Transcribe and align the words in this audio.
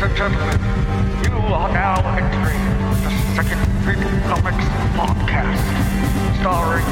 Ladies 0.00 0.18
and 0.18 0.32
gentlemen, 0.32 0.58
you 1.24 1.32
are 1.52 1.70
now 1.74 2.00
entering 2.16 2.64
the 3.04 3.10
Second 3.36 3.60
Freedom 3.84 4.14
Comics 4.22 4.64
podcast, 4.96 5.60
starring 6.40 6.88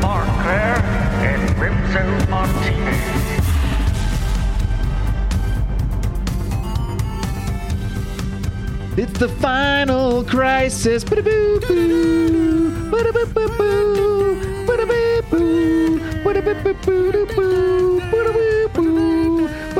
Mark 0.00 0.26
Claire 0.40 0.80
and 1.20 1.42
Remzo 1.60 2.04
Martinez. 2.30 3.00
It's 8.96 9.18
the 9.18 9.28
final 9.28 10.24
crisis. 10.24 11.04
Ba-da-boo-boo. 11.04 12.06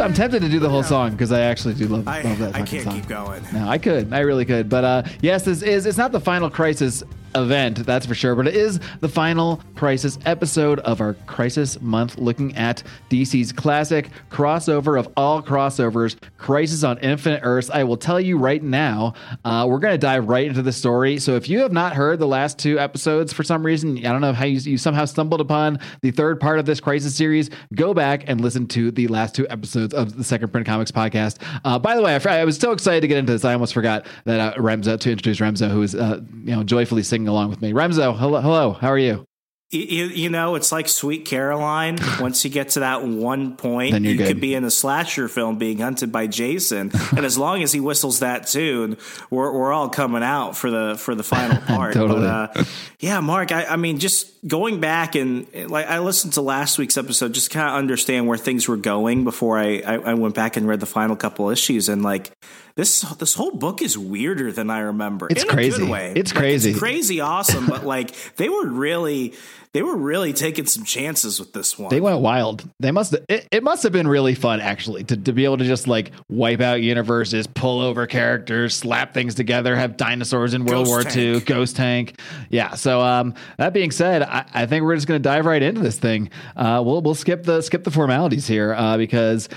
I'm 0.04 0.14
tempted 0.14 0.42
to 0.42 0.48
do 0.48 0.58
the 0.58 0.68
whole 0.68 0.82
song 0.82 1.12
because 1.12 1.32
I 1.32 1.40
actually 1.40 1.74
do 1.74 1.86
love, 1.88 2.06
I- 2.06 2.22
love 2.22 2.38
that 2.38 2.54
I 2.54 2.62
can't 2.62 2.84
song. 2.84 2.94
keep 2.94 3.08
going. 3.08 3.42
No, 3.52 3.68
I 3.68 3.78
could. 3.78 4.12
I 4.12 4.20
really 4.20 4.44
could. 4.44 4.68
But 4.68 4.84
uh, 4.84 5.02
yes, 5.20 5.44
this 5.44 5.62
is. 5.62 5.86
It's 5.86 5.98
not 5.98 6.12
the 6.12 6.20
final 6.20 6.50
crisis 6.50 7.02
event, 7.34 7.84
that's 7.84 8.06
for 8.06 8.14
sure. 8.14 8.34
But 8.34 8.48
it 8.48 8.56
is 8.56 8.80
the 9.00 9.08
final 9.08 9.62
crisis 9.74 10.18
episode 10.24 10.80
of 10.80 11.00
our 11.00 11.14
crisis 11.26 11.80
month, 11.80 12.18
looking 12.18 12.56
at 12.56 12.82
DC's 13.10 13.52
classic 13.52 14.10
crossover 14.30 14.98
of 14.98 15.08
all 15.16 15.42
crossovers, 15.42 16.16
Crisis 16.38 16.84
on 16.84 16.98
Infinite 16.98 17.40
Earths. 17.42 17.70
I 17.70 17.84
will 17.84 17.96
tell 17.96 18.20
you 18.20 18.38
right 18.38 18.62
now, 18.62 19.14
uh, 19.44 19.66
we're 19.68 19.78
going 19.78 19.94
to 19.94 19.98
dive 19.98 20.28
right 20.28 20.46
into 20.46 20.62
the 20.62 20.72
story. 20.72 21.18
So 21.18 21.34
if 21.36 21.48
you 21.48 21.60
have 21.60 21.72
not 21.72 21.94
heard 21.94 22.18
the 22.18 22.26
last 22.26 22.58
two 22.58 22.78
episodes 22.78 23.32
for 23.32 23.42
some 23.42 23.64
reason, 23.64 23.98
I 23.98 24.12
don't 24.12 24.20
know 24.20 24.32
how 24.32 24.44
you, 24.44 24.58
you 24.58 24.78
somehow 24.78 25.04
stumbled 25.04 25.40
upon 25.40 25.78
the 26.02 26.10
third 26.10 26.40
part 26.40 26.58
of 26.58 26.66
this 26.66 26.80
crisis 26.80 27.14
series, 27.14 27.50
go 27.74 27.94
back 27.94 28.24
and 28.26 28.40
listen 28.40 28.66
to 28.68 28.90
the 28.90 29.08
last 29.08 29.34
two 29.34 29.46
episodes 29.48 29.94
of 29.94 30.16
the 30.16 30.24
Second 30.24 30.50
Print 30.50 30.66
Comics 30.66 30.90
podcast. 30.90 31.42
Uh, 31.64 31.78
by 31.78 31.96
the 31.96 32.02
way, 32.02 32.14
I, 32.14 32.40
I 32.40 32.44
was 32.44 32.56
so 32.56 32.72
excited 32.72 33.00
to 33.00 33.08
get 33.08 33.18
into 33.18 33.32
this, 33.32 33.44
I 33.44 33.52
almost 33.52 33.74
forgot 33.74 34.06
that 34.24 34.40
uh, 34.40 34.54
Remzo 34.60 34.98
to 35.00 35.10
introduce 35.10 35.38
Remzo, 35.38 35.70
who 35.70 35.82
is 35.82 35.94
uh, 35.94 36.20
you 36.44 36.54
know 36.54 36.62
joyfully 36.62 37.02
singing 37.02 37.25
along 37.28 37.50
with 37.50 37.62
me. 37.62 37.72
Remzo, 37.72 38.16
hello, 38.16 38.40
hello, 38.40 38.72
how 38.72 38.88
are 38.88 38.98
you? 38.98 39.26
You, 39.72 40.06
you, 40.06 40.30
know, 40.30 40.54
it's 40.54 40.70
like 40.70 40.86
Sweet 40.88 41.24
Caroline. 41.24 41.98
Once 42.20 42.44
you 42.44 42.50
get 42.50 42.68
to 42.70 42.80
that 42.80 43.02
one 43.02 43.56
point, 43.56 44.00
you 44.00 44.16
good. 44.16 44.28
could 44.28 44.40
be 44.40 44.54
in 44.54 44.62
a 44.62 44.70
slasher 44.70 45.26
film 45.26 45.58
being 45.58 45.78
hunted 45.78 46.12
by 46.12 46.28
Jason, 46.28 46.92
and 47.16 47.26
as 47.26 47.36
long 47.36 47.64
as 47.64 47.72
he 47.72 47.80
whistles 47.80 48.20
that 48.20 48.46
tune, 48.46 48.96
we're 49.28 49.52
we're 49.52 49.72
all 49.72 49.88
coming 49.88 50.22
out 50.22 50.56
for 50.56 50.70
the 50.70 50.94
for 50.96 51.16
the 51.16 51.24
final 51.24 51.60
part. 51.66 51.94
Totally. 51.94 52.20
But, 52.20 52.58
uh, 52.58 52.64
yeah, 53.00 53.18
Mark. 53.18 53.50
I, 53.50 53.64
I 53.64 53.76
mean, 53.76 53.98
just 53.98 54.46
going 54.46 54.78
back 54.78 55.16
and 55.16 55.52
like 55.68 55.88
I 55.88 55.98
listened 55.98 56.34
to 56.34 56.42
last 56.42 56.78
week's 56.78 56.96
episode, 56.96 57.34
just 57.34 57.50
kind 57.50 57.68
of 57.68 57.74
understand 57.74 58.28
where 58.28 58.38
things 58.38 58.68
were 58.68 58.76
going 58.76 59.24
before 59.24 59.58
I, 59.58 59.80
I 59.80 59.94
I 59.96 60.14
went 60.14 60.36
back 60.36 60.56
and 60.56 60.68
read 60.68 60.78
the 60.78 60.86
final 60.86 61.16
couple 61.16 61.50
issues, 61.50 61.88
and 61.88 62.04
like 62.04 62.30
this 62.76 63.00
this 63.00 63.34
whole 63.34 63.52
book 63.52 63.80
is 63.82 63.96
weirder 63.96 64.52
than 64.52 64.70
I 64.70 64.80
remember. 64.80 65.28
It's 65.30 65.42
in 65.42 65.48
a 65.48 65.52
crazy. 65.52 65.78
good 65.78 65.88
way. 65.90 66.12
It's 66.14 66.32
Like, 66.32 66.40
crazy. 66.40 66.74
crazy 66.74 67.20
awesome. 67.20 67.66
but 67.66 67.84
like 67.86 68.14
they 68.36 68.48
were 68.48 68.66
really 68.66 69.34
they 69.72 69.82
were 69.82 69.96
really 69.96 70.32
taking 70.32 70.64
some 70.64 70.84
chances 70.84 71.38
with 71.38 71.52
this 71.52 71.78
one. 71.78 71.90
They 71.90 72.00
went 72.00 72.20
wild. 72.20 72.66
They 72.80 72.92
must. 72.92 73.14
It, 73.28 73.46
it 73.50 73.62
must 73.62 73.82
have 73.82 73.92
been 73.92 74.08
really 74.08 74.34
fun, 74.34 74.60
actually, 74.62 75.04
to, 75.04 75.16
to 75.18 75.32
be 75.34 75.44
able 75.44 75.58
to 75.58 75.64
just 75.64 75.86
like 75.86 76.12
wipe 76.30 76.62
out 76.62 76.80
universes, 76.80 77.46
pull 77.46 77.80
over 77.82 78.06
characters, 78.06 78.74
slap 78.74 79.12
things 79.12 79.34
together, 79.34 79.76
have 79.76 79.98
dinosaurs 79.98 80.54
in 80.54 80.64
World 80.64 80.86
Ghost 80.86 81.14
War 81.14 81.22
II. 81.24 81.40
Ghost 81.40 81.76
Tank. 81.76 82.18
Yeah. 82.48 82.74
So 82.74 83.02
um, 83.02 83.34
that 83.58 83.74
being 83.74 83.90
said, 83.90 84.22
I, 84.22 84.46
I 84.54 84.64
think 84.66 84.84
we're 84.84 84.94
just 84.94 85.06
going 85.06 85.20
to 85.20 85.28
dive 85.28 85.44
right 85.44 85.62
into 85.62 85.82
this 85.82 85.98
thing. 85.98 86.30
Uh, 86.56 86.82
we'll 86.84 87.02
we'll 87.02 87.14
skip 87.14 87.42
the 87.44 87.60
skip 87.60 87.84
the 87.84 87.90
formalities 87.90 88.46
here 88.46 88.72
uh, 88.72 88.96
because 88.96 89.50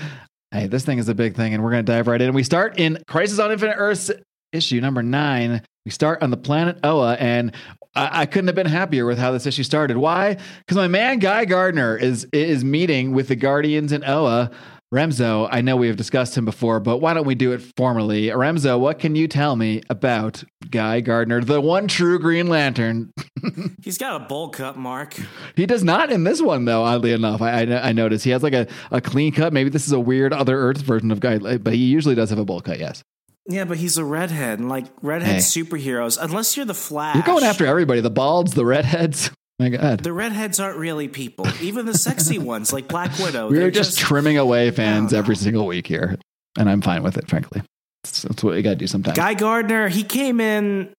hey, 0.52 0.66
this 0.66 0.84
thing 0.84 0.98
is 0.98 1.08
a 1.08 1.14
big 1.14 1.36
thing, 1.36 1.54
and 1.54 1.62
we're 1.62 1.70
going 1.70 1.84
to 1.84 1.92
dive 1.92 2.06
right 2.06 2.20
in. 2.20 2.34
We 2.34 2.42
start 2.42 2.78
in 2.78 2.98
Crisis 3.06 3.38
on 3.38 3.52
Infinite 3.52 3.76
Earths 3.76 4.10
issue 4.52 4.80
number 4.80 5.02
nine. 5.02 5.62
We 5.84 5.90
start 5.90 6.22
on 6.22 6.30
the 6.30 6.36
planet 6.36 6.78
Oa, 6.82 7.14
and 7.14 7.54
I, 7.94 8.22
I 8.22 8.26
couldn't 8.26 8.48
have 8.48 8.54
been 8.54 8.66
happier 8.66 9.06
with 9.06 9.18
how 9.18 9.32
this 9.32 9.46
issue 9.46 9.62
started. 9.62 9.96
Why? 9.96 10.36
Because 10.58 10.76
my 10.76 10.88
man 10.88 11.18
Guy 11.18 11.44
Gardner 11.44 11.96
is 11.96 12.26
is 12.32 12.64
meeting 12.64 13.12
with 13.12 13.28
the 13.28 13.36
Guardians 13.36 13.92
in 13.92 14.04
Oa. 14.04 14.50
Remzo, 14.92 15.48
I 15.48 15.60
know 15.60 15.76
we 15.76 15.86
have 15.86 15.96
discussed 15.96 16.36
him 16.36 16.44
before, 16.44 16.80
but 16.80 16.98
why 16.98 17.14
don't 17.14 17.24
we 17.24 17.36
do 17.36 17.52
it 17.52 17.62
formally? 17.76 18.26
Remzo, 18.26 18.76
what 18.80 18.98
can 18.98 19.14
you 19.14 19.28
tell 19.28 19.54
me 19.54 19.82
about 19.88 20.42
Guy 20.68 21.00
Gardner, 21.00 21.40
the 21.42 21.60
one 21.60 21.86
true 21.86 22.18
Green 22.18 22.48
Lantern? 22.48 23.12
He's 23.84 23.98
got 23.98 24.20
a 24.20 24.24
bowl 24.24 24.48
cut, 24.48 24.76
Mark. 24.76 25.14
He 25.54 25.64
does 25.64 25.84
not 25.84 26.10
in 26.10 26.24
this 26.24 26.42
one, 26.42 26.64
though. 26.64 26.82
Oddly 26.82 27.12
enough, 27.12 27.40
I, 27.40 27.62
I, 27.62 27.88
I 27.90 27.92
noticed 27.92 28.24
he 28.24 28.30
has 28.30 28.42
like 28.42 28.52
a, 28.52 28.66
a 28.90 29.00
clean 29.00 29.32
cut. 29.32 29.52
Maybe 29.52 29.70
this 29.70 29.86
is 29.86 29.92
a 29.92 30.00
weird 30.00 30.32
other 30.32 30.58
Earth 30.58 30.78
version 30.82 31.12
of 31.12 31.20
Guy, 31.20 31.38
but 31.58 31.72
he 31.72 31.84
usually 31.84 32.16
does 32.16 32.30
have 32.30 32.40
a 32.40 32.44
bowl 32.44 32.60
cut. 32.60 32.80
Yes, 32.80 33.04
Yeah, 33.48 33.66
but 33.66 33.76
he's 33.76 33.96
a 33.96 34.04
redhead, 34.04 34.58
and 34.58 34.68
like 34.68 34.86
redhead 35.02 35.36
Hey. 35.36 35.38
superheroes, 35.38 36.18
unless 36.20 36.56
you're 36.56 36.66
the 36.66 36.74
Flash, 36.74 37.14
you're 37.14 37.22
going 37.24 37.44
after 37.44 37.64
everybody. 37.64 38.00
The 38.00 38.10
balds, 38.10 38.54
the 38.54 38.64
redheads. 38.64 39.30
My 39.60 39.68
God, 39.68 40.00
the 40.00 40.14
redheads 40.14 40.58
aren't 40.58 40.78
really 40.78 41.06
people. 41.06 41.46
Even 41.60 41.84
the 41.84 41.92
sexy 41.92 42.38
ones, 42.38 42.72
like 42.72 42.88
Black 42.88 43.18
Widow, 43.18 43.50
we're 43.50 43.58
they're 43.58 43.70
just, 43.70 43.98
trimming 43.98 44.38
away 44.38 44.70
fans 44.70 45.12
every 45.12 45.36
single 45.36 45.66
week 45.66 45.86
here, 45.86 46.16
and 46.58 46.70
I'm 46.70 46.80
fine 46.80 47.02
with 47.02 47.18
it. 47.18 47.28
Frankly, 47.28 47.60
that's, 48.02 48.22
that's 48.22 48.42
what 48.42 48.56
you 48.56 48.62
got 48.62 48.70
to 48.70 48.76
do 48.76 48.86
sometimes. 48.86 49.18
Guy 49.18 49.34
Gardner. 49.34 49.88
He 49.88 50.02
came 50.02 50.40
in 50.40 50.94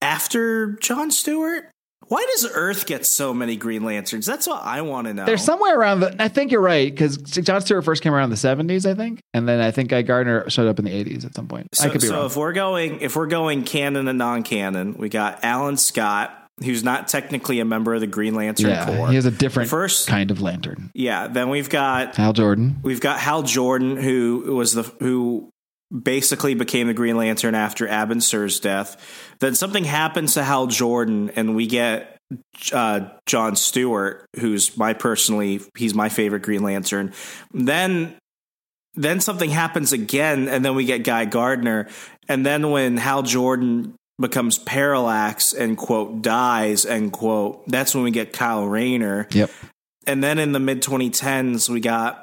after 0.00 0.76
John 0.76 1.10
Stewart. 1.10 1.68
Why 2.06 2.24
does 2.30 2.48
Earth 2.54 2.86
get 2.86 3.06
so 3.06 3.34
many 3.34 3.56
Green 3.56 3.82
Lanterns? 3.82 4.24
That's 4.24 4.46
what 4.46 4.62
I 4.62 4.82
want 4.82 5.08
to 5.08 5.14
know. 5.14 5.24
There's 5.24 5.42
somewhere 5.42 5.76
around 5.76 5.98
the. 5.98 6.22
I 6.22 6.28
think 6.28 6.52
you're 6.52 6.60
right 6.60 6.88
because 6.88 7.16
John 7.16 7.60
Stewart 7.60 7.84
first 7.84 8.04
came 8.04 8.14
around 8.14 8.26
in 8.26 8.30
the 8.30 8.36
70s, 8.36 8.88
I 8.88 8.94
think, 8.94 9.18
and 9.32 9.48
then 9.48 9.60
I 9.60 9.72
think 9.72 9.88
Guy 9.88 10.02
Gardner 10.02 10.48
showed 10.48 10.68
up 10.68 10.78
in 10.78 10.84
the 10.84 10.92
80s 10.92 11.24
at 11.24 11.34
some 11.34 11.48
point. 11.48 11.74
So, 11.74 11.88
I 11.88 11.88
could 11.88 12.02
be 12.02 12.06
so 12.06 12.18
wrong. 12.18 12.26
if 12.26 12.36
we're 12.36 12.52
going 12.52 13.00
if 13.00 13.16
we're 13.16 13.26
going 13.26 13.64
canon 13.64 14.06
and 14.06 14.18
non-canon, 14.18 14.94
we 14.96 15.08
got 15.08 15.40
Alan 15.42 15.76
Scott, 15.76 16.43
who's 16.62 16.84
not 16.84 17.08
technically 17.08 17.58
a 17.60 17.64
member 17.64 17.94
of 17.94 18.00
the 18.00 18.06
Green 18.06 18.34
Lantern 18.34 18.70
yeah, 18.70 18.86
Corps. 18.86 19.08
he 19.08 19.16
has 19.16 19.26
a 19.26 19.30
different 19.30 19.68
First- 19.70 20.06
kind 20.06 20.30
of 20.30 20.40
lantern. 20.40 20.90
yeah, 20.94 21.26
then 21.26 21.48
we've 21.48 21.68
got 21.68 22.14
Hal 22.16 22.32
Jordan. 22.32 22.76
we've 22.82 23.00
got 23.00 23.18
Hal 23.18 23.42
Jordan, 23.42 23.96
who 23.96 24.54
was 24.56 24.72
the 24.72 24.82
who 25.00 25.50
basically 26.02 26.54
became 26.54 26.86
the 26.86 26.94
Green 26.94 27.16
Lantern 27.16 27.54
after 27.54 27.86
Abin 27.86 28.22
Sur's 28.22 28.58
death. 28.60 28.96
Then 29.40 29.54
something 29.54 29.84
happens 29.84 30.34
to 30.34 30.42
Hal 30.44 30.66
Jordan, 30.66 31.30
and 31.36 31.54
we 31.54 31.66
get 31.66 32.16
uh, 32.72 33.00
John 33.26 33.54
Stewart, 33.56 34.24
who's 34.38 34.76
my 34.76 34.92
personally 34.92 35.60
he's 35.76 35.94
my 35.94 36.08
favorite 36.08 36.42
Green 36.42 36.62
Lantern. 36.62 37.12
Then 37.52 38.16
then 38.94 39.20
something 39.20 39.50
happens 39.50 39.92
again, 39.92 40.48
and 40.48 40.64
then 40.64 40.76
we 40.76 40.84
get 40.84 41.02
Guy 41.02 41.24
Gardner, 41.24 41.88
and 42.28 42.46
then 42.46 42.70
when 42.70 42.96
Hal 42.96 43.22
Jordan 43.24 43.94
becomes 44.20 44.58
parallax 44.58 45.52
and 45.52 45.76
quote 45.76 46.22
dies 46.22 46.84
and 46.84 47.12
quote 47.12 47.66
that's 47.68 47.94
when 47.94 48.04
we 48.04 48.10
get 48.10 48.32
Kyle 48.32 48.64
Rayner 48.64 49.26
Yep. 49.32 49.50
and 50.06 50.22
then 50.22 50.38
in 50.38 50.52
the 50.52 50.60
mid 50.60 50.82
2010s 50.82 51.68
we 51.68 51.80
got 51.80 52.20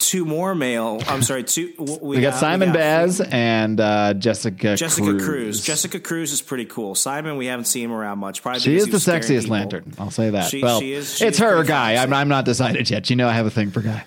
two 0.00 0.26
more 0.26 0.54
male 0.54 1.00
i'm 1.06 1.22
sorry 1.22 1.42
two 1.44 1.72
We, 2.02 2.20
got 2.20 2.34
Simon 2.34 2.72
Baz 2.74 3.22
and 3.22 3.80
uh, 3.80 4.12
Jessica 4.12 4.76
Jessica 4.76 5.06
Cruz. 5.12 5.24
Cruz. 5.24 5.60
Jessica 5.62 5.98
Cruz 5.98 6.32
is 6.32 6.42
pretty 6.42 6.66
cool. 6.66 6.94
Simon, 6.94 7.36
we 7.38 7.46
haven't 7.46 7.64
seen 7.66 7.86
him 7.86 7.92
around 7.92 8.18
much. 8.18 8.42
Probably 8.42 8.60
She 8.60 8.76
is 8.76 8.86
the 8.86 8.98
sexiest 8.98 9.42
people. 9.42 9.52
lantern. 9.56 9.94
I'll 9.98 10.10
say 10.10 10.28
that. 10.30 10.50
She- 10.50 10.62
well, 10.62 10.80
she 10.80 10.92
is- 10.92 11.16
she 11.16 11.24
it's 11.24 11.38
her 11.38 11.62
guy. 11.64 11.96
I'm. 11.96 12.12
I'm 12.12 12.28
not 12.28 12.44
decided 12.44 12.90
yet. 12.90 13.08
You 13.08 13.16
know, 13.16 13.28
I 13.28 13.32
have 13.32 13.46
a 13.46 13.50
thing 13.50 13.70
for 13.70 13.80
guy. 13.80 14.04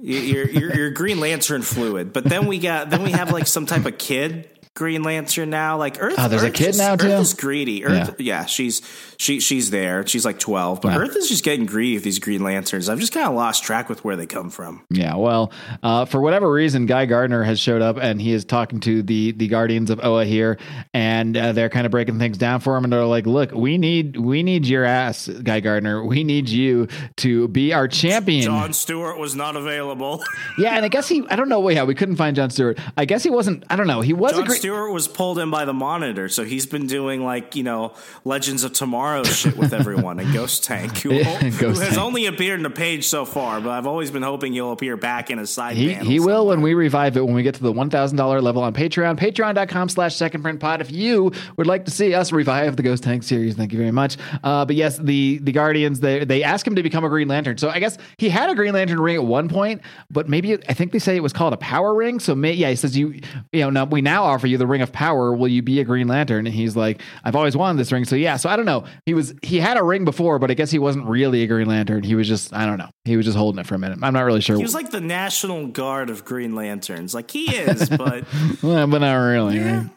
You're, 0.00 0.48
you're, 0.48 0.74
you're 0.74 0.90
Green 0.90 1.20
Lantern 1.20 1.62
fluid, 1.62 2.12
but 2.12 2.24
then 2.24 2.46
we 2.46 2.58
got 2.58 2.90
then 2.90 3.02
we 3.02 3.10
have 3.10 3.30
like 3.32 3.46
some 3.46 3.66
type 3.66 3.84
of 3.86 3.96
kid 3.98 4.48
Green 4.74 5.04
Lantern 5.04 5.50
now. 5.50 5.78
Like 5.78 5.98
Earth, 6.00 6.14
Oh, 6.18 6.26
there's 6.28 6.42
a 6.42 6.50
kid 6.50 6.70
is- 6.70 6.78
now, 6.78 6.96
too? 6.96 7.06
Earth 7.06 7.20
is 7.20 7.34
greedy. 7.34 7.84
Earth, 7.84 8.20
yeah. 8.20 8.44
she's 8.44 8.82
she 9.18 9.38
she's 9.38 9.70
there. 9.70 10.04
She's 10.06 10.24
like 10.24 10.38
twelve, 10.40 10.80
but 10.80 10.92
Wow. 10.92 10.98
Earth 11.00 11.14
is 11.16 11.28
just 11.28 11.44
getting 11.44 11.64
greedy 11.64 11.94
with 11.94 12.02
these 12.04 12.18
Green 12.18 12.42
Lanterns. 12.42 12.88
I've 12.88 12.98
just 12.98 13.12
kind 13.12 13.28
of 13.28 13.34
lost 13.34 13.62
track 13.62 13.88
with 13.88 14.04
where 14.04 14.16
they 14.16 14.26
come 14.26 14.50
from. 14.50 14.82
Yeah, 14.90 15.14
well, 15.14 15.52
uh, 15.82 16.06
for 16.06 16.20
whatever 16.20 16.50
reason, 16.50 16.86
Guy 16.86 17.06
Gardner 17.06 17.44
has 17.44 17.60
showed 17.60 17.82
up 17.82 17.96
and 18.00 18.20
he 18.20 18.32
is 18.32 18.44
talking 18.44 18.80
to 18.80 19.02
the 19.02 19.30
the 19.32 19.46
Guardians 19.46 19.90
of 19.90 20.00
Oa 20.04 20.24
here, 20.24 20.58
and 20.92 21.36
uh, 21.36 21.52
they're 21.52 21.68
kind 21.68 21.86
of 21.86 21.92
breaking 21.92 22.18
things 22.18 22.36
down 22.36 22.58
for 22.60 22.76
him. 22.76 22.82
And 22.82 22.92
they're 22.92 23.04
like, 23.04 23.26
"Look, 23.26 23.52
we 23.52 23.78
need 23.78 24.16
we 24.16 24.42
need 24.42 24.66
your 24.66 24.84
ass, 24.84 25.28
Guy 25.28 25.60
Gardner. 25.60 26.04
We 26.04 26.24
need 26.24 26.48
you 26.48 26.88
to 27.18 27.46
be 27.48 27.72
our 27.72 27.86
champion." 27.86 28.42
John 28.46 28.72
Stewart 28.72 29.18
was 29.18 29.36
not 29.36 29.54
available. 29.56 30.22
Yeah, 30.58 30.76
and 30.76 30.84
I 30.84 30.88
guess 30.88 31.08
he 31.08 31.24
I 31.30 31.36
don't 31.36 31.48
know. 31.48 31.68
Yeah, 31.68 31.82
we 31.84 31.94
couldn't 31.94 32.14
find 32.16 32.36
John 32.36 32.48
Stewart. 32.50 32.78
I 32.96 33.04
guess 33.06 33.22
he 33.24 33.30
wasn't. 33.30 33.64
I 33.70 33.76
don't 33.76 33.86
know. 33.88 34.00
He 34.02 34.12
was 34.12 34.38
a 34.38 34.42
great. 34.44 34.63
Stewart 34.64 34.92
was 34.92 35.08
pulled 35.08 35.38
in 35.38 35.50
by 35.50 35.66
the 35.66 35.74
monitor, 35.74 36.26
so 36.30 36.42
he's 36.42 36.64
been 36.64 36.86
doing 36.86 37.22
like 37.22 37.54
you 37.54 37.62
know 37.62 37.92
Legends 38.24 38.64
of 38.64 38.72
Tomorrow 38.72 39.24
shit 39.24 39.58
with 39.58 39.74
everyone 39.74 40.18
and 40.18 40.32
Ghost 40.32 40.64
Tank, 40.64 40.96
who, 41.00 41.12
Yeah, 41.14 41.24
who 41.36 41.60
Ghost 41.60 41.82
has 41.82 41.90
Tank. 41.90 42.00
only 42.00 42.24
appeared 42.24 42.60
in 42.60 42.64
a 42.64 42.70
page 42.70 43.06
so 43.06 43.26
far. 43.26 43.60
But 43.60 43.72
I've 43.72 43.86
always 43.86 44.10
been 44.10 44.22
hoping 44.22 44.54
he'll 44.54 44.72
appear 44.72 44.96
back 44.96 45.30
in 45.30 45.38
a 45.38 45.46
side. 45.46 45.76
He, 45.76 45.92
panel 45.92 46.06
he 46.10 46.18
will 46.18 46.28
somewhere. 46.28 46.44
when 46.56 46.62
we 46.62 46.72
revive 46.72 47.18
it 47.18 47.26
when 47.26 47.34
we 47.34 47.42
get 47.42 47.56
to 47.56 47.62
the 47.62 47.74
$1,000 47.74 48.42
level 48.42 48.62
on 48.62 48.72
Patreon. 48.72 49.18
Patreon.com 49.18 49.90
slash 49.90 50.16
second 50.16 50.40
print 50.40 50.60
pod. 50.60 50.80
If 50.80 50.90
you 50.90 51.32
would 51.58 51.66
like 51.66 51.84
to 51.84 51.90
see 51.90 52.14
us 52.14 52.32
revive 52.32 52.76
the 52.76 52.82
Ghost 52.82 53.02
Tank 53.02 53.22
series, 53.22 53.56
thank 53.56 53.70
you 53.70 53.78
very 53.78 53.92
much. 53.92 54.16
Uh, 54.42 54.64
but 54.64 54.76
yes, 54.76 54.96
the, 54.96 55.40
the 55.42 55.52
Guardians, 55.52 56.00
they, 56.00 56.24
they 56.24 56.42
ask 56.42 56.66
him 56.66 56.76
to 56.76 56.82
become 56.82 57.04
a 57.04 57.10
Green 57.10 57.28
Lantern. 57.28 57.58
So 57.58 57.68
I 57.68 57.80
guess 57.80 57.98
he 58.16 58.30
had 58.30 58.48
a 58.48 58.54
Green 58.54 58.72
Lantern 58.72 58.98
ring 58.98 59.16
at 59.16 59.24
one 59.24 59.50
point, 59.50 59.82
but 60.10 60.26
maybe 60.26 60.54
I 60.54 60.72
think 60.72 60.92
they 60.92 60.98
say 60.98 61.16
it 61.16 61.22
was 61.22 61.34
called 61.34 61.52
a 61.52 61.58
power 61.58 61.94
ring. 61.94 62.18
So 62.18 62.34
may, 62.34 62.54
yeah, 62.54 62.70
he 62.70 62.76
says, 62.76 62.96
you, 62.96 63.20
you 63.52 63.60
know, 63.60 63.68
now 63.68 63.84
we 63.84 64.00
now 64.00 64.24
offer 64.24 64.46
you 64.46 64.53
the 64.56 64.66
ring 64.66 64.82
of 64.82 64.92
power. 64.92 65.34
Will 65.34 65.48
you 65.48 65.62
be 65.62 65.80
a 65.80 65.84
Green 65.84 66.08
Lantern? 66.08 66.46
And 66.46 66.54
he's 66.54 66.76
like, 66.76 67.00
I've 67.24 67.36
always 67.36 67.56
wanted 67.56 67.78
this 67.78 67.92
ring. 67.92 68.04
So 68.04 68.16
yeah, 68.16 68.36
so 68.36 68.48
I 68.48 68.56
don't 68.56 68.66
know. 68.66 68.84
He 69.06 69.14
was, 69.14 69.34
he 69.42 69.58
had 69.60 69.76
a 69.76 69.82
ring 69.82 70.04
before, 70.04 70.38
but 70.38 70.50
I 70.50 70.54
guess 70.54 70.70
he 70.70 70.78
wasn't 70.78 71.06
really 71.06 71.42
a 71.42 71.46
Green 71.46 71.66
Lantern. 71.68 72.02
He 72.02 72.14
was 72.14 72.28
just, 72.28 72.52
I 72.54 72.66
don't 72.66 72.78
know. 72.78 72.90
He 73.04 73.16
was 73.16 73.26
just 73.26 73.36
holding 73.38 73.60
it 73.60 73.66
for 73.66 73.74
a 73.74 73.78
minute. 73.78 73.98
I'm 74.02 74.12
not 74.14 74.22
really 74.22 74.40
sure. 74.40 74.56
He 74.56 74.62
was 74.62 74.74
like 74.74 74.90
the 74.90 75.00
National 75.00 75.66
Guard 75.66 76.10
of 76.10 76.24
Green 76.24 76.54
Lanterns. 76.54 77.14
Like 77.14 77.30
he 77.30 77.54
is, 77.54 77.88
but 77.88 78.24
Well, 78.62 78.86
but 78.86 78.98
not 78.98 79.14
really. 79.16 79.58
right? 79.60 79.88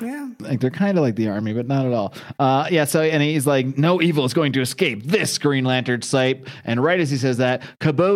Yeah. 0.00 0.28
Like 0.38 0.60
they're 0.60 0.70
kind 0.70 0.98
of 0.98 1.02
like 1.02 1.16
the 1.16 1.28
army, 1.28 1.52
but 1.52 1.66
not 1.66 1.86
at 1.86 1.92
all. 1.92 2.14
Uh, 2.38 2.68
yeah. 2.70 2.84
So 2.84 3.02
and 3.02 3.22
he's 3.22 3.46
like, 3.46 3.78
no 3.78 4.02
evil 4.02 4.24
is 4.24 4.34
going 4.34 4.52
to 4.52 4.60
escape 4.60 5.04
this 5.04 5.38
Green 5.38 5.64
Lantern 5.64 6.02
site. 6.02 6.46
And 6.64 6.82
right 6.82 7.00
as 7.00 7.10
he 7.10 7.16
says 7.16 7.38
that, 7.38 7.62
kaboom 7.80 8.12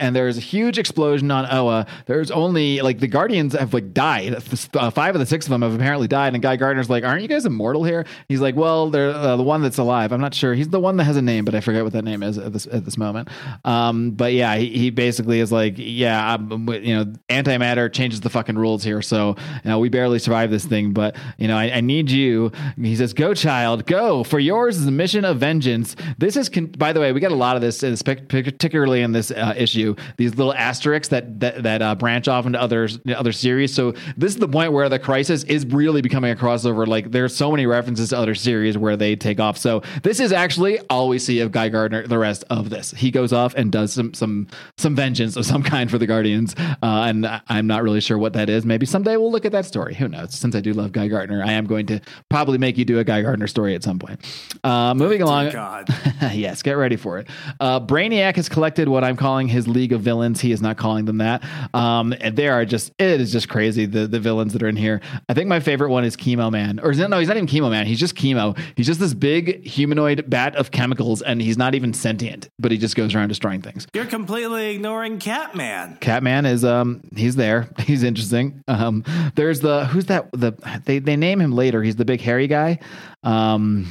and 0.00 0.14
there's 0.16 0.36
a 0.36 0.40
huge 0.40 0.78
explosion 0.78 1.30
on 1.30 1.46
Oa. 1.50 1.86
There's 2.06 2.30
only 2.30 2.80
like 2.80 3.00
the 3.00 3.08
Guardians 3.08 3.54
have 3.54 3.74
like 3.74 3.92
died. 3.92 4.34
Uh, 4.74 4.90
five 4.90 5.14
of 5.14 5.18
the 5.18 5.26
six 5.26 5.46
of 5.46 5.50
them 5.50 5.62
have 5.62 5.74
apparently 5.74 6.08
died. 6.08 6.34
And 6.34 6.42
Guy 6.42 6.56
Gardner's 6.56 6.88
like, 6.88 7.04
aren't 7.04 7.22
you 7.22 7.28
guys 7.28 7.44
immortal 7.44 7.84
here? 7.84 8.06
He's 8.28 8.40
like, 8.40 8.56
well, 8.56 8.90
they're 8.90 9.10
uh, 9.10 9.36
the 9.36 9.42
one 9.42 9.62
that's 9.62 9.78
alive. 9.78 10.12
I'm 10.12 10.20
not 10.20 10.34
sure. 10.34 10.54
He's 10.54 10.68
the 10.68 10.80
one 10.80 10.96
that 10.98 11.04
has 11.04 11.16
a 11.16 11.22
name, 11.22 11.44
but 11.44 11.54
I 11.54 11.60
forget 11.60 11.82
what 11.84 11.92
that 11.92 12.04
name 12.04 12.22
is 12.22 12.38
at 12.38 12.52
this 12.52 12.66
at 12.66 12.84
this 12.84 12.96
moment. 12.96 13.28
Um, 13.64 14.12
but 14.12 14.32
yeah, 14.32 14.56
he, 14.56 14.70
he 14.70 14.90
basically 14.90 15.40
is 15.40 15.50
like, 15.50 15.74
yeah, 15.76 16.34
I'm, 16.34 16.68
you 16.68 16.96
know, 16.96 17.04
antimatter 17.28 17.92
changes 17.92 18.20
the 18.20 18.30
fucking 18.30 18.56
rules 18.56 18.84
here. 18.84 19.02
So 19.02 19.36
you 19.64 19.70
know, 19.70 19.78
we 19.78 19.88
barely 19.88 20.18
survived 20.18 20.52
this 20.52 20.64
thing, 20.64 20.83
but 20.92 21.16
you 21.38 21.48
know, 21.48 21.56
I, 21.56 21.76
I 21.76 21.80
need 21.80 22.10
you. 22.10 22.52
He 22.80 22.96
says, 22.96 23.12
"Go, 23.12 23.34
child, 23.34 23.86
go! 23.86 24.24
For 24.24 24.38
yours 24.38 24.76
is 24.76 24.84
the 24.84 24.90
mission 24.90 25.24
of 25.24 25.38
vengeance." 25.38 25.96
This 26.18 26.36
is, 26.36 26.48
con- 26.48 26.66
by 26.66 26.92
the 26.92 27.00
way, 27.00 27.12
we 27.12 27.20
got 27.20 27.32
a 27.32 27.36
lot 27.36 27.56
of 27.56 27.62
this, 27.62 27.82
uh, 27.82 27.96
particularly 28.28 29.02
in 29.02 29.12
this 29.12 29.30
uh, 29.30 29.54
issue. 29.56 29.94
These 30.16 30.36
little 30.36 30.54
asterisks 30.54 31.08
that 31.08 31.40
that, 31.40 31.62
that 31.62 31.82
uh, 31.82 31.94
branch 31.94 32.28
off 32.28 32.46
into 32.46 32.60
other 32.60 32.88
other 33.16 33.32
series. 33.32 33.72
So 33.72 33.92
this 34.16 34.32
is 34.34 34.38
the 34.38 34.48
point 34.48 34.72
where 34.72 34.88
the 34.88 34.98
crisis 34.98 35.44
is 35.44 35.66
really 35.66 36.02
becoming 36.02 36.30
a 36.30 36.36
crossover. 36.36 36.86
Like 36.86 37.10
there's 37.10 37.34
so 37.34 37.50
many 37.50 37.66
references 37.66 38.10
to 38.10 38.18
other 38.18 38.34
series 38.34 38.76
where 38.76 38.96
they 38.96 39.16
take 39.16 39.40
off. 39.40 39.56
So 39.58 39.82
this 40.02 40.20
is 40.20 40.32
actually 40.32 40.78
all 40.90 41.08
we 41.08 41.18
see 41.18 41.40
of 41.40 41.52
Guy 41.52 41.68
Gardner. 41.68 42.06
The 42.06 42.18
rest 42.18 42.44
of 42.50 42.70
this, 42.70 42.90
he 42.92 43.10
goes 43.10 43.32
off 43.32 43.54
and 43.54 43.72
does 43.72 43.92
some 43.92 44.14
some 44.14 44.46
some 44.78 44.94
vengeance 44.94 45.36
of 45.36 45.46
some 45.46 45.62
kind 45.62 45.90
for 45.90 45.98
the 45.98 46.06
Guardians, 46.06 46.54
uh, 46.58 46.76
and 46.82 47.26
I'm 47.48 47.66
not 47.66 47.82
really 47.82 48.00
sure 48.00 48.18
what 48.18 48.34
that 48.34 48.48
is. 48.48 48.64
Maybe 48.64 48.86
someday 48.86 49.16
we'll 49.16 49.32
look 49.32 49.44
at 49.44 49.52
that 49.52 49.64
story. 49.64 49.94
Who 49.94 50.08
knows? 50.08 50.34
Since 50.34 50.54
I 50.54 50.60
do 50.60 50.73
love 50.74 50.92
Guy 50.92 51.08
Gardner, 51.08 51.42
I 51.44 51.52
am 51.52 51.66
going 51.66 51.86
to 51.86 52.00
probably 52.28 52.58
make 52.58 52.78
you 52.78 52.84
do 52.84 52.98
a 52.98 53.04
Guy 53.04 53.22
Gardner 53.22 53.46
story 53.46 53.74
at 53.74 53.82
some 53.82 53.98
point. 53.98 54.20
Uh, 54.62 54.94
moving 54.94 55.22
along. 55.22 55.50
God. 55.50 55.88
yes, 56.32 56.62
get 56.62 56.72
ready 56.72 56.96
for 56.96 57.18
it. 57.18 57.28
Uh, 57.60 57.80
Brainiac 57.80 58.36
has 58.36 58.48
collected 58.48 58.88
what 58.88 59.04
I'm 59.04 59.16
calling 59.16 59.48
his 59.48 59.68
League 59.68 59.92
of 59.92 60.00
Villains. 60.00 60.40
He 60.40 60.52
is 60.52 60.62
not 60.62 60.76
calling 60.76 61.04
them 61.04 61.18
that. 61.18 61.42
Um, 61.74 62.14
and 62.20 62.36
they 62.36 62.48
are 62.48 62.64
just, 62.64 62.92
it 62.98 63.20
is 63.20 63.32
just 63.32 63.48
crazy, 63.48 63.86
the, 63.86 64.06
the 64.06 64.20
villains 64.20 64.52
that 64.52 64.62
are 64.62 64.68
in 64.68 64.76
here. 64.76 65.00
I 65.28 65.34
think 65.34 65.48
my 65.48 65.60
favorite 65.60 65.90
one 65.90 66.04
is 66.04 66.16
Chemo 66.16 66.50
Man. 66.50 66.80
Or 66.80 66.90
is 66.90 66.98
it, 66.98 67.08
no, 67.08 67.18
he's 67.18 67.28
not 67.28 67.36
even 67.36 67.48
Chemo 67.48 67.70
Man. 67.70 67.86
He's 67.86 68.00
just 68.00 68.14
chemo. 68.14 68.58
He's 68.76 68.86
just 68.86 69.00
this 69.00 69.14
big 69.14 69.64
humanoid 69.66 70.28
bat 70.28 70.56
of 70.56 70.70
chemicals, 70.70 71.22
and 71.22 71.40
he's 71.40 71.58
not 71.58 71.74
even 71.74 71.92
sentient, 71.92 72.48
but 72.58 72.72
he 72.72 72.78
just 72.78 72.96
goes 72.96 73.14
around 73.14 73.28
destroying 73.28 73.62
things. 73.62 73.86
You're 73.94 74.06
completely 74.06 74.74
ignoring 74.74 75.18
Catman. 75.18 75.98
Catman 76.00 76.46
is 76.46 76.64
um 76.64 77.02
he's 77.16 77.36
there. 77.36 77.68
He's 77.84 78.02
interesting. 78.02 78.62
Um 78.66 79.04
there's 79.34 79.60
the 79.60 79.86
who's 79.86 80.06
that 80.06 80.30
the 80.32 80.52
they 80.84 80.98
they 80.98 81.16
name 81.16 81.40
him 81.40 81.52
later. 81.52 81.82
He's 81.82 81.96
the 81.96 82.04
big 82.04 82.20
hairy 82.20 82.46
guy. 82.46 82.78
Um 83.22 83.90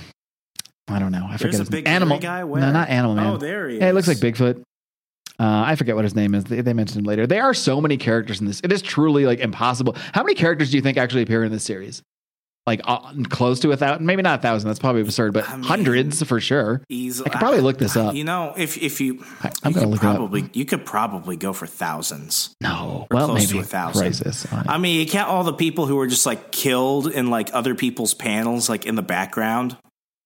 I 0.88 1.00
don't 1.00 1.12
know. 1.12 1.26
I 1.30 1.38
forget 1.38 1.54
There's 1.54 1.56
a 1.56 1.60
his 1.60 1.70
big. 1.70 1.88
Animal 1.88 2.20
guy? 2.20 2.42
No, 2.42 2.72
not 2.72 2.90
Animal 2.90 3.16
Man. 3.16 3.28
Oh, 3.34 3.38
there 3.38 3.70
he 3.70 3.78
Yeah, 3.78 3.90
it 3.90 3.94
looks 3.94 4.08
like. 4.08 4.18
Bigfoot. 4.18 4.62
Uh, 5.40 5.64
I 5.66 5.76
forget 5.76 5.96
what 5.96 6.04
his 6.04 6.14
name 6.14 6.36
is. 6.36 6.44
They, 6.44 6.62
they 6.62 6.74
mentioned 6.74 7.00
him 7.00 7.06
later. 7.06 7.26
There 7.26 7.44
are 7.44 7.54
so 7.56 7.82
many 7.82 7.98
characters 7.98 8.40
in 8.40 8.46
this. 8.46 8.62
It 8.64 8.72
is 8.72 8.82
truly 8.82 9.26
like 9.26 9.40
impossible. 9.40 9.96
How 10.14 10.22
many 10.24 10.36
characters 10.36 10.70
do 10.70 10.78
you 10.78 10.84
think 10.84 10.98
actually 10.98 11.24
appear 11.24 11.44
in 11.44 11.52
this 11.52 11.64
series? 11.64 12.04
Like 12.66 12.80
uh, 12.86 13.12
close 13.30 13.60
to 13.62 13.72
a 13.74 13.78
thousand? 13.78 14.06
Maybe 14.06 14.22
not 14.22 14.40
a 14.40 14.42
thousand. 14.42 14.70
That's 14.70 14.80
probably 14.80 15.02
absurd, 15.02 15.34
but 15.34 15.50
I 15.50 15.56
mean, 15.58 15.64
hundreds 15.64 16.24
for 16.24 16.40
sure. 16.40 16.82
Easily, 16.88 17.28
I 17.28 17.32
could 17.32 17.40
probably 17.40 17.60
look 17.60 17.78
this 17.78 17.98
up. 17.98 18.16
You 18.16 18.24
know, 18.24 18.54
if 18.56 18.78
if 18.78 19.02
you, 19.02 19.26
I'm 19.64 19.72
you 19.72 19.74
gonna 19.76 19.88
look 19.88 20.02
it 20.02 20.06
up. 20.08 20.16
probably 20.16 20.50
you 20.54 20.64
could 20.64 20.86
probably 20.86 21.36
go 21.36 21.52
for 21.52 21.68
thousands. 21.68 22.56
No, 22.62 23.08
Or 23.12 23.16
well, 23.18 23.28
close 23.28 23.40
maybe 23.52 23.60
to 23.60 23.66
a 23.66 23.68
thousand. 23.68 24.02
crisis. 24.02 24.48
I 24.52 24.78
mean, 24.78 24.98
you 24.98 25.06
count 25.06 25.30
all 25.30 25.44
the 25.44 25.52
people 25.54 25.88
who 25.88 25.98
were 25.98 26.08
just 26.08 26.26
like 26.26 26.54
killed 26.54 27.08
in 27.08 27.30
like 27.30 27.50
other 27.54 27.76
people's 27.76 28.14
panels, 28.14 28.70
like 28.70 28.86
in 28.86 28.96
the 28.96 29.02
background. 29.04 29.76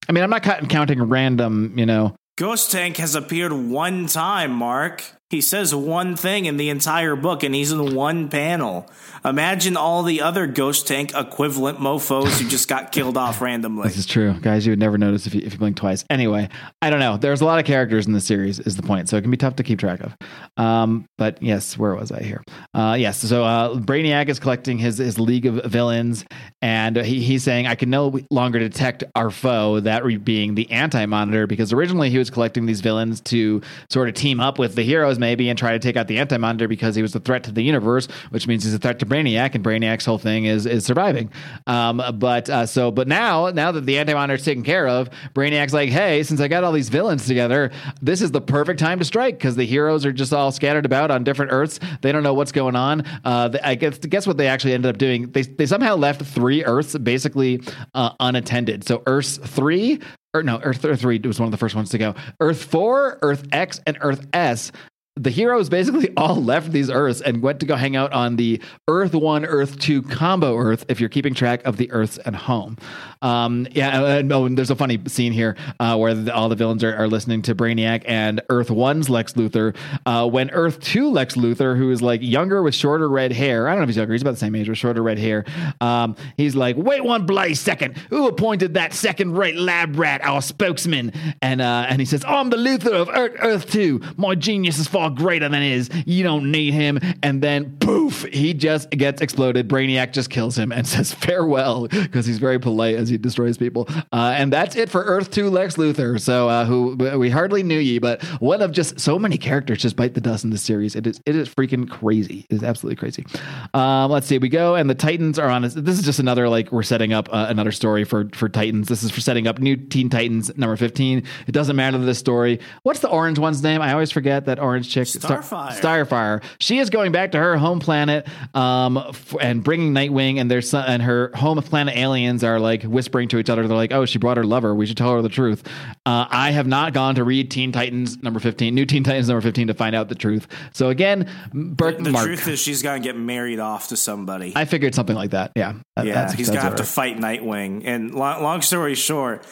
I 0.08 0.12
mean, 0.12 0.22
I'm 0.22 0.30
not 0.30 0.42
counting 0.42 1.02
random. 1.02 1.74
You 1.76 1.86
know, 1.86 2.14
Ghost 2.36 2.70
Tank 2.70 2.98
has 2.98 3.16
appeared 3.16 3.52
one 3.52 4.06
time, 4.06 4.52
Mark. 4.52 5.02
He 5.30 5.42
says 5.42 5.74
one 5.74 6.16
thing 6.16 6.46
in 6.46 6.56
the 6.56 6.70
entire 6.70 7.14
book, 7.14 7.42
and 7.42 7.54
he's 7.54 7.70
in 7.70 7.94
one 7.94 8.30
panel. 8.30 8.88
Imagine 9.24 9.76
all 9.76 10.02
the 10.02 10.22
other 10.22 10.46
Ghost 10.46 10.86
Tank 10.86 11.12
equivalent 11.14 11.78
mofos 11.78 12.40
who 12.40 12.48
just 12.48 12.66
got 12.66 12.92
killed 12.92 13.18
off 13.18 13.42
randomly. 13.42 13.88
This 13.88 13.98
is 13.98 14.06
true, 14.06 14.32
guys. 14.40 14.64
You 14.64 14.72
would 14.72 14.78
never 14.78 14.96
notice 14.96 15.26
if 15.26 15.34
you, 15.34 15.42
if 15.44 15.52
you 15.52 15.58
blink 15.58 15.76
twice. 15.76 16.02
Anyway, 16.08 16.48
I 16.80 16.88
don't 16.88 17.00
know. 17.00 17.18
There's 17.18 17.42
a 17.42 17.44
lot 17.44 17.58
of 17.58 17.66
characters 17.66 18.06
in 18.06 18.14
the 18.14 18.22
series, 18.22 18.58
is 18.58 18.76
the 18.76 18.82
point. 18.82 19.10
So 19.10 19.18
it 19.18 19.22
can 19.22 19.30
be 19.30 19.36
tough 19.36 19.56
to 19.56 19.62
keep 19.62 19.78
track 19.78 20.00
of. 20.00 20.16
Um, 20.56 21.04
but 21.18 21.42
yes, 21.42 21.76
where 21.76 21.94
was 21.94 22.10
I 22.10 22.22
here? 22.22 22.42
Uh, 22.72 22.96
yes. 22.98 23.18
So 23.18 23.44
uh, 23.44 23.74
Brainiac 23.74 24.30
is 24.30 24.38
collecting 24.38 24.78
his 24.78 24.96
his 24.96 25.18
league 25.18 25.44
of 25.44 25.62
villains, 25.64 26.24
and 26.62 26.96
he, 26.96 27.20
he's 27.20 27.44
saying, 27.44 27.66
"I 27.66 27.74
can 27.74 27.90
no 27.90 28.18
longer 28.30 28.58
detect 28.58 29.04
our 29.14 29.30
foe." 29.30 29.80
That 29.80 30.02
being 30.24 30.54
the 30.54 30.70
Anti 30.70 31.04
Monitor, 31.04 31.46
because 31.46 31.72
originally 31.72 32.08
he 32.08 32.16
was 32.16 32.30
collecting 32.30 32.64
these 32.64 32.80
villains 32.80 33.20
to 33.22 33.60
sort 33.90 34.08
of 34.08 34.14
team 34.14 34.40
up 34.40 34.58
with 34.58 34.74
the 34.74 34.82
heroes, 34.82 35.17
maybe, 35.18 35.48
and 35.48 35.58
try 35.58 35.72
to 35.72 35.78
take 35.78 35.96
out 35.96 36.08
the 36.08 36.18
Anti 36.18 36.36
Monitor 36.36 36.68
because 36.68 36.94
he 36.94 37.02
was 37.02 37.14
a 37.14 37.20
threat 37.20 37.44
to 37.44 37.52
the 37.52 37.62
universe, 37.62 38.06
which 38.30 38.46
means 38.46 38.64
he's 38.64 38.74
a 38.74 38.78
threat 38.78 38.98
to 39.00 39.06
Brainiac, 39.06 39.54
and 39.54 39.64
Brainiac's 39.64 40.04
whole 40.04 40.18
thing 40.18 40.44
is 40.44 40.66
is 40.66 40.84
surviving. 40.84 41.30
Um, 41.66 42.02
but 42.14 42.48
uh, 42.48 42.66
so, 42.66 42.90
but 42.90 43.08
now, 43.08 43.50
now 43.50 43.72
that 43.72 43.86
the 43.86 43.98
Anti 43.98 44.14
Monitor 44.14 44.36
is 44.36 44.44
taken 44.44 44.62
care 44.62 44.86
of, 44.86 45.10
Brainiac's 45.34 45.72
like, 45.72 45.90
hey, 45.90 46.22
since 46.22 46.40
I 46.40 46.48
got 46.48 46.64
all 46.64 46.72
these 46.72 46.88
villains 46.88 47.26
together, 47.26 47.70
this 48.00 48.22
is 48.22 48.30
the 48.30 48.40
perfect 48.40 48.80
time 48.80 48.98
to 48.98 49.04
strike 49.04 49.38
because 49.38 49.56
the 49.56 49.64
heroes 49.64 50.04
are 50.04 50.12
just 50.12 50.32
all 50.32 50.52
scattered 50.52 50.86
about 50.86 51.10
on 51.10 51.24
different 51.24 51.52
Earths. 51.52 51.80
They 52.02 52.12
don't 52.12 52.22
know 52.22 52.34
what's 52.34 52.52
going 52.52 52.76
on. 52.76 53.02
Uh, 53.24 53.56
I 53.62 53.74
guess 53.74 53.98
guess 53.98 54.26
what 54.26 54.36
they 54.36 54.48
actually 54.48 54.74
ended 54.74 54.90
up 54.90 54.98
doing. 54.98 55.30
They 55.30 55.42
they 55.42 55.66
somehow 55.66 55.96
left 55.96 56.22
three 56.22 56.64
Earths 56.64 56.96
basically 56.98 57.60
uh, 57.94 58.10
unattended. 58.20 58.84
So 58.84 59.02
Earth 59.06 59.46
three. 59.46 60.00
Or 60.34 60.42
no, 60.42 60.60
Earth, 60.62 60.84
Earth 60.84 61.00
3 61.00 61.20
was 61.24 61.40
one 61.40 61.46
of 61.46 61.52
the 61.52 61.56
first 61.56 61.74
ones 61.74 61.88
to 61.90 61.98
go. 61.98 62.14
Earth 62.38 62.62
4, 62.64 63.20
Earth 63.22 63.44
X, 63.50 63.80
and 63.86 63.96
Earth 64.02 64.26
S 64.34 64.72
the 65.18 65.30
heroes 65.30 65.68
basically 65.68 66.10
all 66.16 66.36
left 66.36 66.72
these 66.72 66.90
Earths 66.90 67.20
and 67.20 67.42
went 67.42 67.60
to 67.60 67.66
go 67.66 67.76
hang 67.76 67.96
out 67.96 68.12
on 68.12 68.36
the 68.36 68.60
Earth 68.86 69.14
One, 69.14 69.44
Earth 69.44 69.78
Two 69.78 70.02
combo 70.02 70.56
Earth. 70.56 70.84
If 70.88 71.00
you're 71.00 71.08
keeping 71.08 71.34
track 71.34 71.64
of 71.64 71.76
the 71.76 71.90
Earths 71.90 72.18
at 72.24 72.34
home, 72.34 72.76
um, 73.22 73.66
yeah. 73.72 74.18
And, 74.18 74.32
oh, 74.32 74.46
and 74.46 74.56
there's 74.56 74.70
a 74.70 74.76
funny 74.76 75.00
scene 75.06 75.32
here 75.32 75.56
uh, 75.80 75.96
where 75.96 76.14
the, 76.14 76.34
all 76.34 76.48
the 76.48 76.56
villains 76.56 76.84
are, 76.84 76.94
are 76.94 77.08
listening 77.08 77.42
to 77.42 77.54
Brainiac 77.54 78.04
and 78.06 78.40
Earth 78.48 78.70
One's 78.70 79.10
Lex 79.10 79.34
Luthor. 79.34 79.76
Uh, 80.06 80.28
when 80.28 80.50
Earth 80.50 80.80
Two 80.80 81.10
Lex 81.10 81.34
Luthor, 81.34 81.76
who 81.76 81.90
is 81.90 82.02
like 82.02 82.20
younger 82.22 82.62
with 82.62 82.74
shorter 82.74 83.08
red 83.08 83.32
hair, 83.32 83.68
I 83.68 83.72
don't 83.72 83.78
know 83.78 83.82
if 83.84 83.88
he's 83.90 83.96
younger, 83.96 84.12
he's 84.12 84.22
about 84.22 84.32
the 84.32 84.38
same 84.38 84.54
age 84.54 84.68
with 84.68 84.78
shorter 84.78 85.02
red 85.02 85.18
hair. 85.18 85.44
Um, 85.80 86.16
he's 86.36 86.54
like, 86.54 86.76
wait 86.76 87.04
one 87.04 87.26
bloody 87.26 87.54
second, 87.54 87.96
who 88.10 88.28
appointed 88.28 88.74
that 88.74 88.92
second 88.92 89.36
rate 89.36 89.56
lab 89.56 89.98
rat 89.98 90.20
our 90.22 90.42
spokesman? 90.42 91.12
And 91.42 91.60
uh, 91.60 91.86
and 91.88 92.00
he 92.00 92.06
says, 92.06 92.24
I'm 92.26 92.50
the 92.50 92.56
Luthor 92.56 92.92
of 92.92 93.08
Earth, 93.08 93.36
Earth 93.40 93.70
Two. 93.70 94.00
My 94.16 94.34
genius 94.34 94.78
is 94.78 94.86
far 94.86 95.10
greater 95.10 95.48
than 95.48 95.62
his. 95.62 95.90
You 96.06 96.22
don't 96.22 96.50
need 96.50 96.74
him. 96.74 96.98
And 97.22 97.42
then 97.42 97.76
poof, 97.78 98.24
he 98.24 98.54
just 98.54 98.90
gets 98.90 99.20
exploded. 99.20 99.68
Brainiac 99.68 100.12
just 100.12 100.30
kills 100.30 100.56
him 100.56 100.72
and 100.72 100.86
says 100.86 101.12
farewell 101.12 101.88
because 101.88 102.26
he's 102.26 102.38
very 102.38 102.58
polite 102.58 102.96
as 102.96 103.07
he 103.08 103.18
destroys 103.18 103.58
people. 103.58 103.86
Uh, 104.12 104.34
and 104.36 104.52
that's 104.52 104.74
it 104.76 104.88
for 104.88 105.02
Earth 105.02 105.30
2 105.30 105.50
Lex 105.50 105.76
Luthor. 105.76 106.20
So, 106.20 106.48
uh, 106.48 106.64
who 106.64 106.96
we 107.18 107.30
hardly 107.30 107.62
knew 107.62 107.78
ye, 107.78 107.98
but 107.98 108.22
one 108.40 108.62
of 108.62 108.72
just 108.72 108.98
so 108.98 109.18
many 109.18 109.38
characters 109.38 109.78
just 109.78 109.96
bite 109.96 110.14
the 110.14 110.20
dust 110.20 110.44
in 110.44 110.50
this 110.50 110.62
series. 110.62 110.96
It 110.96 111.06
is, 111.06 111.20
it 111.26 111.36
is 111.36 111.48
freaking 111.48 111.88
crazy. 111.88 112.46
It 112.48 112.56
is 112.56 112.62
absolutely 112.62 112.96
crazy. 112.96 113.26
Um, 113.74 114.10
let's 114.10 114.26
see. 114.26 114.38
We 114.38 114.48
go, 114.48 114.74
and 114.74 114.88
the 114.88 114.94
Titans 114.94 115.38
are 115.38 115.48
on. 115.48 115.62
This 115.62 115.76
is 115.76 116.02
just 116.02 116.18
another, 116.18 116.48
like, 116.48 116.72
we're 116.72 116.82
setting 116.82 117.12
up 117.12 117.28
uh, 117.32 117.46
another 117.48 117.72
story 117.72 118.04
for, 118.04 118.28
for 118.32 118.48
Titans. 118.48 118.88
This 118.88 119.02
is 119.02 119.10
for 119.10 119.20
setting 119.20 119.46
up 119.46 119.58
new 119.58 119.76
Teen 119.76 120.08
Titans 120.08 120.56
number 120.56 120.76
15. 120.76 121.22
It 121.46 121.52
doesn't 121.52 121.76
matter 121.76 121.98
this 121.98 122.18
story. 122.18 122.60
What's 122.82 123.00
the 123.00 123.08
orange 123.08 123.38
one's 123.38 123.62
name? 123.62 123.80
I 123.80 123.92
always 123.92 124.10
forget 124.10 124.46
that 124.46 124.58
orange 124.58 124.90
chick. 124.90 125.06
Starfire. 125.06 125.72
Star, 125.72 126.04
Starfire. 126.04 126.42
She 126.58 126.78
is 126.78 126.90
going 126.90 127.12
back 127.12 127.32
to 127.32 127.38
her 127.38 127.56
home 127.56 127.80
planet 127.80 128.26
um, 128.54 128.96
f- 128.96 129.34
and 129.40 129.62
bringing 129.62 129.92
Nightwing, 129.92 130.38
and 130.40 130.50
there's 130.50 130.70
some, 130.70 130.84
and 130.86 131.02
her 131.02 131.30
home 131.34 131.58
planet 131.62 131.96
aliens 131.96 132.44
are 132.44 132.60
like 132.60 132.82
whispering 132.98 133.28
to 133.28 133.38
each 133.38 133.48
other. 133.48 133.68
They're 133.68 133.76
like, 133.76 133.92
"Oh, 133.92 134.04
she 134.06 134.18
brought 134.18 134.36
her 134.38 134.42
lover. 134.42 134.74
We 134.74 134.84
should 134.86 134.96
tell 134.96 135.12
her 135.14 135.22
the 135.22 135.28
truth." 135.28 135.62
Uh, 136.04 136.26
I 136.28 136.50
have 136.50 136.66
not 136.66 136.92
gone 136.94 137.14
to 137.14 137.22
read 137.22 137.48
Teen 137.52 137.70
Titans 137.70 138.20
number 138.24 138.40
15, 138.40 138.74
New 138.74 138.84
Teen 138.86 139.04
Titans 139.04 139.28
number 139.28 139.40
15 139.40 139.68
to 139.68 139.74
find 139.74 139.94
out 139.94 140.08
the 140.08 140.16
truth. 140.16 140.48
So 140.72 140.88
again, 140.88 141.30
Burke 141.54 141.98
The 141.98 142.10
Mark. 142.10 142.24
truth 142.26 142.48
is, 142.48 142.58
she's 142.60 142.82
gonna 142.82 142.98
get 142.98 143.16
married 143.16 143.60
off 143.60 143.88
to 143.90 143.96
somebody. 143.96 144.52
I 144.56 144.64
figured 144.64 144.96
something 144.96 145.14
like 145.14 145.30
that. 145.30 145.52
Yeah. 145.54 145.74
That- 145.94 146.06
yeah, 146.06 146.14
that's- 146.14 146.34
he's 146.34 146.48
gonna 146.48 146.60
have 146.60 146.74
to 146.76 146.84
fight 146.84 147.18
Nightwing. 147.18 147.82
And 147.84 148.12
long, 148.14 148.42
long 148.42 148.62
story 148.62 148.96
short, 148.96 149.44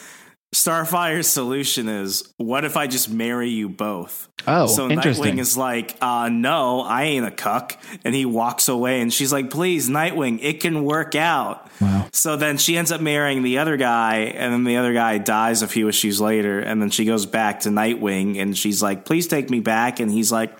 Starfire's 0.57 1.29
solution 1.29 1.87
is, 1.87 2.33
what 2.39 2.65
if 2.65 2.79
I 2.79 2.87
just 2.87 3.11
marry 3.11 3.51
you 3.51 3.69
both? 3.69 4.31
Oh, 4.47 4.67
so 4.67 4.89
interesting. 4.89 5.35
Nightwing 5.35 5.39
is 5.39 5.55
like, 5.55 5.99
uh, 6.01 6.31
no, 6.33 6.81
I 6.81 7.05
ain't 7.05 7.27
a 7.27 7.31
cuck, 7.31 7.79
and 8.05 8.15
he 8.15 8.25
walks 8.25 8.67
away, 8.67 9.03
and 9.03 9.13
she's 9.13 9.31
like, 9.31 9.51
please, 9.51 9.91
Nightwing, 9.91 10.39
it 10.41 10.61
can 10.61 10.85
work 10.85 11.15
out. 11.15 11.71
Wow. 11.79 12.09
So 12.15 12.37
then 12.37 12.57
she 12.57 12.79
ends 12.79 12.91
up 12.91 13.03
marrying 13.03 13.43
the 13.43 13.59
other 13.59 13.77
guy, 13.77 14.17
and 14.35 14.51
then 14.51 14.65
the 14.65 14.79
other 14.79 14.95
guy 14.95 15.19
dies 15.19 15.61
a 15.61 15.69
few 15.69 15.89
issues 15.89 16.23
later, 16.23 16.59
and 16.59 16.81
then 16.81 16.89
she 16.89 17.05
goes 17.05 17.27
back 17.27 17.61
to 17.61 17.69
Nightwing, 17.69 18.41
and 18.41 18.57
she's 18.57 18.83
like, 18.83 19.05
please 19.05 19.27
take 19.27 19.51
me 19.51 19.61
back, 19.61 20.01
and 20.01 20.11
he's 20.11 20.33
like, 20.33 20.57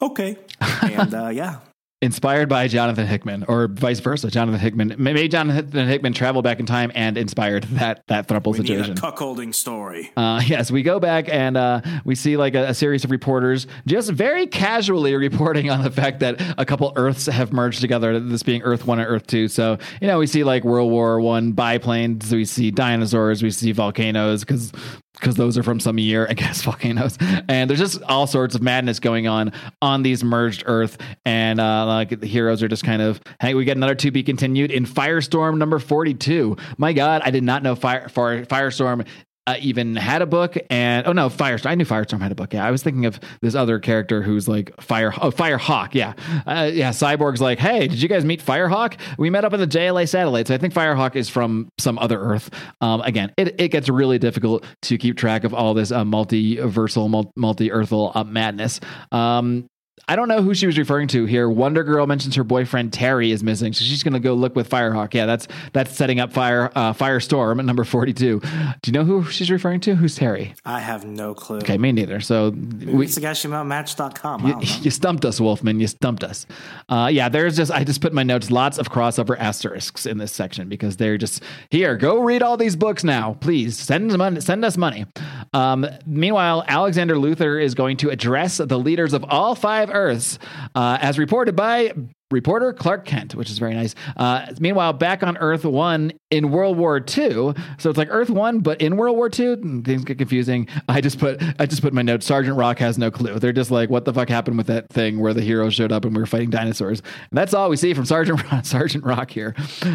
okay, 0.00 0.38
and 0.80 1.12
uh, 1.12 1.28
yeah. 1.28 1.58
Inspired 2.02 2.48
by 2.48 2.68
Jonathan 2.68 3.06
Hickman, 3.06 3.44
or 3.48 3.68
vice 3.68 4.00
versa. 4.00 4.30
Jonathan 4.30 4.60
Hickman 4.60 4.94
made 4.98 5.30
Jonathan 5.30 5.88
Hickman 5.88 6.12
travel 6.12 6.42
back 6.42 6.60
in 6.60 6.66
time 6.66 6.92
and 6.94 7.16
inspired 7.16 7.64
that 7.64 8.02
that 8.08 8.28
throuple 8.28 8.52
We 8.52 8.58
need 8.60 8.70
a 8.70 8.84
situation. 8.84 8.94
cuckolding 8.96 9.54
story. 9.54 10.12
Uh, 10.16 10.42
yes, 10.46 10.70
we 10.70 10.82
go 10.82 11.00
back 11.00 11.28
and 11.30 11.56
uh, 11.56 11.80
we 12.04 12.14
see 12.14 12.36
like 12.36 12.54
a, 12.54 12.68
a 12.68 12.74
series 12.74 13.04
of 13.04 13.10
reporters 13.10 13.66
just 13.86 14.10
very 14.10 14.46
casually 14.46 15.14
reporting 15.16 15.70
on 15.70 15.82
the 15.82 15.90
fact 15.90 16.20
that 16.20 16.40
a 16.58 16.66
couple 16.66 16.92
Earths 16.96 17.26
have 17.26 17.52
merged 17.52 17.80
together. 17.80 18.20
This 18.20 18.42
being 18.42 18.62
Earth 18.62 18.86
One 18.86 18.98
and 18.98 19.08
Earth 19.08 19.26
Two. 19.26 19.48
So 19.48 19.78
you 20.00 20.06
know 20.06 20.18
we 20.18 20.26
see 20.26 20.44
like 20.44 20.64
World 20.64 20.90
War 20.90 21.20
One 21.20 21.52
biplanes. 21.52 22.30
We 22.32 22.44
see 22.44 22.70
dinosaurs. 22.70 23.42
We 23.42 23.50
see 23.50 23.72
volcanoes 23.72 24.44
because 24.44 24.70
because 25.18 25.34
those 25.34 25.58
are 25.58 25.62
from 25.62 25.80
some 25.80 25.98
year, 25.98 26.26
I 26.28 26.34
guess, 26.34 26.62
volcanoes. 26.64 27.16
And 27.48 27.68
there's 27.68 27.80
just 27.80 28.02
all 28.02 28.26
sorts 28.26 28.54
of 28.54 28.62
madness 28.62 29.00
going 29.00 29.26
on 29.26 29.52
on 29.82 30.02
these 30.02 30.22
merged 30.22 30.64
Earth. 30.66 30.98
And 31.24 31.60
uh, 31.60 31.86
like 31.86 32.20
the 32.20 32.26
heroes 32.26 32.62
are 32.62 32.68
just 32.68 32.84
kind 32.84 33.02
of, 33.02 33.20
hey, 33.40 33.54
we 33.54 33.64
get 33.64 33.76
another 33.76 33.94
to 33.96 34.10
be 34.10 34.22
continued 34.22 34.70
in 34.70 34.84
Firestorm 34.84 35.58
number 35.58 35.78
42. 35.78 36.56
My 36.78 36.92
God, 36.92 37.22
I 37.24 37.30
did 37.30 37.44
not 37.44 37.62
know 37.62 37.74
Fire, 37.74 38.08
Fire 38.08 38.44
Firestorm. 38.44 39.06
Uh, 39.46 39.54
even 39.60 39.94
had 39.94 40.22
a 40.22 40.26
book 40.26 40.56
and 40.70 41.06
oh 41.06 41.12
no 41.12 41.28
Firestorm 41.28 41.66
I 41.66 41.74
knew 41.76 41.84
Firestorm 41.84 42.20
had 42.20 42.32
a 42.32 42.34
book. 42.34 42.52
Yeah 42.52 42.66
I 42.66 42.72
was 42.72 42.82
thinking 42.82 43.06
of 43.06 43.20
this 43.42 43.54
other 43.54 43.78
character 43.78 44.20
who's 44.20 44.48
like 44.48 44.72
Fire 44.80 45.12
oh 45.20 45.30
Firehawk. 45.30 45.94
Yeah 45.94 46.14
uh, 46.46 46.68
yeah 46.72 46.90
Cyborg's 46.90 47.40
like 47.40 47.58
hey 47.60 47.86
did 47.86 48.02
you 48.02 48.08
guys 48.08 48.24
meet 48.24 48.44
Firehawk? 48.44 48.98
We 49.18 49.30
met 49.30 49.44
up 49.44 49.52
in 49.52 49.60
the 49.60 49.66
JLA 49.66 50.08
satellite. 50.08 50.48
So 50.48 50.54
I 50.54 50.58
think 50.58 50.74
Firehawk 50.74 51.14
is 51.14 51.28
from 51.28 51.68
some 51.78 51.98
other 51.98 52.20
Earth. 52.20 52.50
Um, 52.80 53.02
again 53.02 53.32
it, 53.36 53.60
it 53.60 53.68
gets 53.68 53.88
really 53.88 54.18
difficult 54.18 54.64
to 54.82 54.98
keep 54.98 55.16
track 55.16 55.44
of 55.44 55.54
all 55.54 55.74
this 55.74 55.92
uh, 55.92 56.02
multiversal 56.02 57.30
multi 57.36 57.70
earthal 57.70 58.12
uh, 58.16 58.24
madness. 58.24 58.80
Um, 59.12 59.68
I 60.08 60.14
don't 60.14 60.28
know 60.28 60.42
who 60.42 60.54
she 60.54 60.66
was 60.66 60.78
referring 60.78 61.08
to 61.08 61.24
here. 61.24 61.48
Wonder 61.48 61.82
Girl 61.82 62.06
mentions 62.06 62.36
her 62.36 62.44
boyfriend 62.44 62.92
Terry 62.92 63.32
is 63.32 63.42
missing, 63.42 63.72
so 63.72 63.84
she's 63.84 64.02
going 64.02 64.12
to 64.14 64.20
go 64.20 64.34
look 64.34 64.54
with 64.54 64.68
Firehawk. 64.68 65.14
Yeah, 65.14 65.26
that's 65.26 65.48
that's 65.72 65.96
setting 65.96 66.20
up 66.20 66.32
Fire 66.32 66.70
uh, 66.76 66.92
Firestorm 66.92 67.58
at 67.58 67.64
number 67.64 67.82
forty-two. 67.82 68.40
Do 68.40 68.46
you 68.84 68.92
know 68.92 69.04
who 69.04 69.24
she's 69.24 69.50
referring 69.50 69.80
to? 69.80 69.96
Who's 69.96 70.14
Terry? 70.14 70.54
I 70.64 70.80
have 70.80 71.04
no 71.04 71.34
clue. 71.34 71.58
Okay, 71.58 71.76
me 71.76 71.92
neither. 71.92 72.20
So 72.20 72.50
we, 72.50 73.06
it's 73.06 73.16
the 73.16 73.20
guy 73.20 73.32
she 73.32 73.48
met 73.48 73.64
Match.com. 73.64 74.46
You, 74.46 74.56
you 74.82 74.90
stumped 74.90 75.24
us, 75.24 75.40
Wolfman. 75.40 75.80
You 75.80 75.88
stumped 75.88 76.22
us. 76.22 76.46
Uh, 76.88 77.08
yeah, 77.10 77.28
there's 77.28 77.56
just 77.56 77.72
I 77.72 77.82
just 77.82 78.00
put 78.00 78.12
in 78.12 78.16
my 78.16 78.22
notes 78.22 78.50
lots 78.50 78.78
of 78.78 78.90
crossover 78.90 79.36
asterisks 79.38 80.06
in 80.06 80.18
this 80.18 80.30
section 80.30 80.68
because 80.68 80.98
they're 80.98 81.18
just 81.18 81.42
here. 81.70 81.96
Go 81.96 82.20
read 82.20 82.42
all 82.42 82.56
these 82.56 82.76
books 82.76 83.02
now, 83.02 83.34
please. 83.40 83.76
Send 83.76 84.10
us 84.12 84.16
money. 84.16 84.40
Send 84.40 84.64
us 84.64 84.76
money. 84.76 85.06
Um, 85.52 85.86
meanwhile, 86.06 86.64
Alexander 86.68 87.18
Luther 87.18 87.58
is 87.58 87.74
going 87.74 87.96
to 87.98 88.10
address 88.10 88.58
the 88.58 88.78
leaders 88.78 89.12
of 89.12 89.24
all 89.28 89.54
five 89.54 89.85
Earths, 89.90 90.38
uh, 90.74 90.98
as 91.00 91.18
reported 91.18 91.56
by 91.56 91.92
reporter 92.30 92.72
Clark 92.72 93.04
Kent, 93.04 93.34
which 93.34 93.50
is 93.50 93.58
very 93.58 93.74
nice. 93.74 93.94
Uh, 94.16 94.46
meanwhile, 94.58 94.92
back 94.92 95.22
on 95.22 95.36
Earth 95.36 95.64
One 95.64 96.12
in 96.30 96.50
World 96.50 96.76
War 96.76 96.98
II, 96.98 97.54
so 97.78 97.90
it's 97.90 97.96
like 97.96 98.08
Earth 98.10 98.30
One, 98.30 98.60
but 98.60 98.80
in 98.80 98.96
World 98.96 99.16
War 99.16 99.30
II, 99.32 99.82
things 99.82 100.04
get 100.04 100.18
confusing. 100.18 100.68
I 100.88 101.00
just 101.00 101.18
put 101.18 101.42
I 101.58 101.66
just 101.66 101.82
put 101.82 101.92
my 101.92 102.02
notes. 102.02 102.26
Sergeant 102.26 102.56
Rock 102.56 102.78
has 102.80 102.98
no 102.98 103.10
clue. 103.10 103.38
They're 103.38 103.52
just 103.52 103.70
like, 103.70 103.90
what 103.90 104.04
the 104.04 104.12
fuck 104.12 104.28
happened 104.28 104.58
with 104.58 104.66
that 104.66 104.88
thing 104.88 105.20
where 105.20 105.32
the 105.32 105.42
heroes 105.42 105.74
showed 105.74 105.92
up 105.92 106.04
and 106.04 106.14
we 106.14 106.20
were 106.20 106.26
fighting 106.26 106.50
dinosaurs? 106.50 107.00
And 107.30 107.38
that's 107.38 107.54
all 107.54 107.70
we 107.70 107.76
see 107.76 107.94
from 107.94 108.04
Sergeant 108.04 108.40
Sergeant 108.66 109.04
Rock 109.04 109.30
here. 109.30 109.54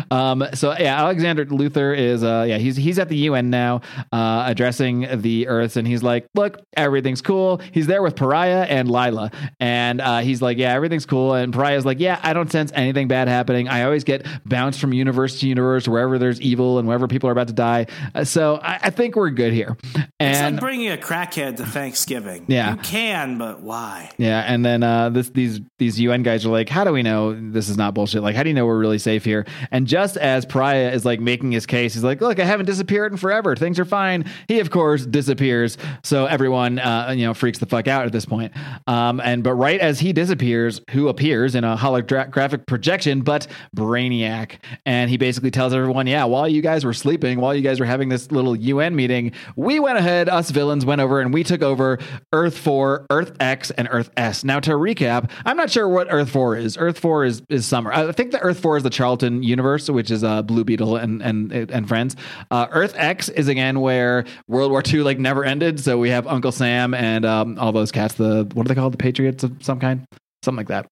Um, 0.09 0.45
so 0.53 0.73
yeah, 0.77 1.00
Alexander 1.00 1.45
Luther 1.45 1.93
is 1.93 2.23
uh, 2.23 2.45
yeah 2.47 2.57
he's 2.57 2.77
he's 2.77 2.97
at 3.00 3.09
the 3.09 3.17
UN 3.17 3.50
now, 3.50 3.81
uh, 4.11 4.45
addressing 4.47 5.21
the 5.21 5.47
Earths, 5.47 5.75
and 5.75 5.88
he's 5.88 6.03
like, 6.03 6.27
look, 6.33 6.61
everything's 6.77 7.21
cool. 7.21 7.61
He's 7.71 7.88
there 7.88 8.01
with 8.01 8.15
Pariah 8.15 8.63
and 8.63 8.89
Lila, 8.89 9.31
and 9.59 10.00
uh, 10.00 10.19
he's 10.19 10.41
like, 10.41 10.57
yeah, 10.57 10.73
everything's 10.73 11.05
cool. 11.05 11.33
And 11.33 11.53
Pariah's 11.53 11.85
like, 11.85 12.00
yeah, 12.00 12.21
I 12.24 12.34
don't 12.34 12.51
sense 12.51 12.72
anything 12.74 13.08
bad 13.08 13.28
happening. 13.28 13.68
I 13.68 13.84
always 13.84 14.04
get 14.04 14.25
bounced 14.46 14.80
from 14.80 14.94
universe 14.94 15.40
to 15.40 15.48
universe 15.48 15.88
wherever 15.88 16.18
there's 16.18 16.40
evil 16.42 16.80
and 16.80 16.88
wherever 16.88 17.08
people 17.08 17.30
are 17.30 17.32
about 17.32 17.48
to 17.48 17.54
die. 17.54 17.88
Uh, 18.13 18.24
so 18.24 18.60
I, 18.62 18.80
I 18.84 18.90
think 18.90 19.16
we're 19.16 19.30
good 19.30 19.54
here. 19.54 19.78
It's 20.20 20.42
like 20.42 20.60
bringing 20.60 20.92
a 20.92 20.98
crackhead 20.98 21.58
to 21.58 21.66
Thanksgiving. 21.66 22.46
Yeah. 22.48 22.72
You 22.72 22.78
can, 22.82 23.38
but 23.38 23.62
why? 23.62 24.12
yeah, 24.18 24.42
and 24.42 24.66
then 24.66 24.84
uh, 24.84 25.10
this 25.10 25.30
these 25.30 25.62
these 25.78 26.00
UN 26.00 26.24
guys 26.24 26.46
are 26.46 26.50
like, 26.50 26.70
how 26.70 26.84
do 26.84 26.92
we 26.92 27.04
know 27.04 27.34
this 27.34 27.70
is 27.70 27.78
not 27.78 27.94
bullshit? 27.94 28.22
Like, 28.22 28.36
how 28.36 28.44
do 28.44 28.50
you 28.50 28.54
know 28.54 28.66
we're 28.66 28.80
really 28.80 29.00
safe 29.00 29.25
here? 29.25 29.46
And 29.72 29.88
just 29.88 30.18
as 30.18 30.46
Pariah 30.46 30.92
is 30.92 31.06
like 31.06 31.20
making 31.20 31.51
his 31.51 31.66
case, 31.66 31.94
he's 31.94 32.04
like, 32.04 32.22
look, 32.22 32.40
I 32.40 32.46
haven't 32.46 32.66
disappeared 32.66 33.12
in 33.12 33.18
forever. 33.18 33.56
Things 33.56 33.80
are 33.80 33.86
fine. 33.86 34.25
He 34.48 34.60
of 34.60 34.70
course 34.70 35.06
disappears. 35.06 35.78
So 36.04 36.25
everyone 36.25 36.80
uh, 36.80 37.13
you 37.18 37.25
know 37.25 37.34
freaks 37.34 37.60
the 37.60 37.66
fuck 37.66 37.88
out 37.88 38.06
at 38.06 38.12
this 38.12 38.25
point. 38.25 38.54
Um, 38.88 39.20
and 39.20 39.44
but 39.44 39.54
right 39.54 39.80
as 39.80 40.00
he 40.00 40.13
disappears, 40.13 40.82
who 40.92 41.08
appears 41.08 41.56
in 41.56 41.63
a 41.63 41.75
holographic 42.15 42.65
projection? 42.65 43.22
But 43.22 43.48
Brainiac, 43.75 44.58
and 44.86 45.10
he 45.10 45.18
basically 45.18 45.51
tells 45.51 45.74
everyone, 45.74 46.08
yeah, 46.08 46.25
while 46.25 46.48
you 46.48 46.62
guys 46.62 46.86
were 46.86 46.94
sleeping, 46.94 47.39
while 47.39 47.56
you 47.56 47.62
guys 47.62 47.80
were 47.80 47.86
having 47.86 48.10
this 48.10 48.32
little 48.32 48.56
UN 48.56 48.96
meeting, 48.96 49.32
we 49.56 49.80
went 49.80 49.98
ahead, 49.98 50.30
us 50.30 50.51
villains 50.51 50.86
went 50.86 51.01
over 51.01 51.20
and 51.22 51.34
we 51.34 51.44
took 51.44 51.62
over 51.62 52.00
Earth 52.34 52.58
4, 52.58 53.08
Earth 53.10 53.36
X, 53.39 53.72
and 53.72 53.88
Earth 53.91 54.10
S. 54.18 54.44
Now, 54.44 54.60
to 54.62 54.72
recap, 54.72 55.30
I'm 55.46 55.58
not 55.58 55.70
sure 55.70 55.88
what 55.88 56.08
Earth 56.10 56.30
4 56.30 56.58
is. 56.58 56.77
Earth 56.77 57.00
4 57.00 57.25
is, 57.25 57.41
is 57.50 57.65
summer. 57.65 57.91
I 57.91 58.12
think 58.12 58.32
the 58.32 58.39
Earth 58.39 58.60
4 58.60 58.77
is 58.77 58.84
the 58.84 58.89
Charlton 58.89 59.44
universe, 59.44 59.89
which 59.89 60.12
is 60.12 60.24
uh, 60.24 60.41
Blue 60.41 60.63
Beetle 60.63 60.98
and, 60.98 61.22
and, 61.22 61.51
and 61.51 61.88
friends. 61.88 62.15
Uh, 62.50 62.68
Earth 62.72 62.94
X 62.96 63.30
is 63.30 63.48
again 63.48 63.80
where 63.80 64.25
World 64.48 64.72
War 64.72 64.84
II 64.86 65.01
like 65.01 65.20
never 65.20 65.44
ended. 65.44 65.80
So 65.80 65.98
we 65.98 66.10
have 66.10 66.27
Uncle 66.27 66.51
Sam 66.51 66.94
and 66.94 67.25
um, 67.25 67.58
all 67.60 67.72
those 67.72 67.91
cats, 67.91 68.15
the, 68.15 68.50
what 68.53 68.65
are 68.65 68.70
they 68.70 68.75
called? 68.75 68.94
The 68.94 68.98
Patriots 68.98 69.44
of 69.44 69.53
some 69.62 69.80
kind? 69.80 70.06
Something 70.44 70.58
like 70.58 70.68
that. 70.68 70.88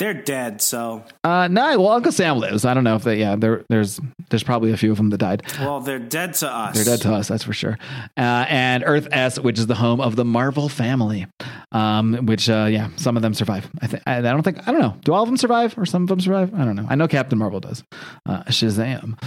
They're 0.00 0.14
dead, 0.14 0.62
so 0.62 1.04
Uh, 1.22 1.46
no, 1.48 1.78
well, 1.78 1.90
Uncle 1.90 2.10
Sam 2.10 2.38
lives. 2.38 2.64
I 2.64 2.72
don't 2.72 2.84
know 2.84 2.96
if 2.96 3.04
they, 3.04 3.20
yeah, 3.20 3.36
there, 3.36 3.64
there's, 3.68 4.00
there's 4.30 4.42
probably 4.42 4.72
a 4.72 4.76
few 4.78 4.90
of 4.90 4.96
them 4.96 5.10
that 5.10 5.18
died. 5.18 5.42
well, 5.60 5.80
they're 5.80 5.98
dead 5.98 6.32
to 6.34 6.50
us. 6.50 6.74
They're 6.74 6.84
dead 6.96 7.02
to 7.02 7.12
us, 7.12 7.28
that's 7.28 7.44
for 7.44 7.52
sure. 7.52 7.78
Uh, 8.16 8.46
and 8.48 8.82
Earth 8.86 9.08
S, 9.12 9.38
which 9.38 9.58
is 9.58 9.66
the 9.66 9.74
home 9.74 10.00
of 10.00 10.16
the 10.16 10.24
Marvel 10.24 10.70
family, 10.70 11.26
um, 11.72 12.14
which, 12.24 12.48
uh, 12.48 12.66
yeah, 12.70 12.88
some 12.96 13.16
of 13.16 13.22
them 13.22 13.34
survive. 13.34 13.70
I 13.82 13.86
think. 13.88 14.02
I, 14.06 14.16
I 14.16 14.20
don't 14.22 14.42
think. 14.42 14.66
I 14.66 14.72
don't 14.72 14.80
know. 14.80 14.96
Do 15.04 15.12
all 15.12 15.22
of 15.22 15.28
them 15.28 15.36
survive, 15.36 15.76
or 15.76 15.84
some 15.84 16.02
of 16.02 16.08
them 16.08 16.20
survive? 16.20 16.54
I 16.54 16.64
don't 16.64 16.76
know. 16.76 16.86
I 16.88 16.94
know 16.94 17.06
Captain 17.06 17.38
Marvel 17.38 17.60
does. 17.60 17.84
Uh, 18.26 18.42
Shazam. 18.44 19.20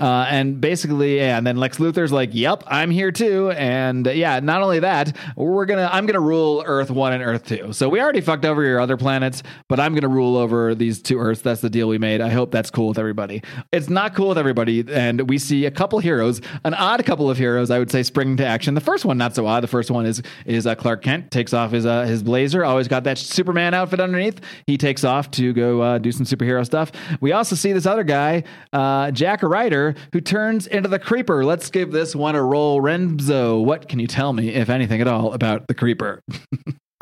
Uh, 0.00 0.26
and 0.30 0.60
basically, 0.62 1.18
yeah, 1.18 1.36
and 1.36 1.46
then 1.46 1.58
Lex 1.58 1.76
Luthor's 1.76 2.10
like, 2.10 2.30
"Yep, 2.32 2.64
I'm 2.66 2.90
here 2.90 3.12
too." 3.12 3.50
And 3.50 4.08
uh, 4.08 4.12
yeah, 4.12 4.40
not 4.40 4.62
only 4.62 4.80
that, 4.80 5.14
we're 5.36 5.66
gonna 5.66 5.90
I'm 5.92 6.06
gonna 6.06 6.20
rule 6.20 6.64
Earth 6.66 6.90
One 6.90 7.12
and 7.12 7.22
Earth 7.22 7.44
Two. 7.44 7.74
So 7.74 7.88
we 7.90 8.00
already 8.00 8.22
fucked 8.22 8.46
over 8.46 8.64
your 8.64 8.80
other 8.80 8.96
planets, 8.96 9.42
but 9.68 9.78
I'm 9.78 9.94
gonna 9.94 10.08
rule 10.08 10.38
over 10.38 10.74
these 10.74 11.02
two 11.02 11.18
Earths. 11.18 11.42
That's 11.42 11.60
the 11.60 11.68
deal 11.68 11.86
we 11.86 11.98
made. 11.98 12.22
I 12.22 12.30
hope 12.30 12.50
that's 12.50 12.70
cool 12.70 12.88
with 12.88 12.98
everybody. 12.98 13.42
It's 13.72 13.90
not 13.90 14.14
cool 14.14 14.30
with 14.30 14.38
everybody, 14.38 14.82
and 14.90 15.28
we 15.28 15.36
see 15.36 15.66
a 15.66 15.70
couple 15.70 15.98
heroes, 15.98 16.40
an 16.64 16.72
odd 16.72 17.04
couple 17.04 17.28
of 17.28 17.36
heroes, 17.36 17.70
I 17.70 17.78
would 17.78 17.90
say, 17.90 18.02
spring 18.02 18.38
to 18.38 18.46
action. 18.46 18.74
The 18.74 18.80
first 18.80 19.04
one 19.04 19.18
not 19.18 19.34
so 19.34 19.46
odd. 19.46 19.62
The 19.62 19.68
first 19.68 19.90
one 19.90 20.06
is 20.06 20.22
is 20.46 20.66
uh, 20.66 20.74
Clark 20.76 21.02
Kent 21.02 21.30
takes 21.30 21.52
off 21.52 21.72
his 21.72 21.84
uh, 21.84 22.04
his 22.04 22.22
blazer, 22.22 22.64
always 22.64 22.88
got 22.88 23.04
that 23.04 23.18
Superman 23.18 23.74
outfit 23.74 24.00
underneath. 24.00 24.40
He 24.66 24.78
takes 24.78 25.04
off 25.04 25.30
to 25.32 25.52
go 25.52 25.82
uh, 25.82 25.98
do 25.98 26.10
some 26.10 26.24
superhero 26.24 26.64
stuff. 26.64 26.90
We 27.20 27.32
also 27.32 27.54
see 27.54 27.72
this 27.72 27.84
other 27.84 28.04
guy, 28.04 28.44
uh, 28.72 29.10
Jack 29.10 29.42
Ryder, 29.42 29.89
who 30.12 30.20
turns 30.20 30.66
into 30.66 30.88
the 30.88 30.98
Creeper. 30.98 31.44
Let's 31.44 31.70
give 31.70 31.92
this 31.92 32.14
one 32.14 32.34
a 32.36 32.42
roll. 32.42 32.80
Remzo, 32.80 33.64
what 33.64 33.88
can 33.88 33.98
you 33.98 34.06
tell 34.06 34.32
me, 34.32 34.50
if 34.50 34.68
anything 34.70 35.00
at 35.00 35.06
all, 35.08 35.32
about 35.32 35.66
the 35.68 35.74
Creeper? 35.74 36.20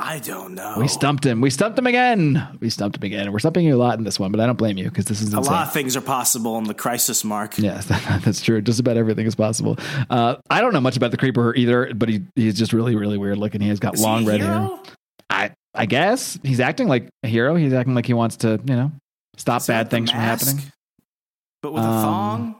I 0.00 0.21
don't 0.21 0.54
know. 0.54 0.76
We 0.78 0.87
stumped 0.87 1.26
him. 1.26 1.40
We 1.40 1.50
stumped 1.50 1.76
him 1.76 1.88
again. 1.88 2.47
We 2.61 2.71
stumped 2.71 2.99
him 2.99 3.02
again. 3.02 3.33
We're 3.33 3.40
stumping 3.40 3.64
you 3.66 3.75
a 3.75 3.83
lot 3.83 3.99
in 3.99 4.04
this 4.04 4.21
one, 4.21 4.30
but 4.30 4.38
I 4.40 4.47
don't 4.47 4.57
blame 4.57 4.78
you 4.78 4.85
because 4.85 5.07
this 5.07 5.21
is 5.21 5.35
a 5.35 5.40
lot 5.40 5.66
of 5.66 5.73
things 5.73 5.97
are 5.97 6.00
possible 6.00 6.57
in 6.59 6.64
the 6.64 6.75
crisis 6.75 7.25
mark. 7.25 7.59
Yes, 7.59 7.85
that's 8.25 8.40
true. 8.40 8.61
Just 8.62 8.78
about 8.78 8.97
everything 8.97 9.26
is 9.26 9.35
possible. 9.35 9.76
Uh, 10.09 10.37
I 10.50 10.61
don't 10.61 10.73
know 10.73 10.80
much 10.80 10.97
about 10.97 11.11
the 11.11 11.16
creeper 11.16 11.52
either, 11.57 11.92
but 11.95 12.09
he 12.09 12.23
he's 12.37 12.54
just 12.57 12.73
really 12.73 12.95
really 12.95 13.18
weird 13.18 13.38
looking. 13.38 13.61
He 13.61 13.71
has 13.71 13.80
got 13.80 13.95
Is 13.95 14.00
long 14.02 14.25
red 14.25 14.40
hero? 14.40 14.76
hair. 14.76 14.95
I 15.30 15.50
I 15.75 15.87
guess 15.87 16.38
he's 16.45 16.61
acting 16.61 16.87
like 16.87 17.09
a 17.25 17.28
hero. 17.28 17.57
He's 17.57 17.73
acting 17.73 17.97
like 17.97 18.07
he 18.07 18.14
wants 18.14 18.37
to 18.37 18.61
you 18.64 18.76
know 18.76 18.92
stop 19.37 19.62
Is 19.62 19.66
bad 19.66 19.90
things 19.90 20.12
from 20.12 20.21
happening. 20.21 20.62
But 21.61 21.73
with 21.73 21.83
a 21.83 21.87
Um, 21.87 22.02
thong? 22.04 22.54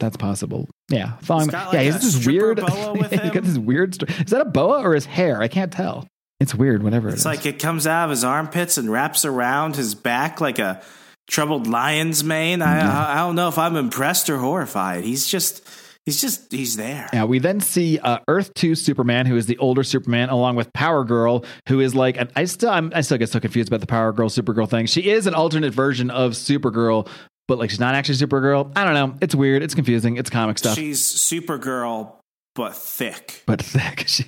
That's 0.00 0.16
possible. 0.16 0.68
Yeah, 0.90 1.14
got, 1.26 1.46
like, 1.48 1.72
yeah, 1.72 1.80
a 1.80 1.82
he's 1.84 2.00
this 2.00 2.26
weird. 2.26 2.58
he 2.60 3.30
got 3.30 3.42
this 3.42 3.58
weird. 3.58 3.94
st- 3.94 4.10
Is 4.20 4.30
that 4.30 4.40
a 4.40 4.44
boa 4.44 4.80
or 4.82 4.94
his 4.94 5.06
hair? 5.06 5.40
I 5.42 5.48
can't 5.48 5.72
tell. 5.72 6.06
It's 6.40 6.54
weird. 6.54 6.82
Whatever. 6.82 7.08
It's 7.08 7.24
it 7.24 7.28
like 7.28 7.46
it 7.46 7.58
comes 7.58 7.86
out 7.86 8.04
of 8.04 8.10
his 8.10 8.22
armpits 8.22 8.78
and 8.78 8.90
wraps 8.90 9.24
around 9.24 9.76
his 9.76 9.94
back 9.94 10.40
like 10.40 10.58
a 10.58 10.80
troubled 11.28 11.66
lion's 11.66 12.22
mane. 12.22 12.62
I, 12.62 12.80
I 12.80 13.14
I 13.14 13.16
don't 13.18 13.34
know 13.34 13.48
if 13.48 13.58
I'm 13.58 13.76
impressed 13.76 14.30
or 14.30 14.38
horrified. 14.38 15.02
He's 15.04 15.26
just 15.26 15.66
he's 16.06 16.20
just 16.20 16.52
he's 16.52 16.76
there. 16.76 17.08
Yeah, 17.12 17.24
we 17.24 17.40
then 17.40 17.60
see 17.60 17.98
uh, 17.98 18.20
Earth 18.28 18.54
Two 18.54 18.76
Superman, 18.76 19.26
who 19.26 19.36
is 19.36 19.46
the 19.46 19.58
older 19.58 19.82
Superman, 19.82 20.28
along 20.28 20.54
with 20.54 20.72
Power 20.72 21.04
Girl, 21.04 21.44
who 21.66 21.80
is 21.80 21.94
like 21.96 22.16
an, 22.16 22.30
I 22.36 22.44
still 22.44 22.70
I'm, 22.70 22.92
I 22.94 23.00
still 23.00 23.18
get 23.18 23.30
so 23.30 23.40
confused 23.40 23.68
about 23.68 23.80
the 23.80 23.88
Power 23.88 24.12
Girl 24.12 24.28
Supergirl 24.28 24.70
thing. 24.70 24.86
She 24.86 25.10
is 25.10 25.26
an 25.26 25.34
alternate 25.34 25.74
version 25.74 26.08
of 26.10 26.32
Supergirl, 26.32 27.08
but 27.48 27.58
like 27.58 27.70
she's 27.70 27.80
not 27.80 27.94
actually 27.96 28.14
Supergirl. 28.16 28.70
I 28.76 28.84
don't 28.84 28.94
know. 28.94 29.16
It's 29.20 29.34
weird. 29.34 29.62
It's 29.64 29.74
confusing. 29.74 30.16
It's 30.16 30.30
comic 30.30 30.58
stuff, 30.58 30.76
She's 30.76 31.02
Supergirl 31.02 32.12
but 32.54 32.76
thick. 32.76 33.42
but 33.46 33.60
thick. 33.60 34.04
She, 34.08 34.24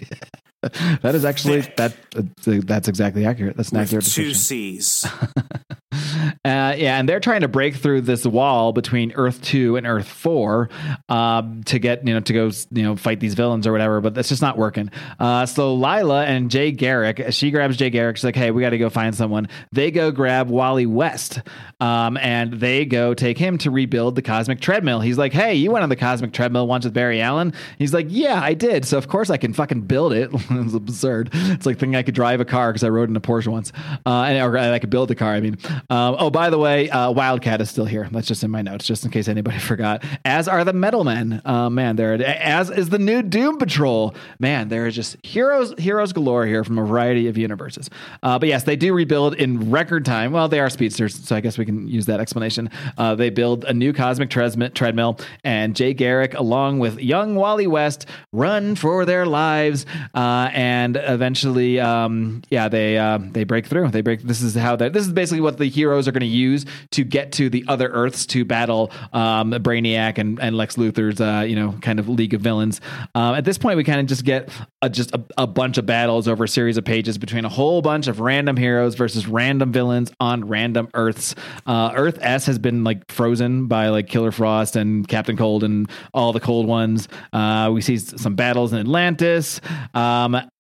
that 1.01 1.15
is 1.15 1.25
actually 1.25 1.61
that 1.79 1.95
uh, 2.15 2.23
that's 2.45 2.87
exactly 2.89 3.25
accurate. 3.25 3.57
That's 3.57 3.71
an 3.73 3.79
With 3.79 3.89
accurate 3.89 4.05
two. 4.05 4.35
C's. 4.35 5.07
Uh, 6.43 6.75
yeah, 6.77 6.99
and 6.99 7.09
they're 7.09 7.21
trying 7.21 7.43
to 7.43 7.49
break 7.49 7.75
through 7.77 8.01
this 8.01 8.25
wall 8.25 8.73
between 8.73 9.13
Earth 9.13 9.43
Two 9.43 9.77
and 9.77 9.87
Earth 9.87 10.09
Four 10.09 10.71
um, 11.09 11.63
to 11.65 11.79
get 11.79 12.07
you 12.07 12.15
know 12.15 12.21
to 12.21 12.33
go 12.33 12.51
you 12.73 12.83
know 12.83 12.97
fight 12.97 13.21
these 13.21 13.35
villains 13.35 13.67
or 13.67 13.73
whatever. 13.73 14.01
But 14.01 14.15
that's 14.15 14.29
just 14.29 14.41
not 14.41 14.57
working. 14.57 14.91
Uh, 15.19 15.45
so 15.45 15.75
Lila 15.75 16.25
and 16.25 16.51
Jay 16.51 16.73
Garrick, 16.73 17.27
she 17.31 17.51
grabs 17.51 17.77
Jay 17.77 17.91
Garrick. 17.91 18.17
She's 18.17 18.25
like, 18.25 18.37
"Hey, 18.37 18.51
we 18.51 18.63
got 18.63 18.71
to 18.71 18.79
go 18.79 18.89
find 18.89 19.15
someone." 19.15 19.49
They 19.73 19.91
go 19.91 20.11
grab 20.11 20.49
Wally 20.49 20.87
West, 20.87 21.41
um, 21.79 22.17
and 22.17 22.55
they 22.55 22.87
go 22.87 23.13
take 23.13 23.37
him 23.37 23.59
to 23.59 23.71
rebuild 23.71 24.15
the 24.15 24.23
cosmic 24.23 24.61
treadmill. 24.61 25.01
He's 25.01 25.19
like, 25.19 25.33
"Hey, 25.33 25.55
you 25.55 25.71
went 25.71 25.83
on 25.83 25.89
the 25.91 25.97
cosmic 25.97 26.33
treadmill 26.33 26.67
once 26.67 26.85
with 26.85 26.95
Barry 26.95 27.21
Allen." 27.21 27.53
He's 27.79 27.93
like, 27.93 28.07
"Yeah, 28.09 28.41
I 28.43 28.55
did. 28.55 28.85
So 28.87 28.97
of 28.97 29.09
course 29.09 29.31
I 29.31 29.37
can 29.37 29.53
fucking 29.53 29.83
build 29.83 30.13
it." 30.13 30.31
it's 30.51 30.75
absurd. 30.75 31.31
It's 31.33 31.67
like 31.67 31.79
thinking 31.79 31.97
I 31.97 32.03
could 32.03 32.15
drive 32.15 32.41
a 32.41 32.47
car 32.47 32.71
because 32.73 32.85
I 32.85 32.89
rode 32.89 33.11
in 33.11 33.17
a 33.17 33.21
Porsche 33.21 33.49
once, 33.49 33.73
uh, 34.07 34.23
and 34.23 34.43
or 34.43 34.57
I 34.57 34.79
could 34.79 34.91
build 34.91 35.11
a 35.11 35.15
car. 35.15 35.33
I 35.33 35.41
mean, 35.41 35.59
um, 35.89 36.17
oh 36.19 36.31
by 36.31 36.51
the 36.51 36.59
way, 36.59 36.91
uh, 36.91 37.11
Wildcat 37.11 37.61
is 37.61 37.71
still 37.71 37.85
here. 37.85 38.09
That's 38.11 38.27
just 38.27 38.45
in 38.45 38.51
my 38.51 38.63
notes, 38.63 38.87
just 38.87 39.05
in 39.05 39.11
case 39.11 39.29
anybody 39.29 39.59
forgot. 39.71 40.05
As 40.25 40.49
are 40.49 40.65
the 40.65 40.73
Metal 40.73 41.05
Men. 41.05 41.41
Uh, 41.45 41.71
man, 41.71 41.97
there. 41.97 42.15
As 42.15 42.71
is 42.71 42.89
the 42.89 42.99
new 42.99 43.23
Doom 43.23 43.59
Patrol. 43.59 44.15
Man, 44.39 44.69
there 44.69 44.87
is 44.87 44.95
just 44.95 45.17
heroes, 45.25 45.75
heroes 45.79 46.13
galore 46.13 46.47
here 46.47 46.65
from 46.65 46.79
a 46.79 46.85
variety 46.85 47.29
of 47.29 47.39
universes. 47.39 47.91
Uh, 48.23 48.39
but 48.39 48.49
yes, 48.49 48.65
they 48.65 48.77
do 48.77 48.93
rebuild 48.93 49.35
in 49.35 49.71
record 49.71 50.05
time. 50.05 50.33
Well, 50.33 50.49
they 50.49 50.61
are 50.61 50.71
speedsters, 50.71 51.15
so 51.15 51.37
I 51.37 51.41
guess 51.41 51.59
we 51.59 51.65
can 51.65 51.87
use 51.89 52.07
that 52.07 52.21
explanation. 52.21 52.71
Uh, 52.99 53.15
they 53.15 53.31
build 53.31 53.65
a 53.65 53.73
new 53.73 53.93
cosmic 53.93 54.31
treadmill, 54.31 55.19
and 55.45 55.77
Jay 55.77 55.95
Garrick, 55.95 56.35
along 56.35 56.79
with 56.79 56.99
young 56.99 57.35
Wally 57.35 57.67
West, 57.67 58.07
run 58.33 58.75
for 58.75 59.05
their 59.05 59.27
lives, 59.27 59.87
uh, 60.15 60.51
and 60.53 60.97
eventually, 60.97 61.81
um, 61.81 62.43
yeah, 62.51 62.69
they 62.69 62.99
uh, 62.99 63.19
they 63.21 63.45
break 63.45 63.67
through. 63.67 63.89
They 63.89 64.01
break. 64.01 64.23
This 64.23 64.43
is 64.43 64.55
how 64.55 64.77
they. 64.77 64.89
This 64.89 65.07
is 65.07 65.13
basically 65.13 65.41
what 65.41 65.59
the 65.59 65.67
heroes 65.71 66.07
are 66.07 66.13
going 66.13 66.21
to 66.21 66.27
use 66.27 66.67
to 66.91 67.05
get 67.05 67.33
to 67.33 67.49
the 67.49 67.65
other 67.69 67.89
Earths 67.89 68.27
to 68.27 68.45
battle 68.45 68.91
um, 69.13 69.53
Brainiac 69.53 70.19
and, 70.19 70.39
and 70.41 70.57
Lex 70.57 70.77
Luthor's, 70.77 71.21
uh, 71.21 71.45
you 71.47 71.57
know, 71.57 71.73
kind 71.81 71.99
of 71.99 72.09
League 72.09 72.35
of 72.35 72.41
Villains. 72.41 72.81
Um, 73.15 73.35
at 73.35 73.45
this 73.45 73.59
point, 73.59 73.77
we 73.77 73.85
kind 73.85 74.01
of 74.01 74.07
just 74.07 74.25
get 74.25 74.51
a, 74.83 74.91
just 74.91 75.15
a, 75.15 75.23
a 75.39 75.47
bunch 75.47 75.79
of 75.79 75.87
battles 75.87 76.29
over 76.29 76.45
a 76.45 76.49
series 76.49 76.77
of 76.77 76.85
pages 76.85 77.19
between 77.19 77.45
a 77.45 77.49
whole 77.49 77.83
bunch 77.83 78.07
of 78.07 78.21
random 78.21 78.57
heroes 78.57 78.95
versus 78.95 79.27
random 79.27 79.73
villains 79.73 80.13
on 80.21 80.47
random 80.47 80.89
Earths. 80.95 81.35
Uh, 81.67 81.93
Earth 81.95 82.19
S 82.21 82.47
has 82.47 82.59
been 82.59 82.85
like 82.85 83.11
frozen 83.11 83.67
by 83.67 83.89
like 83.89 84.09
Killer 84.09 84.33
Frost 84.33 84.77
and 84.77 85.07
Captain 85.07 85.37
Cold 85.37 85.65
and 85.65 85.91
all 86.13 86.33
the 86.33 86.41
cold 86.41 86.67
ones. 86.67 87.09
Uh, 87.33 87.71
we 87.73 87.81
see 87.81 87.97
some 87.99 88.35
battles 88.35 88.73
in 88.73 88.79
Atlantis. 88.79 89.61
Um, 89.95 90.51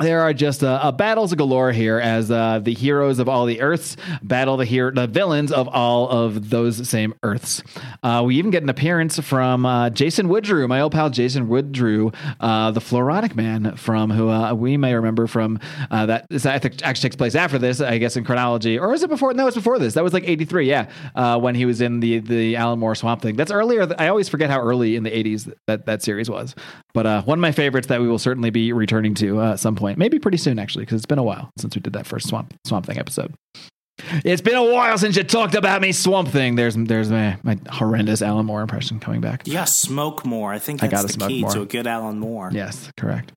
there 0.00 0.22
are 0.22 0.32
just 0.34 0.64
uh, 0.64 0.80
uh, 0.82 0.90
battles 0.90 1.32
galore 1.34 1.70
here 1.70 2.00
as 2.00 2.28
uh, 2.28 2.58
the 2.58 2.74
heroes 2.74 3.20
of 3.20 3.28
all 3.28 3.46
the 3.46 3.60
Earths 3.60 3.96
battle 4.24 4.56
the 4.56 4.64
hero, 4.64 4.90
the 4.90 5.06
villains 5.06 5.52
of 5.52 5.68
all 5.68 6.08
of 6.08 6.50
those 6.50 6.88
same 6.88 7.14
Earths. 7.22 7.62
Uh, 8.02 8.20
we 8.26 8.34
even 8.36 8.50
get 8.50 8.64
an 8.64 8.68
appearance 8.68 9.20
from 9.20 9.64
uh, 9.64 9.90
Jason 9.90 10.26
Woodrue, 10.26 10.66
my 10.66 10.80
old 10.80 10.90
pal 10.90 11.10
Jason 11.10 11.46
Woodrue, 11.46 12.12
uh, 12.40 12.72
the 12.72 12.80
Floronic 12.80 13.36
Man, 13.36 13.76
from 13.76 14.10
who 14.10 14.54
we 14.56 14.76
may 14.76 14.94
remember 14.94 15.28
from 15.28 15.60
that. 15.90 16.26
This 16.28 16.44
I 16.44 16.58
think 16.58 16.82
actually 16.82 17.10
takes 17.10 17.16
place 17.16 17.36
after 17.36 17.58
this, 17.58 17.80
I 17.80 17.98
guess, 17.98 18.16
in 18.16 18.24
chronology, 18.24 18.76
or 18.76 18.94
is 18.94 19.04
it 19.04 19.10
before? 19.10 19.32
No, 19.32 19.46
it's 19.46 19.56
before 19.56 19.78
this. 19.78 19.94
That 19.94 20.02
was 20.02 20.12
like 20.12 20.28
'83, 20.28 20.68
yeah, 20.68 21.36
when 21.36 21.54
he 21.54 21.66
was 21.66 21.80
in 21.80 22.00
the 22.00 22.18
the 22.18 22.56
Alan 22.56 22.80
Moore 22.80 22.96
Swamp 22.96 23.22
Thing. 23.22 23.36
That's 23.36 23.52
earlier. 23.52 23.88
I 23.96 24.08
always 24.08 24.28
forget 24.28 24.50
how 24.50 24.60
early 24.60 24.96
in 24.96 25.04
the 25.04 25.10
'80s 25.10 25.52
that 25.66 25.86
that 25.86 26.02
series 26.02 26.28
was. 26.28 26.56
But 26.94 27.26
one 27.26 27.38
of 27.38 27.42
my 27.42 27.52
favorites 27.52 27.86
that 27.86 28.00
we 28.00 28.08
will 28.08 28.18
certainly 28.18 28.50
be 28.50 28.72
returning 28.72 29.14
to 29.14 29.56
some 29.56 29.76
point, 29.76 29.83
maybe 29.96 30.18
pretty 30.18 30.38
soon 30.38 30.58
actually, 30.58 30.84
because 30.84 30.96
it's 30.96 31.06
been 31.06 31.18
a 31.18 31.22
while 31.22 31.50
since 31.58 31.74
we 31.74 31.80
did 31.80 31.92
that 31.92 32.06
first 32.06 32.28
Swamp 32.28 32.54
Swamp 32.66 32.86
Thing 32.86 32.98
episode. 32.98 33.34
It's 34.24 34.42
been 34.42 34.56
a 34.56 34.72
while 34.72 34.98
since 34.98 35.16
you 35.16 35.22
talked 35.22 35.54
about 35.54 35.80
me, 35.80 35.92
Swamp 35.92 36.28
Thing. 36.28 36.56
There's 36.56 36.74
there's 36.74 37.10
my, 37.10 37.36
my 37.42 37.58
horrendous 37.70 38.22
Alan 38.22 38.46
Moore 38.46 38.60
impression 38.62 38.98
coming 38.98 39.20
back. 39.20 39.44
Gotta 39.44 39.70
smoke 39.70 40.24
more. 40.26 40.52
I 40.52 40.58
think 40.58 40.82
I 40.82 40.88
gotta 40.88 41.06
the 41.06 41.12
smoke 41.12 41.28
key 41.28 41.42
more. 41.42 41.50
to 41.52 41.62
a 41.62 41.66
good 41.66 41.86
Alan 41.86 42.18
Moore. 42.18 42.50
Yes, 42.52 42.90
correct. 42.96 43.32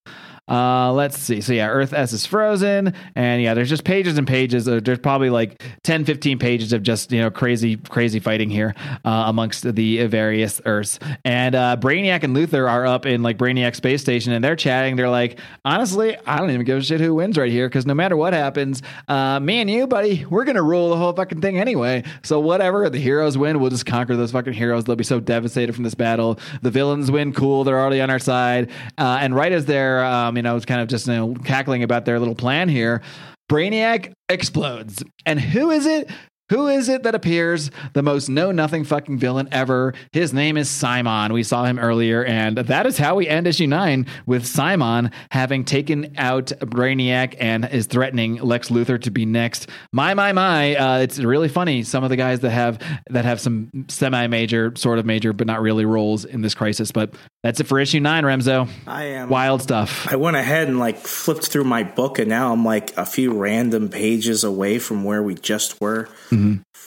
Uh, 0.49 0.93
let's 0.93 1.17
see. 1.17 1.41
So 1.41 1.51
yeah, 1.51 1.67
Earth 1.67 1.91
S 1.91 2.13
is 2.13 2.25
frozen, 2.25 2.93
and 3.15 3.41
yeah, 3.41 3.53
there's 3.53 3.69
just 3.69 3.83
pages 3.83 4.17
and 4.17 4.25
pages. 4.25 4.67
Uh, 4.67 4.79
there's 4.81 4.99
probably 4.99 5.29
like 5.29 5.61
10, 5.83 6.05
15 6.05 6.39
pages 6.39 6.71
of 6.71 6.83
just 6.83 7.11
you 7.11 7.19
know 7.19 7.29
crazy, 7.29 7.75
crazy 7.75 8.19
fighting 8.19 8.49
here 8.49 8.73
uh, 9.03 9.25
amongst 9.27 9.63
the 9.63 10.05
various 10.07 10.61
Earths. 10.65 10.99
And 11.25 11.53
uh, 11.53 11.75
Brainiac 11.77 12.23
and 12.23 12.33
Luther 12.33 12.69
are 12.69 12.85
up 12.85 13.05
in 13.05 13.23
like 13.23 13.37
Brainiac 13.37 13.75
space 13.75 14.01
station, 14.01 14.31
and 14.31 14.41
they're 14.41 14.55
chatting. 14.55 14.95
They're 14.95 15.09
like, 15.09 15.37
honestly, 15.65 16.15
I 16.25 16.37
don't 16.37 16.49
even 16.51 16.65
give 16.65 16.77
a 16.77 16.81
shit 16.81 17.01
who 17.01 17.15
wins 17.15 17.37
right 17.37 17.51
here 17.51 17.67
because 17.67 17.85
no 17.85 17.93
matter 17.93 18.15
what 18.15 18.31
happens, 18.31 18.81
uh, 19.09 19.41
me 19.41 19.59
and 19.59 19.69
you, 19.69 19.85
buddy, 19.85 20.25
we're 20.25 20.45
gonna 20.45 20.63
rule 20.63 20.91
the 20.91 20.97
whole 20.97 21.11
fucking 21.11 21.41
thing 21.41 21.59
anyway. 21.59 22.03
So 22.23 22.39
whatever 22.39 22.89
the 22.89 22.99
heroes 22.99 23.37
win, 23.37 23.59
we'll 23.59 23.69
just 23.69 23.85
conquer 23.85 24.15
those 24.15 24.31
fucking 24.31 24.53
heroes. 24.53 24.85
They'll 24.85 24.95
be 24.95 25.03
so 25.03 25.19
devastated 25.19 25.73
from 25.73 25.83
this 25.83 25.95
battle. 25.95 26.39
The 26.61 26.71
villains 26.71 27.11
win, 27.11 27.33
cool. 27.33 27.65
They're 27.65 27.79
already 27.79 27.99
on 27.99 28.09
our 28.09 28.19
side. 28.19 28.69
Uh, 28.97 29.17
and 29.19 29.35
right 29.35 29.51
as 29.51 29.65
they're, 29.65 30.05
um, 30.05 30.36
you 30.37 30.41
know, 30.43 30.59
kind 30.61 30.81
of 30.81 30.87
just 30.87 31.07
you 31.07 31.13
know 31.13 31.33
cackling 31.43 31.83
about 31.83 32.05
their 32.05 32.19
little 32.19 32.35
plan 32.35 32.69
here, 32.69 33.01
Brainiac 33.49 34.13
explodes. 34.29 35.03
And 35.25 35.39
who 35.39 35.71
is 35.71 35.85
it? 35.85 36.09
Who 36.49 36.67
is 36.67 36.87
it 36.87 37.03
that 37.03 37.13
appears? 37.13 37.71
The 37.91 38.01
most 38.01 38.29
know 38.29 38.53
nothing 38.53 38.85
fucking 38.85 39.17
villain 39.17 39.49
ever. 39.51 39.93
His 40.13 40.33
name 40.33 40.55
is 40.55 40.69
Simon. 40.69 41.33
We 41.33 41.43
saw 41.43 41.65
him 41.65 41.77
earlier, 41.77 42.23
and 42.23 42.57
that 42.57 42.85
is 42.85 42.97
how 42.97 43.15
we 43.15 43.27
end 43.27 43.47
issue 43.47 43.67
nine 43.67 44.05
with 44.25 44.45
Simon 44.45 45.11
having 45.29 45.65
taken 45.65 46.13
out 46.17 46.47
Brainiac 46.61 47.35
and 47.37 47.65
is 47.65 47.85
threatening 47.87 48.37
Lex 48.37 48.69
Luthor 48.69 49.01
to 49.01 49.11
be 49.11 49.25
next. 49.25 49.69
My 49.91 50.13
my 50.13 50.31
my! 50.31 50.75
Uh, 50.75 50.99
it's 50.99 51.19
really 51.19 51.49
funny. 51.49 51.83
Some 51.83 52.05
of 52.05 52.09
the 52.09 52.15
guys 52.15 52.39
that 52.39 52.51
have 52.51 52.79
that 53.09 53.25
have 53.25 53.41
some 53.41 53.85
semi 53.89 54.27
major, 54.27 54.71
sort 54.77 54.99
of 54.99 55.05
major, 55.05 55.33
but 55.33 55.47
not 55.47 55.61
really 55.61 55.83
roles 55.83 56.23
in 56.23 56.41
this 56.41 56.55
crisis. 56.55 56.93
But 56.93 57.13
that's 57.43 57.59
it 57.59 57.65
for 57.65 57.77
issue 57.77 57.99
nine, 57.99 58.23
Remzo. 58.23 58.69
I 58.87 59.03
am. 59.03 59.27
Wild 59.27 59.63
stuff. 59.63 60.07
I 60.09 60.15
went 60.15 60.37
ahead 60.37 60.69
and 60.69 60.79
like 60.79 60.97
flipped 60.97 61.47
through 61.47 61.65
my 61.65 61.83
book, 61.83 62.19
and 62.19 62.29
now 62.29 62.53
I'm 62.53 62.63
like 62.63 62.95
a 62.95 63.05
few 63.05 63.33
random 63.33 63.89
pages 63.89 64.45
away 64.45 64.79
from 64.79 65.03
where 65.03 65.21
we 65.21 65.35
just 65.35 65.81
were. 65.81 66.07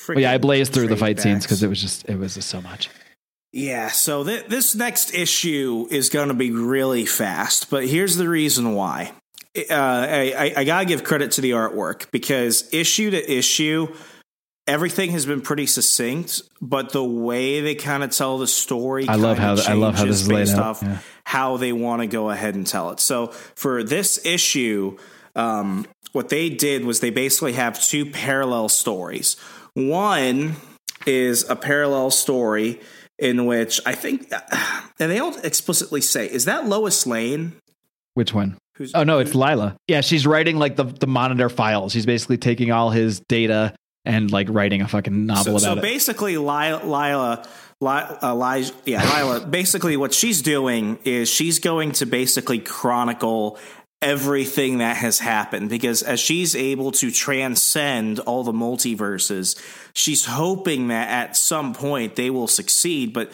Well, 0.08 0.18
yeah, 0.20 0.32
I 0.32 0.38
blazed 0.38 0.72
through 0.72 0.88
the 0.88 0.96
trade 0.96 1.16
fight 1.16 1.20
scenes 1.20 1.44
because 1.44 1.62
it 1.62 1.68
was 1.68 1.80
just 1.80 2.08
it 2.08 2.18
was 2.18 2.34
just 2.34 2.48
so 2.48 2.60
much. 2.60 2.88
Yeah, 3.52 3.88
so 3.88 4.22
th- 4.24 4.46
this 4.46 4.74
next 4.76 5.12
issue 5.12 5.86
is 5.90 6.08
going 6.08 6.28
to 6.28 6.34
be 6.34 6.52
really 6.52 7.04
fast, 7.04 7.68
but 7.68 7.84
here's 7.86 8.16
the 8.16 8.28
reason 8.28 8.74
why. 8.74 9.12
Uh, 9.56 9.74
I, 9.74 10.32
I, 10.38 10.52
I 10.58 10.64
gotta 10.64 10.84
give 10.86 11.02
credit 11.02 11.32
to 11.32 11.40
the 11.40 11.50
artwork 11.52 12.08
because 12.12 12.72
issue 12.72 13.10
to 13.10 13.32
issue, 13.32 13.92
everything 14.68 15.10
has 15.10 15.26
been 15.26 15.40
pretty 15.40 15.66
succinct, 15.66 16.42
but 16.62 16.92
the 16.92 17.02
way 17.04 17.60
they 17.60 17.74
kind 17.74 18.04
of 18.04 18.10
tell 18.12 18.38
the 18.38 18.46
story, 18.46 19.08
I 19.08 19.16
love 19.16 19.38
kinda 19.38 19.62
how- 19.62 19.72
I 19.72 19.74
love 19.74 19.96
how 19.96 20.04
this 20.04 20.22
is 20.22 20.28
laid 20.28 20.42
based 20.42 20.54
out, 20.56 20.62
off 20.62 20.82
yeah. 20.84 20.98
how 21.24 21.56
they 21.56 21.72
want 21.72 22.02
to 22.02 22.06
go 22.06 22.30
ahead 22.30 22.54
and 22.54 22.64
tell 22.64 22.90
it. 22.90 23.00
So 23.00 23.28
for 23.56 23.82
this 23.82 24.24
issue, 24.24 24.96
um, 25.34 25.86
what 26.12 26.29
they 26.29 26.49
did 26.51 26.85
was 26.85 27.01
they 27.01 27.11
basically 27.11 27.53
have 27.55 27.81
two 27.83 28.07
parallel 28.07 28.68
stories. 28.68 29.37
One 29.75 30.57
is 31.07 31.49
a 31.49 31.57
parallel 31.57 32.11
story 32.11 32.81
in 33.18 33.46
which 33.46 33.81
I 33.87 33.92
think, 33.94 34.31
and 34.99 35.11
they 35.11 35.16
don't 35.18 35.44
explicitly 35.44 36.01
say, 36.01 36.27
is 36.27 36.46
that 36.46 36.66
Lois 36.66 37.07
Lane? 37.07 37.53
Which 38.14 38.35
one? 38.35 38.57
Who's- 38.77 38.92
oh 38.94 39.05
no, 39.05 39.18
it's 39.18 39.35
Lila. 39.35 39.77
Yeah, 39.88 40.01
she's 40.01 40.27
writing 40.27 40.57
like 40.59 40.77
the 40.77 40.85
the 40.85 41.07
monitor 41.07 41.49
files. 41.49 41.92
She's 41.92 42.07
basically 42.07 42.38
taking 42.38 42.73
all 42.73 42.90
his 42.90 43.20
data 43.29 43.75
and 44.07 44.31
like 44.31 44.49
writing 44.51 44.81
a 44.81 44.88
fucking 44.88 45.27
novel 45.27 45.59
So, 45.59 45.66
so 45.66 45.73
about 45.73 45.85
it. 45.85 45.88
basically, 45.88 46.38
Lila, 46.38 46.81
Lila, 46.85 47.46
Lila, 47.83 48.18
uh, 48.23 48.35
Lige- 48.35 48.73
yeah, 48.87 49.05
Lila. 49.23 49.46
basically, 49.46 49.99
what 49.99 50.14
she's 50.14 50.40
doing 50.40 50.99
is 51.05 51.29
she's 51.31 51.59
going 51.59 51.92
to 51.92 52.07
basically 52.07 52.59
chronicle 52.59 53.59
everything 54.02 54.78
that 54.78 54.96
has 54.96 55.18
happened 55.18 55.68
because 55.68 56.02
as 56.02 56.18
she's 56.18 56.56
able 56.56 56.90
to 56.92 57.10
transcend 57.10 58.18
all 58.20 58.44
the 58.44 58.52
multiverses, 58.52 59.60
she's 59.92 60.24
hoping 60.24 60.88
that 60.88 61.08
at 61.08 61.36
some 61.36 61.74
point 61.74 62.16
they 62.16 62.30
will 62.30 62.48
succeed, 62.48 63.12
but. 63.12 63.30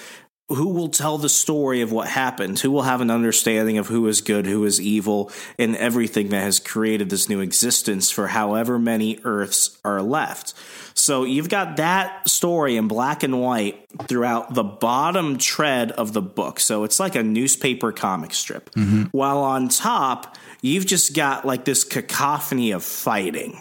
Who 0.48 0.68
will 0.68 0.90
tell 0.90 1.18
the 1.18 1.28
story 1.28 1.80
of 1.80 1.90
what 1.90 2.06
happened? 2.06 2.60
Who 2.60 2.70
will 2.70 2.82
have 2.82 3.00
an 3.00 3.10
understanding 3.10 3.78
of 3.78 3.88
who 3.88 4.06
is 4.06 4.20
good, 4.20 4.46
who 4.46 4.64
is 4.64 4.80
evil, 4.80 5.32
and 5.58 5.74
everything 5.74 6.28
that 6.28 6.44
has 6.44 6.60
created 6.60 7.10
this 7.10 7.28
new 7.28 7.40
existence 7.40 8.12
for 8.12 8.28
however 8.28 8.78
many 8.78 9.18
Earths 9.24 9.76
are 9.84 10.00
left? 10.00 10.54
So 10.94 11.24
you've 11.24 11.48
got 11.48 11.78
that 11.78 12.28
story 12.28 12.76
in 12.76 12.88
black 12.88 13.24
and 13.24 13.40
white 13.40 13.86
throughout 14.04 14.54
the 14.54 14.62
bottom 14.62 15.36
tread 15.36 15.90
of 15.90 16.12
the 16.12 16.22
book. 16.22 16.58
So 16.58 16.84
it's 16.84 17.00
like 17.00 17.16
a 17.16 17.24
newspaper 17.24 17.90
comic 17.90 18.32
strip. 18.32 18.70
Mm-hmm. 18.70 19.04
While 19.10 19.38
on 19.38 19.68
top, 19.68 20.36
you've 20.66 20.86
just 20.86 21.14
got 21.14 21.44
like 21.44 21.64
this 21.64 21.84
cacophony 21.84 22.72
of 22.72 22.82
fighting. 22.84 23.60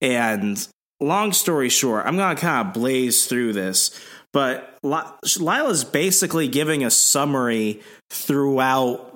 And 0.00 0.66
long 1.00 1.32
story 1.32 1.68
short, 1.68 2.06
I'm 2.06 2.16
going 2.16 2.34
to 2.34 2.40
kind 2.40 2.66
of 2.66 2.74
blaze 2.74 3.26
through 3.26 3.52
this, 3.52 3.98
but 4.32 4.78
Li- 4.82 5.02
Lila's 5.38 5.84
basically 5.84 6.48
giving 6.48 6.84
a 6.84 6.90
summary 6.90 7.80
throughout 8.10 9.06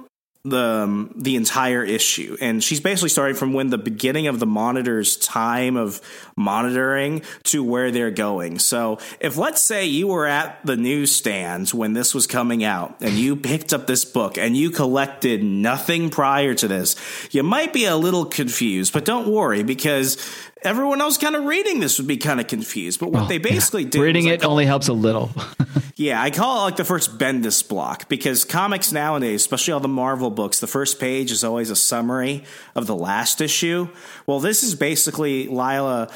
the 0.44 0.82
um, 0.84 1.10
the 1.16 1.36
entire 1.36 1.82
issue 1.82 2.36
and 2.38 2.62
she's 2.62 2.78
basically 2.78 3.08
starting 3.08 3.34
from 3.34 3.54
when 3.54 3.70
the 3.70 3.78
beginning 3.78 4.26
of 4.26 4.40
the 4.40 4.46
monitor's 4.46 5.16
time 5.16 5.74
of 5.74 6.02
monitoring 6.36 7.22
to 7.42 7.62
where 7.62 7.90
they're 7.90 8.10
going 8.10 8.58
so 8.58 8.98
if 9.20 9.36
let's 9.36 9.64
say 9.64 9.84
you 9.84 10.08
were 10.08 10.26
at 10.26 10.64
the 10.64 10.76
newsstands 10.76 11.74
when 11.74 11.92
this 11.92 12.14
was 12.14 12.26
coming 12.26 12.62
out 12.62 12.96
and 13.00 13.14
you 13.14 13.34
picked 13.34 13.72
up 13.72 13.86
this 13.86 14.04
book 14.04 14.38
and 14.38 14.56
you 14.56 14.70
collected 14.70 15.42
nothing 15.42 16.10
prior 16.10 16.54
to 16.54 16.68
this 16.68 16.96
you 17.32 17.42
might 17.42 17.72
be 17.72 17.84
a 17.84 17.96
little 17.96 18.24
confused 18.24 18.92
but 18.92 19.04
don't 19.04 19.28
worry 19.28 19.62
because 19.62 20.16
everyone 20.62 21.00
else 21.00 21.18
kind 21.18 21.36
of 21.36 21.44
reading 21.44 21.80
this 21.80 21.98
would 21.98 22.08
be 22.08 22.16
kind 22.16 22.40
of 22.40 22.46
confused 22.46 23.00
but 23.00 23.10
what 23.10 23.28
they 23.28 23.38
basically 23.38 23.84
did 23.84 24.04
Reading 24.04 24.26
it 24.26 24.44
only 24.44 24.66
helps 24.66 24.88
a 24.88 24.92
little. 24.92 25.30
yeah, 25.96 26.20
I 26.20 26.30
call 26.30 26.58
it 26.58 26.64
like 26.64 26.76
the 26.76 26.84
first 26.84 27.16
Bendis 27.18 27.66
block 27.66 28.06
because 28.08 28.44
comics 28.44 28.92
nowadays, 28.92 29.40
especially 29.40 29.72
all 29.72 29.80
the 29.80 29.88
Marvel 29.88 30.30
books, 30.30 30.60
the 30.60 30.66
first 30.66 31.00
page 31.00 31.32
is 31.32 31.42
always 31.42 31.70
a 31.70 31.76
summary 31.76 32.44
of 32.74 32.86
the 32.86 32.94
last 32.94 33.40
issue. 33.40 33.88
Well, 34.26 34.40
this 34.40 34.62
is 34.62 34.74
basically 34.74 35.48
Lila 35.48 36.10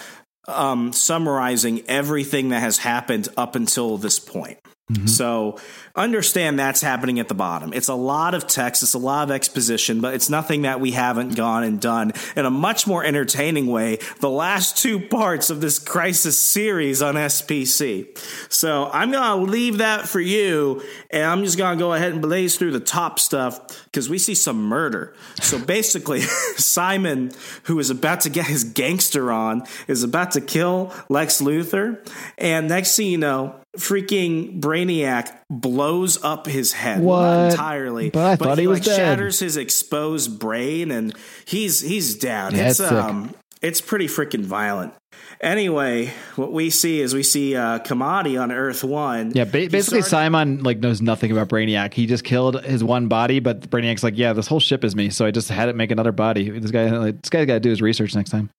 um, 0.48 0.92
summarizing 0.92 1.82
everything 1.86 2.48
that 2.48 2.60
has 2.60 2.78
happened 2.78 3.28
up 3.36 3.54
until 3.54 3.98
this 3.98 4.18
point. 4.18 4.58
Mm-hmm. 4.90 5.06
So 5.06 5.58
understand 5.94 6.58
that's 6.58 6.80
happening 6.80 7.20
at 7.20 7.28
the 7.28 7.34
bottom. 7.34 7.74
It's 7.74 7.88
a 7.88 7.94
lot 7.94 8.34
of 8.34 8.46
text, 8.46 8.82
it's 8.82 8.94
a 8.94 8.98
lot 8.98 9.28
of 9.28 9.34
exposition, 9.34 10.00
but 10.00 10.14
it's 10.14 10.30
nothing 10.30 10.62
that 10.62 10.80
we 10.80 10.92
haven't 10.92 11.34
gone 11.34 11.62
and 11.62 11.78
done 11.78 12.12
in 12.36 12.46
a 12.46 12.50
much 12.50 12.86
more 12.86 13.04
entertaining 13.04 13.66
way. 13.66 13.98
The 14.20 14.30
last 14.30 14.78
two 14.78 14.98
parts 14.98 15.50
of 15.50 15.60
this 15.60 15.78
crisis 15.78 16.40
series 16.40 17.02
on 17.02 17.16
SPC. 17.16 18.16
So 18.50 18.88
I'm 18.90 19.10
going 19.10 19.46
to 19.46 19.50
leave 19.50 19.78
that 19.78 20.08
for 20.08 20.20
you, 20.20 20.82
and 21.10 21.24
I'm 21.24 21.44
just 21.44 21.58
going 21.58 21.76
to 21.76 21.82
go 21.82 21.92
ahead 21.92 22.12
and 22.12 22.22
blaze 22.22 22.56
through 22.56 22.72
the 22.72 22.80
top 22.80 23.18
stuff 23.18 23.84
because 23.84 24.08
we 24.08 24.18
see 24.18 24.34
some 24.34 24.62
murder. 24.62 25.14
So 25.42 25.58
basically, 25.64 26.20
Simon, 26.56 27.32
who 27.64 27.78
is 27.78 27.90
about 27.90 28.22
to 28.22 28.30
get 28.30 28.46
his 28.46 28.64
gangster 28.64 29.30
on, 29.30 29.64
is 29.86 30.02
about 30.02 30.30
to 30.32 30.40
kill 30.40 30.94
Lex 31.10 31.42
Luthor, 31.42 31.98
and 32.38 32.68
next 32.68 32.96
thing 32.96 33.08
you 33.08 33.18
know, 33.18 33.54
freaking 33.76 34.60
Brainiac 34.60 35.36
blows 35.50 36.22
up 36.24 36.46
his 36.46 36.72
head. 36.72 36.98
Entirely, 37.02 38.10
But 38.10 38.24
I 38.26 38.36
thought 38.36 38.58
he 38.58 38.66
was 38.66 38.78
like 38.80 38.86
dead. 38.86 38.96
shatters 38.96 39.38
his 39.40 39.56
exposed 39.56 40.38
brain, 40.38 40.90
and 40.90 41.14
he's 41.44 41.80
he's 41.80 42.14
down. 42.14 42.54
Yeah, 42.54 42.68
it's 42.70 42.80
it's 42.80 42.88
sick. 42.88 42.98
um, 42.98 43.34
it's 43.62 43.80
pretty 43.80 44.06
freaking 44.06 44.44
violent. 44.44 44.94
Anyway, 45.40 46.12
what 46.34 46.52
we 46.52 46.68
see 46.70 47.00
is 47.00 47.14
we 47.14 47.22
see 47.22 47.54
uh, 47.54 47.78
Kamadi 47.80 48.40
on 48.40 48.50
Earth 48.50 48.82
One. 48.82 49.30
Yeah, 49.34 49.44
ba- 49.44 49.68
basically 49.70 50.00
started- 50.02 50.04
Simon 50.04 50.62
like 50.64 50.78
knows 50.78 51.00
nothing 51.00 51.30
about 51.30 51.48
Brainiac. 51.48 51.94
He 51.94 52.06
just 52.06 52.24
killed 52.24 52.62
his 52.64 52.82
one 52.82 53.06
body, 53.08 53.38
but 53.38 53.68
Brainiac's 53.70 54.02
like, 54.02 54.16
yeah, 54.18 54.32
this 54.32 54.48
whole 54.48 54.58
ship 54.60 54.84
is 54.84 54.96
me, 54.96 55.10
so 55.10 55.26
I 55.26 55.30
just 55.30 55.48
had 55.48 55.68
it 55.68 55.76
make 55.76 55.92
another 55.92 56.10
body. 56.12 56.50
This 56.50 56.70
guy, 56.72 56.90
like, 56.90 57.22
this 57.22 57.30
guy's 57.30 57.46
got 57.46 57.54
to 57.54 57.60
do 57.60 57.70
his 57.70 57.80
research 57.80 58.14
next 58.16 58.30
time. 58.30 58.50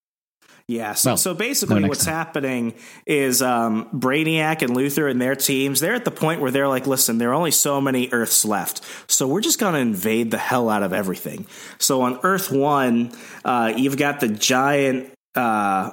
Yeah. 0.70 0.94
So, 0.94 1.10
Well, 1.12 1.18
so 1.18 1.34
basically, 1.34 1.84
what's 1.84 2.06
time. 2.06 2.14
happening 2.14 2.74
is 3.08 3.42
um, 3.42 3.90
Brainiac 3.92 4.62
and 4.62 4.76
Luther 4.78 5.08
and 5.08 5.20
their 5.20 5.36
teams. 5.36 5.80
They're 5.80 5.96
at 5.96 6.06
the 6.06 6.12
point 6.12 6.42
where 6.42 6.52
they're 6.52 6.68
like, 6.68 6.86
"Listen, 6.86 7.18
there 7.18 7.32
are 7.32 7.34
only 7.34 7.50
so 7.50 7.82
many 7.82 8.08
Earths 8.12 8.46
left, 8.46 8.82
so 9.08 9.28
we're 9.28 9.42
just 9.42 9.58
going 9.58 9.74
to 9.74 9.80
invade 9.80 10.30
the 10.30 10.38
hell 10.38 10.70
out 10.70 10.84
of 10.84 10.94
everything." 10.94 11.48
So 11.80 12.02
on 12.04 12.20
Earth 12.22 12.52
One, 12.52 13.12
uh, 13.44 13.74
you've 13.76 13.98
got 13.98 14.20
the 14.20 14.28
giant. 14.28 15.12
Uh, 15.34 15.92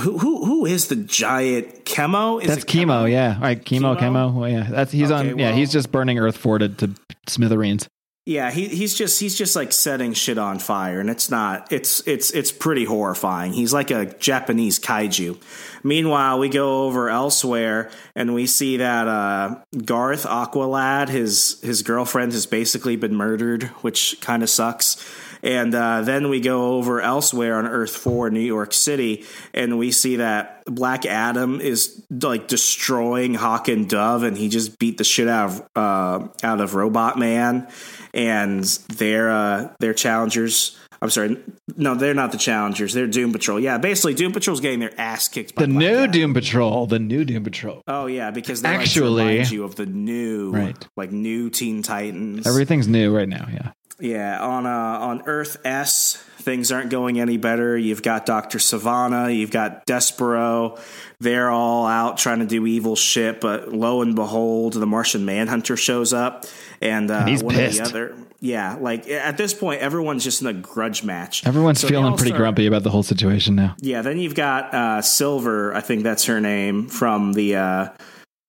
who 0.00 0.18
who 0.18 0.44
who 0.44 0.66
is 0.66 0.88
the 0.88 0.96
giant 0.96 1.84
chemo? 1.84 2.42
Is 2.42 2.48
That's 2.48 2.64
it 2.64 2.68
chemo, 2.68 3.08
yeah. 3.08 3.34
All 3.36 3.42
right, 3.42 3.64
chemo, 3.64 3.96
Chemo? 3.96 4.00
chemo. 4.00 4.34
Well, 4.34 4.48
yeah, 4.50 4.66
that's 4.68 4.90
he's 4.90 5.12
Okay, 5.12 5.30
on. 5.30 5.38
Yeah, 5.38 5.50
well- 5.50 5.56
he's 5.56 5.70
just 5.70 5.92
burning 5.92 6.18
Earth 6.18 6.42
to, 6.42 6.68
to 6.68 6.90
smithereens. 7.28 7.86
Yeah, 8.26 8.50
he, 8.50 8.68
he's 8.68 8.94
just 8.94 9.20
he's 9.20 9.36
just 9.36 9.54
like 9.54 9.70
setting 9.70 10.14
shit 10.14 10.38
on 10.38 10.58
fire, 10.58 10.98
and 10.98 11.10
it's 11.10 11.30
not 11.30 11.70
it's 11.70 12.00
it's 12.06 12.30
it's 12.30 12.50
pretty 12.50 12.86
horrifying. 12.86 13.52
He's 13.52 13.74
like 13.74 13.90
a 13.90 14.06
Japanese 14.06 14.78
kaiju. 14.78 15.36
Meanwhile, 15.82 16.38
we 16.38 16.48
go 16.48 16.84
over 16.84 17.10
elsewhere, 17.10 17.90
and 18.14 18.32
we 18.32 18.46
see 18.46 18.78
that 18.78 19.06
uh, 19.08 19.56
Garth 19.84 20.24
Aqualad, 20.24 21.10
his 21.10 21.60
his 21.60 21.82
girlfriend, 21.82 22.32
has 22.32 22.46
basically 22.46 22.96
been 22.96 23.14
murdered, 23.14 23.64
which 23.82 24.16
kind 24.22 24.42
of 24.42 24.48
sucks. 24.48 24.96
And 25.44 25.74
uh, 25.74 26.00
then 26.02 26.30
we 26.30 26.40
go 26.40 26.72
over 26.76 27.02
elsewhere 27.02 27.56
on 27.58 27.66
Earth 27.66 27.94
4, 27.94 28.30
New 28.30 28.40
York 28.40 28.72
City, 28.72 29.24
and 29.52 29.78
we 29.78 29.92
see 29.92 30.16
that 30.16 30.62
Black 30.64 31.04
Adam 31.04 31.60
is 31.60 32.02
like 32.10 32.48
destroying 32.48 33.34
Hawk 33.34 33.68
and 33.68 33.86
Dove, 33.88 34.22
and 34.22 34.38
he 34.38 34.48
just 34.48 34.78
beat 34.78 34.96
the 34.96 35.04
shit 35.04 35.28
out 35.28 35.50
of 35.50 35.66
uh, 35.76 36.28
out 36.42 36.62
of 36.62 36.74
Robot 36.74 37.18
Man, 37.18 37.68
and 38.14 38.64
their 38.96 39.30
uh, 39.30 39.68
their 39.80 39.92
challengers. 39.92 40.78
I'm 41.02 41.10
sorry, 41.10 41.36
no, 41.76 41.94
they're 41.94 42.14
not 42.14 42.32
the 42.32 42.38
challengers. 42.38 42.94
They're 42.94 43.06
Doom 43.06 43.32
Patrol. 43.32 43.60
Yeah, 43.60 43.76
basically, 43.76 44.14
Doom 44.14 44.32
Patrol's 44.32 44.60
getting 44.60 44.78
their 44.80 44.98
ass 44.98 45.28
kicked. 45.28 45.54
By 45.54 45.62
The 45.66 45.68
Black 45.68 45.78
new 45.78 45.96
Adam. 45.98 46.10
Doom 46.12 46.32
Patrol, 46.34 46.86
the 46.86 46.98
new 46.98 47.26
Doom 47.26 47.44
Patrol. 47.44 47.82
Oh 47.86 48.06
yeah, 48.06 48.30
because 48.30 48.62
they 48.62 48.70
Actually- 48.70 49.10
like 49.10 49.28
remind 49.28 49.50
you 49.50 49.64
of 49.64 49.76
the 49.76 49.84
new, 49.84 50.52
Right. 50.52 50.88
like 50.96 51.12
new 51.12 51.50
Teen 51.50 51.82
Titans. 51.82 52.46
Everything's 52.46 52.88
new 52.88 53.14
right 53.14 53.28
now. 53.28 53.46
Yeah, 53.52 53.72
Yeah, 54.04 54.38
on 54.38 54.66
uh, 54.66 54.68
on 54.70 55.22
Earth 55.26 55.56
S, 55.64 56.16
things 56.40 56.70
aren't 56.70 56.90
going 56.90 57.18
any 57.18 57.38
better. 57.38 57.76
You've 57.78 58.02
got 58.02 58.26
Doctor 58.26 58.58
Sivana, 58.58 59.34
you've 59.34 59.50
got 59.50 59.86
Despero. 59.86 60.78
They're 61.20 61.50
all 61.50 61.86
out 61.86 62.18
trying 62.18 62.40
to 62.40 62.46
do 62.46 62.66
evil 62.66 62.96
shit, 62.96 63.40
but 63.40 63.72
lo 63.72 64.02
and 64.02 64.14
behold, 64.14 64.74
the 64.74 64.86
Martian 64.86 65.24
Manhunter 65.24 65.76
shows 65.76 66.12
up, 66.12 66.44
and, 66.82 67.10
uh, 67.10 67.14
And 67.20 67.28
he's 67.30 67.42
one 67.42 67.54
pissed. 67.54 67.80
of 67.80 67.92
the 67.92 67.98
other. 67.98 68.14
Yeah, 68.40 68.76
like 68.78 69.08
at 69.08 69.38
this 69.38 69.54
point, 69.54 69.80
everyone's 69.80 70.22
just 70.22 70.42
in 70.42 70.48
a 70.48 70.52
grudge 70.52 71.02
match. 71.02 71.46
everyone's 71.46 71.80
So 71.80 71.88
feeling 71.88 72.12
pretty 72.14 72.28
start- 72.32 72.40
grumpy 72.40 72.66
about 72.66 72.82
the 72.82 72.90
whole 72.90 73.02
situation 73.02 73.54
now. 73.54 73.74
Yeah, 73.80 74.02
then 74.02 74.18
you've 74.18 74.34
got 74.34 74.74
uh, 74.74 75.00
Silver, 75.00 75.74
I 75.74 75.80
think 75.80 76.02
that's 76.02 76.26
her 76.26 76.42
name 76.42 76.88
from 76.88 77.32
the 77.32 77.56
uh, 77.56 77.88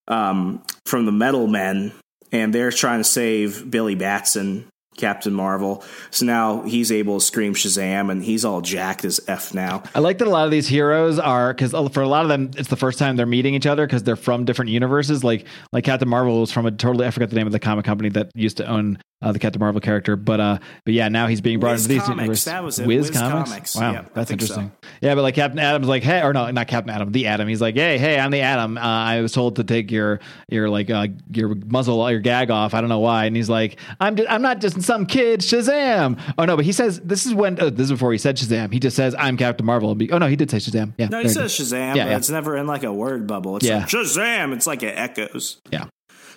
um, 0.10 0.62
from 0.86 1.06
the 1.06 1.14
Metal 1.14 1.48
Men, 1.48 1.94
and 2.34 2.54
they're 2.54 2.72
trying 2.72 3.00
to 3.00 3.04
save 3.06 3.72
Billy 3.72 3.96
Batson 3.96 4.66
Captain 4.98 5.34
Marvel. 5.34 5.84
So 6.12 6.26
now 6.26 6.62
he's 6.64 6.92
able 6.92 7.20
to 7.20 7.26
scream 7.26 7.54
Shazam, 7.54 8.12
and 8.12 8.24
he's 8.24 8.46
all 8.46 8.62
jacked 8.62 9.06
as 9.06 9.20
f 9.28 9.54
now. 9.54 9.84
I 9.94 10.00
like 10.00 10.18
that 10.20 10.28
a 10.28 10.32
lot 10.32 10.46
of 10.46 10.52
these 10.52 10.68
heroes 10.68 11.20
are 11.20 11.54
because 11.54 11.72
for 11.94 12.02
a 12.02 12.08
lot 12.08 12.24
of 12.24 12.30
them, 12.30 12.52
it's 12.58 12.70
the 12.70 12.76
first 12.78 13.00
time 13.00 13.16
they're 13.16 13.26
meeting 13.26 13.56
each 13.56 13.66
other 13.68 13.86
because 13.86 14.04
they're 14.04 14.16
from 14.16 14.46
different 14.46 14.72
universes. 14.72 15.24
Like 15.24 15.46
like 15.72 15.84
Captain 15.84 16.08
Marvel 16.08 16.40
was 16.42 16.52
from 16.52 16.66
a 16.66 16.72
totally 16.72 17.06
I 17.06 17.12
forgot 17.12 17.30
the 17.30 17.36
name 17.36 17.48
of 17.48 17.54
the 17.54 17.60
comic 17.60 17.86
company 17.86 18.10
that 18.10 18.32
used 18.36 18.58
to 18.58 18.68
own 18.68 18.98
uh, 19.22 19.32
the 19.32 19.40
Captain 19.40 19.60
Marvel 19.60 19.82
character, 19.82 20.16
but 20.16 20.40
uh, 20.40 20.60
but 20.84 20.94
yeah, 20.94 21.08
now 21.10 21.26
he's 21.28 21.42
being 21.42 21.60
brought 21.60 21.72
Whiz 21.72 21.86
into 21.86 21.94
these 21.96 22.04
Comics, 22.04 22.20
universes. 22.22 22.46
that 22.46 22.64
was 22.64 22.80
it. 22.80 22.86
Whiz, 22.88 23.10
Whiz 23.10 23.18
Comics. 23.18 23.50
Comics. 23.50 23.76
Wow, 23.76 23.92
Yeah, 23.94 24.06
that's 24.14 24.30
think 24.30 24.42
so. 24.42 24.46
interesting. 24.46 24.72
Yeah, 25.02 25.16
but 25.16 25.22
like 25.24 25.36
Captain 25.36 25.58
Atom's 25.60 25.88
like, 25.88 26.04
hey, 26.04 26.22
or 26.22 26.34
no, 26.34 26.52
not 26.52 26.68
Captain 26.68 26.94
Atom, 26.94 27.12
the 27.12 27.28
Atom. 27.28 27.48
He's 27.48 27.62
like, 27.62 27.76
hey, 27.76 27.98
hey, 27.98 28.20
I'm 28.20 28.30
the 28.30 28.42
Atom. 28.42 28.78
Uh, 28.78 28.82
I 28.82 29.22
was 29.22 29.32
told 29.32 29.56
to 29.56 29.64
take 29.64 29.90
your 29.90 30.20
your 30.50 30.70
like 30.70 30.90
uh, 30.90 31.08
your 31.32 31.56
muzzle, 31.56 32.10
your 32.12 32.20
gag 32.20 32.52
off. 32.52 32.74
I 32.74 32.82
don't 32.82 32.90
know 32.90 33.00
why. 33.00 33.26
And 33.26 33.36
he's 33.36 33.50
like, 33.50 33.80
I'm 34.00 34.16
just, 34.16 34.30
I'm 34.30 34.42
not 34.42 34.60
just 34.62 34.82
some 34.86 35.06
kid, 35.06 35.42
Shazam. 35.42 36.20
Oh 36.38 36.46
no, 36.46 36.56
but 36.56 36.64
he 36.66 36.72
says 36.72 37.00
this 37.02 37.26
is 37.26 37.34
when 37.34 37.60
oh, 37.62 37.70
this 37.70 37.86
is 37.86 37.92
before 37.92 38.12
he 38.12 38.18
said 38.18 38.38
Shazam. 38.38 38.72
He 38.72 38.80
just 38.80 38.96
says 38.96 39.16
I'm 39.18 39.36
Captain 39.38 39.66
Marvel. 39.66 39.98
Oh 40.12 40.18
no, 40.18 40.28
he 40.28 40.36
did 40.36 40.50
say 40.52 40.58
Shazam. 40.58 40.94
Yeah, 40.98 41.08
No, 41.08 41.20
he 41.22 41.30
says. 41.30 41.52
Shazam, 41.54 41.96
Yeah, 41.96 42.06
but 42.06 42.10
yeah. 42.12 42.18
it's 42.18 42.30
never 42.30 42.56
in 42.58 42.68
like 42.68 42.84
a 42.84 42.94
word 42.94 43.28
bubble. 43.28 43.58
It's 43.58 43.66
Yeah. 43.66 43.80
like 43.80 43.88
Shazam. 43.88 44.54
It's 44.54 44.68
like 44.68 44.84
it 44.84 44.94
echoes. 44.98 45.58
Yeah. 45.72 45.86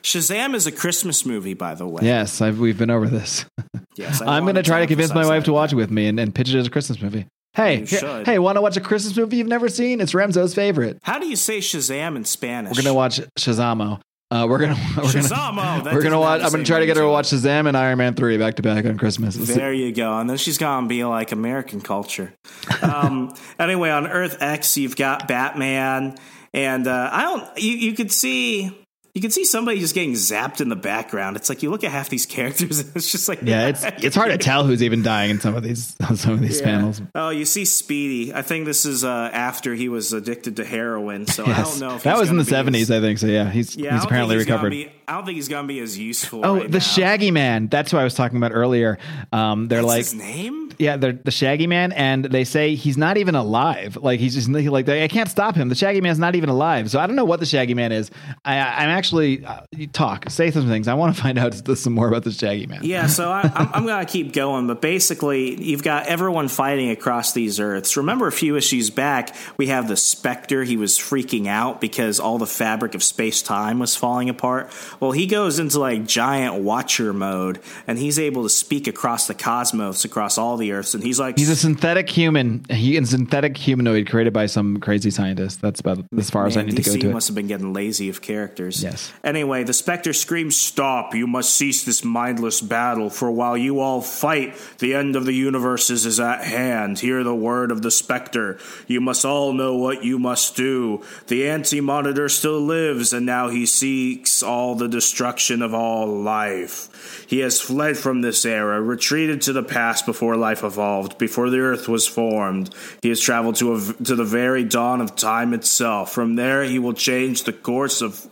Shazam 0.03 0.55
is 0.55 0.67
a 0.67 0.73
Christmas 0.73 1.27
movie, 1.27 1.55
by 1.55 1.75
the 1.75 1.87
way. 1.87 2.03
Yes, 2.05 2.41
I've, 2.41 2.59
we've 2.61 2.79
been 2.79 2.91
over 2.91 3.09
this. 3.09 3.45
Yes, 3.97 4.23
I 4.23 4.37
I'm 4.37 4.45
going 4.45 4.55
to 4.55 4.63
try 4.63 4.79
to 4.79 4.87
convince 4.87 5.13
my 5.13 5.27
wife 5.27 5.43
to 5.47 5.53
watch 5.53 5.73
it 5.73 5.77
with 5.77 5.91
me 5.91 6.07
and, 6.07 6.21
and 6.21 6.33
pitch 6.33 6.49
it 6.55 6.57
as 6.57 6.69
a 6.69 6.71
Christmas 6.71 7.03
movie. 7.03 7.27
Hey, 7.55 7.85
here- 7.85 8.23
hey, 8.25 8.39
want 8.39 8.55
to 8.57 8.63
watch 8.63 8.77
a 8.77 8.81
Christmas 8.81 9.17
movie 9.17 9.39
you've 9.39 9.49
never 9.49 9.69
seen? 9.69 10.01
It's 10.01 10.13
Remzo's 10.13 10.55
favorite. 10.55 11.01
How 11.03 11.19
do 11.19 11.27
you 11.27 11.35
say 11.35 11.59
Shazam 11.59 12.15
in 12.15 12.25
Spanish? 12.25 12.77
We're 12.77 12.83
gonna 12.85 12.95
watch 12.95 13.19
Shazamo. 13.37 14.01
Uh, 14.31 14.47
we're 14.49 14.59
gonna 14.59 14.77
we're 14.97 15.03
gonna 15.13 15.25
Shazamo! 15.25 15.85
We're 15.93 16.03
gonna 16.03 16.21
watch. 16.21 16.43
I'm 16.43 16.51
gonna 16.51 16.65
try 16.65 16.81
to 16.81 16.87
get 16.87 16.97
her 16.99 17.03
to 17.03 17.09
watch 17.09 17.29
Shazam 17.31 17.67
and 17.67 17.75
Iron 17.77 17.97
Man 17.97 18.15
three 18.15 18.37
back 18.37 18.57
to 18.57 18.63
back 18.63 18.85
on 18.85 18.99
Christmas. 18.99 19.37
Let's 19.39 19.51
see- 19.53 19.57
There 19.59 19.73
you 19.73 19.91
go. 19.93 20.19
And 20.19 20.29
then 20.29 20.37
she's 20.37 20.59
going 20.59 20.85
to 20.85 20.89
be 20.89 21.03
like 21.05 21.33
American 21.33 21.81
culture. 21.81 22.35
Um, 22.83 23.35
anyway, 23.59 23.89
on 23.91 24.07
Earth 24.07 24.37
X, 24.41 24.77
you've 24.77 24.97
got 24.97 25.29
Batman. 25.29 26.17
And 26.53 26.87
uh, 26.87 27.09
I 27.13 27.23
don't, 27.23 27.59
you, 27.59 27.73
you 27.73 27.93
could 27.95 28.11
see. 28.13 28.77
You 29.19 29.23
can 29.23 29.33
see 29.33 29.45
somebody 29.45 29.81
just 29.81 29.97
getting 29.97 30.13
zapped 30.13 30.61
in 30.61 30.69
the 30.69 30.77
background. 30.77 31.35
It's 31.37 31.49
like 31.49 31.65
you 31.65 31.71
look 31.71 31.83
at 31.83 31.91
half 31.91 32.09
these 32.09 32.25
characters, 32.25 32.79
and 32.87 32.93
it's 32.95 33.11
just 33.11 33.29
like 33.29 33.41
Yeah, 33.43 33.67
it's 33.67 33.83
it's 34.05 34.15
hard 34.15 34.31
to 34.31 34.39
tell 34.39 34.63
who's 34.63 34.81
even 34.81 35.03
dying 35.03 35.33
in 35.33 35.41
some 35.41 35.57
of 35.57 35.65
these 35.65 35.97
some 36.15 36.35
of 36.35 36.41
these 36.41 36.61
Yeah. 36.61 36.67
panels. 36.67 37.03
Oh, 37.17 37.31
you 37.31 37.45
see 37.45 37.65
Speedy. 37.65 38.33
I 38.33 38.43
think 38.43 38.65
this 38.65 38.85
is 38.87 39.03
uh, 39.03 39.31
after 39.33 39.75
he 39.75 39.89
was 39.89 40.13
addicted 40.13 40.55
to 40.59 40.65
heroin. 40.65 41.27
So 41.27 41.45
I 41.45 41.63
don't 41.65 41.81
know 41.81 41.97
if 41.97 42.05
that 42.05 42.17
was 42.17 42.31
in 42.31 42.37
the 42.37 42.45
'70s, 42.45 42.97
I 42.97 43.01
think. 43.01 43.19
So 43.19 43.27
yeah, 43.27 43.51
he's 43.51 43.75
Yeah, 43.75 43.95
he's 43.95 44.05
apparently 44.05 44.37
he's 44.37 44.47
recovered. 44.47 44.71
be- 44.71 44.93
I 45.09 45.15
don't 45.15 45.25
think 45.25 45.37
he's 45.37 45.49
to 45.49 45.63
be 45.65 45.81
as 45.81 45.99
useful. 45.99 46.43
oh, 46.45 46.57
right 46.59 46.71
the 46.71 46.79
now. 46.79 46.85
Shaggy 46.85 47.31
Man. 47.33 47.67
That's 47.67 47.91
who 47.91 47.97
I 47.97 48.05
was 48.05 48.15
talking 48.15 48.37
about 48.37 48.53
earlier. 48.53 48.99
Um, 49.33 49.67
they're 49.67 49.79
That's 49.79 49.89
like 49.89 49.99
his 49.99 50.15
name. 50.15 50.71
Yeah, 50.79 50.97
they're 50.97 51.13
the 51.15 51.31
Shaggy 51.33 51.67
Man, 51.67 51.91
and 51.93 52.25
they 52.27 52.45
say 52.45 52.75
he's 52.77 52.97
not 52.97 53.17
even 53.17 53.35
alive. 53.35 53.97
Like 53.97 54.21
he's 54.21 54.35
just 54.35 54.49
like 54.49 54.89
I 54.89 55.09
can't 55.09 55.29
stop 55.31 55.57
him. 55.57 55.71
The 55.71 55.75
Shaggy 55.75 56.01
Man's 56.03 56.19
not 56.21 56.37
even 56.37 56.51
alive. 56.51 56.91
So 56.91 57.01
I 57.01 57.07
don't 57.07 57.17
know 57.17 57.25
what 57.25 57.41
the 57.41 57.47
Shaggy 57.47 57.75
Man 57.75 57.91
is. 57.91 58.11
I, 58.45 58.59
I'm 58.59 58.91
actually 58.91 59.08
uh, 59.13 59.61
you 59.73 59.87
talk, 59.87 60.29
say 60.31 60.51
some 60.51 60.67
things. 60.69 60.89
I 60.89 60.95
want 60.95 61.15
to 61.15 61.23
find 61.23 61.39
out 61.39 61.55
some 61.79 61.93
more 61.93 62.09
about 62.09 62.25
this 62.25 62.39
Shaggy 62.39 62.67
Man. 62.67 62.81
Yeah, 62.83 63.07
so 63.07 63.31
I, 63.31 63.43
I'm, 63.55 63.69
I'm 63.75 63.87
going 63.87 64.05
to 64.05 64.11
keep 64.11 64.33
going, 64.33 64.67
but 64.67 64.81
basically, 64.81 65.63
you've 65.63 65.83
got 65.83 66.07
everyone 66.07 66.49
fighting 66.49 66.91
across 66.91 67.33
these 67.33 67.61
Earths. 67.61 67.97
Remember, 67.97 68.27
a 68.27 68.33
few 68.33 68.57
issues 68.57 68.91
back, 68.91 69.35
we 69.57 69.69
have 69.69 69.89
the 69.89 69.97
Spectre. 69.97 70.65
He 70.65 70.77
was 70.77 70.99
freaking 70.99 71.47
out 71.47 71.81
because 71.81 72.21
all 72.21 72.39
the 72.39 72.47
fabric 72.47 72.95
of 72.95 73.03
space 73.03 73.43
time 73.43 73.79
was 73.79 73.97
falling 73.97 74.29
apart. 74.29 74.71
Well, 75.01 75.13
he 75.13 75.27
goes 75.27 75.59
into 75.59 75.79
like 75.79 76.07
giant 76.07 76.63
Watcher 76.63 77.13
mode, 77.13 77.61
and 77.87 77.99
he's 77.99 78.19
able 78.19 78.43
to 78.45 78.49
speak 78.51 78.87
across 78.87 79.27
the 79.27 79.35
cosmos, 79.35 80.05
across 80.05 80.39
all 80.39 80.57
the 80.57 80.73
Earths, 80.73 80.95
and 80.95 81.03
he's 81.03 81.19
like, 81.19 81.39
He's 81.39 81.51
a 81.51 81.57
synthetic 81.57 82.09
human. 82.09 82.65
He 82.71 82.97
is 82.97 83.09
a 83.13 83.17
synthetic 83.17 83.57
humanoid 83.57 84.09
created 84.09 84.33
by 84.33 84.47
some 84.47 84.79
crazy 84.81 85.11
scientist. 85.11 85.61
That's 85.61 85.81
about 85.81 86.05
as 86.17 86.31
far 86.31 86.47
as 86.47 86.57
I 86.57 86.61
Man, 86.61 86.67
need 86.67 86.77
to 86.77 86.83
go 86.83 86.93
DC 86.93 87.01
to 87.03 87.11
it. 87.11 87.13
must 87.13 87.29
have 87.29 87.35
been 87.35 87.47
getting 87.47 87.73
lazy 87.73 88.09
of 88.09 88.21
characters. 88.23 88.83
Yes. 88.91 89.13
Anyway, 89.23 89.65
the 89.65 89.73
Spectre 89.73 90.13
screams, 90.13 90.57
Stop! 90.57 91.15
You 91.15 91.27
must 91.27 91.55
cease 91.55 91.85
this 91.85 92.05
mindless 92.05 92.61
battle, 92.61 93.11
for 93.11 93.31
while 93.31 93.57
you 93.57 93.81
all 93.81 94.01
fight, 94.01 94.57
the 94.79 94.95
end 94.95 95.17
of 95.17 95.27
the 95.27 95.35
universes 95.35 96.07
is 96.07 96.19
at 96.19 96.45
hand. 96.45 96.99
Hear 96.99 97.23
the 97.23 97.35
word 97.35 97.71
of 97.71 97.83
the 97.83 97.91
Spectre. 97.91 98.59
You 98.87 99.01
must 99.01 99.25
all 99.25 99.53
know 99.53 99.77
what 99.77 100.05
you 100.05 100.19
must 100.19 100.57
do. 100.57 101.03
The 101.27 101.49
Anti 101.49 101.81
Monitor 101.81 102.29
still 102.29 102.61
lives, 102.61 103.13
and 103.13 103.27
now 103.27 103.49
he 103.49 103.67
seeks 103.67 104.43
all 104.43 104.75
the 104.75 104.89
destruction 104.89 105.63
of 105.63 105.75
all 105.75 106.07
life. 106.07 107.27
He 107.29 107.41
has 107.41 107.61
fled 107.61 107.99
from 107.99 108.23
this 108.23 108.45
era, 108.47 108.81
retreated 108.81 109.43
to 109.43 109.53
the 109.53 109.63
past 109.63 110.07
before 110.07 110.37
life 110.37 110.65
evolved, 110.65 111.19
before 111.19 111.51
the 111.51 111.59
earth 111.59 111.89
was 111.89 112.07
formed. 112.07 112.75
He 113.03 113.11
has 113.11 113.21
traveled 113.21 113.57
to, 113.57 113.75
a, 113.75 113.81
to 114.05 114.17
the 114.17 114.25
very 114.25 114.65
dawn 114.65 115.01
of 115.01 115.15
time 115.15 115.53
itself. 115.53 116.13
From 116.13 116.37
there, 116.37 116.65
he 116.65 116.79
will 116.79 116.95
change 116.95 117.43
the 117.43 117.53
course 117.53 118.01
of 118.01 118.27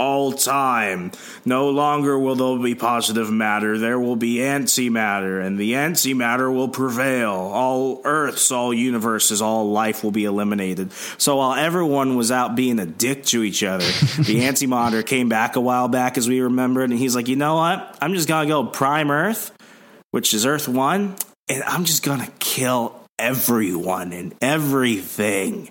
all 0.00 0.32
time. 0.32 1.12
No 1.44 1.68
longer 1.68 2.18
will 2.18 2.34
there 2.34 2.64
be 2.64 2.74
positive 2.74 3.30
matter, 3.30 3.76
there 3.76 4.00
will 4.00 4.16
be 4.16 4.36
antimatter, 4.36 5.44
and 5.44 5.58
the 5.58 5.72
antimatter 5.72 6.52
will 6.52 6.68
prevail. 6.68 7.30
All 7.30 8.00
earths, 8.04 8.50
all 8.50 8.72
universes, 8.72 9.42
all 9.42 9.70
life 9.70 10.02
will 10.02 10.10
be 10.10 10.24
eliminated. 10.24 10.90
So 11.18 11.36
while 11.36 11.54
everyone 11.54 12.16
was 12.16 12.32
out 12.32 12.56
being 12.56 12.78
a 12.78 12.86
dick 12.86 13.26
to 13.26 13.42
each 13.42 13.62
other, 13.62 13.84
the 13.84 14.40
antimatter 14.40 15.04
came 15.04 15.28
back 15.28 15.56
a 15.56 15.60
while 15.60 15.88
back, 15.88 16.16
as 16.16 16.26
we 16.26 16.40
remembered, 16.40 16.88
and 16.88 16.98
he's 16.98 17.14
like, 17.14 17.28
you 17.28 17.36
know 17.36 17.56
what? 17.56 17.98
I'm 18.00 18.14
just 18.14 18.26
gonna 18.26 18.48
go 18.48 18.64
prime 18.64 19.10
Earth, 19.10 19.52
which 20.12 20.32
is 20.32 20.46
Earth 20.46 20.66
One, 20.66 21.14
and 21.50 21.62
I'm 21.64 21.84
just 21.84 22.02
gonna 22.02 22.30
kill 22.38 22.98
everyone 23.18 24.14
and 24.14 24.34
everything. 24.40 25.68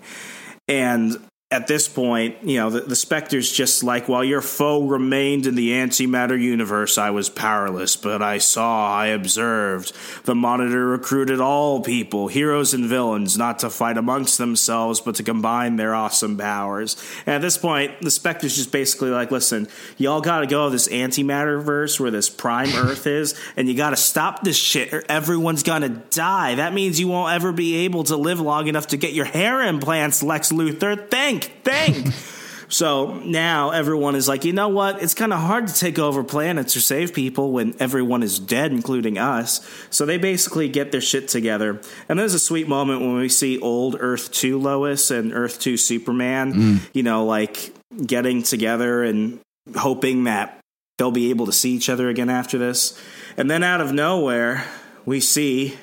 And 0.68 1.18
at 1.52 1.66
this 1.66 1.88
point, 1.88 2.36
you 2.44 2.58
know, 2.58 2.70
the, 2.70 2.82
the 2.82 2.94
Spectre's 2.94 3.50
just 3.50 3.82
like, 3.82 4.08
while 4.08 4.22
your 4.22 4.40
foe 4.40 4.86
remained 4.86 5.48
in 5.48 5.56
the 5.56 5.72
antimatter 5.72 6.40
universe, 6.40 6.96
I 6.96 7.10
was 7.10 7.28
powerless, 7.28 7.96
but 7.96 8.22
I 8.22 8.38
saw, 8.38 8.88
I 8.88 9.06
observed. 9.06 9.92
The 10.26 10.36
Monitor 10.36 10.86
recruited 10.86 11.40
all 11.40 11.80
people, 11.80 12.28
heroes 12.28 12.72
and 12.72 12.84
villains, 12.86 13.36
not 13.36 13.58
to 13.60 13.70
fight 13.70 13.98
amongst 13.98 14.38
themselves, 14.38 15.00
but 15.00 15.16
to 15.16 15.24
combine 15.24 15.74
their 15.74 15.92
awesome 15.92 16.38
powers. 16.38 16.96
And 17.26 17.34
at 17.34 17.42
this 17.42 17.58
point, 17.58 18.00
the 18.00 18.12
Spectre's 18.12 18.54
just 18.54 18.70
basically 18.70 19.10
like, 19.10 19.32
listen, 19.32 19.66
y'all 19.98 20.20
gotta 20.20 20.46
go 20.46 20.66
to 20.66 20.70
this 20.70 20.86
antimatter 20.86 21.60
verse 21.60 21.98
where 21.98 22.12
this 22.12 22.30
prime 22.30 22.68
Earth 22.76 23.08
is, 23.08 23.34
and 23.56 23.66
you 23.66 23.74
gotta 23.74 23.96
stop 23.96 24.44
this 24.44 24.56
shit, 24.56 24.94
or 24.94 25.02
everyone's 25.08 25.64
gonna 25.64 25.88
die. 25.88 26.54
That 26.54 26.72
means 26.72 27.00
you 27.00 27.08
won't 27.08 27.32
ever 27.32 27.50
be 27.50 27.86
able 27.86 28.04
to 28.04 28.16
live 28.16 28.38
long 28.38 28.68
enough 28.68 28.86
to 28.88 28.96
get 28.96 29.14
your 29.14 29.24
hair 29.24 29.62
implants, 29.62 30.22
Lex 30.22 30.52
Luthor. 30.52 31.10
Think, 31.40 32.04
think. 32.04 32.14
So 32.70 33.14
now 33.24 33.70
everyone 33.70 34.14
is 34.14 34.28
like, 34.28 34.44
you 34.44 34.52
know 34.52 34.68
what? 34.68 35.02
It's 35.02 35.12
kind 35.12 35.32
of 35.32 35.40
hard 35.40 35.66
to 35.66 35.74
take 35.74 35.98
over 35.98 36.22
planets 36.22 36.76
or 36.76 36.80
save 36.80 37.12
people 37.12 37.50
when 37.50 37.74
everyone 37.80 38.22
is 38.22 38.38
dead, 38.38 38.70
including 38.70 39.18
us. 39.18 39.68
So 39.90 40.06
they 40.06 40.18
basically 40.18 40.68
get 40.68 40.92
their 40.92 41.00
shit 41.00 41.26
together. 41.26 41.80
And 42.08 42.18
there's 42.18 42.32
a 42.32 42.38
sweet 42.38 42.68
moment 42.68 43.00
when 43.00 43.16
we 43.16 43.28
see 43.28 43.58
old 43.58 43.96
Earth 43.98 44.30
2 44.32 44.58
Lois 44.58 45.10
and 45.10 45.34
Earth 45.34 45.58
2 45.58 45.76
Superman, 45.76 46.52
mm. 46.54 46.90
you 46.94 47.02
know, 47.02 47.26
like 47.26 47.74
getting 48.06 48.44
together 48.44 49.02
and 49.02 49.40
hoping 49.76 50.24
that 50.24 50.60
they'll 50.96 51.10
be 51.10 51.30
able 51.30 51.46
to 51.46 51.52
see 51.52 51.72
each 51.72 51.88
other 51.88 52.08
again 52.08 52.30
after 52.30 52.56
this. 52.56 52.98
And 53.36 53.50
then 53.50 53.64
out 53.64 53.80
of 53.80 53.92
nowhere, 53.92 54.64
we 55.04 55.18
see 55.18 55.76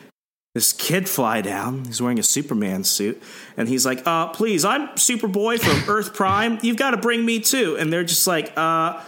this 0.57 0.73
kid 0.73 1.07
fly 1.07 1.39
down. 1.39 1.85
He's 1.85 2.01
wearing 2.01 2.17
a 2.17 2.23
Superman 2.23 2.83
suit. 2.83 3.21
And 3.57 3.69
he's 3.69 3.85
like, 3.85 4.01
uh, 4.07 4.29
please, 4.29 4.65
I'm 4.65 4.87
Superboy 4.95 5.59
from 5.59 5.87
Earth 5.95 6.15
Prime. 6.15 6.57
You've 6.63 6.77
got 6.77 6.91
to 6.91 6.97
bring 6.97 7.23
me 7.23 7.39
too. 7.39 7.77
And 7.79 7.93
they're 7.93 8.03
just 8.03 8.25
like, 8.25 8.57
uh, 8.57 8.99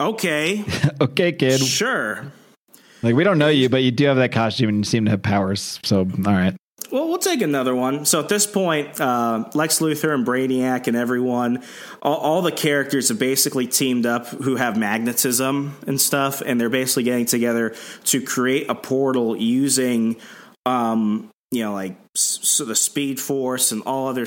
okay, 0.00 0.64
okay, 1.02 1.32
kid. 1.32 1.60
sure. 1.60 2.32
Like 3.02 3.14
we 3.14 3.24
don't 3.24 3.36
know 3.36 3.48
you, 3.48 3.68
but 3.68 3.82
you 3.82 3.90
do 3.90 4.06
have 4.06 4.16
that 4.16 4.32
costume 4.32 4.70
and 4.70 4.78
you 4.78 4.84
seem 4.84 5.04
to 5.04 5.10
have 5.10 5.22
powers. 5.22 5.78
So 5.82 5.98
all 5.98 6.32
right. 6.32 6.56
Well, 6.90 7.08
we'll 7.08 7.18
take 7.18 7.42
another 7.42 7.74
one. 7.74 8.06
So 8.06 8.20
at 8.20 8.30
this 8.30 8.46
point, 8.46 8.98
uh, 8.98 9.50
Lex 9.52 9.80
Luthor 9.80 10.14
and 10.14 10.26
Brainiac 10.26 10.86
and 10.86 10.96
everyone, 10.96 11.62
all, 12.00 12.16
all 12.16 12.42
the 12.42 12.52
characters 12.52 13.08
have 13.08 13.18
basically 13.18 13.66
teamed 13.66 14.06
up 14.06 14.28
who 14.28 14.56
have 14.56 14.78
magnetism 14.78 15.76
and 15.86 16.00
stuff, 16.00 16.40
and 16.40 16.58
they're 16.58 16.70
basically 16.70 17.02
getting 17.02 17.26
together 17.26 17.74
to 18.04 18.22
create 18.22 18.70
a 18.70 18.74
portal 18.74 19.36
using, 19.36 20.16
um, 20.66 21.30
you 21.50 21.62
know, 21.62 21.72
like 21.72 21.96
so 22.14 22.64
the 22.64 22.74
Speed 22.74 23.20
Force 23.20 23.72
and 23.72 23.82
all 23.82 24.08
other 24.08 24.26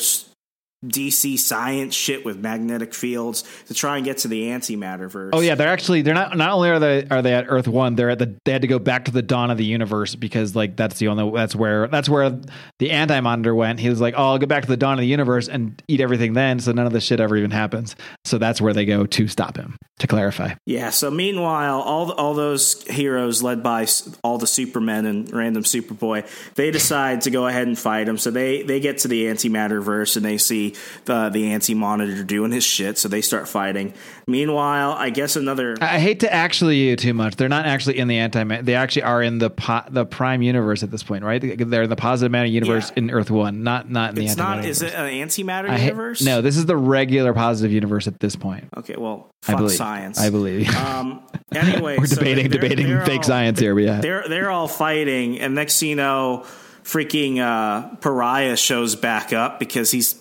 DC 0.85 1.39
science 1.39 1.95
shit 1.95 2.23
with 2.23 2.37
magnetic 2.37 2.93
fields 2.93 3.43
to 3.65 3.73
try 3.73 3.97
and 3.97 4.05
get 4.05 4.19
to 4.19 4.27
the 4.27 4.49
antimatter 4.49 5.09
verse. 5.09 5.31
Oh 5.33 5.39
yeah, 5.39 5.55
they're 5.55 5.69
actually 5.69 6.03
they're 6.03 6.13
not 6.13 6.37
not 6.37 6.51
only 6.51 6.69
are 6.69 6.77
they 6.77 7.07
are 7.09 7.23
they 7.23 7.33
at 7.33 7.45
Earth 7.47 7.67
One, 7.67 7.95
they're 7.95 8.11
at 8.11 8.19
the 8.19 8.35
they 8.45 8.51
had 8.51 8.61
to 8.61 8.67
go 8.67 8.77
back 8.77 9.05
to 9.05 9.11
the 9.11 9.23
dawn 9.23 9.49
of 9.49 9.57
the 9.57 9.65
universe 9.65 10.13
because 10.13 10.55
like 10.55 10.75
that's 10.75 10.99
the 10.99 11.07
only 11.07 11.31
that's 11.35 11.55
where 11.55 11.87
that's 11.87 12.07
where 12.07 12.39
the 12.77 12.91
anti 12.91 13.19
monitor 13.21 13.55
went. 13.55 13.79
He 13.79 13.89
was 13.89 13.99
like, 13.99 14.13
Oh, 14.15 14.27
I'll 14.27 14.37
go 14.37 14.45
back 14.45 14.63
to 14.63 14.69
the 14.69 14.77
dawn 14.77 14.93
of 14.93 14.99
the 14.99 15.07
universe 15.07 15.47
and 15.47 15.81
eat 15.87 15.99
everything 15.99 16.33
then, 16.33 16.59
so 16.59 16.71
none 16.73 16.85
of 16.85 16.93
this 16.93 17.03
shit 17.03 17.19
ever 17.19 17.35
even 17.35 17.51
happens. 17.51 17.95
So 18.23 18.37
that's 18.37 18.61
where 18.61 18.73
they 18.73 18.85
go 18.85 19.07
to 19.07 19.27
stop 19.27 19.57
him. 19.57 19.77
To 20.01 20.05
clarify. 20.05 20.53
Yeah. 20.67 20.91
So 20.91 21.09
meanwhile, 21.09 21.81
all 21.81 22.11
all 22.11 22.35
those 22.35 22.83
heroes 22.83 23.41
led 23.41 23.63
by 23.63 23.87
all 24.23 24.37
the 24.37 24.45
Supermen 24.45 25.07
and 25.07 25.33
random 25.33 25.63
Superboy, 25.63 26.27
they 26.53 26.69
decide 26.69 27.21
to 27.21 27.31
go 27.31 27.47
ahead 27.47 27.65
and 27.65 27.79
fight 27.79 28.07
him. 28.07 28.19
So 28.19 28.29
they 28.29 28.61
they 28.61 28.79
get 28.79 28.99
to 28.99 29.07
the 29.07 29.25
antimatter 29.25 29.81
verse 29.81 30.15
and 30.15 30.23
they 30.23 30.37
see 30.37 30.66
the 31.06 31.30
the 31.30 31.51
anti 31.51 31.73
monitor 31.73 32.23
doing 32.23 32.51
his 32.51 32.63
shit. 32.63 32.97
So 32.97 33.08
they 33.08 33.21
start 33.21 33.47
fighting. 33.47 33.93
Meanwhile, 34.27 34.91
I 34.93 35.10
guess 35.10 35.36
another. 35.36 35.77
I 35.82 35.99
hate 35.99 36.19
to 36.21 36.34
actually 36.34 36.77
you 36.77 36.95
too 36.95 37.13
much. 37.13 37.36
They're 37.36 37.49
not 37.49 37.65
actually 37.65 37.97
in 37.99 38.08
the 38.08 38.17
anti. 38.17 38.43
They 38.62 38.75
actually 38.75 39.03
are 39.03 39.21
in 39.23 39.38
the 39.38 39.49
po- 39.49 39.84
the 39.89 40.06
prime 40.06 40.41
universe 40.41 40.84
at 40.84 40.91
this 40.91 41.03
point, 41.03 41.23
right? 41.23 41.39
They're 41.58 41.84
in 41.84 41.89
the 41.89 41.95
positive 41.95 42.32
matter 42.32 42.47
universe 42.47 42.89
Yeah. 42.91 43.03
in 43.03 43.12
Earth 43.12 43.32
One, 43.32 43.63
not 43.63 43.89
not 43.89 44.10
in 44.10 44.15
the 44.15 44.21
It's 44.25 44.32
anti. 44.39 44.56
not. 44.58 44.65
Is 44.65 44.82
it 44.82 44.93
an 44.93 45.06
antimatter 45.27 45.69
I 45.69 45.77
ha- 45.77 45.84
universe? 45.86 46.21
no, 46.21 46.41
this 46.41 46.58
is 46.58 46.65
the 46.65 46.77
regular 46.77 47.34
positive 47.34 47.71
universe 47.71 48.08
at 48.08 48.19
this 48.19 48.36
point. 48.36 48.65
Okay. 48.77 48.95
Well, 48.97 49.30
I 49.47 49.51
fuck 49.53 49.58
believe. 49.60 49.77
science. 49.77 50.19
I 50.19 50.30
believe. 50.30 50.69
Um. 50.75 51.21
Anyway, 51.56 51.97
We're 51.99 52.06
so 52.08 52.15
debating 52.15 52.49
they're- 52.49 52.60
debating 52.62 52.88
they're 52.88 53.06
fake 53.06 53.17
all- 53.19 53.23
science 53.23 53.60
here. 53.60 53.73
But 53.73 53.84
yeah, 53.84 54.01
They're 54.01 54.25
they're 54.27 54.49
all 54.51 54.67
fighting, 54.67 55.39
and 55.39 55.56
next 55.56 55.80
thing 55.80 55.89
you 55.89 55.95
know, 55.95 56.45
freaking 56.84 57.39
uh, 57.39 57.95
Pariah 57.97 58.58
shows 58.58 58.95
back 58.95 59.34
up 59.34 59.60
because 59.60 59.91
he's 59.91 60.15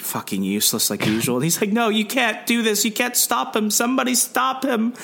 fucking 0.00 0.42
useless 0.42 0.90
like 0.90 1.06
usual. 1.06 1.36
And 1.36 1.44
he's 1.44 1.60
like, 1.60 1.72
"No, 1.72 1.88
you 1.88 2.04
can't 2.04 2.46
do 2.46 2.62
this. 2.62 2.84
You 2.84 2.92
can't 2.92 3.16
stop 3.16 3.54
him. 3.54 3.70
Somebody 3.70 4.14
stop 4.14 4.64
him!" 4.64 4.94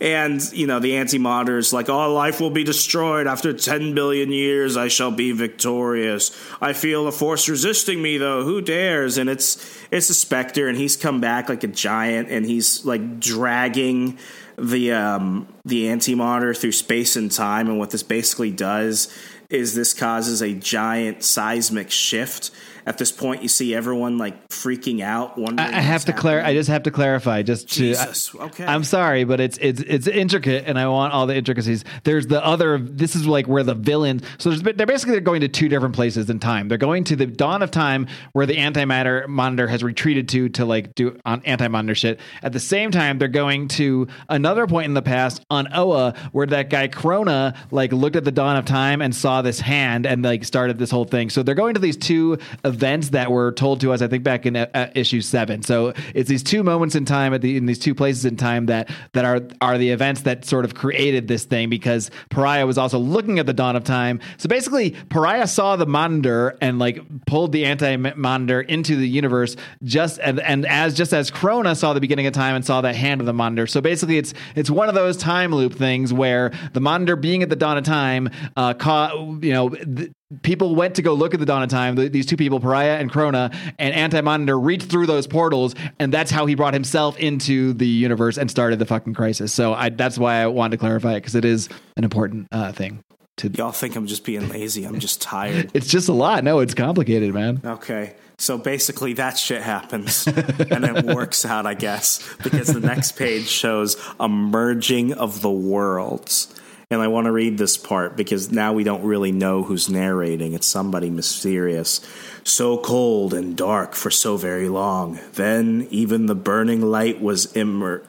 And 0.00 0.42
you 0.52 0.66
know, 0.66 0.80
the 0.80 0.96
anti-monitor's 0.96 1.72
like, 1.72 1.88
"All 1.88 2.12
life 2.12 2.40
will 2.40 2.50
be 2.50 2.64
destroyed 2.64 3.26
after 3.26 3.52
ten 3.52 3.94
billion 3.94 4.32
years. 4.32 4.76
I 4.76 4.88
shall 4.88 5.10
be 5.10 5.32
victorious. 5.32 6.30
I 6.60 6.72
feel 6.72 7.06
a 7.06 7.12
force 7.12 7.48
resisting 7.48 8.00
me, 8.00 8.18
though. 8.18 8.44
Who 8.44 8.60
dares?" 8.60 9.18
And 9.18 9.28
it's 9.28 9.56
it's 9.90 10.10
a 10.10 10.14
specter, 10.14 10.68
and 10.68 10.78
he's 10.78 10.96
come 10.96 11.20
back 11.20 11.48
like 11.48 11.64
a 11.64 11.68
giant, 11.68 12.30
and 12.30 12.46
he's 12.46 12.84
like 12.84 13.20
dragging 13.20 14.18
the 14.56 14.92
um, 14.92 15.48
the 15.64 15.88
anti-monitor 15.88 16.54
through 16.54 16.72
space 16.72 17.16
and 17.16 17.30
time. 17.30 17.68
And 17.68 17.78
what 17.78 17.90
this 17.90 18.02
basically 18.02 18.50
does 18.50 19.08
is 19.50 19.74
this 19.74 19.94
causes 19.94 20.42
a 20.42 20.54
giant 20.54 21.22
seismic 21.22 21.90
shift. 21.90 22.50
At 22.86 22.98
this 22.98 23.10
point, 23.10 23.42
you 23.42 23.48
see 23.48 23.74
everyone 23.74 24.18
like 24.18 24.48
freaking 24.48 25.02
out. 25.02 25.38
Wondering 25.38 25.74
I, 25.74 25.78
I 25.78 25.80
have 25.80 26.04
to 26.06 26.12
clar. 26.12 26.40
I 26.40 26.52
just 26.52 26.68
have 26.68 26.82
to 26.84 26.90
clarify. 26.90 27.42
Just 27.42 27.68
to. 27.70 27.74
Jesus, 27.74 28.34
I, 28.34 28.44
okay. 28.44 28.64
I'm 28.64 28.84
sorry, 28.84 29.24
but 29.24 29.40
it's 29.40 29.58
it's 29.58 29.80
it's 29.80 30.06
intricate, 30.06 30.64
and 30.66 30.78
I 30.78 30.88
want 30.88 31.14
all 31.14 31.26
the 31.26 31.34
intricacies. 31.34 31.84
There's 32.04 32.26
the 32.26 32.44
other. 32.44 32.78
This 32.78 33.16
is 33.16 33.26
like 33.26 33.46
where 33.46 33.62
the 33.62 33.74
villain. 33.74 34.20
So 34.38 34.50
there's, 34.50 34.62
they're 34.62 34.86
basically 34.86 35.12
they're 35.12 35.20
going 35.20 35.40
to 35.40 35.48
two 35.48 35.68
different 35.68 35.94
places 35.94 36.28
in 36.28 36.40
time. 36.40 36.68
They're 36.68 36.78
going 36.78 37.04
to 37.04 37.16
the 37.16 37.26
dawn 37.26 37.62
of 37.62 37.70
time 37.70 38.06
where 38.32 38.46
the 38.46 38.56
antimatter 38.56 39.26
monitor 39.28 39.66
has 39.66 39.82
retreated 39.82 40.28
to 40.30 40.48
to 40.50 40.64
like 40.64 40.94
do 40.94 41.18
on 41.24 41.42
anti-monitor 41.44 41.94
shit. 41.94 42.20
At 42.42 42.52
the 42.52 42.60
same 42.60 42.90
time, 42.90 43.18
they're 43.18 43.28
going 43.28 43.68
to 43.68 44.08
another 44.28 44.66
point 44.66 44.86
in 44.86 44.94
the 44.94 45.02
past 45.02 45.44
on 45.50 45.68
Oa 45.74 46.14
where 46.32 46.46
that 46.46 46.70
guy 46.70 46.88
Krona 46.88 47.56
like 47.70 47.92
looked 47.92 48.16
at 48.16 48.24
the 48.24 48.32
dawn 48.32 48.56
of 48.56 48.64
time 48.64 49.00
and 49.00 49.14
saw 49.14 49.42
this 49.42 49.60
hand 49.60 50.06
and 50.06 50.22
like 50.22 50.44
started 50.44 50.78
this 50.78 50.90
whole 50.90 51.04
thing. 51.04 51.30
So 51.30 51.42
they're 51.42 51.54
going 51.54 51.74
to 51.74 51.80
these 51.80 51.96
two 51.96 52.38
events 52.74 53.10
that 53.10 53.30
were 53.30 53.52
told 53.52 53.80
to 53.80 53.92
us, 53.92 54.02
I 54.02 54.08
think, 54.08 54.24
back 54.24 54.46
in 54.46 54.56
uh, 54.56 54.66
uh, 54.74 54.86
issue 54.94 55.20
seven. 55.20 55.62
So 55.62 55.94
it's 56.14 56.28
these 56.28 56.42
two 56.42 56.62
moments 56.62 56.94
in 56.94 57.04
time 57.04 57.32
at 57.32 57.40
the 57.40 57.56
in 57.56 57.66
these 57.66 57.78
two 57.78 57.94
places 57.94 58.24
in 58.24 58.36
time 58.36 58.66
that 58.66 58.90
that 59.12 59.24
are 59.24 59.40
are 59.60 59.78
the 59.78 59.90
events 59.90 60.22
that 60.22 60.44
sort 60.44 60.64
of 60.64 60.74
created 60.74 61.28
this 61.28 61.44
thing 61.44 61.70
because 61.70 62.10
Pariah 62.30 62.66
was 62.66 62.76
also 62.76 62.98
looking 62.98 63.38
at 63.38 63.46
the 63.46 63.52
dawn 63.52 63.76
of 63.76 63.84
time. 63.84 64.20
So 64.38 64.48
basically, 64.48 64.90
Pariah 65.08 65.46
saw 65.46 65.76
the 65.76 65.86
monitor 65.86 66.56
and 66.60 66.78
like 66.78 67.00
pulled 67.26 67.52
the 67.52 67.64
anti 67.64 67.96
monitor 67.96 68.60
into 68.60 68.96
the 68.96 69.08
universe 69.08 69.56
just 69.84 70.18
and, 70.22 70.40
and 70.40 70.66
as 70.66 70.94
just 70.94 71.12
as 71.12 71.30
Krona 71.30 71.76
saw 71.76 71.92
the 71.92 72.00
beginning 72.00 72.26
of 72.26 72.32
time 72.32 72.56
and 72.56 72.64
saw 72.64 72.80
that 72.80 72.96
hand 72.96 73.20
of 73.20 73.26
the 73.26 73.32
monitor. 73.32 73.66
So 73.66 73.80
basically, 73.80 74.18
it's 74.18 74.34
it's 74.56 74.70
one 74.70 74.88
of 74.88 74.94
those 74.94 75.16
time 75.16 75.54
loop 75.54 75.74
things 75.74 76.12
where 76.12 76.52
the 76.72 76.80
monitor 76.80 77.16
being 77.16 77.42
at 77.42 77.48
the 77.48 77.56
dawn 77.56 77.78
of 77.78 77.84
time, 77.84 78.30
uh, 78.56 78.74
caught 78.74 79.14
you 79.42 79.52
know. 79.52 79.68
Th- 79.70 80.10
people 80.42 80.74
went 80.74 80.94
to 80.96 81.02
go 81.02 81.14
look 81.14 81.34
at 81.34 81.40
the 81.40 81.46
dawn 81.46 81.62
of 81.62 81.68
time 81.68 81.96
th- 81.96 82.12
these 82.12 82.26
two 82.26 82.36
people 82.36 82.60
pariah 82.60 82.96
and 82.96 83.10
krona 83.10 83.54
and 83.78 83.94
anti-monitor 83.94 84.58
reached 84.58 84.90
through 84.90 85.06
those 85.06 85.26
portals 85.26 85.74
and 85.98 86.12
that's 86.12 86.30
how 86.30 86.46
he 86.46 86.54
brought 86.54 86.74
himself 86.74 87.18
into 87.18 87.72
the 87.74 87.86
universe 87.86 88.38
and 88.38 88.50
started 88.50 88.78
the 88.78 88.86
fucking 88.86 89.14
crisis 89.14 89.52
so 89.52 89.74
I, 89.74 89.88
that's 89.90 90.18
why 90.18 90.42
i 90.42 90.46
wanted 90.46 90.72
to 90.72 90.78
clarify 90.78 91.12
it 91.12 91.20
because 91.20 91.34
it 91.34 91.44
is 91.44 91.68
an 91.96 92.04
important 92.04 92.48
uh, 92.52 92.72
thing 92.72 93.02
to 93.36 93.48
Y'all 93.48 93.72
think 93.72 93.96
I'm 93.96 94.06
just 94.06 94.24
being 94.24 94.48
lazy. 94.48 94.84
I'm 94.84 95.00
just 95.00 95.20
tired. 95.20 95.68
it's 95.74 95.88
just 95.88 96.08
a 96.08 96.12
lot 96.12 96.44
no 96.44 96.60
it's 96.60 96.74
complicated 96.74 97.34
man 97.34 97.60
Okay. 97.64 98.14
So 98.38 98.58
basically, 98.58 99.12
that 99.14 99.38
shit 99.38 99.62
happens 99.62 100.26
and 100.26 100.84
it 100.84 101.04
works 101.14 101.44
out, 101.44 101.66
I 101.66 101.74
guess, 101.74 102.20
because 102.42 102.68
the 102.68 102.80
next 102.80 103.12
page 103.12 103.46
shows 103.46 103.96
a 104.18 104.28
merging 104.28 105.12
of 105.12 105.40
the 105.40 105.50
worlds. 105.50 106.52
And 106.94 107.02
I 107.02 107.08
want 107.08 107.24
to 107.24 107.32
read 107.32 107.58
this 107.58 107.76
part 107.76 108.16
because 108.16 108.52
now 108.52 108.72
we 108.72 108.84
don't 108.84 109.02
really 109.02 109.32
know 109.32 109.64
who's 109.64 109.90
narrating. 109.90 110.54
It's 110.54 110.66
somebody 110.66 111.10
mysterious. 111.10 112.00
So 112.44 112.78
cold 112.78 113.34
and 113.34 113.56
dark 113.56 113.94
for 113.94 114.10
so 114.10 114.36
very 114.36 114.68
long. 114.68 115.18
Then 115.32 115.88
even 115.90 116.26
the 116.26 116.36
burning 116.36 116.82
light 116.82 117.20
was 117.20 117.54
immer- 117.56 118.04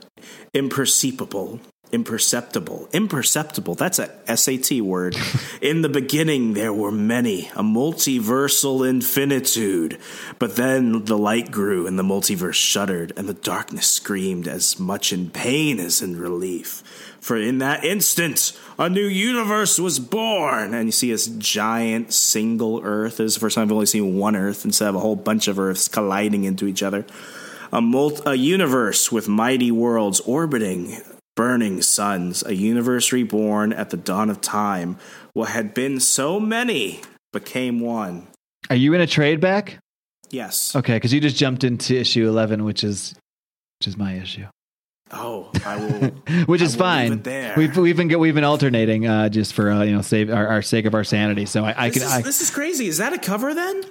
imperceptible. 0.54 1.60
Imperceptible. 1.92 2.90
Imperceptible. 2.94 3.76
That's 3.76 4.00
a 4.00 4.38
SAT 4.38 4.82
word. 4.82 5.16
In 5.62 5.82
the 5.82 5.90
beginning, 5.90 6.54
there 6.54 6.74
were 6.74 6.92
many, 6.92 7.48
a 7.56 7.64
multiversal 7.64 8.88
infinitude. 8.88 9.98
But 10.38 10.58
then 10.58 11.06
the 11.06 11.18
light 11.18 11.52
grew, 11.52 11.88
and 11.88 11.98
the 11.98 12.04
multiverse 12.04 12.56
shuddered, 12.56 13.14
and 13.16 13.30
the 13.30 13.34
darkness 13.34 13.88
screamed 13.88 14.48
as 14.48 14.80
much 14.80 15.14
in 15.14 15.30
pain 15.30 15.80
as 15.80 16.02
in 16.02 16.20
relief. 16.20 16.84
For 17.26 17.36
in 17.36 17.58
that 17.58 17.84
instant, 17.84 18.52
a 18.78 18.88
new 18.88 19.08
universe 19.08 19.80
was 19.80 19.98
born. 19.98 20.76
And 20.76 20.88
you 20.88 20.92
see 20.92 21.10
this 21.10 21.26
giant 21.26 22.14
single 22.14 22.82
Earth. 22.84 23.18
This 23.18 23.32
is 23.32 23.34
the 23.34 23.40
first 23.40 23.56
time 23.56 23.64
I've 23.64 23.72
only 23.72 23.88
seen 23.88 24.20
one 24.20 24.36
Earth 24.36 24.64
instead 24.64 24.90
of 24.90 24.94
a 24.94 25.00
whole 25.00 25.16
bunch 25.16 25.48
of 25.48 25.58
Earths 25.58 25.88
colliding 25.88 26.44
into 26.44 26.68
each 26.68 26.84
other. 26.84 27.04
A, 27.74 27.82
mul- 27.82 28.22
a 28.28 28.36
universe 28.36 29.12
with 29.12 29.28
mighty 29.28 29.72
worlds 29.72 30.20
orbiting 30.20 31.02
burning 31.36 31.82
suns, 31.82 32.44
a 32.46 32.54
universe 32.54 33.12
reborn 33.12 33.74
at 33.74 33.90
the 33.90 33.98
dawn 33.98 34.30
of 34.30 34.40
time. 34.40 35.00
What 35.34 35.50
had 35.50 35.74
been 35.74 36.00
so 36.00 36.40
many 36.40 37.02
became 37.34 37.80
one. 37.80 38.28
are 38.70 38.76
you 38.76 38.94
in 38.94 39.02
a 39.02 39.08
trade 39.08 39.40
back 39.42 39.80
Yes. 40.30 40.76
okay 40.76 40.94
because 40.94 41.12
you 41.12 41.20
just 41.20 41.38
jumped 41.38 41.64
into 41.64 41.96
issue 42.00 42.28
11 42.28 42.64
which 42.64 42.84
is 42.84 43.16
which 43.80 43.88
is 43.88 43.98
my 43.98 44.14
issue 44.14 44.46
Oh, 45.12 45.52
I 45.66 45.76
will. 45.78 46.10
which 46.46 46.62
is 46.62 46.76
will 46.76 46.84
fine. 46.84 47.24
We've 47.56 47.76
we've 47.78 47.98
been 47.98 48.20
we've 48.20 48.36
been 48.36 48.44
alternating 48.44 49.08
uh, 49.08 49.30
just 49.30 49.54
for 49.54 49.70
uh, 49.72 49.84
you 49.84 49.96
know 49.96 50.02
save 50.02 50.32
our, 50.32 50.48
our 50.48 50.62
sake 50.62 50.86
of 50.86 50.94
our 50.94 51.04
sanity. 51.04 51.46
So 51.46 51.64
I, 51.64 51.86
I 51.86 51.90
this, 51.90 51.98
can 52.00 52.08
is, 52.08 52.14
I, 52.14 52.22
this 52.22 52.42
is 52.42 52.50
crazy. 52.50 52.88
Is 52.88 52.98
that 52.98 53.14
a 53.14 53.18
cover 53.20 53.54
then? 53.54 53.84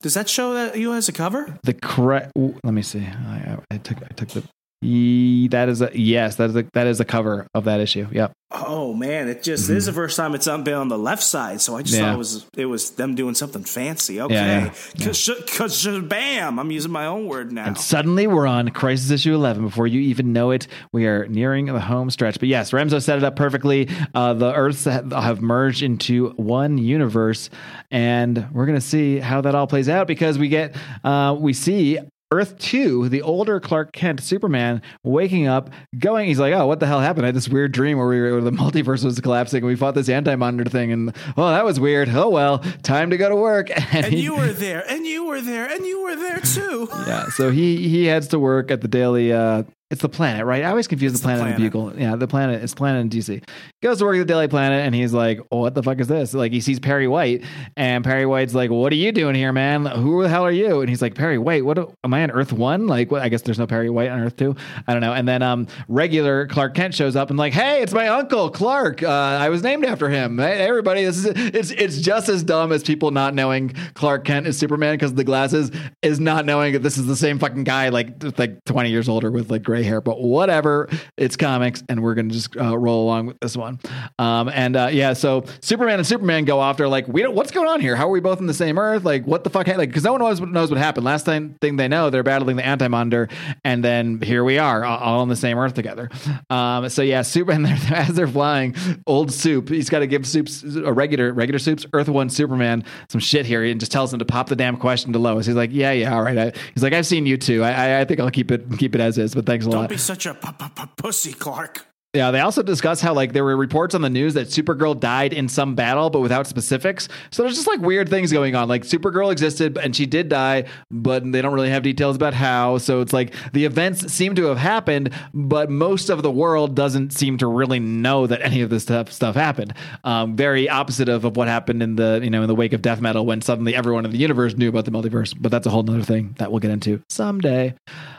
Does 0.00 0.14
that 0.14 0.28
show 0.28 0.54
that 0.54 0.78
you 0.78 0.92
as 0.92 1.08
a 1.08 1.12
cover? 1.12 1.58
the 1.64 1.74
correct. 1.74 2.32
Let 2.36 2.72
me 2.72 2.82
see. 2.82 3.00
I, 3.00 3.56
I, 3.70 3.74
I 3.74 3.78
took 3.78 3.98
I 4.02 4.08
took 4.14 4.28
the. 4.28 4.44
That 4.80 5.68
is 5.68 5.82
a 5.82 5.90
yes. 5.92 6.36
That 6.36 6.50
is 6.50 6.56
a, 6.56 6.62
that 6.72 6.86
is 6.86 6.98
the 6.98 7.04
cover 7.04 7.46
of 7.54 7.64
that 7.64 7.80
issue. 7.80 8.06
Yep. 8.12 8.32
Oh 8.50 8.94
man, 8.94 9.28
it 9.28 9.42
just 9.42 9.66
this 9.68 9.76
is 9.78 9.86
the 9.86 9.92
first 9.92 10.16
time 10.16 10.34
it's 10.34 10.46
been 10.46 10.68
on 10.74 10.88
the 10.88 10.96
left 10.96 11.22
side, 11.22 11.60
so 11.60 11.76
I 11.76 11.82
just 11.82 11.94
Mm-hmm. 11.94 12.02
Yeah. 12.04 12.08
thought 12.10 12.14
it 12.14 12.18
was 12.18 12.46
it 12.56 12.64
was 12.66 12.90
them 12.92 13.14
doing 13.16 13.34
something 13.34 13.64
fancy. 13.64 14.14
yeah, 14.14 14.24
Okay, 14.24 14.70
yeah. 14.96 15.06
cause, 15.06 15.30
cause 15.48 15.88
bam, 16.02 16.58
I'm 16.58 16.70
using 16.70 16.92
my 16.92 17.06
own 17.06 17.26
word 17.26 17.50
now. 17.52 17.66
And 17.66 17.76
suddenly 17.76 18.26
we're 18.26 18.46
on 18.46 18.68
Crisis 18.70 19.10
Issue 19.10 19.34
11. 19.34 19.64
Before 19.64 19.86
you 19.86 20.00
even 20.00 20.32
know 20.32 20.52
it, 20.52 20.68
we 20.92 21.06
are 21.06 21.26
nearing 21.26 21.66
the 21.66 21.80
home 21.80 22.08
stretch. 22.10 22.38
But 22.38 22.48
yes, 22.48 22.70
Remzo 22.70 23.02
set 23.02 23.18
it 23.18 23.24
up 23.24 23.36
perfectly. 23.36 23.88
Uh, 24.14 24.32
the 24.34 24.54
Earths 24.54 24.84
have 24.84 25.42
merged 25.42 25.82
into 25.82 26.30
one 26.36 26.78
universe, 26.78 27.50
and 27.90 28.48
we're 28.52 28.66
going 28.66 28.78
to 28.80 28.86
see 28.86 29.18
how 29.18 29.40
that 29.40 29.54
all 29.56 29.66
plays 29.66 29.88
out 29.88 30.06
because 30.06 30.38
we 30.38 30.48
get, 30.48 30.76
uh, 31.04 31.36
we 31.38 31.52
see. 31.52 31.98
Earth 32.30 32.58
2, 32.58 33.08
the 33.08 33.22
older 33.22 33.58
Clark 33.58 33.92
Kent 33.92 34.20
Superman, 34.20 34.82
waking 35.02 35.46
up, 35.46 35.70
going, 35.98 36.28
he's 36.28 36.38
like, 36.38 36.52
oh, 36.52 36.66
what 36.66 36.78
the 36.78 36.86
hell 36.86 37.00
happened? 37.00 37.24
I 37.24 37.28
had 37.28 37.34
this 37.34 37.48
weird 37.48 37.72
dream 37.72 37.96
where, 37.96 38.06
we 38.06 38.20
were, 38.20 38.32
where 38.32 38.40
the 38.42 38.50
multiverse 38.52 39.02
was 39.02 39.18
collapsing 39.20 39.58
and 39.58 39.66
we 39.66 39.76
fought 39.76 39.94
this 39.94 40.10
anti 40.10 40.34
monitor 40.36 40.68
thing. 40.68 40.92
And, 40.92 41.16
oh, 41.38 41.48
that 41.48 41.64
was 41.64 41.80
weird. 41.80 42.10
Oh, 42.10 42.28
well, 42.28 42.58
time 42.82 43.08
to 43.10 43.16
go 43.16 43.28
to 43.28 43.36
work. 43.36 43.70
And, 43.90 44.04
and 44.04 44.14
he- 44.14 44.20
you 44.20 44.36
were 44.36 44.52
there, 44.52 44.84
and 44.90 45.06
you 45.06 45.24
were 45.24 45.40
there, 45.40 45.66
and 45.66 45.86
you 45.86 46.02
were 46.02 46.14
there 46.14 46.40
too. 46.40 46.88
yeah, 47.06 47.26
so 47.30 47.50
he 47.50 47.88
he 47.88 48.04
heads 48.04 48.28
to 48.28 48.38
work 48.38 48.70
at 48.70 48.82
the 48.82 48.88
daily 48.88 49.32
uh 49.32 49.62
It's 49.90 50.02
the 50.02 50.08
planet, 50.08 50.44
right? 50.44 50.64
I 50.64 50.68
always 50.68 50.86
confuse 50.86 51.14
the 51.14 51.18
planet, 51.18 51.46
and 51.46 51.56
the 51.56 51.62
bugle. 51.62 51.98
Yeah, 51.98 52.14
the 52.14 52.28
planet. 52.28 52.62
It's 52.62 52.74
planet 52.74 53.00
in 53.00 53.08
DC. 53.08 53.42
Goes 53.82 53.98
to 53.98 54.04
work 54.04 54.16
at 54.16 54.18
the 54.18 54.24
Daily 54.26 54.46
Planet, 54.46 54.84
and 54.84 54.94
he's 54.94 55.14
like, 55.14 55.40
oh, 55.50 55.60
"What 55.60 55.74
the 55.74 55.82
fuck 55.82 55.98
is 55.98 56.08
this?" 56.08 56.34
Like 56.34 56.52
he 56.52 56.60
sees 56.60 56.78
Perry 56.78 57.08
White, 57.08 57.42
and 57.74 58.04
Perry 58.04 58.26
White's 58.26 58.52
like, 58.54 58.70
"What 58.70 58.92
are 58.92 58.96
you 58.96 59.12
doing 59.12 59.34
here, 59.34 59.50
man? 59.50 59.86
Who 59.86 60.22
the 60.22 60.28
hell 60.28 60.44
are 60.44 60.52
you?" 60.52 60.82
And 60.82 60.90
he's 60.90 61.00
like, 61.00 61.14
"Perry 61.14 61.38
White, 61.38 61.64
what 61.64 61.78
am 61.78 62.12
I 62.12 62.22
on 62.22 62.30
Earth 62.30 62.52
One? 62.52 62.86
Like, 62.86 63.10
what? 63.10 63.22
I 63.22 63.30
guess 63.30 63.40
there's 63.40 63.58
no 63.58 63.66
Perry 63.66 63.88
White 63.88 64.10
on 64.10 64.20
Earth 64.20 64.36
Two. 64.36 64.56
I 64.86 64.92
don't 64.92 65.00
know." 65.00 65.14
And 65.14 65.26
then 65.26 65.40
um, 65.40 65.66
regular 65.88 66.46
Clark 66.48 66.74
Kent 66.74 66.94
shows 66.94 67.16
up 67.16 67.30
and 67.30 67.38
like, 67.38 67.54
"Hey, 67.54 67.80
it's 67.80 67.94
my 67.94 68.08
uncle 68.08 68.50
Clark. 68.50 69.02
Uh, 69.02 69.08
I 69.08 69.48
was 69.48 69.62
named 69.62 69.86
after 69.86 70.10
him. 70.10 70.36
Hey, 70.36 70.66
everybody, 70.68 71.02
this 71.02 71.16
is 71.16 71.24
it's 71.34 71.70
it's 71.70 71.98
just 72.02 72.28
as 72.28 72.42
dumb 72.42 72.72
as 72.72 72.82
people 72.82 73.10
not 73.10 73.34
knowing 73.34 73.72
Clark 73.94 74.26
Kent 74.26 74.48
is 74.48 74.58
Superman 74.58 74.96
because 74.96 75.14
the 75.14 75.24
glasses 75.24 75.70
is 76.02 76.20
not 76.20 76.44
knowing 76.44 76.74
that 76.74 76.82
this 76.82 76.98
is 76.98 77.06
the 77.06 77.16
same 77.16 77.38
fucking 77.38 77.64
guy, 77.64 77.88
like 77.88 78.22
like 78.38 78.62
20 78.66 78.90
years 78.90 79.08
older 79.08 79.30
with 79.30 79.50
like 79.50 79.62
gray 79.62 79.77
hair. 79.82 80.00
But 80.00 80.20
whatever, 80.20 80.88
it's 81.16 81.36
comics, 81.36 81.82
and 81.88 82.02
we're 82.02 82.14
gonna 82.14 82.30
just 82.30 82.56
uh, 82.56 82.76
roll 82.76 83.04
along 83.04 83.26
with 83.26 83.40
this 83.40 83.56
one. 83.56 83.78
Um, 84.18 84.48
and 84.48 84.76
uh, 84.76 84.88
yeah, 84.92 85.12
so 85.12 85.44
Superman 85.60 85.98
and 85.98 86.06
Superman 86.06 86.44
go 86.44 86.60
off. 86.60 86.76
They're 86.76 86.88
like, 86.88 87.06
we 87.08 87.22
don't. 87.22 87.34
What's 87.34 87.50
going 87.50 87.68
on 87.68 87.80
here? 87.80 87.96
How 87.96 88.06
are 88.08 88.10
we 88.10 88.20
both 88.20 88.40
in 88.40 88.46
the 88.46 88.54
same 88.54 88.78
Earth? 88.78 89.04
Like, 89.04 89.26
what 89.26 89.44
the 89.44 89.50
fuck? 89.50 89.66
Like, 89.66 89.88
because 89.90 90.04
no 90.04 90.12
one 90.12 90.20
knows 90.20 90.40
what 90.40 90.50
knows 90.50 90.70
what 90.70 90.78
happened. 90.78 91.04
Last 91.04 91.24
time 91.24 91.54
thing 91.60 91.76
they 91.76 91.88
know, 91.88 92.10
they're 92.10 92.22
battling 92.22 92.56
the 92.56 92.66
Anti 92.66 92.88
Monitor, 92.88 93.28
and 93.64 93.84
then 93.84 94.20
here 94.20 94.44
we 94.44 94.58
are, 94.58 94.84
all- 94.84 95.20
on 95.20 95.28
the 95.28 95.36
same 95.36 95.58
Earth 95.58 95.74
together. 95.74 96.08
Um, 96.50 96.88
so 96.88 97.02
yeah, 97.02 97.22
Superman. 97.38 97.78
As 97.90 98.14
they're 98.14 98.28
flying, 98.28 98.74
old 99.06 99.32
Soup. 99.32 99.68
He's 99.68 99.88
got 99.90 100.00
to 100.00 100.06
give 100.06 100.26
Soup's 100.26 100.62
a 100.62 100.92
regular 100.92 101.32
regular 101.32 101.58
Soup's 101.58 101.86
Earth 101.92 102.08
One 102.08 102.30
Superman 102.30 102.84
some 103.08 103.20
shit 103.20 103.46
here, 103.46 103.64
and 103.64 103.80
just 103.80 103.92
tells 103.92 104.12
him 104.12 104.18
to 104.18 104.24
pop 104.24 104.48
the 104.48 104.56
damn 104.56 104.76
question 104.76 105.12
to 105.12 105.18
Lois. 105.18 105.46
He's 105.46 105.54
like, 105.56 105.70
yeah, 105.72 105.92
yeah, 105.92 106.14
all 106.14 106.22
right. 106.22 106.38
I, 106.38 106.52
he's 106.74 106.82
like, 106.82 106.92
I've 106.92 107.06
seen 107.06 107.26
you 107.26 107.36
too. 107.36 107.62
I, 107.62 107.70
I, 107.72 108.00
I 108.00 108.04
think 108.04 108.20
I'll 108.20 108.30
keep 108.30 108.50
it 108.50 108.64
keep 108.78 108.94
it 108.94 109.00
as 109.00 109.18
is. 109.18 109.34
But 109.34 109.46
thanks 109.46 109.66
a 109.68 109.72
Don't 109.72 109.80
lot. 109.82 109.90
be 109.90 109.96
such 109.96 110.26
a 110.26 110.34
p- 110.34 110.48
p- 110.58 110.66
p- 110.74 110.82
pussy, 110.96 111.32
Clark. 111.32 111.84
Yeah, 112.14 112.30
they 112.30 112.40
also 112.40 112.62
discuss 112.62 113.02
how 113.02 113.12
like 113.12 113.34
there 113.34 113.44
were 113.44 113.54
reports 113.54 113.94
on 113.94 114.00
the 114.00 114.08
news 114.08 114.32
that 114.32 114.46
Supergirl 114.48 114.98
died 114.98 115.34
in 115.34 115.46
some 115.46 115.74
battle, 115.74 116.08
but 116.08 116.20
without 116.20 116.46
specifics. 116.46 117.06
So 117.30 117.42
there's 117.42 117.54
just 117.54 117.66
like 117.68 117.80
weird 117.80 118.08
things 118.08 118.32
going 118.32 118.54
on. 118.54 118.66
Like 118.66 118.84
Supergirl 118.84 119.30
existed 119.30 119.76
and 119.76 119.94
she 119.94 120.06
did 120.06 120.30
die, 120.30 120.64
but 120.90 121.30
they 121.30 121.42
don't 121.42 121.52
really 121.52 121.68
have 121.68 121.82
details 121.82 122.16
about 122.16 122.32
how. 122.32 122.78
So 122.78 123.02
it's 123.02 123.12
like 123.12 123.34
the 123.52 123.66
events 123.66 124.10
seem 124.10 124.34
to 124.36 124.46
have 124.46 124.56
happened, 124.56 125.10
but 125.34 125.68
most 125.68 126.08
of 126.08 126.22
the 126.22 126.30
world 126.30 126.74
doesn't 126.74 127.12
seem 127.12 127.36
to 127.38 127.46
really 127.46 127.78
know 127.78 128.26
that 128.26 128.40
any 128.40 128.62
of 128.62 128.70
this 128.70 128.84
stuff 128.84 129.12
stuff 129.12 129.34
happened. 129.34 129.74
Um, 130.02 130.34
very 130.34 130.66
opposite 130.66 131.10
of, 131.10 131.26
of 131.26 131.36
what 131.36 131.46
happened 131.46 131.82
in 131.82 131.96
the 131.96 132.20
you 132.22 132.30
know 132.30 132.40
in 132.40 132.48
the 132.48 132.54
wake 132.54 132.72
of 132.72 132.80
death 132.80 133.02
metal 133.02 133.26
when 133.26 133.42
suddenly 133.42 133.74
everyone 133.74 134.06
in 134.06 134.10
the 134.12 134.18
universe 134.18 134.56
knew 134.56 134.70
about 134.70 134.86
the 134.86 134.90
multiverse. 134.90 135.36
But 135.38 135.52
that's 135.52 135.66
a 135.66 135.70
whole 135.70 135.82
nother 135.82 136.02
thing 136.02 136.34
that 136.38 136.50
we'll 136.50 136.60
get 136.60 136.70
into 136.70 137.02
someday. 137.10 137.74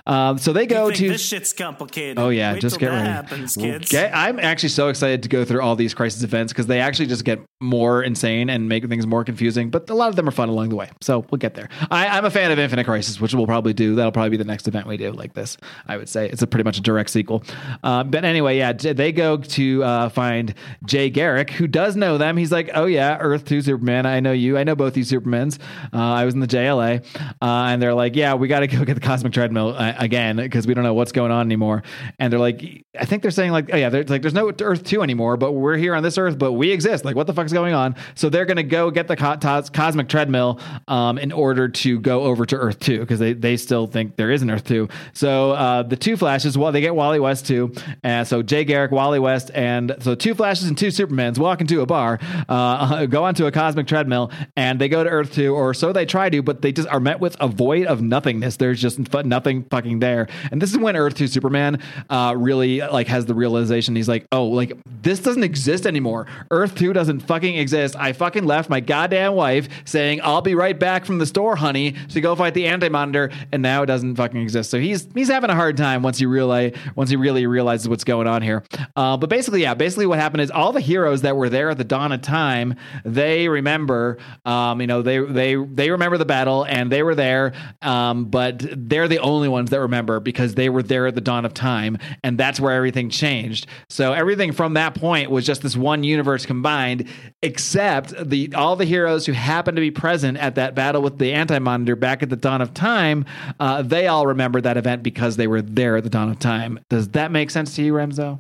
Um, 0.10 0.40
so 0.40 0.54
they 0.54 0.66
go 0.66 0.90
to 0.90 1.08
this 1.10 1.24
shit's 1.24 1.54
complicated. 1.54 2.18
Oh 2.18 2.30
yeah, 2.30 2.54
Wait 2.54 2.62
just 2.62 2.80
get 2.80 2.90
that 2.90 2.96
ready. 2.96 3.08
happens, 3.10 3.56
kids. 3.56 3.92
get- 3.92 4.12
I'm 4.16 4.40
actually 4.40 4.70
so 4.70 4.88
excited 4.90 5.22
to 5.24 5.30
go 5.30 5.46
through 5.46 5.62
all 5.62 5.76
these 5.76 5.94
crisis 5.94 6.24
events 6.24 6.52
because 6.52 6.66
they 6.66 6.80
actually 6.80 7.06
just 7.06 7.24
get 7.24 7.40
more 7.62 8.02
insane 8.02 8.50
and 8.50 8.68
make 8.68 8.88
things 8.90 9.06
more 9.06 9.24
confusing. 9.24 9.70
But 9.70 9.88
a 9.90 9.94
lot 9.94 10.10
of 10.10 10.16
them 10.16 10.28
are 10.28 10.32
fun 10.32 10.50
along 10.50 10.70
the 10.70 10.76
way, 10.76 10.90
so 11.00 11.26
we'll 11.30 11.38
get 11.38 11.54
there. 11.54 11.70
I, 11.92 12.08
I'm 12.08 12.26
a 12.26 12.32
fan 12.32 12.52
of 12.52 12.58
Infinite 12.58 12.86
Crisis, 12.86 13.22
which 13.22 13.36
we'll 13.36 13.46
probably 13.46 13.74
do. 13.74 13.94
That'll 13.96 14.12
probably 14.12 14.32
be 14.32 14.38
the 14.38 14.46
next 14.46 14.68
event 14.68 14.88
we 14.88 14.98
do 14.98 15.12
like 15.12 15.34
this. 15.34 15.58
I 15.88 15.98
would 15.98 16.10
say 16.10 16.28
it's 16.28 16.42
a 16.42 16.48
pretty 16.48 16.64
much 16.64 16.80
a 16.80 16.82
direct 16.82 17.12
sequel. 17.12 17.44
Uh, 17.84 18.04
but 18.04 18.26
anyway, 18.26 18.58
yeah, 18.58 18.74
they 18.74 19.12
go 19.12 19.38
to 19.38 19.84
uh, 19.84 20.10
find 20.10 20.56
Jay 20.86 21.12
Garrick, 21.12 21.52
who 21.52 21.68
does 21.68 21.96
know 21.96 22.18
them. 22.18 22.36
He's 22.36 22.52
like, 22.52 22.72
"Oh 22.74 22.86
yeah, 22.88 23.18
Earth 23.20 23.46
Two 23.46 23.62
Superman. 23.62 24.08
I 24.08 24.22
know 24.22 24.32
you. 24.32 24.58
I 24.58 24.64
know 24.64 24.76
both 24.76 24.98
you 24.98 25.04
Supermans. 25.04 25.60
Uh, 25.94 25.98
I 26.00 26.26
was 26.26 26.34
in 26.34 26.40
the 26.40 26.48
JLA." 26.48 27.06
Uh, 27.42 27.46
and 27.46 27.80
they're 27.80 27.94
like, 27.94 28.16
"Yeah, 28.16 28.34
we 28.34 28.48
got 28.48 28.62
to 28.62 28.68
go 28.68 28.84
get 28.86 28.96
the 28.96 29.02
cosmic 29.02 29.34
treadmill 29.34 29.76
uh, 29.78 29.94
again 30.00 30.38
because 30.38 30.66
we 30.66 30.74
don't 30.74 30.84
know 30.84 30.94
what's 30.94 31.12
going 31.12 31.32
on 31.32 31.46
anymore." 31.46 31.84
And 32.18 32.32
they're 32.32 32.40
like, 32.40 32.86
"I 33.00 33.06
think 33.06 33.22
they're 33.22 33.32
saying 33.32 33.52
like, 33.52 33.70
oh 33.72 33.78
yeah, 33.78 33.90
like, 33.90 34.22
there's 34.22 34.34
no 34.34 34.52
Earth 34.62 34.84
Two 34.84 35.04
anymore, 35.04 35.38
but 35.38 35.52
we're 35.52 35.78
here 35.78 35.94
on 35.96 36.04
this 36.04 36.18
Earth, 36.18 36.38
but 36.38 36.54
we 36.54 36.72
exist. 36.72 37.06
Like, 37.06 37.16
what 37.16 37.28
the 37.28 37.34
fuck's 37.34 37.54
going 37.54 37.74
on?" 37.74 37.96
So 38.16 38.30
they're 38.30 38.46
gonna 38.46 38.64
go 38.64 38.92
get 38.92 39.08
the 39.08 39.16
co- 39.16 39.36
tos- 39.36 39.70
cosmic 39.70 40.10
treadmill 40.10 40.60
um, 40.88 41.18
in 41.18 41.32
order 41.32 41.70
to 41.70 42.00
go 42.00 42.22
over 42.24 42.46
to 42.46 42.56
Earth 42.56 42.80
Two 42.80 43.00
because 43.00 43.20
they 43.20 43.34
they 43.34 43.58
still 43.58 43.88
think 43.88 44.16
there 44.16 44.32
is 44.32 44.42
an 44.42 44.50
Earth 44.50 44.64
Two. 44.64 44.88
So 45.14 45.52
uh, 45.52 45.84
the 45.84 45.96
two 45.96 46.18
flashes, 46.18 46.58
well, 46.58 46.72
they 46.72 46.82
get 46.82 46.96
Wally 46.96 47.20
West 47.20 47.46
too, 47.46 47.74
and 48.04 48.28
so 48.28 48.42
Jay 48.42 48.64
Garrick, 48.64 48.92
Wally 48.92 49.20
West, 49.20 49.52
and 49.54 49.96
so 50.00 50.16
two 50.16 50.34
flashes 50.34 50.68
and 50.68 50.78
two 50.78 50.88
Supermans 50.88 51.38
walk 51.38 51.62
into 51.62 51.82
a 51.82 51.86
bar, 51.86 52.20
uh, 52.48 53.06
go 53.06 53.24
onto 53.24 53.46
a 53.46 53.52
cosmic 53.52 53.88
treadmill, 53.88 54.32
and 54.56 54.80
they 54.80 54.90
go 54.90 55.04
to 55.04 55.10
Earth 55.10 55.34
Two, 55.34 55.54
or 55.56 55.74
so 55.74 55.92
they 55.92 56.06
try 56.06 56.30
to, 56.30 56.42
but 56.42 56.62
they 56.62 56.72
just 56.72 56.88
are 56.90 57.00
met 57.00 57.20
with 57.20 57.36
a 57.40 57.48
void 57.48 57.88
of 57.88 58.02
nothingness. 58.02 58.58
There's 58.58 58.82
just 58.82 59.00
nothing 59.26 59.64
fucking 59.66 59.89
there, 59.98 60.28
and 60.52 60.62
this 60.62 60.70
is 60.70 60.78
when 60.78 60.96
Earth 60.96 61.16
Two 61.16 61.26
Superman 61.26 61.82
uh, 62.12 62.36
really 62.38 62.82
like 62.82 63.08
has 63.08 63.26
the 63.26 63.34
realization. 63.34 63.96
He's 63.96 64.08
like, 64.08 64.28
oh, 64.32 64.46
like 64.46 64.78
this 65.02 65.20
doesn't 65.20 65.44
exist 65.44 65.88
anymore. 65.88 66.28
Earth 66.52 66.76
Two 66.76 66.94
doesn't 66.94 67.22
fucking 67.22 67.56
exist. 67.56 67.96
I 67.96 68.14
fucking 68.14 68.46
left 68.46 68.70
my 68.70 68.80
goddamn 68.80 69.34
wife 69.34 69.68
saying 69.86 70.22
I'll 70.24 70.42
be 70.42 70.54
right 70.54 70.78
back 70.78 71.06
from 71.06 71.18
the 71.18 71.26
store, 71.26 71.56
honey, 71.56 71.96
to 72.10 72.22
go 72.22 72.36
fight 72.36 72.54
the 72.54 72.68
Anti 72.68 72.90
Monitor, 72.90 73.32
and 73.52 73.64
now 73.64 73.82
it 73.82 73.88
doesn't 73.88 74.16
fucking 74.16 74.40
exist. 74.42 74.70
So 74.70 74.80
he's 74.80 75.08
he's 75.16 75.30
having 75.30 75.50
a 75.50 75.56
hard 75.56 75.76
time 75.76 76.04
once 76.04 76.20
he 76.20 76.28
realize 76.28 76.76
once 76.96 77.10
he 77.10 77.16
really 77.16 77.48
realizes 77.48 77.90
what's 77.90 78.04
going 78.04 78.28
on 78.28 78.42
here. 78.42 78.64
Uh, 78.96 79.18
but 79.18 79.30
basically, 79.30 79.62
yeah, 79.62 79.74
basically 79.74 80.06
what 80.06 80.20
happened 80.20 80.42
is 80.42 80.52
all 80.52 80.72
the 80.72 80.82
heroes 80.82 81.22
that 81.22 81.36
were 81.36 81.50
there 81.50 81.70
at 81.70 81.78
the 81.78 81.84
dawn 81.84 82.12
of 82.12 82.22
time, 82.22 82.76
they 83.06 83.48
remember, 83.48 84.18
um, 84.46 84.82
you 84.82 84.88
know, 84.88 85.02
they 85.02 85.20
they 85.20 85.56
they 85.56 85.92
remember 85.92 86.18
the 86.18 86.26
battle 86.26 86.66
and 86.66 86.92
they 86.92 87.04
were 87.04 87.16
there, 87.16 87.54
um, 87.82 88.26
but 88.26 88.64
they're 88.76 89.08
the 89.08 89.20
only 89.20 89.48
ones 89.48 89.69
that 89.70 89.80
remember 89.80 90.20
because 90.20 90.56
they 90.56 90.70
were 90.70 90.84
there 90.84 91.08
at 91.08 91.16
the 91.16 91.22
dawn 91.22 91.46
of 91.46 91.54
time, 91.54 91.98
and 92.24 92.38
that's 92.38 92.60
where 92.60 92.74
everything 92.74 93.10
changed. 93.10 93.68
So 93.90 94.14
everything 94.14 94.52
from 94.52 94.74
that 94.74 94.96
point 94.96 95.32
was 95.32 95.46
just 95.46 95.62
this 95.62 95.76
one 95.78 96.04
universe 96.04 96.46
combined, 96.46 97.08
except 97.42 98.14
the 98.30 98.54
all 98.56 98.76
the 98.76 98.86
heroes 98.86 99.26
who 99.26 99.32
happened 99.32 99.78
to 99.78 99.82
be 99.82 99.92
present 99.92 100.38
at 100.38 100.56
that 100.56 100.76
battle 100.76 101.02
with 101.02 101.18
the 101.18 101.34
Anti 101.34 101.60
Monitor 101.60 101.96
back 101.96 102.24
at 102.24 102.30
the 102.30 102.36
dawn 102.36 102.62
of 102.62 102.74
time, 102.74 103.26
uh, 103.60 103.82
they 103.82 104.08
all 104.08 104.28
remember 104.28 104.62
that 104.62 104.78
event 104.78 105.04
because 105.04 105.38
they 105.38 105.48
were 105.48 105.62
there 105.62 105.98
at 105.98 106.04
the 106.04 106.10
dawn 106.10 106.30
of 106.30 106.40
time. 106.40 106.80
Does 106.90 107.10
that 107.10 107.32
make 107.32 107.50
sense 107.50 107.76
to 107.76 107.84
you, 107.84 107.94
Remzo? 107.94 108.40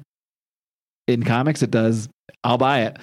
In 1.07 1.23
comics, 1.23 1.63
it 1.63 1.71
does. 1.71 2.07
I'll 2.43 2.57
buy 2.57 2.81
it. 2.81 2.97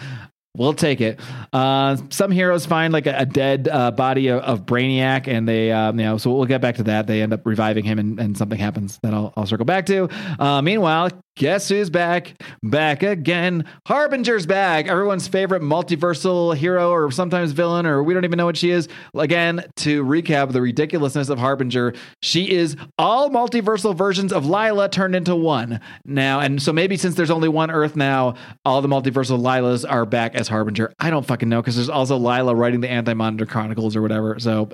We'll 0.57 0.74
take 0.74 1.00
it. 1.00 1.20
Uh, 1.52 1.96
some 2.11 2.30
heroes 2.30 2.66
find 2.66 2.92
like 2.92 3.07
a, 3.07 3.18
a 3.18 3.26
dead 3.26 3.68
uh, 3.70 3.90
body 3.90 4.28
of, 4.28 4.40
of 4.40 4.66
Brainiac, 4.66 5.28
and 5.28 5.46
they, 5.48 5.70
um, 5.72 5.98
you 5.98 6.07
know, 6.07 6.18
so 6.18 6.32
we'll 6.32 6.46
get 6.46 6.61
back 6.61 6.76
to 6.76 6.84
that. 6.84 7.07
They 7.07 7.22
end 7.22 7.32
up 7.32 7.44
reviving 7.44 7.84
him, 7.84 7.98
and, 7.98 8.18
and 8.18 8.36
something 8.36 8.59
happens 8.59 8.98
that 9.02 9.14
I'll, 9.14 9.32
I'll 9.36 9.46
circle 9.46 9.66
back 9.66 9.86
to. 9.86 10.09
Uh, 10.38 10.62
meanwhile, 10.62 11.11
guess 11.37 11.68
who's 11.68 11.91
back? 11.91 12.34
Back 12.62 13.03
again. 13.03 13.64
Harbinger's 13.87 14.47
back. 14.47 14.89
Everyone's 14.89 15.28
favorite 15.28 15.62
multiversal 15.62 16.57
hero, 16.57 16.91
or 16.91 17.11
sometimes 17.11 17.53
villain, 17.53 17.87
or 17.87 18.03
we 18.03 18.14
don't 18.14 18.24
even 18.24 18.37
know 18.37 18.47
what 18.47 18.57
she 18.57 18.70
is. 18.70 18.89
Again, 19.14 19.64
to 19.76 20.05
recap 20.05 20.53
the 20.53 20.61
ridiculousness 20.61 21.28
of 21.28 21.39
Harbinger, 21.39 21.95
she 22.22 22.51
is 22.51 22.76
all 22.99 23.30
multiversal 23.30 23.95
versions 23.95 24.32
of 24.32 24.47
Lila 24.47 24.89
turned 24.89 25.14
into 25.14 25.37
one 25.37 25.80
now, 26.05 26.41
and 26.41 26.61
so 26.61 26.72
maybe 26.72 26.97
since 26.97 27.14
there's 27.14 27.30
only 27.30 27.49
one 27.49 27.70
Earth 27.70 27.97
now, 27.97 28.34
all 28.64 28.82
the 28.82 28.89
multiversal 28.89 29.39
Lilas 29.39 29.89
are 29.89 30.07
back 30.07 30.34
as 30.34 30.49
Harbinger. 30.49 30.93
I 30.99 31.11
don't 31.11 31.26
fucking 31.26 31.49
know 31.49 31.61
because 31.61 31.76
there's 31.76 31.91
also 31.91 32.16
Lila 32.16 32.55
writing 32.55 32.80
the 32.80 32.91
Anti 32.91 33.14
Monitor 33.14 33.47
Chronicles 33.47 33.95
or 33.95 34.03
whatever. 34.03 34.39
So 34.39 34.70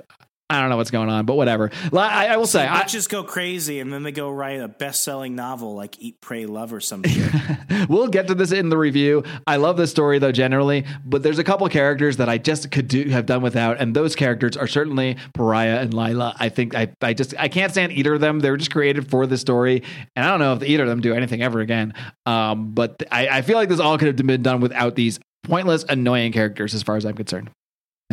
I 0.53 0.61
don't 0.61 0.69
know 0.69 0.77
what's 0.77 0.91
going 0.91 1.09
on, 1.09 1.25
but 1.25 1.35
whatever. 1.35 1.71
I, 1.91 2.27
I 2.27 2.37
will 2.37 2.47
say, 2.47 2.65
I, 2.65 2.83
just 2.83 3.09
go 3.09 3.23
crazy 3.23 3.79
and 3.79 3.91
then 3.91 4.03
they 4.03 4.11
go 4.11 4.29
write 4.29 4.59
a 4.59 4.67
best-selling 4.67 5.35
novel 5.35 5.75
like 5.75 5.99
Eat, 5.99 6.21
Pray, 6.21 6.45
Love 6.45 6.73
or 6.73 6.79
something. 6.79 7.11
we'll 7.89 8.07
get 8.07 8.27
to 8.27 8.35
this 8.35 8.51
in 8.51 8.69
the 8.69 8.77
review. 8.77 9.23
I 9.47 9.57
love 9.57 9.77
this 9.77 9.91
story 9.91 10.19
though 10.19 10.31
generally, 10.31 10.85
but 11.05 11.23
there's 11.23 11.39
a 11.39 11.43
couple 11.43 11.67
characters 11.69 12.17
that 12.17 12.29
I 12.29 12.37
just 12.37 12.71
could 12.71 12.87
do 12.87 13.09
have 13.09 13.25
done 13.25 13.41
without, 13.41 13.79
and 13.79 13.95
those 13.95 14.15
characters 14.15 14.55
are 14.55 14.67
certainly 14.67 15.17
Pariah 15.33 15.79
and 15.79 15.93
Lila. 15.93 16.35
I 16.39 16.49
think 16.49 16.75
I 16.75 16.89
I 17.01 17.13
just 17.13 17.33
I 17.39 17.47
can't 17.47 17.71
stand 17.71 17.91
either 17.91 18.13
of 18.13 18.21
them. 18.21 18.39
They 18.39 18.51
were 18.51 18.57
just 18.57 18.71
created 18.71 19.09
for 19.09 19.25
the 19.25 19.37
story, 19.37 19.83
and 20.15 20.25
I 20.25 20.29
don't 20.29 20.39
know 20.39 20.53
if 20.53 20.63
either 20.63 20.83
of 20.83 20.89
them 20.89 21.01
do 21.01 21.13
anything 21.13 21.41
ever 21.41 21.59
again. 21.61 21.93
Um, 22.25 22.73
but 22.73 23.03
I, 23.11 23.27
I 23.27 23.41
feel 23.41 23.57
like 23.57 23.69
this 23.69 23.79
all 23.79 23.97
could 23.97 24.07
have 24.07 24.27
been 24.27 24.43
done 24.43 24.61
without 24.61 24.95
these 24.95 25.19
pointless, 25.43 25.83
annoying 25.87 26.31
characters, 26.31 26.73
as 26.73 26.83
far 26.83 26.95
as 26.95 27.05
I'm 27.05 27.15
concerned. 27.15 27.49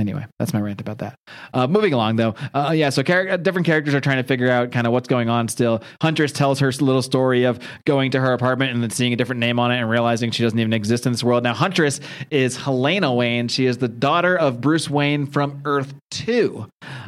Anyway, 0.01 0.25
that's 0.39 0.55
my 0.55 0.61
rant 0.61 0.81
about 0.81 0.99
that. 0.99 1.15
Uh, 1.53 1.67
moving 1.67 1.93
along, 1.93 2.17
though, 2.17 2.35
uh, 2.55 2.73
yeah. 2.75 2.89
So 2.89 3.03
char- 3.03 3.37
different 3.37 3.67
characters 3.67 3.95
are 3.95 4.01
trying 4.01 4.17
to 4.17 4.27
figure 4.27 4.51
out 4.51 4.73
kind 4.73 4.87
of 4.87 4.95
what's 4.95 5.09
going 5.09 5.29
on. 5.29 5.47
Still, 5.49 5.83
Huntress 6.01 6.33
tells 6.33 6.59
her 6.61 6.71
little 6.81 7.03
story 7.03 7.45
of 7.45 7.59
going 7.85 8.13
to 8.13 8.21
her 8.21 8.33
apartment 8.33 8.73
and 8.73 8.83
then 8.83 8.89
seeing 8.89 9.13
a 9.13 9.17
different 9.17 9.41
name 9.41 9.59
on 9.59 9.71
it 9.71 9.79
and 9.79 9.91
realizing 9.91 10.31
she 10.31 10.43
doesn't 10.43 10.59
even 10.59 10.73
exist 10.73 11.05
in 11.05 11.13
this 11.13 11.23
world. 11.23 11.45
Now, 11.45 11.53
Huntress 11.53 12.01
is 12.31 12.57
Helena 12.57 13.13
Wayne. 13.13 13.49
She 13.49 13.67
is 13.67 13.77
the 13.79 13.89
daughter 13.89 14.37
of 14.39 14.61
Bruce 14.61 14.89
Wayne 14.89 15.27
from 15.27 15.61
Earth 15.67 15.93
Two, 16.11 16.67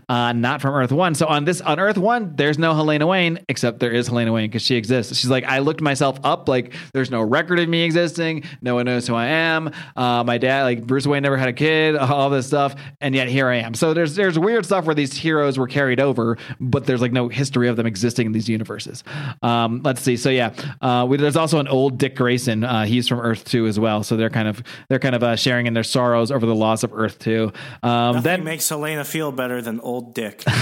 uh, 0.09 0.33
not 0.33 0.61
from 0.61 0.75
Earth 0.75 0.93
One. 0.93 1.15
So 1.15 1.27
on 1.27 1.45
this 1.45 1.61
on 1.61 1.81
Earth 1.81 1.99
One, 1.99 2.37
there's 2.37 2.59
no 2.59 2.75
Helena 2.75 3.07
Wayne, 3.07 3.41
except 3.49 3.81
there 3.81 3.91
is 3.91 4.07
Helena 4.07 4.33
Wayne 4.33 4.49
because 4.49 4.63
she 4.63 4.77
exists. 4.77 5.17
She's 5.17 5.31
like, 5.31 5.45
I 5.45 5.59
looked 5.59 5.81
myself 5.81 6.19
up. 6.23 6.49
Like, 6.49 6.75
there's 6.93 7.11
no 7.11 7.23
record 7.23 7.59
of 7.59 7.69
me 7.69 7.83
existing. 7.83 8.45
No 8.61 8.75
one 8.77 8.87
knows 8.87 9.07
who 9.07 9.15
I 9.15 9.27
am. 9.27 9.73
Uh, 9.97 10.23
my 10.25 10.39
dad, 10.39 10.65
like 10.65 10.87
Bruce 10.87 11.07
Wayne, 11.07 11.23
never 11.23 11.37
had 11.37 11.49
a 11.49 11.53
kid. 11.53 11.97
All 12.13 12.31
this 12.31 12.47
stuff. 12.47 12.75
And 13.01 13.15
yet 13.15 13.29
here 13.29 13.49
I 13.49 13.57
am. 13.57 13.75
So 13.75 13.95
there's 13.95 14.15
there's 14.17 14.39
weird 14.39 14.65
stuff 14.67 14.85
where 14.87 14.95
these 14.95 15.13
heroes 15.15 15.59
were 15.59 15.67
carried 15.67 16.01
over, 16.01 16.39
but 16.61 16.87
there's 16.87 17.01
like 17.01 17.13
no 17.13 17.29
history 17.29 17.69
of 17.69 17.77
them 17.77 17.87
existing 17.87 18.27
in 18.27 18.33
these 18.33 18.49
universes. 18.49 19.03
Um, 19.43 19.81
let's 19.85 20.01
see. 20.03 20.17
So 20.17 20.31
yeah, 20.31 20.53
uh, 20.81 21.07
we, 21.09 21.17
there's 21.17 21.37
also 21.37 21.59
an 21.59 21.69
old 21.69 21.99
Dick 21.99 22.17
Grayson. 22.17 22.65
Uh, 22.65 22.85
he's 22.85 23.09
from 23.09 23.21
Earth 23.21 23.45
Two 23.45 23.67
as 23.67 23.79
well. 23.79 24.03
So 24.03 24.17
they're 24.17 24.31
kind 24.31 24.49
of 24.49 24.63
they're 24.89 24.99
kind 24.99 25.15
of 25.15 25.23
uh, 25.23 25.37
sharing 25.37 25.67
in 25.67 25.75
their 25.75 25.83
sorrows 25.85 26.31
over 26.31 26.47
the 26.47 26.55
loss 26.55 26.83
of 26.83 26.93
Earth 26.95 27.19
Two. 27.19 27.53
Um, 27.83 28.17
Nothing 28.17 28.23
then 28.23 28.45
makes 28.45 28.69
Helena 28.69 29.05
feel 29.05 29.33
better 29.33 29.61
than 29.63 29.81
old 29.81 30.15
Dick. 30.15 30.43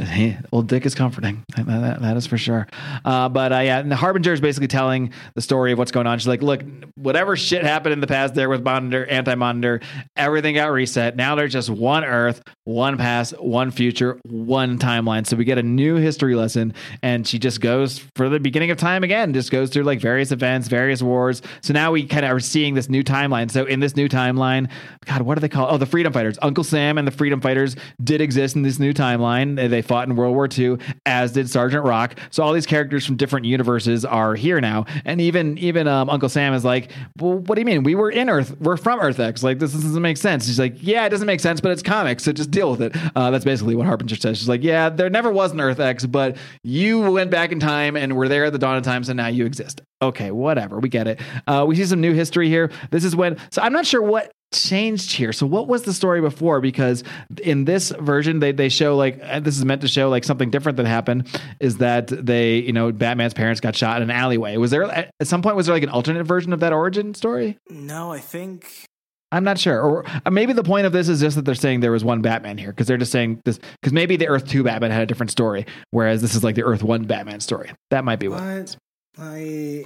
Hey, 0.00 0.38
old 0.52 0.66
Dick 0.68 0.86
is 0.86 0.94
comforting. 0.94 1.44
That, 1.56 1.66
that- 1.66 2.00
that 2.02 2.16
is 2.16 2.26
for 2.26 2.38
sure. 2.38 2.66
Uh, 3.04 3.28
but 3.28 3.52
uh, 3.52 3.58
yeah, 3.58 3.78
and 3.78 3.90
the 3.90 3.96
Harbinger 3.96 4.32
is 4.32 4.40
basically 4.40 4.68
telling 4.68 5.12
the 5.34 5.40
story 5.42 5.72
of 5.72 5.78
what's 5.78 5.90
going 5.92 6.06
on. 6.06 6.18
She's 6.18 6.26
like, 6.28 6.42
look, 6.42 6.62
whatever 6.94 7.36
shit 7.36 7.62
happened 7.62 7.92
in 7.92 8.00
the 8.00 8.06
past 8.06 8.34
there 8.34 8.48
with 8.48 8.62
Monitor, 8.62 9.06
Anti 9.06 9.34
Monitor, 9.34 9.80
everything 10.16 10.54
got 10.54 10.70
reset. 10.70 11.16
Now 11.16 11.34
there's 11.34 11.52
just 11.52 11.68
one 11.68 12.04
Earth, 12.04 12.42
one 12.64 12.96
past, 12.96 13.38
one 13.40 13.70
future, 13.70 14.18
one 14.24 14.78
timeline. 14.78 15.26
So 15.26 15.36
we 15.36 15.44
get 15.44 15.58
a 15.58 15.62
new 15.62 15.96
history 15.96 16.34
lesson, 16.34 16.72
and 17.02 17.26
she 17.26 17.38
just 17.38 17.60
goes 17.60 17.98
for 18.14 18.28
the 18.28 18.40
beginning 18.40 18.70
of 18.70 18.78
time 18.78 19.04
again, 19.04 19.34
just 19.34 19.50
goes 19.50 19.70
through 19.70 19.84
like 19.84 20.00
various 20.00 20.32
events, 20.32 20.68
various 20.68 21.02
wars. 21.02 21.42
So 21.62 21.74
now 21.74 21.92
we 21.92 22.06
kind 22.06 22.24
of 22.24 22.30
are 22.32 22.40
seeing 22.40 22.74
this 22.74 22.88
new 22.88 23.02
timeline. 23.02 23.50
So 23.50 23.64
in 23.64 23.80
this 23.80 23.96
new 23.96 24.08
timeline, 24.08 24.70
God, 25.04 25.22
what 25.22 25.34
do 25.34 25.40
they 25.40 25.48
call? 25.48 25.68
Oh, 25.70 25.76
the 25.76 25.86
Freedom 25.86 26.12
Fighters. 26.12 26.38
Uncle 26.42 26.64
Sam 26.64 26.96
and 26.96 27.06
the 27.06 27.12
Freedom 27.12 27.40
Fighters 27.40 27.76
did 28.02 28.20
exist 28.20 28.56
in 28.56 28.62
this 28.62 28.78
new 28.78 28.94
timeline. 28.94 29.56
They- 29.56 29.80
fought 29.90 30.06
in 30.08 30.14
World 30.14 30.36
War 30.36 30.48
II, 30.56 30.76
as 31.04 31.32
did 31.32 31.50
Sergeant 31.50 31.84
Rock. 31.84 32.16
So 32.30 32.44
all 32.44 32.52
these 32.52 32.64
characters 32.64 33.04
from 33.04 33.16
different 33.16 33.44
universes 33.44 34.04
are 34.04 34.36
here 34.36 34.60
now. 34.60 34.84
And 35.04 35.20
even 35.20 35.58
even 35.58 35.88
um, 35.88 36.08
Uncle 36.08 36.28
Sam 36.28 36.54
is 36.54 36.64
like, 36.64 36.92
well, 37.18 37.38
what 37.38 37.56
do 37.56 37.60
you 37.60 37.64
mean? 37.64 37.82
We 37.82 37.96
were 37.96 38.10
in 38.10 38.30
Earth. 38.30 38.56
We're 38.60 38.76
from 38.76 39.00
Earth 39.00 39.18
X. 39.18 39.42
Like 39.42 39.58
this 39.58 39.69
doesn't 39.72 40.02
make 40.02 40.16
sense. 40.16 40.46
She's 40.46 40.58
like, 40.58 40.76
yeah, 40.80 41.06
it 41.06 41.10
doesn't 41.10 41.26
make 41.26 41.40
sense, 41.40 41.60
but 41.60 41.72
it's 41.72 41.82
comics, 41.82 42.24
so 42.24 42.32
just 42.32 42.50
deal 42.50 42.70
with 42.70 42.82
it. 42.82 42.96
Uh, 43.16 43.30
that's 43.30 43.44
basically 43.44 43.76
what 43.76 43.86
Harbinger 43.86 44.16
says. 44.16 44.38
She's 44.38 44.48
like, 44.48 44.62
yeah, 44.62 44.88
there 44.88 45.10
never 45.10 45.30
was 45.30 45.52
an 45.52 45.60
Earth 45.60 45.80
X, 45.80 46.06
but 46.06 46.36
you 46.62 47.10
went 47.10 47.30
back 47.30 47.52
in 47.52 47.60
time 47.60 47.96
and 47.96 48.16
were 48.16 48.28
there 48.28 48.46
at 48.46 48.52
the 48.52 48.58
dawn 48.58 48.76
of 48.76 48.82
time, 48.82 49.04
so 49.04 49.12
now 49.12 49.28
you 49.28 49.46
exist. 49.46 49.82
Okay, 50.02 50.30
whatever. 50.30 50.78
We 50.78 50.88
get 50.88 51.06
it. 51.06 51.20
Uh, 51.46 51.64
we 51.68 51.76
see 51.76 51.84
some 51.84 52.00
new 52.00 52.14
history 52.14 52.48
here. 52.48 52.70
This 52.90 53.04
is 53.04 53.14
when. 53.14 53.36
So 53.50 53.60
I'm 53.60 53.72
not 53.72 53.86
sure 53.86 54.00
what 54.00 54.32
changed 54.52 55.12
here. 55.12 55.32
So 55.32 55.46
what 55.46 55.68
was 55.68 55.82
the 55.82 55.92
story 55.92 56.20
before? 56.20 56.60
Because 56.60 57.04
in 57.42 57.66
this 57.66 57.90
version, 57.90 58.40
they 58.40 58.52
they 58.52 58.68
show 58.70 58.96
like 58.96 59.20
this 59.42 59.58
is 59.58 59.64
meant 59.64 59.82
to 59.82 59.88
show 59.88 60.08
like 60.08 60.24
something 60.24 60.50
different 60.50 60.76
that 60.78 60.86
happened. 60.86 61.28
Is 61.60 61.78
that 61.78 62.08
they 62.08 62.56
you 62.56 62.72
know 62.72 62.92
Batman's 62.92 63.34
parents 63.34 63.60
got 63.60 63.76
shot 63.76 64.02
in 64.02 64.10
an 64.10 64.16
alleyway? 64.16 64.56
Was 64.56 64.70
there 64.70 64.84
at 64.84 65.12
some 65.24 65.42
point 65.42 65.56
was 65.56 65.66
there 65.66 65.74
like 65.74 65.82
an 65.82 65.90
alternate 65.90 66.24
version 66.24 66.52
of 66.52 66.60
that 66.60 66.72
origin 66.72 67.14
story? 67.14 67.58
no, 67.68 68.12
I 68.12 68.20
think 68.20 68.86
I'm 69.32 69.44
not 69.44 69.58
sure. 69.58 69.80
Or 69.80 70.04
uh, 70.26 70.30
maybe 70.30 70.52
the 70.52 70.62
point 70.64 70.86
of 70.86 70.92
this 70.92 71.08
is 71.08 71.20
just 71.20 71.36
that 71.36 71.44
they're 71.44 71.54
saying 71.54 71.80
there 71.80 71.92
was 71.92 72.04
one 72.04 72.20
Batman 72.22 72.58
here 72.58 72.70
because 72.70 72.86
they're 72.86 72.96
just 72.98 73.12
saying 73.12 73.40
this 73.44 73.58
because 73.80 73.92
maybe 73.92 74.16
the 74.16 74.26
Earth 74.28 74.46
Two 74.48 74.64
Batman 74.64 74.90
had 74.90 75.02
a 75.02 75.06
different 75.06 75.30
story, 75.30 75.66
whereas 75.90 76.20
this 76.22 76.34
is 76.34 76.42
like 76.42 76.54
the 76.56 76.64
Earth 76.64 76.82
One 76.82 77.04
Batman 77.04 77.40
story. 77.40 77.70
That 77.90 78.04
might 78.04 78.18
be 78.18 78.28
what. 78.28 78.40
what 78.42 78.76
I 79.18 79.84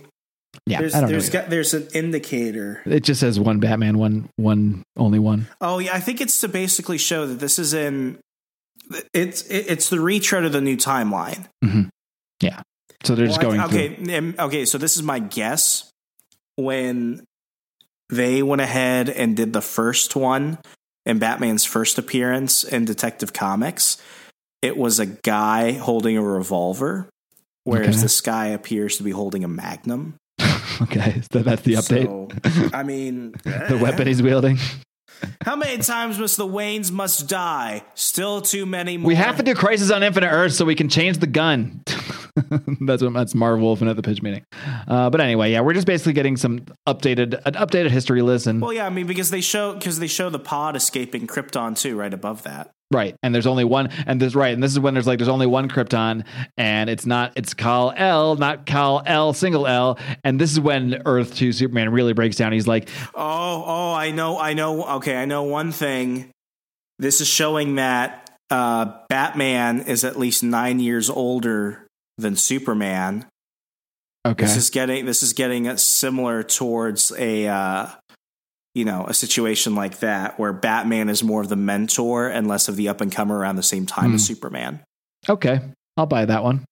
Yeah, 0.67 0.81
there's 0.81 0.95
I 0.95 1.01
don't 1.01 1.11
there's 1.11 1.33
know. 1.33 1.41
got, 1.41 1.51
there's 1.51 1.75
an 1.75 1.89
indicator. 1.95 2.81
it 2.87 3.01
just 3.05 3.21
says 3.21 3.39
one 3.41 3.61
Batman, 3.61 3.99
one 3.99 4.29
one 4.37 4.83
only 4.97 5.19
one. 5.19 5.47
Oh 5.61 5.79
yeah, 5.79 5.95
I 5.95 6.01
think 6.01 6.21
it's 6.21 6.41
to 6.41 6.49
basically 6.49 6.99
show 6.99 7.27
that 7.27 7.41
this 7.41 7.59
is 7.59 7.75
in 7.75 8.19
it's 9.13 9.43
it's 9.49 9.89
the 9.91 10.01
retread 10.01 10.45
of 10.45 10.53
the 10.53 10.61
new 10.61 10.77
timeline. 10.77 11.47
Yeah. 12.41 12.63
So 13.03 13.15
they're 13.15 13.27
just 13.27 13.43
Well, 13.43 13.53
I- 13.53 13.57
going 13.57 13.69
through. 13.69 14.05
okay, 14.07 14.17
um, 14.17 14.35
okay. 14.39 14.65
So 14.65 14.79
this 14.79 14.97
is 14.97 15.03
my 15.03 15.19
guess. 15.19 15.91
When 16.57 17.25
they 18.11 18.43
went 18.43 18.61
ahead 18.61 19.09
and 19.09 19.37
did 19.37 19.53
the 19.53 19.61
first 19.63 20.15
one 20.17 20.59
in 21.07 21.19
Batman's 21.19 21.65
first 21.65 21.99
appearance 21.99 22.65
in 22.65 22.85
Detective 22.85 23.33
Comics, 23.33 23.99
it 24.63 24.77
was 24.77 24.99
a 24.99 25.07
guy 25.07 25.73
holding 25.73 26.17
a 26.17 26.23
revolver, 26.23 27.09
whereas 27.65 27.97
Okay. 27.97 28.03
this 28.03 28.21
guy 28.21 28.47
appears 28.47 28.97
to 28.97 29.03
be 29.03 29.11
holding 29.11 29.45
a 29.45 29.49
Magnum. 29.49 30.15
Okay, 30.83 31.23
so 31.31 31.39
that's 31.39 31.63
the 31.63 31.75
update. 31.75 32.07
So, 32.53 32.71
I 32.77 32.83
mean, 32.83 33.31
the 33.45 33.79
weapon 33.81 34.03
eh. 34.03 34.05
he's 34.07 34.21
wielding. 34.21 34.59
How 35.45 35.57
many 35.57 35.83
times 35.83 36.19
must 36.19 36.37
the 36.37 36.47
Waynes 36.47 36.91
must 36.91 37.29
die? 37.29 37.83
Still 37.95 38.41
too 38.41 38.67
many 38.67 38.97
more. 38.97 39.09
We 39.09 39.15
have 39.15 39.37
to 39.37 39.43
do 39.43 39.55
Crisis 39.55 39.91
on 39.91 40.03
Infinite 40.03 40.31
Earth 40.31 40.53
so 40.53 40.65
we 40.65 40.75
can 40.75 40.89
change 40.89 41.19
the 41.19 41.27
gun. 41.27 41.83
that's 42.81 43.03
what 43.03 43.13
that's 43.13 43.35
Marv 43.35 43.61
Wolfman 43.61 43.89
at 43.89 43.97
the 43.97 44.03
pitch 44.03 44.23
meeting. 44.23 44.45
Uh, 44.89 45.11
but 45.11 45.21
anyway, 45.21 45.53
yeah, 45.53 45.61
we're 45.61 45.75
just 45.75 45.87
basically 45.87 46.13
getting 46.13 46.37
some 46.37 46.61
updated 46.87 47.41
an 47.45 47.55
updated 47.55 47.91
history 47.91 48.23
lesson. 48.23 48.61
Well, 48.61 48.73
yeah, 48.73 48.87
I 48.87 48.91
mean 48.91 49.07
because 49.07 49.31
they 49.31 49.41
show 49.41 49.75
because 49.75 49.99
they 49.99 50.07
show 50.07 50.31
the 50.31 50.39
pod 50.39 50.77
escaping 50.77 51.27
Krypton 51.27 51.79
too, 51.79 51.97
right 51.97 52.13
above 52.13 52.43
that. 52.43 52.73
Right. 52.95 53.17
And 53.25 53.35
there's 53.35 53.47
only 53.49 53.65
one 53.65 53.89
and 54.07 54.21
there's 54.21 54.37
right, 54.37 54.55
and 54.55 54.63
this 54.63 54.71
is 54.71 54.79
when 54.79 54.95
there's 54.95 55.07
like 55.07 55.19
there's 55.19 55.29
only 55.29 55.47
one 55.49 55.69
Krypton 55.69 56.25
and 56.57 56.89
it's 56.89 57.05
not 57.05 57.33
it's 57.35 57.53
Kal 57.53 57.93
L, 57.97 58.37
not 58.37 58.67
Kal 58.67 59.03
L 59.05 59.33
single 59.33 59.67
L. 59.67 59.99
And 60.23 60.41
this 60.41 60.53
is 60.53 60.61
when 60.61 61.03
Earth 61.05 61.35
2 61.35 61.53
Superman 61.53 61.91
really 61.91 62.13
breaks 62.13 62.37
down. 62.37 62.53
He's 62.53 62.69
like, 62.69 62.89
Oh, 63.15 63.65
oh, 63.67 63.93
I 63.93 64.13
know, 64.13 64.39
I 64.39 64.55
know. 64.55 64.85
Okay, 64.97 65.17
I 65.17 65.25
know 65.25 65.43
one 65.43 65.73
thing. 65.73 66.31
This 67.01 67.21
is 67.21 67.27
showing 67.27 67.75
that 67.75 68.31
uh, 68.51 69.01
Batman 69.09 69.81
is 69.81 70.05
at 70.05 70.17
least 70.17 70.45
nine 70.45 70.79
years 70.79 71.11
older 71.11 71.89
than 72.17 72.37
Superman. 72.37 73.27
okay. 74.25 74.45
This 74.45 74.57
is 74.57 74.71
getting 74.71 75.05
this 75.05 75.25
is 75.25 75.33
getting 75.33 75.77
similar 75.77 76.45
towards 76.45 77.11
a 77.19 77.49
uh, 77.49 77.89
you 78.75 78.85
know 78.85 79.05
a 79.07 79.15
situation 79.15 79.75
like 79.75 80.01
that 80.01 80.39
where 80.39 80.53
Batman 80.53 81.09
is 81.09 81.23
more 81.23 81.41
of 81.43 81.49
the 81.49 81.57
mentor 81.57 82.29
and 82.29 82.47
less 82.49 82.69
of 82.69 82.77
the 82.77 82.89
up 82.89 83.01
and 83.01 83.11
comer 83.13 83.37
around 83.39 83.57
the 83.57 83.63
same 83.63 83.87
time 83.87 84.11
Hmm. 84.11 84.15
as 84.17 84.25
Superman. 84.27 84.81
okay. 85.29 85.61
I'll 85.97 86.07
buy 86.07 86.25
that 86.25 86.43
one. 86.43 86.65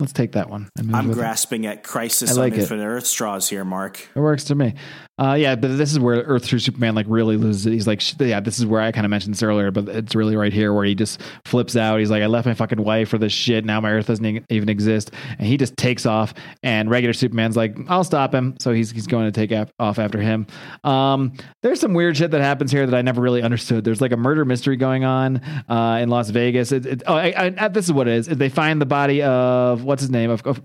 Let's 0.00 0.12
take 0.12 0.32
that 0.32 0.48
one. 0.48 0.68
I'm 0.78 1.08
with 1.08 1.18
it. 1.18 1.20
grasping 1.20 1.66
at 1.66 1.82
Crisis 1.82 2.36
like 2.36 2.52
on 2.52 2.58
it. 2.58 2.62
Infinite 2.62 2.84
Earth 2.84 3.06
straws 3.06 3.48
here, 3.48 3.64
Mark. 3.64 4.00
It 4.14 4.20
works 4.20 4.44
to 4.44 4.54
me. 4.54 4.74
Uh, 5.18 5.34
yeah, 5.34 5.56
but 5.56 5.76
this 5.76 5.90
is 5.90 5.98
where 5.98 6.22
Earth 6.22 6.44
through 6.44 6.60
Superman 6.60 6.94
like 6.94 7.06
really 7.08 7.36
loses 7.36 7.66
it. 7.66 7.72
He's 7.72 7.88
like, 7.88 8.00
yeah, 8.20 8.38
this 8.38 8.60
is 8.60 8.66
where 8.66 8.80
I 8.80 8.92
kind 8.92 9.04
of 9.04 9.10
mentioned 9.10 9.34
this 9.34 9.42
earlier, 9.42 9.72
but 9.72 9.88
it's 9.88 10.14
really 10.14 10.36
right 10.36 10.52
here 10.52 10.72
where 10.72 10.84
he 10.84 10.94
just 10.94 11.20
flips 11.44 11.74
out. 11.74 11.98
He's 11.98 12.12
like, 12.12 12.22
I 12.22 12.26
left 12.26 12.46
my 12.46 12.54
fucking 12.54 12.80
wife 12.80 13.08
for 13.08 13.18
this 13.18 13.32
shit. 13.32 13.64
Now 13.64 13.80
my 13.80 13.90
Earth 13.90 14.06
doesn't 14.06 14.44
even 14.48 14.68
exist, 14.68 15.10
and 15.36 15.48
he 15.48 15.56
just 15.56 15.76
takes 15.76 16.06
off. 16.06 16.32
And 16.62 16.88
regular 16.88 17.12
Superman's 17.12 17.56
like, 17.56 17.76
I'll 17.88 18.04
stop 18.04 18.32
him. 18.32 18.54
So 18.60 18.72
he's 18.72 18.92
he's 18.92 19.08
going 19.08 19.26
to 19.26 19.32
take 19.32 19.50
af- 19.50 19.72
off 19.80 19.98
after 19.98 20.20
him. 20.20 20.46
Um, 20.84 21.32
there's 21.62 21.80
some 21.80 21.94
weird 21.94 22.16
shit 22.16 22.30
that 22.30 22.40
happens 22.40 22.70
here 22.70 22.86
that 22.86 22.96
I 22.96 23.02
never 23.02 23.20
really 23.20 23.42
understood. 23.42 23.82
There's 23.82 24.00
like 24.00 24.12
a 24.12 24.16
murder 24.16 24.44
mystery 24.44 24.76
going 24.76 25.04
on 25.04 25.38
uh, 25.68 25.98
in 26.00 26.08
Las 26.08 26.30
Vegas. 26.30 26.70
It, 26.70 26.86
it, 26.86 27.02
oh, 27.08 27.16
I, 27.16 27.52
I, 27.58 27.66
this 27.66 27.86
is 27.86 27.92
what 27.92 28.06
it 28.06 28.14
is. 28.14 28.26
They 28.28 28.48
find 28.48 28.80
the 28.80 28.86
body 28.86 29.22
of 29.22 29.82
what's 29.88 30.02
his 30.02 30.10
name 30.10 30.30
of 30.30 30.42
of, 30.46 30.62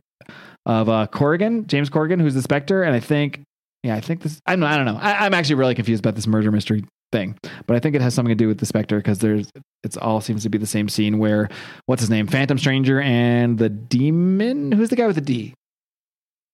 of 0.66 0.90
uh, 0.90 1.08
Corrigan, 1.08 1.66
James 1.68 1.90
Corrigan, 1.90 2.20
who's 2.20 2.34
the 2.36 2.42
Spectre, 2.42 2.84
and 2.84 2.94
I 2.96 3.00
think 3.00 3.42
yeah, 3.84 3.96
I 3.96 4.02
think 4.02 4.22
this. 4.22 4.40
I 4.46 4.56
don't. 4.56 4.64
I 4.64 4.78
don't 4.78 4.86
know. 4.86 4.98
I, 5.00 5.26
I'm 5.26 5.34
actually 5.34 5.56
really 5.56 5.76
confused 5.76 6.04
about 6.06 6.16
this 6.16 6.26
murder 6.26 6.52
mystery 6.52 6.86
thing, 7.12 7.38
but 7.68 7.76
I 7.76 7.80
think 7.80 7.96
it 7.96 8.02
has 8.02 8.14
something 8.14 8.32
to 8.32 8.36
do 8.36 8.48
with 8.48 8.60
the 8.60 8.66
Spectre 8.66 8.98
because 8.98 9.20
there's. 9.20 9.50
It's 9.84 9.98
all 9.98 10.22
seems 10.22 10.44
to 10.44 10.50
be 10.50 10.58
the 10.58 10.66
same 10.68 10.88
scene 10.88 11.20
where 11.20 11.50
what's 11.86 12.02
his 12.02 12.10
name, 12.10 12.28
Phantom 12.28 12.58
Stranger, 12.58 13.02
and 13.02 13.58
the 13.58 13.68
Demon. 13.70 14.72
Who's 14.72 14.90
the 14.90 14.96
guy 14.96 15.08
with 15.08 15.16
the 15.16 15.22
D 15.22 15.54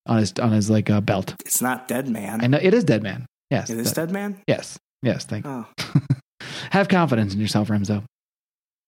on 0.08 0.18
his 0.18 0.34
on 0.42 0.52
his 0.52 0.72
like 0.72 0.90
uh, 0.90 1.02
belt? 1.02 1.36
It's 1.46 1.62
not 1.62 1.88
Dead 1.88 2.10
Man. 2.10 2.44
I 2.44 2.48
know 2.48 2.60
it 2.60 2.74
is 2.74 2.84
Dead 2.84 3.04
Man. 3.04 3.28
Yes, 3.52 3.70
it 3.70 3.78
is 3.78 3.94
that- 3.94 4.08
Dead 4.08 4.12
Man. 4.12 4.42
Yes, 4.48 4.80
yes. 5.04 5.26
Thank. 5.26 5.46
you. 5.46 5.52
Oh, 5.52 5.66
Have 6.72 6.88
confidence 6.88 7.34
in 7.36 7.40
yourself, 7.40 7.68
Remzo. 7.68 8.04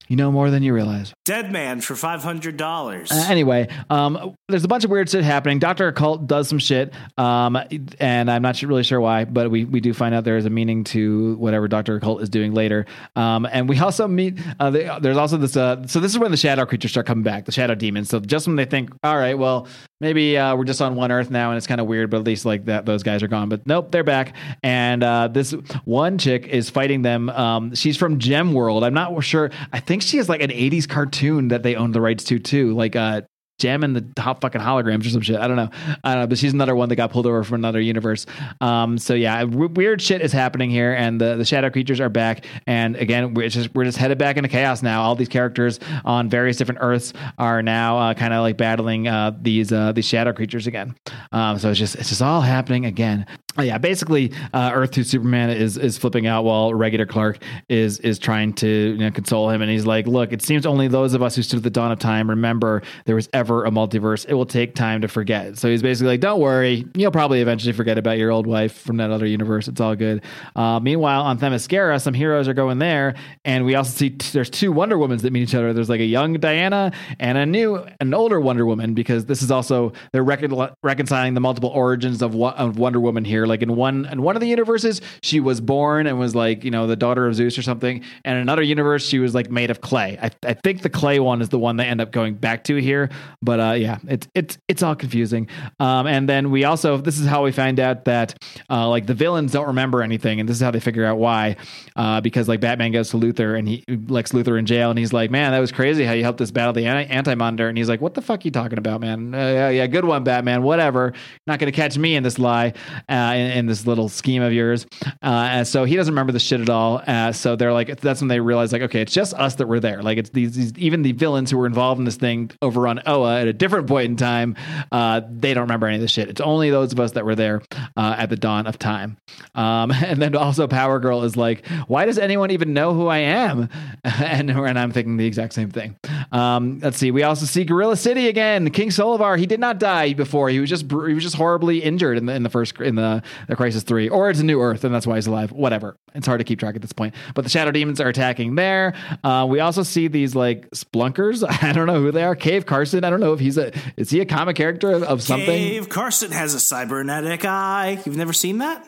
You 0.07 0.17
know 0.17 0.31
more 0.31 0.49
than 0.49 0.61
you 0.61 0.73
realize. 0.73 1.13
Dead 1.23 1.51
Man 1.53 1.79
for 1.79 1.95
five 1.95 2.21
hundred 2.21 2.57
dollars. 2.57 3.11
Uh, 3.11 3.25
anyway, 3.29 3.69
um, 3.89 4.35
there's 4.49 4.65
a 4.65 4.67
bunch 4.67 4.83
of 4.83 4.91
weird 4.91 5.09
shit 5.09 5.23
happening. 5.23 5.57
Doctor 5.59 5.87
Occult 5.87 6.27
does 6.27 6.49
some 6.49 6.59
shit, 6.59 6.93
um, 7.17 7.57
and 7.99 8.29
I'm 8.29 8.41
not 8.41 8.61
really 8.61 8.83
sure 8.83 8.99
why, 8.99 9.23
but 9.23 9.49
we, 9.49 9.63
we 9.63 9.79
do 9.79 9.93
find 9.93 10.13
out 10.13 10.25
there 10.25 10.35
is 10.35 10.45
a 10.45 10.49
meaning 10.49 10.83
to 10.85 11.35
whatever 11.35 11.69
Doctor 11.69 11.95
Occult 11.95 12.21
is 12.21 12.29
doing 12.29 12.53
later. 12.53 12.85
Um, 13.15 13.47
and 13.49 13.69
we 13.69 13.79
also 13.79 14.07
meet. 14.07 14.37
Uh, 14.59 14.69
the, 14.71 14.99
there's 15.01 15.17
also 15.17 15.37
this. 15.37 15.55
Uh, 15.55 15.87
so 15.87 16.01
this 16.01 16.11
is 16.11 16.19
when 16.19 16.31
the 16.31 16.37
shadow 16.37 16.65
creatures 16.65 16.91
start 16.91 17.05
coming 17.05 17.23
back, 17.23 17.45
the 17.45 17.53
shadow 17.53 17.75
demons. 17.75 18.09
So 18.09 18.19
just 18.19 18.47
when 18.47 18.57
they 18.57 18.65
think, 18.65 18.89
all 19.03 19.17
right, 19.17 19.37
well, 19.37 19.67
maybe 20.01 20.37
uh, 20.37 20.55
we're 20.55 20.65
just 20.65 20.81
on 20.81 20.95
one 20.95 21.11
Earth 21.11 21.29
now, 21.29 21.51
and 21.51 21.57
it's 21.57 21.67
kind 21.67 21.79
of 21.79 21.87
weird, 21.87 22.09
but 22.09 22.17
at 22.17 22.23
least 22.25 22.45
like 22.45 22.65
that, 22.65 22.85
those 22.85 23.03
guys 23.03 23.23
are 23.23 23.29
gone. 23.29 23.47
But 23.47 23.65
nope, 23.65 23.91
they're 23.91 24.03
back. 24.03 24.35
And 24.61 25.03
uh, 25.03 25.29
this 25.29 25.51
one 25.85 26.17
chick 26.17 26.47
is 26.47 26.69
fighting 26.69 27.01
them. 27.01 27.29
Um, 27.29 27.75
she's 27.75 27.95
from 27.95 28.19
Gem 28.19 28.53
World. 28.53 28.83
I'm 28.83 28.93
not 28.93 29.21
sure. 29.23 29.51
I 29.71 29.79
think 29.79 29.90
she 29.99 30.17
is 30.17 30.29
like 30.29 30.41
an 30.41 30.51
80s 30.51 30.87
cartoon 30.87 31.49
that 31.49 31.63
they 31.63 31.75
own 31.75 31.91
the 31.91 32.01
rights 32.01 32.23
to 32.25 32.39
too, 32.39 32.73
like 32.73 32.95
uh, 32.95 33.21
and 33.63 33.95
the 33.95 34.01
top 34.15 34.41
fucking 34.41 34.61
holograms 34.61 35.05
or 35.05 35.09
some 35.09 35.21
shit. 35.21 35.39
I 35.39 35.47
don't 35.47 35.55
know. 35.55 35.69
I 36.03 36.13
don't 36.13 36.23
know, 36.23 36.27
but 36.27 36.37
she's 36.37 36.53
another 36.53 36.75
one 36.75 36.89
that 36.89 36.95
got 36.95 37.11
pulled 37.11 37.25
over 37.25 37.43
from 37.43 37.55
another 37.55 37.79
universe. 37.79 38.25
Um, 38.59 38.97
so 38.97 39.13
yeah, 39.13 39.39
w- 39.41 39.69
weird 39.69 40.01
shit 40.01 40.21
is 40.21 40.31
happening 40.31 40.69
here, 40.69 40.93
and 40.93 41.21
the, 41.21 41.35
the 41.35 41.45
shadow 41.45 41.69
creatures 41.69 41.99
are 41.99 42.09
back. 42.09 42.45
And 42.65 42.95
again, 42.95 43.33
we're 43.33 43.49
just 43.49 43.73
we're 43.75 43.85
just 43.85 43.97
headed 43.97 44.17
back 44.17 44.37
into 44.37 44.49
chaos 44.49 44.81
now. 44.81 45.03
All 45.03 45.15
these 45.15 45.29
characters 45.29 45.79
on 46.05 46.29
various 46.29 46.57
different 46.57 46.79
Earths 46.81 47.13
are 47.37 47.61
now 47.61 47.97
uh, 47.97 48.13
kind 48.13 48.33
of 48.33 48.41
like 48.41 48.57
battling 48.57 49.07
uh, 49.07 49.37
these 49.39 49.71
uh, 49.71 49.91
these 49.91 50.05
shadow 50.05 50.33
creatures 50.33 50.67
again. 50.67 50.95
Um, 51.31 51.59
so 51.59 51.69
it's 51.69 51.79
just 51.79 51.95
it's 51.95 52.09
just 52.09 52.21
all 52.21 52.41
happening 52.41 52.85
again. 52.85 53.25
Oh, 53.57 53.63
yeah, 53.63 53.77
basically, 53.77 54.31
uh, 54.53 54.71
Earth 54.73 54.91
Two 54.91 55.03
Superman 55.03 55.49
is 55.49 55.77
is 55.77 55.97
flipping 55.97 56.25
out 56.25 56.45
while 56.45 56.73
regular 56.73 57.05
Clark 57.05 57.39
is 57.67 57.99
is 57.99 58.17
trying 58.17 58.53
to 58.53 58.67
you 58.67 58.97
know, 58.97 59.11
console 59.11 59.49
him, 59.49 59.61
and 59.61 59.69
he's 59.69 59.85
like, 59.85 60.07
"Look, 60.07 60.31
it 60.31 60.41
seems 60.41 60.65
only 60.65 60.87
those 60.87 61.13
of 61.13 61.21
us 61.21 61.35
who 61.35 61.41
stood 61.41 61.57
at 61.57 61.63
the 61.63 61.69
dawn 61.69 61.91
of 61.91 61.99
time 61.99 62.29
remember 62.29 62.81
there 63.05 63.15
was 63.15 63.27
ever 63.33 63.65
a 63.65 63.69
multiverse. 63.69 64.25
It 64.29 64.35
will 64.35 64.45
take 64.45 64.73
time 64.73 65.01
to 65.01 65.09
forget." 65.09 65.57
So 65.57 65.69
he's 65.69 65.81
basically 65.81 66.13
like, 66.13 66.21
"Don't 66.21 66.39
worry, 66.39 66.85
you'll 66.95 67.11
probably 67.11 67.41
eventually 67.41 67.73
forget 67.73 67.97
about 67.97 68.17
your 68.17 68.31
old 68.31 68.47
wife 68.47 68.73
from 68.73 68.97
that 68.97 69.11
other 69.11 69.25
universe. 69.25 69.67
It's 69.67 69.81
all 69.81 69.97
good." 69.97 70.23
Uh, 70.55 70.79
meanwhile, 70.79 71.23
on 71.23 71.37
Themyscira, 71.37 71.99
some 72.01 72.13
heroes 72.13 72.47
are 72.47 72.53
going 72.53 72.79
there, 72.79 73.15
and 73.43 73.65
we 73.65 73.75
also 73.75 73.91
see 73.91 74.11
t- 74.11 74.29
there's 74.31 74.49
two 74.49 74.71
Wonder 74.71 74.95
Womans 74.95 75.23
that 75.23 75.33
meet 75.33 75.43
each 75.43 75.55
other. 75.55 75.73
There's 75.73 75.89
like 75.89 75.99
a 75.99 76.05
young 76.05 76.35
Diana 76.35 76.93
and 77.19 77.37
a 77.37 77.45
new, 77.45 77.85
an 77.99 78.13
older 78.13 78.39
Wonder 78.39 78.65
Woman 78.65 78.93
because 78.93 79.25
this 79.25 79.41
is 79.41 79.51
also 79.51 79.91
they're 80.13 80.23
recon- 80.23 80.69
reconciling 80.83 81.33
the 81.33 81.41
multiple 81.41 81.69
origins 81.69 82.21
of, 82.21 82.33
wo- 82.33 82.51
of 82.51 82.79
Wonder 82.79 83.01
Woman 83.01 83.25
here. 83.25 83.41
Like 83.51 83.61
in 83.61 83.75
one 83.75 84.05
in 84.05 84.21
one 84.21 84.35
of 84.35 84.39
the 84.39 84.47
universes, 84.47 85.01
she 85.21 85.39
was 85.41 85.59
born 85.59 86.07
and 86.07 86.17
was 86.17 86.33
like 86.33 86.63
you 86.63 86.71
know 86.71 86.87
the 86.87 86.95
daughter 86.95 87.27
of 87.27 87.35
Zeus 87.35 87.57
or 87.57 87.61
something, 87.61 88.01
and 88.23 88.35
in 88.37 88.41
another 88.41 88.61
universe, 88.61 89.05
she 89.05 89.19
was 89.19 89.35
like 89.35 89.51
made 89.51 89.69
of 89.69 89.81
clay. 89.81 90.17
I, 90.21 90.31
I 90.45 90.53
think 90.53 90.81
the 90.81 90.89
clay 90.89 91.19
one 91.19 91.41
is 91.41 91.49
the 91.49 91.59
one 91.59 91.75
they 91.75 91.85
end 91.85 91.99
up 91.99 92.11
going 92.11 92.35
back 92.35 92.63
to 92.65 92.77
here, 92.77 93.09
but 93.41 93.59
uh, 93.59 93.71
yeah, 93.73 93.99
it's 94.07 94.27
it's 94.33 94.57
it's 94.67 94.83
all 94.83 94.95
confusing. 94.95 95.49
Um, 95.79 96.07
and 96.07 96.27
then 96.29 96.49
we 96.49 96.63
also 96.63 96.97
this 96.97 97.19
is 97.19 97.27
how 97.27 97.43
we 97.43 97.51
find 97.51 97.79
out 97.79 98.05
that 98.05 98.41
uh, 98.69 98.87
like 98.87 99.05
the 99.05 99.13
villains 99.13 99.51
don't 99.51 99.67
remember 99.67 100.01
anything, 100.01 100.39
and 100.39 100.47
this 100.47 100.55
is 100.57 100.61
how 100.61 100.71
they 100.71 100.79
figure 100.79 101.05
out 101.05 101.17
why, 101.17 101.57
uh, 101.95 102.21
because 102.21 102.47
like 102.47 102.61
Batman 102.61 102.91
goes 102.91 103.09
to 103.09 103.17
Luthor 103.17 103.57
and 103.59 103.67
he 103.67 103.83
Lex 104.07 104.31
Luthor 104.31 104.57
in 104.57 104.65
jail, 104.65 104.89
and 104.89 104.97
he's 104.97 105.13
like, 105.13 105.29
man, 105.29 105.51
that 105.51 105.59
was 105.59 105.71
crazy 105.71 106.05
how 106.05 106.13
you 106.13 106.23
helped 106.23 106.41
us 106.41 106.51
battle 106.51 106.73
the 106.73 106.85
anti 106.85 107.35
monitor, 107.35 107.67
and 107.67 107.77
he's 107.77 107.89
like, 107.89 108.01
what 108.01 108.13
the 108.13 108.21
fuck 108.21 108.45
you 108.45 108.51
talking 108.51 108.77
about, 108.77 109.01
man? 109.01 109.33
Uh, 109.33 109.37
yeah, 109.37 109.69
yeah, 109.69 109.87
good 109.87 110.05
one, 110.05 110.23
Batman. 110.23 110.63
Whatever, 110.63 111.13
not 111.47 111.59
gonna 111.59 111.71
catch 111.71 111.97
me 111.97 112.15
in 112.15 112.23
this 112.23 112.39
lie, 112.39 112.73
uh, 113.09 113.30
in, 113.35 113.51
in 113.51 113.65
this 113.65 113.85
little 113.85 114.09
scheme 114.09 114.41
of 114.41 114.53
yours. 114.53 114.85
Uh, 115.21 115.49
and 115.51 115.67
so 115.67 115.83
he 115.83 115.95
doesn't 115.95 116.13
remember 116.13 116.31
the 116.31 116.39
shit 116.39 116.61
at 116.61 116.69
all. 116.69 117.01
Uh, 117.05 117.31
so 117.31 117.55
they're 117.55 117.73
like, 117.73 117.99
that's 117.99 118.21
when 118.21 118.27
they 118.27 118.39
realize 118.39 118.71
like, 118.71 118.81
okay, 118.83 119.01
it's 119.01 119.13
just 119.13 119.33
us 119.33 119.55
that 119.55 119.67
were 119.67 119.79
there. 119.79 120.01
Like 120.01 120.17
it's 120.17 120.29
these, 120.29 120.55
these 120.55 120.73
even 120.77 121.01
the 121.01 121.11
villains 121.11 121.51
who 121.51 121.57
were 121.57 121.67
involved 121.67 121.99
in 121.99 122.05
this 122.05 122.17
thing 122.17 122.51
over 122.61 122.87
on 122.87 123.01
Oa 123.05 123.41
at 123.41 123.47
a 123.47 123.53
different 123.53 123.87
point 123.87 124.05
in 124.07 124.15
time, 124.15 124.55
uh, 124.91 125.21
they 125.29 125.53
don't 125.53 125.63
remember 125.63 125.87
any 125.87 125.95
of 125.95 126.01
this 126.01 126.11
shit. 126.11 126.29
It's 126.29 126.41
only 126.41 126.69
those 126.69 126.91
of 126.93 126.99
us 126.99 127.11
that 127.11 127.25
were 127.25 127.35
there 127.35 127.61
at 127.97 128.29
the 128.29 128.35
dawn 128.35 128.67
of 128.67 128.77
time. 128.77 129.17
Um, 129.55 129.91
and 130.05 130.21
then 130.21 130.35
also 130.35 130.67
Power 130.67 130.99
Girl 130.99 131.23
is 131.23 131.37
like, 131.37 131.67
why 131.87 132.05
does 132.05 132.17
anyone 132.17 132.51
even 132.51 132.73
know 132.73 132.93
who 132.93 133.07
I 133.07 133.19
am? 133.19 133.69
and, 134.03 134.49
and 134.49 134.79
I'm 134.79 134.91
thinking 134.91 135.17
the 135.17 135.25
exact 135.25 135.53
same 135.53 135.69
thing. 135.69 135.95
Um, 136.31 136.79
let's 136.79 136.97
see. 136.97 137.11
We 137.11 137.23
also 137.23 137.45
see 137.45 137.63
Gorilla 137.63 137.97
City 137.97 138.27
again. 138.27 138.69
King 138.71 138.89
Solovar. 138.89 139.37
He 139.37 139.45
did 139.45 139.59
not 139.59 139.79
die 139.79 140.13
before. 140.13 140.49
He 140.49 140.59
was 140.59 140.69
just 140.69 140.89
he 140.89 141.13
was 141.13 141.23
just 141.23 141.35
horribly 141.35 141.79
injured 141.79 142.17
in 142.17 142.25
the 142.25 142.33
in 142.33 142.43
the 142.43 142.49
first 142.49 142.79
in 142.79 142.95
the, 142.95 143.20
the 143.47 143.55
Crisis 143.55 143.83
Three, 143.83 144.09
or 144.09 144.29
it's 144.29 144.39
a 144.39 144.43
new 144.43 144.61
Earth, 144.61 144.83
and 144.83 144.93
that's 144.93 145.07
why 145.07 145.15
he's 145.15 145.27
alive. 145.27 145.51
Whatever. 145.51 145.95
It's 146.13 146.27
hard 146.27 146.39
to 146.39 146.43
keep 146.43 146.59
track 146.59 146.75
at 146.75 146.81
this 146.81 146.93
point. 146.93 147.15
But 147.35 147.43
the 147.43 147.49
Shadow 147.49 147.71
Demons 147.71 148.01
are 148.01 148.09
attacking 148.09 148.55
there. 148.55 148.93
Uh, 149.23 149.45
we 149.49 149.59
also 149.59 149.83
see 149.83 150.07
these 150.07 150.35
like 150.35 150.69
splunkers. 150.71 151.43
I 151.63 151.71
don't 151.73 151.87
know 151.87 151.99
who 152.01 152.11
they 152.11 152.23
are. 152.23 152.35
Cave 152.35 152.65
Carson. 152.65 153.03
I 153.03 153.09
don't 153.09 153.19
know 153.19 153.33
if 153.33 153.39
he's 153.39 153.57
a 153.57 153.71
is 153.97 154.09
he 154.09 154.19
a 154.21 154.25
comic 154.25 154.55
character 154.55 154.91
of, 154.91 155.03
of 155.03 155.21
something. 155.21 155.47
Cave 155.47 155.89
Carson 155.89 156.31
has 156.31 156.53
a 156.53 156.59
cybernetic 156.59 157.45
eye. 157.45 158.01
You've 158.05 158.17
never 158.17 158.33
seen 158.33 158.59
that? 158.59 158.87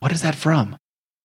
What 0.00 0.12
is 0.12 0.22
that 0.22 0.34
from? 0.34 0.76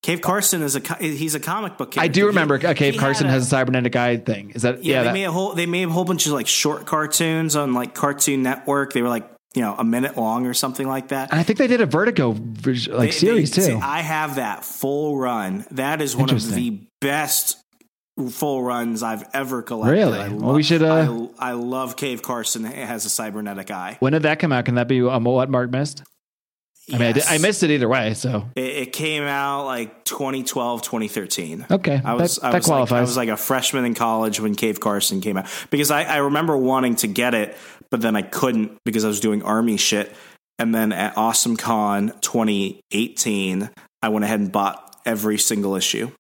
Cave 0.04 0.22
Carson 0.22 0.62
is 0.62 0.76
a 0.76 0.80
he's 1.00 1.34
a 1.36 1.40
comic 1.40 1.78
book. 1.78 1.92
Character. 1.92 2.02
I 2.02 2.08
do 2.08 2.28
remember. 2.28 2.58
He- 2.60 2.74
Cave 2.76 2.94
he 2.94 3.00
Carson 3.00 3.26
a- 3.28 3.32
has 3.32 3.44
a 3.48 3.50
cybernetic 3.50 3.96
eye 3.96 4.18
thing. 4.18 4.52
Is 4.52 4.62
that 4.62 4.84
Yeah, 4.84 4.98
yeah? 4.98 5.00
they 5.02 5.08
that- 5.08 5.14
made 5.14 5.24
a 5.26 5.32
whole 5.32 5.54
they 5.54 5.66
made 5.66 5.88
a 5.88 5.92
whole 5.92 6.06
bunch 6.06 6.28
of 6.28 6.34
like 6.34 6.48
short 6.48 6.86
cartoons 6.86 7.56
on 7.56 7.74
like 7.74 7.96
Cartoon 7.96 8.44
Network. 8.44 8.94
They 8.94 9.02
were 9.02 9.10
like 9.10 9.28
you 9.56 9.62
know 9.62 9.76
a 9.78 9.84
minute 9.84 10.18
long 10.18 10.46
or 10.46 10.54
something 10.54 10.88
like 10.88 11.10
that. 11.10 11.34
I 11.34 11.44
think 11.44 11.58
they 11.60 11.68
did 11.68 11.82
a 11.82 11.86
Vertigo 11.86 12.30
like 12.32 12.64
They- 12.64 13.12
series 13.12 13.52
they- 13.52 13.56
too. 13.62 13.68
see, 13.68 13.74
I 13.74 14.02
have 14.02 14.36
that 14.36 14.64
full 14.66 15.18
run. 15.18 15.66
That 15.72 16.02
is 16.02 16.16
one 16.16 16.30
of 16.30 16.52
the 16.54 16.82
best 17.02 17.58
full 18.32 18.64
runs 18.64 19.04
I've 19.04 19.24
ever 19.34 19.62
collected. 19.62 19.92
Really? 19.92 20.20
I 20.20 20.28
Well, 20.30 20.56
we 20.56 20.64
should, 20.64 20.82
uh, 20.82 21.28
I, 21.40 21.50
I 21.50 21.52
love 21.52 21.96
Cave 21.96 22.24
Carson. 22.24 22.66
It 22.66 22.88
has 22.88 23.06
a 23.06 23.10
cybernetic 23.10 23.70
eye. 23.70 23.98
when 24.00 24.14
did 24.14 24.24
that 24.24 24.40
come 24.40 24.52
out? 24.52 24.66
Can 24.66 24.74
that 24.76 24.88
be 24.88 25.02
um, 25.02 25.24
what 25.24 25.50
Mark 25.52 25.70
missed? 25.72 26.04
I 26.90 26.98
mean, 26.98 27.08
I, 27.10 27.12
did, 27.12 27.24
I 27.28 27.38
missed 27.38 27.64
it 27.64 27.72
either 27.72 27.88
way. 27.90 28.14
So 28.14 28.50
It, 28.56 28.62
it 28.62 28.94
came 28.94 29.24
out 29.24 29.66
like 29.66 30.06
2012, 30.06 30.82
2013. 30.82 31.66
Okay, 31.70 32.02
I 32.04 32.14
was, 32.14 32.36
that- 32.38 32.46
I 32.46 32.52
that 32.52 32.58
was 32.60 32.70
Like, 32.70 32.92
I 32.92 33.02
was 33.02 33.18
like 33.18 33.30
a 33.30 33.38
freshman 33.38 33.84
in 33.86 33.94
college 33.94 34.40
when 34.40 34.56
Cave 34.56 34.80
Carson 34.80 35.20
came 35.22 35.38
out 35.38 35.48
because 35.70 35.92
I, 35.92 36.04
I 36.04 36.18
remember 36.18 36.56
wanting 36.56 36.96
to 36.98 37.08
get 37.08 37.34
it, 37.34 37.58
but 37.92 38.02
then 38.02 38.16
I 38.16 38.22
couldn't 38.22 38.78
because 38.86 39.04
I 39.04 39.10
was 39.10 39.20
doing 39.20 39.44
army 39.44 39.78
shit. 39.78 40.16
And 40.60 40.74
then 40.74 40.92
at 40.92 41.18
Awesome 41.18 41.56
Con 41.58 42.14
2018, 42.22 43.70
I 44.02 44.10
went 44.10 44.26
ahead 44.26 44.40
and 44.40 44.52
bought 44.52 44.96
every 45.06 45.38
single 45.38 45.76
issue. 45.76 46.12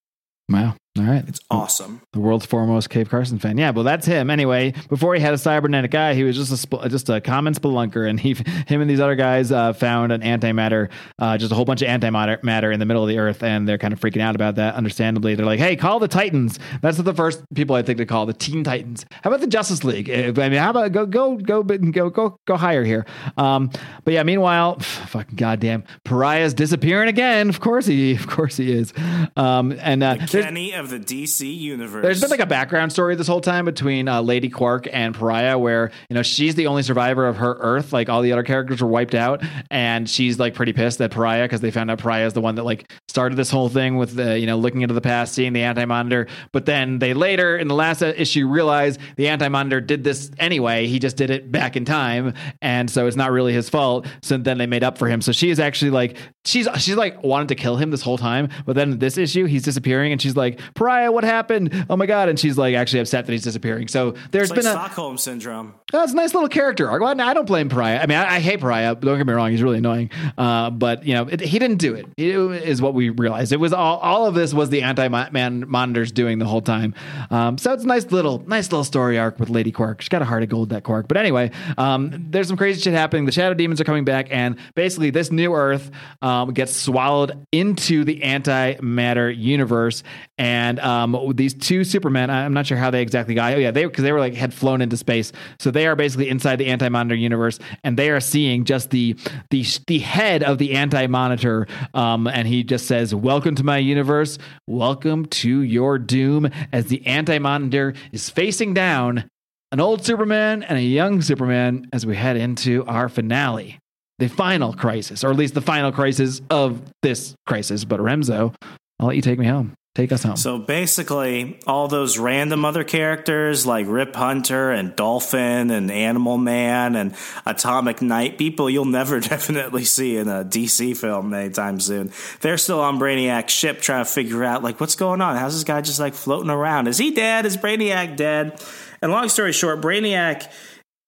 wow, 0.50 0.76
all 1.00 1.06
right, 1.06 1.24
It's 1.28 1.40
awesome. 1.52 2.02
the 2.14 2.20
world's 2.20 2.46
foremost 2.46 2.90
Cave 2.90 3.10
Carson 3.10 3.40
fan. 3.40 3.58
Yeah, 3.58 3.72
well, 3.72 3.84
that's 3.84 4.06
him. 4.06 4.30
Anyway, 4.30 4.74
before 4.90 5.14
he 5.16 5.22
had 5.22 5.34
a 5.34 5.38
cybernetic 5.38 5.94
eye, 5.96 6.14
he 6.14 6.24
was 6.24 6.36
just 6.36 6.52
a 6.52 6.58
sp- 6.58 6.88
just 6.90 7.10
a 7.10 7.22
common 7.22 7.54
spelunker, 7.54 8.10
and 8.10 8.20
he, 8.20 8.34
him 8.68 8.82
and 8.82 8.90
these 8.90 9.00
other 9.00 9.16
guys 9.16 9.52
uh, 9.52 9.74
found 9.74 10.12
an 10.12 10.22
antimatter, 10.22 10.90
uh, 11.20 11.38
just 11.38 11.52
a 11.52 11.56
whole 11.56 11.66
bunch 11.66 11.82
of 11.82 11.88
antimatter 11.88 12.42
matter 12.44 12.72
in 12.72 12.80
the 12.80 12.86
middle 12.86 13.04
of 13.04 13.10
the 13.10 13.18
earth, 13.20 13.44
and 13.44 13.68
they're 13.68 13.78
kind 13.78 13.94
of 13.94 14.00
freaking 14.00 14.22
out 14.22 14.36
about 14.36 14.56
that. 14.56 14.76
Understandably, 14.76 15.36
they're 15.36 15.46
like, 15.46 15.60
"Hey, 15.60 15.76
call 15.76 16.00
the 16.00 16.08
Titans." 16.08 16.60
That's 16.82 16.98
the 16.98 17.14
first 17.14 17.42
people 17.54 17.76
I 17.76 17.82
think 17.82 17.98
to 18.00 18.06
call 18.06 18.26
the 18.26 18.34
Teen 18.34 18.64
Titans. 18.64 19.06
How 19.24 19.30
about 19.30 19.42
the 19.42 19.48
Justice 19.48 19.84
League? 19.84 20.10
Uh, 20.10 20.42
I 20.42 20.50
mean, 20.50 20.60
how 20.60 20.70
about 20.72 20.92
go 20.92 21.06
go 21.06 21.36
go 21.38 21.64
go 21.64 22.10
go 22.10 22.40
go 22.46 22.58
higher 22.58 22.84
here? 22.84 23.06
Um, 23.38 23.70
but 24.04 24.14
yeah, 24.14 24.24
meanwhile, 24.24 24.80
fucking 24.80 25.36
goddamn, 25.36 25.84
Pariah's 26.06 26.54
disappearing 26.54 27.10
again. 27.10 27.50
Of 27.50 27.60
course 27.60 27.86
he, 27.86 28.16
of 28.16 28.28
course 28.28 28.58
he 28.58 28.72
is. 28.72 28.94
Um, 29.36 29.74
and 29.80 30.04
uh, 30.04 30.16
there's- 30.16 30.46
Kenny 30.46 30.74
of 30.74 30.87
the 30.90 31.00
DC 31.00 31.58
universe. 31.58 32.02
there's 32.02 32.22
been 32.22 32.30
like 32.30 32.40
a 32.40 32.46
background 32.46 32.92
story 32.92 33.16
this 33.16 33.28
whole 33.28 33.42
time 33.42 33.66
between 33.66 34.08
uh, 34.08 34.22
Lady 34.22 34.50
Quark 34.50 34.88
and 34.92 35.14
Pariah, 35.14 35.58
where 35.58 35.92
you 36.10 36.16
know 36.16 36.24
she's 36.24 36.56
the 36.56 36.68
only 36.68 36.84
survivor 36.84 37.28
of 37.28 37.38
her 37.38 37.58
Earth. 37.60 37.94
Like 37.94 38.10
all 38.10 38.22
the 38.22 38.32
other 38.32 38.44
characters 38.44 38.82
were 38.82 38.88
wiped 38.88 39.16
out, 39.16 39.44
and 39.70 40.10
she's 40.10 40.40
like 40.40 40.54
pretty 40.54 40.74
pissed 40.74 41.02
at 41.02 41.12
Pariah 41.12 41.44
because 41.44 41.62
they 41.62 41.72
found 41.72 41.92
out 41.92 42.00
Pariah 42.00 42.26
is 42.26 42.34
the 42.34 42.42
one 42.42 42.56
that 42.56 42.64
like 42.64 42.92
started 43.08 43.36
this 43.36 43.50
whole 43.50 43.70
thing 43.70 43.98
with 43.98 44.16
the 44.16 44.40
you 44.40 44.46
know 44.46 44.58
looking 44.58 44.82
into 44.82 44.94
the 44.94 45.02
past, 45.02 45.34
seeing 45.34 45.54
the 45.54 45.64
Anti 45.64 45.86
Monitor. 45.86 46.28
But 46.52 46.66
then 46.66 47.00
they 47.00 47.14
later 47.14 47.58
in 47.58 47.68
the 47.68 47.76
last 47.76 48.02
issue 48.02 48.48
realize 48.48 48.98
the 49.16 49.28
Anti 49.28 49.48
Monitor 49.48 49.82
did 49.82 50.04
this 50.04 50.32
anyway. 50.40 50.88
He 50.88 51.00
just 51.00 51.18
did 51.18 51.30
it 51.30 51.52
back 51.52 51.76
in 51.76 51.86
time, 51.86 52.34
and 52.62 52.90
so 52.90 53.08
it's 53.08 53.18
not 53.18 53.32
really 53.32 53.54
his 53.54 53.70
fault. 53.70 54.08
So 54.22 54.38
then 54.38 54.58
they 54.58 54.68
made 54.68 54.84
up 54.84 54.98
for 54.98 55.08
him. 55.08 55.22
So 55.22 55.32
she 55.32 55.50
is 55.50 55.60
actually 55.60 55.92
like 55.92 56.18
she's 56.46 56.68
she's 56.78 56.96
like 56.96 57.24
wanted 57.24 57.50
to 57.50 57.56
kill 57.56 57.76
him 57.76 57.92
this 57.92 58.02
whole 58.02 58.18
time, 58.18 58.50
but 58.66 58.76
then 58.76 59.00
this 59.00 59.18
issue 59.18 59.46
he's 59.46 59.64
disappearing, 59.64 60.12
and 60.12 60.22
she's 60.22 60.36
like 60.36 60.60
Pariah, 60.78 61.12
what 61.12 61.24
happened? 61.24 61.86
Oh 61.90 61.98
my 61.98 62.06
god! 62.06 62.30
And 62.30 62.40
she's 62.40 62.58
like 62.58 62.76
actually 62.76 63.02
upset 63.02 63.26
that 63.26 63.32
he's 63.32 63.44
disappearing. 63.44 63.88
So 63.90 64.12
there's 64.32 64.50
It's 64.50 64.52
like 64.52 64.60
been 64.62 64.68
a 64.68 64.72
Stockholm 64.72 65.18
syndrome. 65.18 65.74
It's 65.94 66.12
a 66.12 66.16
nice 66.18 66.34
little 66.34 66.50
character 66.50 66.90
arc. 66.90 67.02
Well, 67.02 67.22
I 67.22 67.34
don't 67.34 67.46
blame 67.46 67.70
Pariah. 67.70 68.02
I 68.02 68.08
mean, 68.08 68.18
I, 68.18 68.36
I 68.36 68.40
hate 68.42 68.60
Pariah. 68.60 68.94
Don't 68.96 69.18
get 69.18 69.26
me 69.26 69.32
wrong; 69.32 69.52
he's 69.52 69.64
really 69.64 69.78
annoying. 69.78 70.12
Uh, 70.38 70.70
but 70.70 71.06
you 71.06 71.14
know, 71.14 71.28
it, 71.30 71.40
he 71.40 71.60
didn't 71.60 71.78
do 71.78 71.96
it. 71.96 72.06
It 72.18 72.36
is 72.36 72.82
what 72.82 72.94
we 72.94 73.08
realized. 73.08 73.54
It 73.54 73.60
was 73.62 73.72
all. 73.72 73.98
All 74.00 74.26
of 74.26 74.36
this 74.36 74.54
was 74.54 74.70
the 74.70 74.82
anti-man 74.82 75.64
monitors 75.66 76.12
doing 76.12 76.40
the 76.40 76.46
whole 76.46 76.62
time. 76.62 76.94
Um, 77.32 77.58
so 77.58 77.72
it's 77.72 77.86
a 77.86 77.88
nice 77.88 78.12
little, 78.12 78.40
nice 78.48 78.70
little 78.70 78.84
story 78.84 79.18
arc 79.18 79.40
with 79.40 79.50
Lady 79.50 79.72
Quark. 79.72 80.02
She's 80.02 80.10
got 80.10 80.22
a 80.22 80.26
heart 80.26 80.44
of 80.44 80.50
gold, 80.50 80.70
that 80.70 80.84
Quark. 80.84 81.08
But 81.08 81.16
anyway, 81.16 81.52
um, 81.78 82.12
there's 82.32 82.50
some 82.50 82.58
crazy 82.58 82.82
shit 82.82 82.94
happening. 82.94 83.26
The 83.26 83.32
Shadow 83.32 83.54
Demons 83.54 83.80
are 83.80 83.86
coming 83.86 84.04
back, 84.04 84.28
and 84.30 84.58
basically, 84.76 85.12
this 85.12 85.32
new 85.32 85.54
Earth 85.54 85.90
um, 86.22 86.52
gets 86.52 86.76
swallowed 86.76 87.48
into 87.54 88.04
the 88.04 88.20
antimatter 88.20 89.34
universe. 89.34 90.04
And 90.38 90.82
um, 90.82 91.32
these 91.34 91.54
two 91.54 91.86
Supermen, 91.86 92.30
I'm 92.30 92.54
not 92.54 92.68
sure 92.68 92.78
how 92.78 92.92
they 92.92 93.02
exactly 93.02 93.36
got. 93.36 93.54
Oh 93.54 93.58
yeah, 93.58 93.72
they 93.72 93.86
because 93.86 94.04
they 94.04 94.12
were 94.12 94.20
like 94.20 94.34
had 94.34 94.54
flown 94.54 94.82
into 94.82 94.98
space, 94.98 95.32
so 95.60 95.72
they 95.78 95.86
are 95.86 95.96
basically 95.96 96.28
inside 96.28 96.56
the 96.56 96.66
anti-monitor 96.66 97.16
universe, 97.16 97.60
and 97.84 97.98
they 97.98 98.10
are 98.10 98.20
seeing 98.20 98.66
just 98.66 98.90
the 98.90 99.16
the 99.52 99.64
the 99.86 100.00
head 100.00 100.44
of 100.44 100.58
the 100.58 100.74
anti-monitor, 100.74 101.68
um, 101.94 102.28
and 102.28 102.48
he 102.48 102.64
just 102.64 102.88
says, 102.88 103.14
"Welcome 103.14 103.56
to 103.56 103.64
my 103.64 103.78
universe. 103.78 104.40
Welcome 104.66 105.28
to 105.28 105.62
your 105.62 106.00
doom." 106.00 106.50
As 106.74 106.88
the 106.88 107.06
anti-monitor 107.06 107.94
is 108.12 108.30
facing 108.30 108.74
down 108.74 109.30
an 109.72 109.80
old 109.80 110.04
Superman 110.04 110.64
and 110.64 110.78
a 110.78 110.82
young 110.82 111.22
Superman 111.22 111.88
as 111.94 112.06
we 112.06 112.16
head 112.16 112.38
into 112.38 112.84
our 112.86 113.08
finale. 113.08 113.78
The 114.20 114.30
final 114.30 114.74
crisis, 114.74 115.24
or 115.24 115.30
at 115.30 115.36
least 115.36 115.54
the 115.54 115.62
final 115.62 115.92
crisis 115.92 116.42
of 116.50 116.82
this 117.04 117.36
crisis. 117.46 117.86
But 117.86 118.00
Remzo, 118.00 118.56
I'll 119.00 119.08
let 119.08 119.16
you 119.16 119.22
take 119.22 119.38
me 119.38 119.46
home. 119.46 119.74
Take 119.98 120.12
us 120.12 120.22
home. 120.22 120.38
So 120.38 120.60
basically, 120.60 121.58
all 121.66 121.88
those 121.88 122.20
random 122.20 122.66
other 122.66 122.84
characters 122.84 123.66
like 123.66 123.88
Rip 123.90 124.16
Hunter 124.16 124.70
and 124.70 124.96
Dolphin 124.96 125.72
and 125.72 125.90
Animal 125.90 126.38
Man 126.38 126.96
and 126.96 127.16
Atomic 127.48 128.04
Knight, 128.04 128.38
people 128.38 128.70
you'll 128.70 128.86
never 128.86 129.20
definitely 129.34 129.86
see 129.86 130.18
in 130.18 130.28
a 130.28 130.46
DC 130.46 130.96
film 130.96 131.34
anytime 131.34 131.80
soon. 131.80 132.12
They're 132.42 132.60
still 132.60 132.80
on 132.80 133.00
Brainiac's 133.00 133.52
ship 133.52 133.82
trying 133.82 134.06
to 134.06 134.12
figure 134.12 134.44
out 134.44 134.62
like 134.62 134.80
what's 134.80 134.96
going 134.96 135.20
on. 135.20 135.36
How's 135.36 135.56
this 135.56 135.64
guy 135.64 135.82
just 135.82 136.00
like 136.00 136.14
floating 136.14 136.52
around? 136.52 136.88
Is 136.88 137.00
he 137.00 137.10
dead? 137.10 137.48
Is 137.48 137.58
Brainiac 137.58 138.16
dead? 138.18 138.64
And 139.02 139.12
long 139.12 139.30
story 139.30 139.52
short, 139.52 139.82
Brainiac 139.82 140.48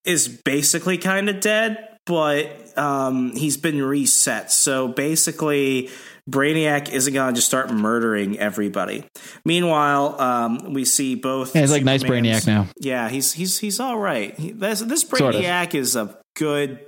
is 0.04 0.26
basically 0.26 0.98
kind 0.98 1.30
of 1.30 1.38
dead, 1.38 1.96
but 2.06 2.69
um, 2.80 3.32
he's 3.36 3.56
been 3.56 3.82
reset. 3.82 4.50
So 4.50 4.88
basically, 4.88 5.90
Brainiac 6.28 6.90
isn't 6.90 7.12
going 7.12 7.34
to 7.34 7.38
just 7.38 7.46
start 7.46 7.70
murdering 7.70 8.38
everybody. 8.38 9.04
Meanwhile, 9.44 10.20
um, 10.20 10.72
we 10.72 10.84
see 10.84 11.14
both. 11.14 11.54
Yeah, 11.54 11.62
he's 11.62 11.72
like 11.72 11.84
nice 11.84 12.02
Brainiac 12.02 12.46
now. 12.46 12.68
Yeah, 12.78 13.08
he's 13.08 13.32
he's 13.32 13.58
he's 13.58 13.80
all 13.80 13.98
right. 13.98 14.36
He, 14.38 14.52
this 14.52 14.80
this 14.80 15.02
Sort 15.02 15.34
of. 15.34 15.40
Brainiac 15.42 15.74
is 15.74 15.94
a 15.96 16.18
good 16.36 16.80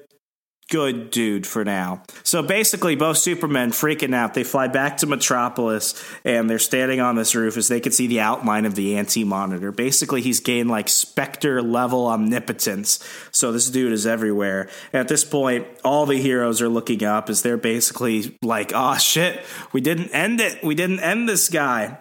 good 0.72 1.10
dude 1.10 1.46
for 1.46 1.66
now. 1.66 2.02
So 2.22 2.42
basically, 2.42 2.96
both 2.96 3.18
Supermen 3.18 3.72
freaking 3.72 4.14
out. 4.14 4.32
They 4.32 4.42
fly 4.42 4.68
back 4.68 4.96
to 4.98 5.06
Metropolis 5.06 6.02
and 6.24 6.48
they're 6.48 6.58
standing 6.58 6.98
on 6.98 7.14
this 7.14 7.34
roof 7.34 7.58
as 7.58 7.68
they 7.68 7.78
can 7.78 7.92
see 7.92 8.06
the 8.06 8.20
outline 8.20 8.64
of 8.64 8.74
the 8.74 8.96
anti 8.96 9.22
monitor. 9.22 9.70
Basically, 9.70 10.22
he's 10.22 10.40
gained 10.40 10.70
like 10.70 10.88
Spectre 10.88 11.60
level 11.60 12.06
omnipotence. 12.06 13.06
So 13.32 13.52
this 13.52 13.68
dude 13.68 13.92
is 13.92 14.06
everywhere. 14.06 14.70
At 14.94 15.08
this 15.08 15.26
point, 15.26 15.66
all 15.84 16.06
the 16.06 16.16
heroes 16.16 16.62
are 16.62 16.70
looking 16.70 17.04
up 17.04 17.28
as 17.28 17.42
they're 17.42 17.58
basically 17.58 18.38
like, 18.40 18.72
oh 18.74 18.96
shit, 18.96 19.44
we 19.72 19.82
didn't 19.82 20.08
end 20.12 20.40
it. 20.40 20.64
We 20.64 20.74
didn't 20.74 21.00
end 21.00 21.28
this 21.28 21.50
guy. 21.50 21.98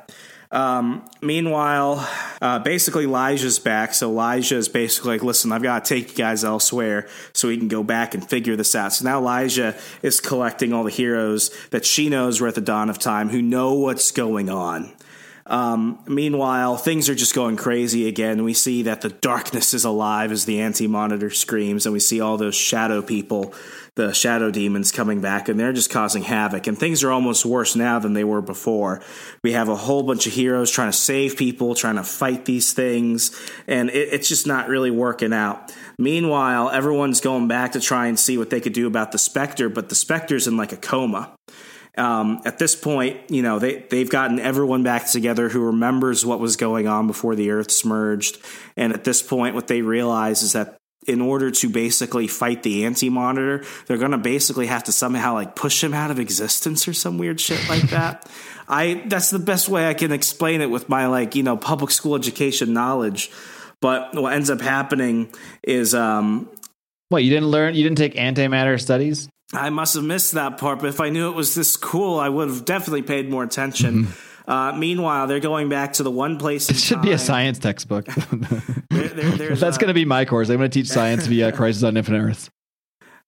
Um, 0.51 1.09
meanwhile, 1.21 2.05
uh, 2.41 2.59
basically 2.59 3.05
Elijah's 3.05 3.57
back. 3.57 3.93
So 3.93 4.09
Elijah 4.09 4.57
is 4.57 4.67
basically 4.67 5.13
like, 5.13 5.23
listen, 5.23 5.51
I've 5.53 5.63
got 5.63 5.85
to 5.85 5.93
take 5.93 6.09
you 6.09 6.17
guys 6.17 6.43
elsewhere 6.43 7.07
so 7.31 7.47
we 7.47 7.57
can 7.57 7.69
go 7.69 7.83
back 7.83 8.13
and 8.13 8.27
figure 8.27 8.57
this 8.57 8.75
out. 8.75 8.91
So 8.91 9.05
now 9.05 9.19
Elijah 9.19 9.77
is 10.01 10.19
collecting 10.19 10.73
all 10.73 10.83
the 10.83 10.91
heroes 10.91 11.51
that 11.69 11.85
she 11.85 12.09
knows 12.09 12.41
were 12.41 12.49
at 12.49 12.55
the 12.55 12.61
dawn 12.61 12.89
of 12.89 12.99
time 12.99 13.29
who 13.29 13.41
know 13.41 13.75
what's 13.75 14.11
going 14.11 14.49
on. 14.49 14.91
Um, 15.51 15.99
meanwhile, 16.07 16.77
things 16.77 17.09
are 17.09 17.15
just 17.15 17.35
going 17.35 17.57
crazy 17.57 18.07
again. 18.07 18.43
We 18.43 18.53
see 18.53 18.83
that 18.83 19.01
the 19.01 19.09
darkness 19.09 19.73
is 19.73 19.83
alive 19.83 20.31
as 20.31 20.45
the 20.45 20.61
anti 20.61 20.87
monitor 20.87 21.29
screams, 21.29 21.85
and 21.85 21.93
we 21.93 21.99
see 21.99 22.21
all 22.21 22.37
those 22.37 22.55
shadow 22.55 23.01
people, 23.01 23.53
the 24.01 24.13
shadow 24.13 24.49
demons 24.49 24.91
coming 24.91 25.21
back, 25.21 25.47
and 25.47 25.59
they're 25.59 25.73
just 25.73 25.91
causing 25.91 26.23
havoc. 26.23 26.65
And 26.65 26.77
things 26.77 27.03
are 27.03 27.11
almost 27.11 27.45
worse 27.45 27.75
now 27.75 27.99
than 27.99 28.13
they 28.13 28.23
were 28.23 28.41
before. 28.41 29.01
We 29.43 29.51
have 29.51 29.69
a 29.69 29.75
whole 29.75 30.03
bunch 30.03 30.25
of 30.25 30.33
heroes 30.33 30.71
trying 30.71 30.91
to 30.91 30.97
save 30.97 31.37
people, 31.37 31.75
trying 31.75 31.97
to 31.97 32.03
fight 32.03 32.45
these 32.45 32.73
things, 32.73 33.39
and 33.67 33.89
it, 33.89 34.09
it's 34.13 34.27
just 34.27 34.47
not 34.47 34.69
really 34.69 34.91
working 34.91 35.33
out. 35.33 35.73
Meanwhile, 35.99 36.71
everyone's 36.71 37.21
going 37.21 37.47
back 37.47 37.73
to 37.73 37.79
try 37.79 38.07
and 38.07 38.19
see 38.19 38.37
what 38.37 38.49
they 38.49 38.59
could 38.59 38.73
do 38.73 38.87
about 38.87 39.11
the 39.11 39.19
Spectre, 39.19 39.69
but 39.69 39.89
the 39.89 39.95
Spectre's 39.95 40.47
in 40.47 40.57
like 40.57 40.71
a 40.71 40.77
coma 40.77 41.35
um, 41.97 42.39
at 42.45 42.57
this 42.57 42.73
point, 42.73 43.19
you 43.29 43.41
know, 43.41 43.59
they, 43.59 43.85
they've 43.89 44.09
gotten 44.09 44.39
everyone 44.39 44.83
back 44.83 45.07
together 45.07 45.49
who 45.49 45.59
remembers 45.59 46.25
what 46.25 46.39
was 46.39 46.55
going 46.55 46.87
on 46.87 47.07
before 47.07 47.35
the 47.35 47.51
earth 47.51 47.85
merged. 47.85 48.37
And 48.77 48.93
at 48.93 49.03
this 49.03 49.21
point, 49.21 49.55
what 49.55 49.67
they 49.67 49.81
realize 49.81 50.41
is 50.41 50.53
that 50.53 50.77
in 51.07 51.19
order 51.19 51.49
to 51.49 51.69
basically 51.69 52.27
fight 52.27 52.63
the 52.63 52.85
anti 52.85 53.09
monitor, 53.09 53.63
they're 53.87 53.97
going 53.97 54.11
to 54.11 54.17
basically 54.17 54.67
have 54.67 54.83
to 54.83 54.91
somehow 54.91 55.33
like 55.33 55.55
push 55.55 55.83
him 55.83 55.93
out 55.93 56.11
of 56.11 56.19
existence 56.19 56.87
or 56.87 56.93
some 56.93 57.17
weird 57.17 57.39
shit 57.39 57.67
like 57.69 57.89
that. 57.89 58.29
I, 58.67 59.03
that's 59.07 59.31
the 59.31 59.39
best 59.39 59.67
way 59.67 59.89
I 59.89 59.93
can 59.93 60.11
explain 60.11 60.61
it 60.61 60.69
with 60.69 60.87
my 60.87 61.07
like, 61.07 61.35
you 61.35 61.43
know, 61.43 61.57
public 61.57 61.91
school 61.91 62.15
education 62.15 62.73
knowledge. 62.73 63.31
But 63.81 64.13
what 64.13 64.33
ends 64.33 64.49
up 64.49 64.61
happening 64.61 65.33
is, 65.63 65.95
um, 65.95 66.49
What 67.09 67.23
you 67.23 67.31
didn't 67.31 67.49
learn? 67.49 67.73
You 67.73 67.83
didn't 67.83 67.97
take 67.97 68.13
antimatter 68.13 68.79
studies? 68.79 69.27
I 69.53 69.69
must 69.69 69.95
have 69.95 70.03
missed 70.03 70.33
that 70.33 70.57
part, 70.57 70.79
but 70.79 70.87
if 70.87 71.01
I 71.01 71.09
knew 71.09 71.29
it 71.29 71.35
was 71.35 71.55
this 71.55 71.75
cool, 71.75 72.19
I 72.19 72.29
would 72.29 72.47
have 72.47 72.63
definitely 72.63 73.01
paid 73.01 73.29
more 73.29 73.43
attention. 73.43 74.07
Uh, 74.47 74.73
meanwhile, 74.77 75.27
they're 75.27 75.39
going 75.39 75.69
back 75.69 75.93
to 75.93 76.03
the 76.03 76.11
one 76.11 76.37
place. 76.37 76.69
It 76.69 76.77
should 76.77 77.01
be 77.01 77.11
a 77.11 77.17
science 77.17 77.59
textbook. 77.59 78.07
There, 78.91 79.07
there, 79.07 79.55
That's 79.55 79.77
uh, 79.77 79.79
going 79.79 79.87
to 79.87 79.93
be 79.93 80.05
my 80.05 80.25
course. 80.25 80.49
I'm 80.49 80.57
going 80.57 80.69
to 80.69 80.73
teach 80.73 80.87
science 80.87 81.25
via 81.25 81.51
Crisis 81.51 81.83
on 81.83 81.97
Infinite 81.97 82.19
Earths. 82.19 82.49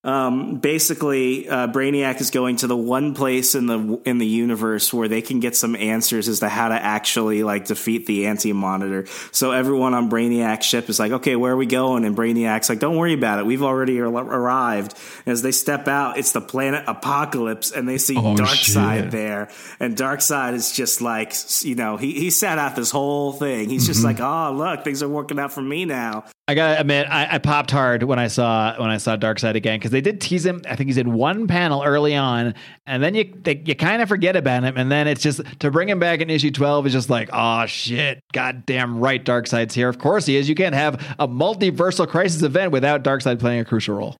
Um, 0.05 0.57
basically 0.57 1.47
uh, 1.47 1.67
Brainiac 1.69 2.19
is 2.19 2.29
going 2.29 2.57
to 2.57 2.67
the 2.67 2.75
one 2.75 3.13
place 3.13 3.55
in 3.55 3.67
the 3.67 4.01
in 4.03 4.17
the 4.17 4.27
universe 4.27 4.93
where 4.93 5.07
they 5.07 5.21
can 5.21 5.39
get 5.39 5.55
some 5.55 5.77
answers 5.77 6.27
as 6.27 6.41
to 6.41 6.49
how 6.49 6.67
to 6.67 6.75
actually 6.75 7.43
like 7.43 7.67
defeat 7.67 8.05
the 8.05 8.27
Anti 8.27 8.51
Monitor. 8.51 9.05
So 9.31 9.51
everyone 9.51 9.93
on 9.93 10.09
Brainiac's 10.09 10.65
ship 10.65 10.89
is 10.89 10.99
like, 10.99 11.13
"Okay, 11.13 11.37
where 11.37 11.53
are 11.53 11.57
we 11.57 11.67
going?" 11.67 12.03
And 12.03 12.17
Brainiac's 12.17 12.67
like, 12.67 12.79
"Don't 12.79 12.97
worry 12.97 13.13
about 13.13 13.39
it. 13.39 13.45
We've 13.45 13.63
already 13.63 14.01
ar- 14.01 14.09
arrived." 14.09 14.93
As 15.25 15.41
they 15.41 15.53
step 15.53 15.87
out, 15.87 16.17
it's 16.17 16.33
the 16.33 16.41
planet 16.41 16.85
Apokolips, 16.85 17.73
and 17.73 17.87
they 17.87 17.97
see 17.97 18.17
Oh, 18.17 18.35
Darkseid 18.35 19.09
there. 19.11 19.47
And 19.79 19.95
Darkseid 19.95 20.53
is 20.53 20.73
just 20.73 20.99
like, 21.01 21.33
you 21.61 21.75
know, 21.75 21.95
he 21.95 22.11
he 22.11 22.29
sat 22.29 22.59
out 22.59 22.75
this 22.75 22.91
whole 22.91 23.31
thing. 23.31 23.69
He's 23.69 23.87
just 23.87 24.03
like, 24.03 24.19
"Oh, 24.19 24.53
look, 24.53 24.83
things 24.83 25.01
are 25.01 25.07
working 25.07 25.39
out 25.39 25.53
for 25.53 25.61
me 25.61 25.85
now." 25.85 26.25
I 26.45 26.55
gotta 26.55 26.81
admit, 26.81 27.07
I, 27.09 27.35
I 27.35 27.37
popped 27.37 27.71
hard 27.71 28.03
when 28.03 28.19
I 28.19 28.27
saw 28.27 28.77
when 28.77 28.89
I 28.89 28.97
saw 28.97 29.15
Darkseid 29.15 29.55
again 29.55 29.79
because 29.79 29.91
they 29.91 30.01
did 30.01 30.19
tease 30.19 30.45
him. 30.45 30.61
I 30.67 30.75
think 30.75 30.89
he's 30.89 30.97
in 30.97 31.13
one 31.13 31.47
panel 31.47 31.83
early 31.83 32.15
on, 32.15 32.53
and 32.85 33.01
then 33.01 33.15
you 33.15 33.33
they, 33.43 33.63
you 33.65 33.75
kind 33.75 34.01
of 34.01 34.09
forget 34.09 34.35
about 34.35 34.63
him, 34.63 34.75
and 34.75 34.91
then 34.91 35.07
it's 35.07 35.21
just 35.21 35.41
to 35.61 35.71
bring 35.71 35.87
him 35.87 35.99
back 35.99 36.19
in 36.19 36.29
issue 36.29 36.51
twelve 36.51 36.85
is 36.85 36.91
just 36.91 37.09
like, 37.09 37.29
oh 37.31 37.65
shit, 37.65 38.19
goddamn 38.33 38.99
right, 38.99 39.23
Darkseid's 39.23 39.73
here. 39.73 39.87
Of 39.87 39.99
course 39.99 40.25
he 40.25 40.35
is. 40.35 40.49
You 40.49 40.55
can't 40.55 40.75
have 40.75 40.95
a 41.17 41.29
multiversal 41.29 42.07
crisis 42.09 42.41
event 42.41 42.73
without 42.73 43.05
Darkseid 43.05 43.39
playing 43.39 43.61
a 43.61 43.65
crucial 43.65 43.95
role. 43.95 44.17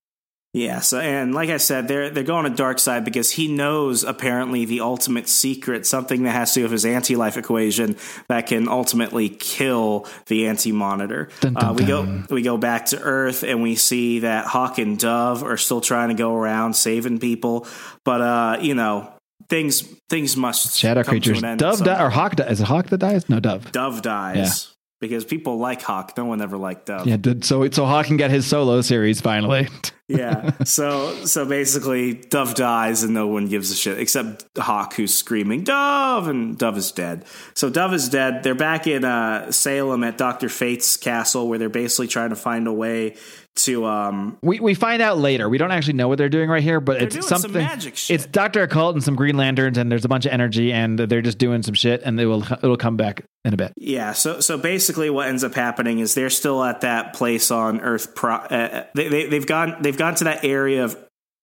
Yeah, 0.54 0.78
so 0.78 1.00
and 1.00 1.34
like 1.34 1.50
I 1.50 1.56
said, 1.56 1.88
they're 1.88 2.10
they're 2.10 2.22
going 2.22 2.44
to 2.44 2.62
Darkseid 2.62 3.04
because 3.04 3.28
he 3.32 3.48
knows 3.48 4.04
apparently 4.04 4.64
the 4.64 4.82
ultimate 4.82 5.28
secret, 5.28 5.84
something 5.84 6.22
that 6.22 6.30
has 6.30 6.54
to 6.54 6.60
do 6.60 6.62
with 6.62 6.70
his 6.70 6.86
anti-life 6.86 7.36
equation 7.36 7.96
that 8.28 8.46
can 8.46 8.68
ultimately 8.68 9.28
kill 9.28 10.06
the 10.26 10.46
anti-monitor. 10.46 11.28
Dun, 11.40 11.54
dun, 11.54 11.64
uh, 11.64 11.72
we 11.72 11.84
dun. 11.84 12.26
go 12.28 12.34
we 12.36 12.42
go 12.42 12.56
back 12.56 12.86
to 12.86 13.00
Earth 13.00 13.42
and 13.42 13.62
we 13.62 13.74
see 13.74 14.20
that 14.20 14.46
Hawk 14.46 14.78
and 14.78 14.96
Dove 14.96 15.42
are 15.42 15.56
still 15.56 15.80
trying 15.80 16.10
to 16.10 16.14
go 16.14 16.32
around 16.32 16.74
saving 16.74 17.18
people, 17.18 17.66
but 18.04 18.20
uh, 18.20 18.58
you 18.60 18.76
know 18.76 19.12
things 19.48 19.80
things 20.08 20.36
must 20.36 20.76
Shadow 20.78 21.02
come 21.02 21.14
to 21.16 21.20
creatures. 21.20 21.38
an 21.42 21.44
end 21.46 21.58
Dove 21.58 21.82
di- 21.82 22.00
or 22.00 22.10
Hawk 22.10 22.36
di- 22.36 22.48
is 22.48 22.60
it 22.60 22.64
Hawk 22.68 22.90
that 22.90 22.98
dies? 22.98 23.28
No, 23.28 23.40
Dove. 23.40 23.72
Dove 23.72 24.02
dies 24.02 24.73
because 25.08 25.24
people 25.24 25.58
like 25.58 25.82
Hawk. 25.82 26.14
No 26.16 26.24
one 26.24 26.40
ever 26.40 26.56
liked 26.56 26.86
Dove. 26.86 27.06
Yeah, 27.06 27.16
did, 27.16 27.44
so 27.44 27.68
so 27.70 27.86
Hawk 27.86 28.06
can 28.06 28.16
get 28.16 28.30
his 28.30 28.46
solo 28.46 28.80
series 28.80 29.20
finally. 29.20 29.68
yeah. 30.08 30.50
So 30.64 31.24
so 31.24 31.44
basically, 31.44 32.14
Dove 32.14 32.54
dies 32.54 33.02
and 33.02 33.14
no 33.14 33.26
one 33.26 33.48
gives 33.48 33.70
a 33.70 33.74
shit 33.74 33.98
except 33.98 34.44
Hawk, 34.56 34.94
who's 34.94 35.14
screaming 35.14 35.64
Dove, 35.64 36.28
and 36.28 36.58
Dove 36.58 36.76
is 36.76 36.92
dead. 36.92 37.24
So 37.54 37.70
Dove 37.70 37.94
is 37.94 38.08
dead. 38.08 38.42
They're 38.42 38.54
back 38.54 38.86
in 38.86 39.04
uh, 39.04 39.50
Salem 39.52 40.04
at 40.04 40.18
Doctor 40.18 40.48
Fate's 40.48 40.96
castle, 40.96 41.48
where 41.48 41.58
they're 41.58 41.68
basically 41.68 42.08
trying 42.08 42.30
to 42.30 42.36
find 42.36 42.66
a 42.66 42.72
way 42.72 43.16
to. 43.56 43.84
Um, 43.86 44.36
We 44.42 44.60
we 44.60 44.74
find 44.74 45.00
out 45.00 45.18
later. 45.18 45.48
We 45.48 45.58
don't 45.58 45.70
actually 45.70 45.94
know 45.94 46.08
what 46.08 46.18
they're 46.18 46.28
doing 46.28 46.48
right 46.50 46.62
here, 46.62 46.80
but 46.80 47.00
it's 47.02 47.14
doing 47.14 47.22
some 47.26 47.40
something. 47.40 47.62
magic 47.62 47.96
shit. 47.96 48.14
It's 48.14 48.26
Doctor 48.26 48.62
Occult 48.62 48.94
and 48.94 49.04
some 49.04 49.14
Green 49.14 49.36
Lanterns, 49.36 49.78
and 49.78 49.90
there's 49.90 50.04
a 50.04 50.08
bunch 50.08 50.26
of 50.26 50.32
energy, 50.32 50.72
and 50.72 50.98
they're 50.98 51.22
just 51.22 51.38
doing 51.38 51.62
some 51.62 51.74
shit, 51.74 52.02
and 52.04 52.18
they 52.18 52.26
will 52.26 52.42
it'll 52.42 52.76
come 52.76 52.96
back 52.96 53.24
in 53.44 53.54
a 53.54 53.56
bit. 53.56 53.72
yeah. 53.76 54.12
So 54.12 54.40
so 54.40 54.58
basically, 54.58 55.10
what 55.10 55.28
ends 55.28 55.44
up 55.44 55.54
happening 55.54 55.98
is 56.00 56.14
they're 56.14 56.30
still 56.30 56.62
at 56.64 56.80
that 56.80 57.14
place 57.14 57.50
on 57.50 57.80
Earth. 57.80 58.14
Pro- 58.14 58.34
uh, 58.36 58.84
they, 58.94 59.08
they 59.08 59.26
they've 59.26 59.46
gone 59.46 59.76
they've 59.80 59.96
gone 59.96 60.14
to 60.16 60.24
that 60.24 60.44
area 60.44 60.84
of 60.84 60.96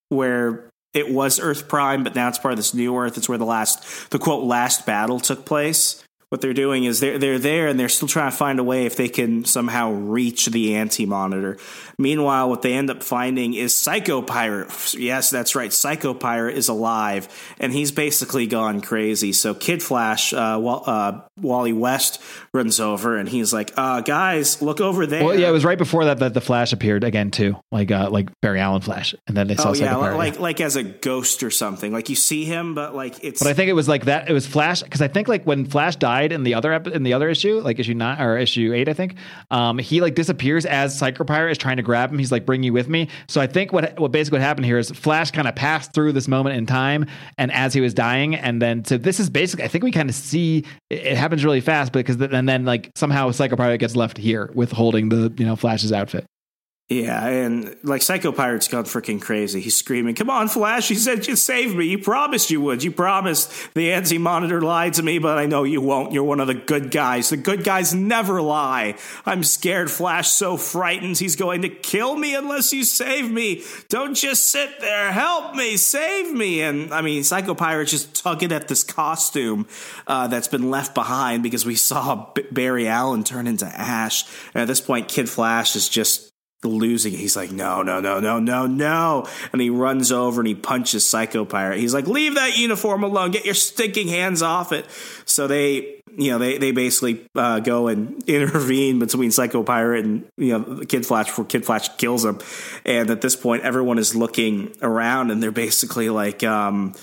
where 0.09 0.69
it 0.93 1.09
was 1.09 1.39
Earth 1.39 1.69
Prime, 1.69 2.03
but 2.03 2.15
now 2.15 2.27
it's 2.27 2.37
part 2.37 2.51
of 2.51 2.57
this 2.57 2.73
new 2.73 2.97
Earth. 2.97 3.17
It's 3.17 3.29
where 3.29 3.37
the 3.37 3.45
last, 3.45 4.09
the 4.11 4.19
quote, 4.19 4.43
last 4.43 4.85
battle 4.85 5.21
took 5.21 5.45
place. 5.45 6.03
What 6.31 6.39
they're 6.39 6.53
doing 6.53 6.85
is 6.85 7.01
they're 7.01 7.17
they're 7.17 7.39
there 7.39 7.67
and 7.67 7.77
they're 7.77 7.89
still 7.89 8.07
trying 8.07 8.31
to 8.31 8.37
find 8.37 8.57
a 8.57 8.63
way 8.63 8.85
if 8.85 8.95
they 8.95 9.09
can 9.09 9.43
somehow 9.43 9.91
reach 9.91 10.45
the 10.45 10.75
anti 10.75 11.05
monitor. 11.05 11.57
Meanwhile, 11.97 12.47
what 12.49 12.61
they 12.61 12.71
end 12.71 12.89
up 12.89 13.03
finding 13.03 13.53
is 13.53 13.75
Psycho 13.75 14.21
Pirate. 14.21 14.93
Yes, 14.93 15.29
that's 15.29 15.55
right. 15.55 15.73
Psycho 15.73 16.13
Pirate 16.13 16.55
is 16.55 16.69
alive 16.69 17.27
and 17.59 17.73
he's 17.73 17.91
basically 17.91 18.47
gone 18.47 18.79
crazy. 18.79 19.33
So 19.33 19.53
Kid 19.53 19.83
Flash, 19.83 20.31
uh, 20.31 20.37
uh, 20.37 21.21
Wally 21.35 21.73
West 21.73 22.21
runs 22.53 22.79
over 22.79 23.17
and 23.17 23.27
he's 23.27 23.51
like, 23.51 23.73
uh, 23.75 23.99
"Guys, 23.99 24.61
look 24.61 24.79
over 24.79 25.05
there." 25.05 25.25
Well, 25.25 25.37
yeah, 25.37 25.49
it 25.49 25.51
was 25.51 25.65
right 25.65 25.77
before 25.77 26.05
that 26.05 26.19
that 26.19 26.33
the 26.33 26.39
Flash 26.39 26.71
appeared 26.71 27.03
again 27.03 27.31
too, 27.31 27.57
like 27.73 27.91
uh, 27.91 28.09
like 28.09 28.29
Barry 28.39 28.61
Allen 28.61 28.81
Flash, 28.81 29.13
and 29.27 29.35
then 29.35 29.47
they 29.49 29.57
saw 29.57 29.71
Oh 29.71 29.73
yeah, 29.73 29.87
Psycho 29.87 29.99
Pirate, 29.99 30.17
like 30.17 30.39
like 30.39 30.61
as 30.61 30.77
a 30.77 30.83
ghost 30.83 31.43
or 31.43 31.51
something. 31.51 31.91
Like 31.91 32.07
you 32.07 32.15
see 32.15 32.45
him, 32.45 32.73
but 32.73 32.95
like 32.95 33.21
it's. 33.21 33.43
But 33.43 33.49
I 33.49 33.53
think 33.53 33.67
it 33.67 33.73
was 33.73 33.89
like 33.89 34.05
that. 34.05 34.29
It 34.29 34.33
was 34.33 34.47
Flash 34.47 34.81
because 34.81 35.01
I 35.01 35.09
think 35.09 35.27
like 35.27 35.43
when 35.43 35.65
Flash 35.65 35.97
died 35.97 36.20
in 36.29 36.43
the 36.43 36.53
other 36.53 36.73
ep- 36.73 36.87
in 36.87 37.03
the 37.03 37.13
other 37.13 37.29
issue, 37.29 37.61
like 37.61 37.79
issue 37.79 37.93
nine 37.93 38.19
or 38.21 38.37
issue 38.37 38.73
eight, 38.73 38.89
I 38.89 38.93
think, 38.93 39.15
um, 39.49 39.77
he 39.77 40.01
like 40.01 40.15
disappears 40.15 40.65
as 40.65 40.97
Psycho 40.97 41.23
Pirate 41.23 41.51
is 41.51 41.57
trying 41.57 41.77
to 41.77 41.83
grab 41.83 42.11
him. 42.11 42.19
He's 42.19 42.33
like, 42.33 42.45
"Bring 42.45 42.63
you 42.63 42.73
with 42.73 42.89
me." 42.89 43.07
So 43.29 43.39
I 43.39 43.47
think 43.47 43.71
what 43.71 43.97
what 43.97 44.11
basically 44.11 44.39
what 44.39 44.43
happened 44.43 44.65
here 44.65 44.77
is 44.77 44.91
Flash 44.91 45.31
kind 45.31 45.47
of 45.47 45.55
passed 45.55 45.93
through 45.93 46.11
this 46.11 46.27
moment 46.27 46.57
in 46.57 46.65
time, 46.65 47.05
and 47.37 47.51
as 47.53 47.73
he 47.73 47.79
was 47.79 47.93
dying, 47.93 48.35
and 48.35 48.61
then 48.61 48.83
so 48.83 48.97
this 48.97 49.19
is 49.19 49.29
basically 49.29 49.63
I 49.63 49.69
think 49.69 49.85
we 49.85 49.91
kind 49.91 50.09
of 50.09 50.15
see 50.15 50.65
it, 50.89 51.05
it 51.05 51.17
happens 51.17 51.45
really 51.45 51.61
fast 51.61 51.93
because 51.93 52.17
th- 52.17 52.31
and 52.33 52.49
then 52.49 52.65
like 52.65 52.91
somehow 52.95 53.31
Psycho 53.31 53.55
Pirate 53.55 53.77
gets 53.77 53.95
left 53.95 54.17
here 54.17 54.51
with 54.53 54.71
holding 54.71 55.09
the 55.09 55.33
you 55.37 55.45
know 55.45 55.55
Flash's 55.55 55.93
outfit. 55.93 56.25
Yeah, 56.91 57.25
and 57.25 57.77
like 57.83 58.01
Psycho 58.01 58.33
Pirate's 58.33 58.67
gone 58.67 58.83
freaking 58.83 59.21
crazy. 59.21 59.61
He's 59.61 59.77
screaming, 59.77 60.13
"Come 60.13 60.29
on, 60.29 60.49
Flash! 60.49 60.89
He 60.89 60.95
said 60.95 61.25
you'd 61.25 61.37
save 61.37 61.73
me. 61.73 61.85
You 61.85 61.97
promised 61.97 62.51
you 62.51 62.59
would. 62.59 62.83
You 62.83 62.91
promised." 62.91 63.49
The 63.75 63.93
anti 63.93 64.17
monitor 64.17 64.59
lied 64.59 64.95
to 64.95 65.03
me, 65.03 65.17
but 65.17 65.37
I 65.37 65.45
know 65.45 65.63
you 65.63 65.79
won't. 65.79 66.11
You're 66.11 66.25
one 66.25 66.41
of 66.41 66.47
the 66.47 66.53
good 66.53 66.91
guys. 66.91 67.29
The 67.29 67.37
good 67.37 67.63
guys 67.63 67.93
never 67.93 68.41
lie. 68.41 68.95
I'm 69.25 69.41
scared. 69.45 69.89
Flash 69.89 70.31
so 70.31 70.57
frightened 70.57 71.17
he's 71.17 71.37
going 71.37 71.61
to 71.61 71.69
kill 71.69 72.17
me 72.17 72.35
unless 72.35 72.73
you 72.73 72.83
save 72.83 73.31
me. 73.31 73.63
Don't 73.87 74.13
just 74.13 74.49
sit 74.49 74.81
there. 74.81 75.13
Help 75.13 75.55
me, 75.55 75.77
save 75.77 76.33
me. 76.33 76.61
And 76.61 76.93
I 76.93 77.01
mean, 77.01 77.23
Psycho 77.23 77.53
Pirate's 77.53 77.91
just 77.91 78.21
tugging 78.21 78.51
at 78.51 78.67
this 78.67 78.83
costume 78.83 79.65
uh, 80.07 80.27
that's 80.27 80.49
been 80.49 80.69
left 80.69 80.93
behind 80.93 81.41
because 81.41 81.65
we 81.65 81.75
saw 81.75 82.33
B- 82.33 82.43
Barry 82.51 82.89
Allen 82.89 83.23
turn 83.23 83.47
into 83.47 83.65
Ash. 83.65 84.25
And 84.53 84.63
at 84.63 84.67
this 84.67 84.81
point, 84.81 85.07
Kid 85.07 85.29
Flash 85.29 85.77
is 85.77 85.87
just 85.87 86.30
losing. 86.63 87.13
He's 87.13 87.35
like, 87.35 87.51
no, 87.51 87.81
no, 87.81 87.99
no, 87.99 88.19
no, 88.19 88.39
no, 88.39 88.67
no. 88.67 89.27
And 89.51 89.61
he 89.61 89.69
runs 89.69 90.11
over 90.11 90.41
and 90.41 90.47
he 90.47 90.55
punches 90.55 91.07
Psycho 91.07 91.45
Pirate. 91.45 91.79
He's 91.79 91.93
like, 91.93 92.07
leave 92.07 92.35
that 92.35 92.57
uniform 92.57 93.03
alone. 93.03 93.31
Get 93.31 93.45
your 93.45 93.53
stinking 93.53 94.07
hands 94.07 94.41
off 94.41 94.71
it. 94.71 94.85
So 95.25 95.47
they, 95.47 96.01
you 96.17 96.31
know, 96.31 96.37
they, 96.37 96.57
they 96.57 96.71
basically 96.71 97.25
uh, 97.35 97.59
go 97.59 97.87
and 97.87 98.23
intervene 98.29 98.99
between 98.99 99.31
Psycho 99.31 99.63
Pirate 99.63 100.05
and, 100.05 100.27
you 100.37 100.57
know, 100.57 100.81
Kid 100.87 101.05
Flash 101.05 101.27
before 101.27 101.45
Kid 101.45 101.65
Flash 101.65 101.89
kills 101.97 102.25
him. 102.25 102.39
And 102.85 103.09
at 103.09 103.21
this 103.21 103.35
point, 103.35 103.63
everyone 103.63 103.97
is 103.97 104.15
looking 104.15 104.75
around 104.81 105.31
and 105.31 105.41
they're 105.41 105.51
basically 105.51 106.09
like, 106.09 106.43
um, 106.43 106.93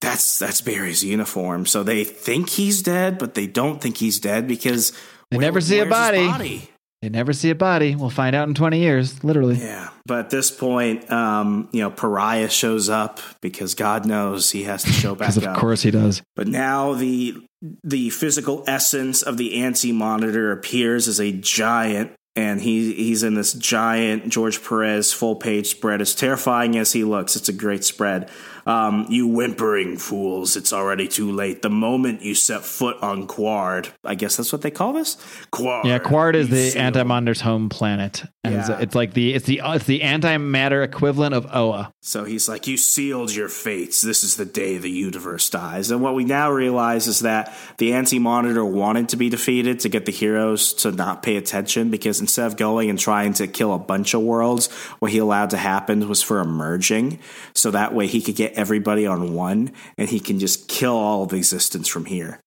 that's 0.00 0.38
that's 0.38 0.60
Barry's 0.60 1.02
uniform. 1.02 1.64
So 1.64 1.82
they 1.82 2.04
think 2.04 2.50
he's 2.50 2.82
dead, 2.82 3.18
but 3.18 3.34
they 3.34 3.46
don't 3.46 3.80
think 3.80 3.96
he's 3.96 4.20
dead 4.20 4.46
because 4.46 4.92
They 5.30 5.38
never 5.38 5.60
see 5.60 5.78
a 5.78 5.86
body. 5.86 6.70
They 7.02 7.10
never 7.10 7.32
see 7.32 7.50
a 7.50 7.54
body. 7.54 7.94
We'll 7.94 8.10
find 8.10 8.34
out 8.34 8.48
in 8.48 8.54
20 8.54 8.78
years, 8.78 9.22
literally. 9.22 9.56
Yeah, 9.56 9.90
but 10.06 10.18
at 10.20 10.30
this 10.30 10.50
point, 10.50 11.10
um, 11.12 11.68
you 11.72 11.80
know, 11.82 11.90
Pariah 11.90 12.48
shows 12.48 12.88
up 12.88 13.20
because 13.42 13.74
God 13.74 14.06
knows 14.06 14.50
he 14.50 14.64
has 14.64 14.82
to 14.84 14.92
show 14.92 15.14
back 15.14 15.28
Because 15.28 15.36
of 15.36 15.44
up. 15.44 15.58
course 15.58 15.82
he 15.82 15.90
does. 15.90 16.22
But 16.34 16.48
now 16.48 16.94
the 16.94 17.36
the 17.84 18.10
physical 18.10 18.64
essence 18.66 19.22
of 19.22 19.36
the 19.36 19.62
anti 19.62 19.92
monitor 19.92 20.52
appears 20.52 21.06
as 21.06 21.20
a 21.20 21.32
giant, 21.32 22.12
and 22.34 22.60
he 22.62 22.94
he's 22.94 23.22
in 23.22 23.34
this 23.34 23.52
giant 23.52 24.28
George 24.30 24.62
Perez 24.64 25.12
full 25.12 25.36
page 25.36 25.66
spread. 25.68 26.00
As 26.00 26.14
terrifying 26.14 26.76
as 26.78 26.92
he 26.92 27.04
looks, 27.04 27.36
it's 27.36 27.48
a 27.48 27.52
great 27.52 27.84
spread. 27.84 28.30
Um, 28.66 29.06
you 29.08 29.26
whimpering 29.28 29.96
fools! 29.96 30.56
It's 30.56 30.72
already 30.72 31.06
too 31.08 31.30
late. 31.30 31.62
The 31.62 31.70
moment 31.70 32.22
you 32.22 32.34
set 32.34 32.64
foot 32.64 32.96
on 33.00 33.26
Qward, 33.28 33.90
I 34.04 34.16
guess 34.16 34.36
that's 34.36 34.52
what 34.52 34.62
they 34.62 34.70
call 34.72 34.92
this. 34.92 35.16
Qward. 35.52 35.84
Yeah, 35.84 35.98
Qward 36.00 36.34
is 36.34 36.48
the 36.48 36.70
seal- 36.70 36.82
anti-monitor's 36.82 37.40
home 37.40 37.68
planet. 37.68 38.24
And 38.42 38.54
it's, 38.56 38.68
Yeah. 38.68 38.78
it's 38.80 38.94
like 38.94 39.14
the 39.14 39.34
it's 39.34 39.46
the 39.46 39.60
it's 39.64 39.84
the 39.86 40.00
antimatter 40.00 40.84
equivalent 40.84 41.34
of 41.34 41.46
Oa. 41.54 41.92
So 42.02 42.24
he's 42.24 42.48
like, 42.48 42.66
You 42.66 42.76
sealed 42.76 43.32
your 43.34 43.48
fates. 43.48 44.00
This 44.02 44.22
is 44.24 44.36
the 44.36 44.44
day 44.44 44.78
the 44.78 44.90
universe 44.90 45.48
dies. 45.50 45.90
And 45.90 46.00
what 46.00 46.14
we 46.14 46.24
now 46.24 46.50
realize 46.50 47.06
is 47.06 47.20
that 47.20 47.52
the 47.78 47.92
anti 47.92 48.18
monitor 48.18 48.64
wanted 48.64 49.08
to 49.10 49.16
be 49.16 49.28
defeated 49.28 49.80
to 49.80 49.88
get 49.88 50.06
the 50.06 50.12
heroes 50.12 50.72
to 50.74 50.90
not 50.92 51.22
pay 51.22 51.36
attention 51.36 51.90
because 51.90 52.20
instead 52.20 52.46
of 52.46 52.56
going 52.56 52.90
and 52.90 52.98
trying 52.98 53.32
to 53.34 53.46
kill 53.46 53.74
a 53.74 53.78
bunch 53.78 54.14
of 54.14 54.22
worlds, 54.22 54.68
what 54.98 55.10
he 55.12 55.18
allowed 55.18 55.50
to 55.50 55.56
happen 55.56 56.08
was 56.08 56.22
for 56.22 56.40
a 56.40 56.44
merging. 56.44 57.18
So 57.54 57.70
that 57.72 57.94
way 57.94 58.06
he 58.06 58.20
could 58.20 58.36
get 58.36 58.55
everybody 58.56 59.06
on 59.06 59.34
one 59.34 59.72
and 59.98 60.08
he 60.08 60.20
can 60.20 60.38
just 60.38 60.68
kill 60.68 60.96
all 60.96 61.22
of 61.22 61.32
existence 61.32 61.88
from 61.88 62.06
here. 62.06 62.40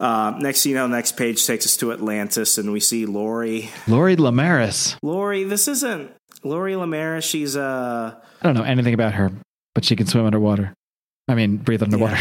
Uh, 0.00 0.36
next, 0.38 0.66
you 0.66 0.74
know, 0.74 0.86
next 0.88 1.16
page 1.16 1.46
takes 1.46 1.64
us 1.64 1.76
to 1.76 1.92
Atlantis, 1.92 2.58
and 2.58 2.72
we 2.72 2.80
see 2.80 3.06
Lori. 3.06 3.70
Lori 3.86 4.16
Lemaris. 4.16 4.96
Lori, 5.00 5.44
this 5.44 5.68
isn't 5.68 6.10
Lori 6.42 6.72
Lamera. 6.72 7.22
She's 7.22 7.56
uh, 7.56 8.14
I 8.40 8.46
don't 8.46 8.54
know 8.54 8.64
anything 8.64 8.94
about 8.94 9.14
her, 9.14 9.30
but 9.74 9.84
she 9.84 9.94
can 9.94 10.06
swim 10.06 10.26
underwater. 10.26 10.74
I 11.28 11.36
mean, 11.36 11.58
breathe 11.58 11.84
underwater. 11.84 12.18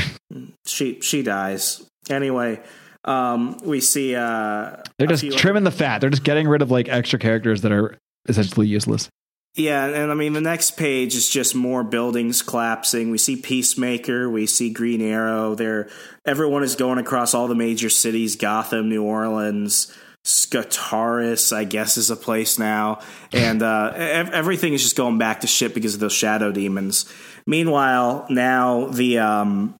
she 0.67 0.99
she 1.01 1.23
dies 1.23 1.83
anyway. 2.09 2.61
Um, 3.03 3.57
we 3.63 3.81
see 3.81 4.15
uh, 4.15 4.77
They're 4.99 5.07
just 5.07 5.39
trimming 5.39 5.63
the 5.63 5.71
fat. 5.71 6.01
They're 6.01 6.11
just 6.11 6.23
getting 6.23 6.47
rid 6.47 6.61
of 6.61 6.69
like 6.69 6.87
extra 6.87 7.17
characters 7.17 7.61
that 7.61 7.71
are 7.71 7.97
essentially 8.27 8.67
useless. 8.67 9.09
Yeah, 9.55 9.85
and 9.85 10.11
I 10.11 10.13
mean 10.13 10.31
the 10.31 10.41
next 10.41 10.77
page 10.77 11.13
is 11.13 11.29
just 11.29 11.55
more 11.55 11.83
buildings 11.83 12.41
collapsing. 12.41 13.11
We 13.11 13.17
see 13.17 13.35
Peacemaker, 13.35 14.29
we 14.29 14.47
see 14.47 14.69
Green 14.69 15.01
Arrow. 15.01 15.55
There, 15.55 15.89
everyone 16.25 16.63
is 16.63 16.75
going 16.75 16.99
across 16.99 17.33
all 17.33 17.49
the 17.49 17.55
major 17.55 17.89
cities: 17.89 18.37
Gotham, 18.37 18.87
New 18.87 19.03
Orleans, 19.03 19.93
Skartaris, 20.23 21.51
I 21.51 21.65
guess, 21.65 21.97
is 21.97 22.09
a 22.09 22.15
place 22.15 22.59
now, 22.59 22.99
and 23.33 23.61
uh, 23.61 23.91
ev- 23.93 24.31
everything 24.31 24.73
is 24.73 24.83
just 24.83 24.95
going 24.95 25.17
back 25.17 25.41
to 25.41 25.47
shit 25.47 25.73
because 25.73 25.95
of 25.95 25.99
those 25.99 26.13
shadow 26.13 26.53
demons. 26.53 27.11
Meanwhile, 27.45 28.27
now 28.29 28.85
the 28.85 29.19
um, 29.19 29.75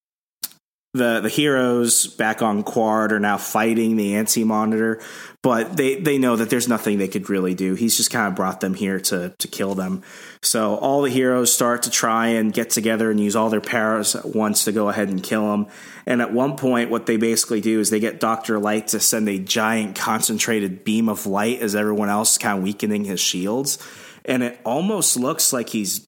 the 0.93 1.21
the 1.21 1.29
heroes 1.29 2.05
back 2.05 2.41
on 2.41 2.63
Qward 2.63 3.11
are 3.11 3.19
now 3.19 3.37
fighting 3.37 3.95
the 3.95 4.15
anti 4.15 4.43
monitor, 4.43 5.01
but 5.41 5.77
they 5.77 5.95
they 5.95 6.17
know 6.17 6.35
that 6.35 6.49
there's 6.49 6.67
nothing 6.67 6.97
they 6.97 7.07
could 7.07 7.29
really 7.29 7.53
do. 7.53 7.75
He's 7.75 7.95
just 7.95 8.11
kind 8.11 8.27
of 8.27 8.35
brought 8.35 8.59
them 8.59 8.73
here 8.73 8.99
to 8.99 9.33
to 9.37 9.47
kill 9.47 9.73
them. 9.73 10.03
So 10.41 10.75
all 10.75 11.01
the 11.01 11.09
heroes 11.09 11.53
start 11.53 11.83
to 11.83 11.91
try 11.91 12.27
and 12.27 12.51
get 12.51 12.71
together 12.71 13.09
and 13.09 13.21
use 13.21 13.37
all 13.37 13.49
their 13.49 13.61
powers 13.61 14.15
at 14.15 14.25
once 14.25 14.65
to 14.65 14.73
go 14.73 14.89
ahead 14.89 15.07
and 15.07 15.23
kill 15.23 15.53
him. 15.53 15.67
And 16.05 16.21
at 16.21 16.33
one 16.33 16.57
point, 16.57 16.89
what 16.89 17.05
they 17.05 17.15
basically 17.15 17.61
do 17.61 17.79
is 17.79 17.89
they 17.89 18.01
get 18.01 18.19
Doctor 18.19 18.59
Light 18.59 18.87
to 18.89 18.99
send 18.99 19.29
a 19.29 19.39
giant 19.39 19.95
concentrated 19.95 20.83
beam 20.83 21.07
of 21.07 21.25
light 21.25 21.61
as 21.61 21.73
everyone 21.73 22.09
else 22.09 22.37
kind 22.37 22.57
of 22.57 22.63
weakening 22.65 23.05
his 23.05 23.21
shields, 23.21 23.77
and 24.25 24.43
it 24.43 24.59
almost 24.65 25.15
looks 25.15 25.53
like 25.53 25.69
he's 25.69 26.05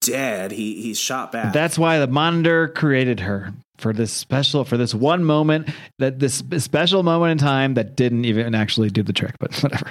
dead. 0.00 0.52
He 0.52 0.80
he's 0.80 0.98
shot 0.98 1.32
back. 1.32 1.52
That's 1.52 1.78
why 1.78 1.98
the 1.98 2.06
monitor 2.06 2.68
created 2.68 3.20
her 3.20 3.52
for 3.82 3.92
this 3.92 4.12
special, 4.12 4.64
for 4.64 4.76
this 4.78 4.94
one 4.94 5.24
moment, 5.24 5.68
that 5.98 6.18
this 6.20 6.42
special 6.58 7.02
moment 7.02 7.32
in 7.32 7.38
time 7.38 7.74
that 7.74 7.96
didn't 7.96 8.24
even 8.24 8.54
actually 8.54 8.88
do 8.88 9.02
the 9.02 9.12
trick, 9.12 9.34
but 9.38 9.54
whatever. 9.62 9.90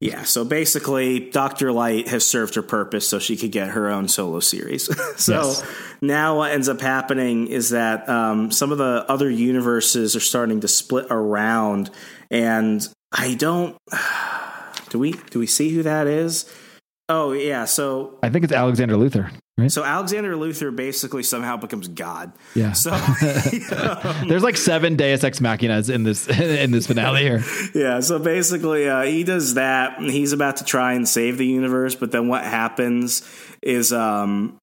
Yeah, 0.00 0.24
so 0.24 0.44
basically, 0.44 1.20
Dr. 1.30 1.72
Light 1.72 2.08
has 2.08 2.26
served 2.26 2.54
her 2.56 2.62
purpose 2.62 3.08
so 3.08 3.18
she 3.18 3.36
could 3.36 3.52
get 3.52 3.68
her 3.68 3.88
own 3.88 4.08
solo 4.08 4.40
series. 4.40 4.84
so 5.16 5.32
Yes. 5.34 5.64
now 6.02 6.36
what 6.38 6.50
ends 6.52 6.68
up 6.68 6.80
happening 6.80 7.46
is 7.46 7.70
that 7.70 8.06
um, 8.08 8.50
some 8.50 8.72
of 8.72 8.78
the 8.78 9.06
other 9.08 9.30
universes 9.30 10.14
are 10.16 10.20
starting 10.20 10.60
to 10.60 10.68
split 10.68 11.06
around, 11.10 11.90
and 12.30 12.86
I 13.12 13.34
don't. 13.34 13.76
Do 14.90 15.00
we 15.00 15.12
do 15.30 15.40
we 15.40 15.46
see 15.48 15.70
who 15.70 15.82
that 15.82 16.06
is? 16.06 16.48
Oh 17.08 17.32
yeah, 17.32 17.64
so 17.64 18.18
I 18.22 18.28
think 18.30 18.44
it's 18.44 18.52
Alexander 18.52 18.94
Luthor, 18.94 19.30
right? 19.58 19.70
so 19.70 19.84
Alexander 19.84 20.34
Luthor 20.34 20.74
basically 20.74 21.22
somehow 21.22 21.56
becomes 21.56 21.88
God. 21.88 22.32
Yeah. 22.54 22.72
So 22.72 22.90
There's 24.28 24.42
like 24.42 24.56
seven 24.56 24.96
Deus 24.96 25.24
Ex 25.24 25.40
Machinas 25.40 25.92
in 25.92 26.02
this 26.02 26.28
in 26.28 26.70
this 26.70 26.86
finale 26.86 27.22
here. 27.22 27.44
Yeah, 27.74 28.00
so 28.00 28.18
basically, 28.18 28.88
uh, 28.88 29.02
he 29.02 29.24
does 29.24 29.54
that. 29.54 29.98
He's 30.00 30.32
about 30.32 30.58
to 30.58 30.64
try 30.64 30.94
and 30.94 31.08
save 31.08 31.38
the 31.38 31.46
universe, 31.46 31.94
but 31.94 32.12
then 32.12 32.28
what 32.28 32.44
happens 32.44 33.28
is 33.62 33.92
um, 33.92 34.58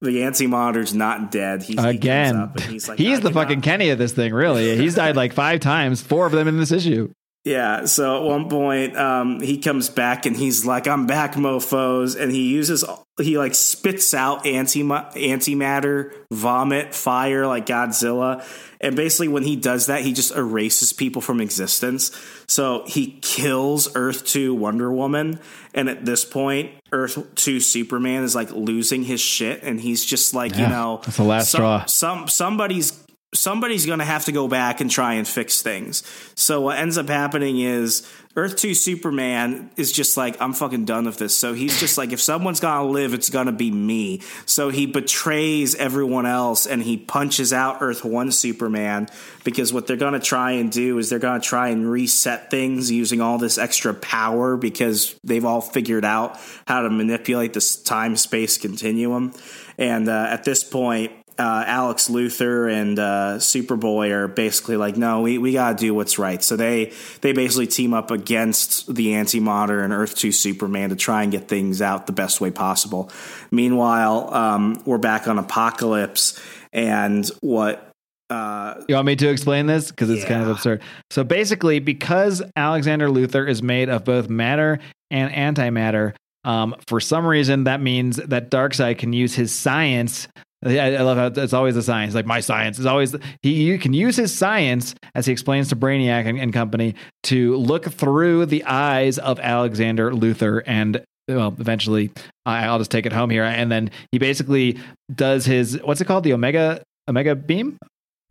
the 0.00 0.24
anti 0.24 0.46
monitor's 0.46 0.94
not 0.94 1.30
dead. 1.30 1.62
He's, 1.62 1.80
he 1.80 1.88
Again, 1.88 2.36
up 2.36 2.56
and 2.56 2.64
he's 2.64 2.88
like, 2.88 2.98
he's 2.98 3.20
the 3.20 3.28
cannot-" 3.28 3.42
fucking 3.42 3.60
Kenny 3.62 3.90
of 3.90 3.98
this 3.98 4.12
thing. 4.12 4.34
Really, 4.34 4.76
he's 4.76 4.96
died 4.96 5.16
like 5.16 5.32
five 5.32 5.60
times, 5.60 6.02
four 6.02 6.26
of 6.26 6.32
them 6.32 6.48
in 6.48 6.58
this 6.58 6.72
issue. 6.72 7.12
Yeah, 7.44 7.86
so 7.86 8.18
at 8.18 8.22
one 8.22 8.48
point, 8.48 8.96
um, 8.96 9.40
he 9.40 9.58
comes 9.58 9.90
back 9.90 10.26
and 10.26 10.36
he's 10.36 10.64
like, 10.64 10.86
"I'm 10.86 11.08
back, 11.08 11.36
mofo's," 11.36 12.14
and 12.14 12.30
he 12.30 12.48
uses 12.48 12.84
he 13.20 13.36
like 13.36 13.56
spits 13.56 14.14
out 14.14 14.46
anti 14.46 14.82
antimatter, 14.84 16.12
vomit, 16.30 16.94
fire 16.94 17.46
like 17.48 17.66
Godzilla, 17.66 18.44
and 18.80 18.94
basically 18.94 19.26
when 19.26 19.42
he 19.42 19.56
does 19.56 19.86
that, 19.86 20.02
he 20.02 20.12
just 20.12 20.32
erases 20.36 20.92
people 20.92 21.20
from 21.20 21.40
existence. 21.40 22.12
So 22.46 22.84
he 22.86 23.18
kills 23.22 23.88
Earth 23.96 24.24
Two 24.24 24.54
Wonder 24.54 24.92
Woman, 24.92 25.40
and 25.74 25.88
at 25.88 26.04
this 26.04 26.24
point, 26.24 26.70
Earth 26.92 27.34
Two 27.34 27.58
Superman 27.58 28.22
is 28.22 28.36
like 28.36 28.52
losing 28.52 29.02
his 29.02 29.20
shit, 29.20 29.64
and 29.64 29.80
he's 29.80 30.04
just 30.04 30.32
like, 30.32 30.56
you 30.56 30.68
know, 30.68 31.00
that's 31.04 31.16
the 31.16 31.24
last 31.24 31.50
some- 31.50 31.58
straw. 31.58 31.84
some 31.86 32.28
somebody's 32.28 33.01
somebody's 33.34 33.86
going 33.86 33.98
to 33.98 34.04
have 34.04 34.26
to 34.26 34.32
go 34.32 34.46
back 34.46 34.80
and 34.80 34.90
try 34.90 35.14
and 35.14 35.26
fix 35.26 35.62
things. 35.62 36.02
So 36.34 36.60
what 36.60 36.78
ends 36.78 36.98
up 36.98 37.08
happening 37.08 37.60
is 37.60 38.06
Earth 38.36 38.56
2 38.56 38.74
Superman 38.74 39.70
is 39.76 39.90
just 39.90 40.18
like 40.18 40.40
I'm 40.40 40.52
fucking 40.52 40.84
done 40.84 41.06
with 41.06 41.16
this. 41.16 41.34
So 41.34 41.54
he's 41.54 41.80
just 41.80 41.96
like 41.96 42.12
if 42.12 42.20
someone's 42.20 42.60
to 42.82 42.86
live 42.90 43.14
it's 43.14 43.30
to 43.46 43.52
be 43.52 43.70
me. 43.70 44.20
So 44.44 44.68
he 44.68 44.84
betrays 44.84 45.74
everyone 45.74 46.26
else 46.26 46.66
and 46.66 46.82
he 46.82 46.98
punches 46.98 47.54
out 47.54 47.78
Earth 47.80 48.04
1 48.04 48.32
Superman 48.32 49.08
because 49.44 49.72
what 49.72 49.86
they're 49.86 49.96
to 50.12 50.20
try 50.20 50.52
and 50.52 50.70
do 50.70 50.98
is 50.98 51.08
they're 51.08 51.18
to 51.40 51.46
try 51.46 51.68
and 51.68 51.90
reset 51.90 52.50
things 52.50 52.90
using 52.90 53.22
all 53.22 53.38
this 53.38 53.56
extra 53.56 53.94
power 53.94 54.58
because 54.58 55.18
they've 55.24 55.44
all 55.44 55.62
figured 55.62 56.04
out 56.04 56.38
how 56.66 56.82
to 56.82 56.90
manipulate 56.90 57.54
this 57.54 57.76
time 57.76 58.16
space 58.16 58.58
continuum. 58.58 59.32
And 59.78 60.08
uh, 60.08 60.26
at 60.28 60.44
this 60.44 60.64
point 60.64 61.12
uh, 61.42 61.64
Alex 61.66 62.08
Luthor 62.08 62.72
and 62.72 62.98
uh, 62.98 63.34
Superboy 63.38 64.10
are 64.10 64.28
basically 64.28 64.76
like, 64.76 64.96
no, 64.96 65.22
we, 65.22 65.38
we 65.38 65.52
got 65.52 65.76
to 65.76 65.84
do 65.84 65.92
what's 65.92 66.16
right. 66.16 66.42
So 66.42 66.56
they 66.56 66.92
they 67.20 67.32
basically 67.32 67.66
team 67.66 67.92
up 67.94 68.12
against 68.12 68.94
the 68.94 69.14
Anti 69.14 69.38
and 69.38 69.92
Earth 69.92 70.14
Two 70.14 70.30
Superman 70.30 70.90
to 70.90 70.96
try 70.96 71.24
and 71.24 71.32
get 71.32 71.48
things 71.48 71.82
out 71.82 72.06
the 72.06 72.12
best 72.12 72.40
way 72.40 72.52
possible. 72.52 73.10
Meanwhile, 73.50 74.32
um, 74.32 74.82
we're 74.86 74.98
back 74.98 75.26
on 75.26 75.44
Apokolips, 75.44 76.40
and 76.72 77.28
what 77.40 77.90
uh, 78.30 78.80
You 78.88 78.94
want 78.94 79.06
me 79.06 79.16
to 79.16 79.28
explain 79.28 79.66
this? 79.66 79.90
Because 79.90 80.10
it's 80.10 80.24
kind 80.24 80.42
of 80.42 80.48
absurd. 80.48 80.80
So 81.10 81.24
basically, 81.24 81.80
because 81.80 82.40
Alexander 82.54 83.08
Luthor 83.08 83.48
is 83.48 83.62
made 83.64 83.88
of 83.88 84.04
both 84.04 84.28
matter 84.28 84.78
and 85.10 85.56
antimatter, 85.56 86.14
um, 86.44 86.74
for 86.86 87.00
some 87.00 87.26
reason 87.26 87.64
that 87.64 87.80
means 87.80 88.16
that 88.16 88.50
Darkseid 88.50 88.98
can 88.98 89.12
use 89.12 89.34
his 89.34 89.52
science. 89.52 90.28
I, 90.64 90.94
I 90.94 91.00
love 91.02 91.16
how 91.18 91.42
it's 91.42 91.52
always 91.52 91.74
the 91.74 91.82
science. 91.82 92.14
Like 92.14 92.26
my 92.26 92.40
science 92.40 92.78
is 92.78 92.86
always 92.86 93.16
he 93.42 93.64
you 93.64 93.78
can 93.78 93.92
use 93.92 94.16
his 94.16 94.32
science 94.32 94.94
as 95.14 95.26
he 95.26 95.32
explains 95.32 95.68
to 95.70 95.76
Brainiac 95.76 96.26
and, 96.26 96.38
and 96.38 96.52
company 96.52 96.94
to 97.24 97.56
look 97.56 97.90
through 97.90 98.46
the 98.46 98.64
eyes 98.64 99.18
of 99.18 99.40
Alexander 99.40 100.12
Luthor 100.12 100.62
and 100.66 101.02
well, 101.28 101.54
eventually 101.58 102.10
I- 102.46 102.66
I'll 102.66 102.78
just 102.78 102.90
take 102.90 103.06
it 103.06 103.12
home 103.12 103.30
here. 103.30 103.44
And 103.44 103.70
then 103.72 103.90
he 104.12 104.18
basically 104.18 104.78
does 105.12 105.44
his 105.44 105.80
what's 105.82 106.00
it 106.00 106.04
called? 106.04 106.24
The 106.24 106.32
Omega 106.32 106.82
Omega 107.08 107.34
beam. 107.34 107.78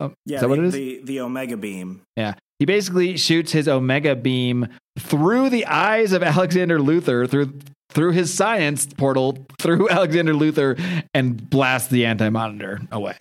Oh, 0.00 0.12
yeah, 0.26 0.36
is 0.36 0.40
that 0.40 0.46
the, 0.46 0.48
what 0.48 0.58
it 0.58 0.64
is? 0.64 0.72
The, 0.74 1.00
the 1.04 1.20
Omega 1.20 1.56
Beam. 1.56 2.02
Yeah. 2.16 2.34
He 2.58 2.64
basically 2.64 3.16
shoots 3.16 3.52
his 3.52 3.68
Omega 3.68 4.16
beam 4.16 4.68
through 4.98 5.50
the 5.50 5.66
eyes 5.66 6.12
of 6.12 6.22
Alexander 6.22 6.78
Luthor 6.78 7.28
through 7.28 7.52
through 7.92 8.12
his 8.12 8.32
science 8.32 8.86
portal 8.86 9.38
through 9.60 9.88
Alexander 9.90 10.32
Luthor, 10.34 10.80
and 11.14 11.48
blast 11.50 11.90
the 11.90 12.06
anti-monitor 12.06 12.80
away 12.90 13.16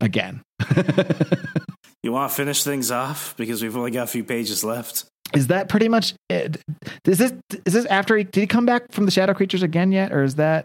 again. 0.00 0.42
You 2.02 2.12
want 2.12 2.30
to 2.30 2.34
finish 2.34 2.64
things 2.64 2.90
off 2.90 3.36
because 3.36 3.62
we've 3.62 3.76
only 3.76 3.90
got 3.90 4.04
a 4.04 4.06
few 4.06 4.24
pages 4.24 4.64
left. 4.64 5.04
is 5.34 5.48
that 5.48 5.68
pretty 5.68 5.86
much 5.86 6.14
it? 6.30 6.56
Is 7.04 7.18
this 7.18 7.32
is 7.66 7.74
this 7.74 7.84
after 7.86 8.16
he 8.16 8.24
did 8.24 8.40
he 8.40 8.46
come 8.46 8.64
back 8.64 8.90
from 8.90 9.04
the 9.04 9.10
shadow 9.10 9.34
creatures 9.34 9.62
again 9.62 9.92
yet 9.92 10.10
or 10.10 10.22
is 10.22 10.36
that 10.36 10.64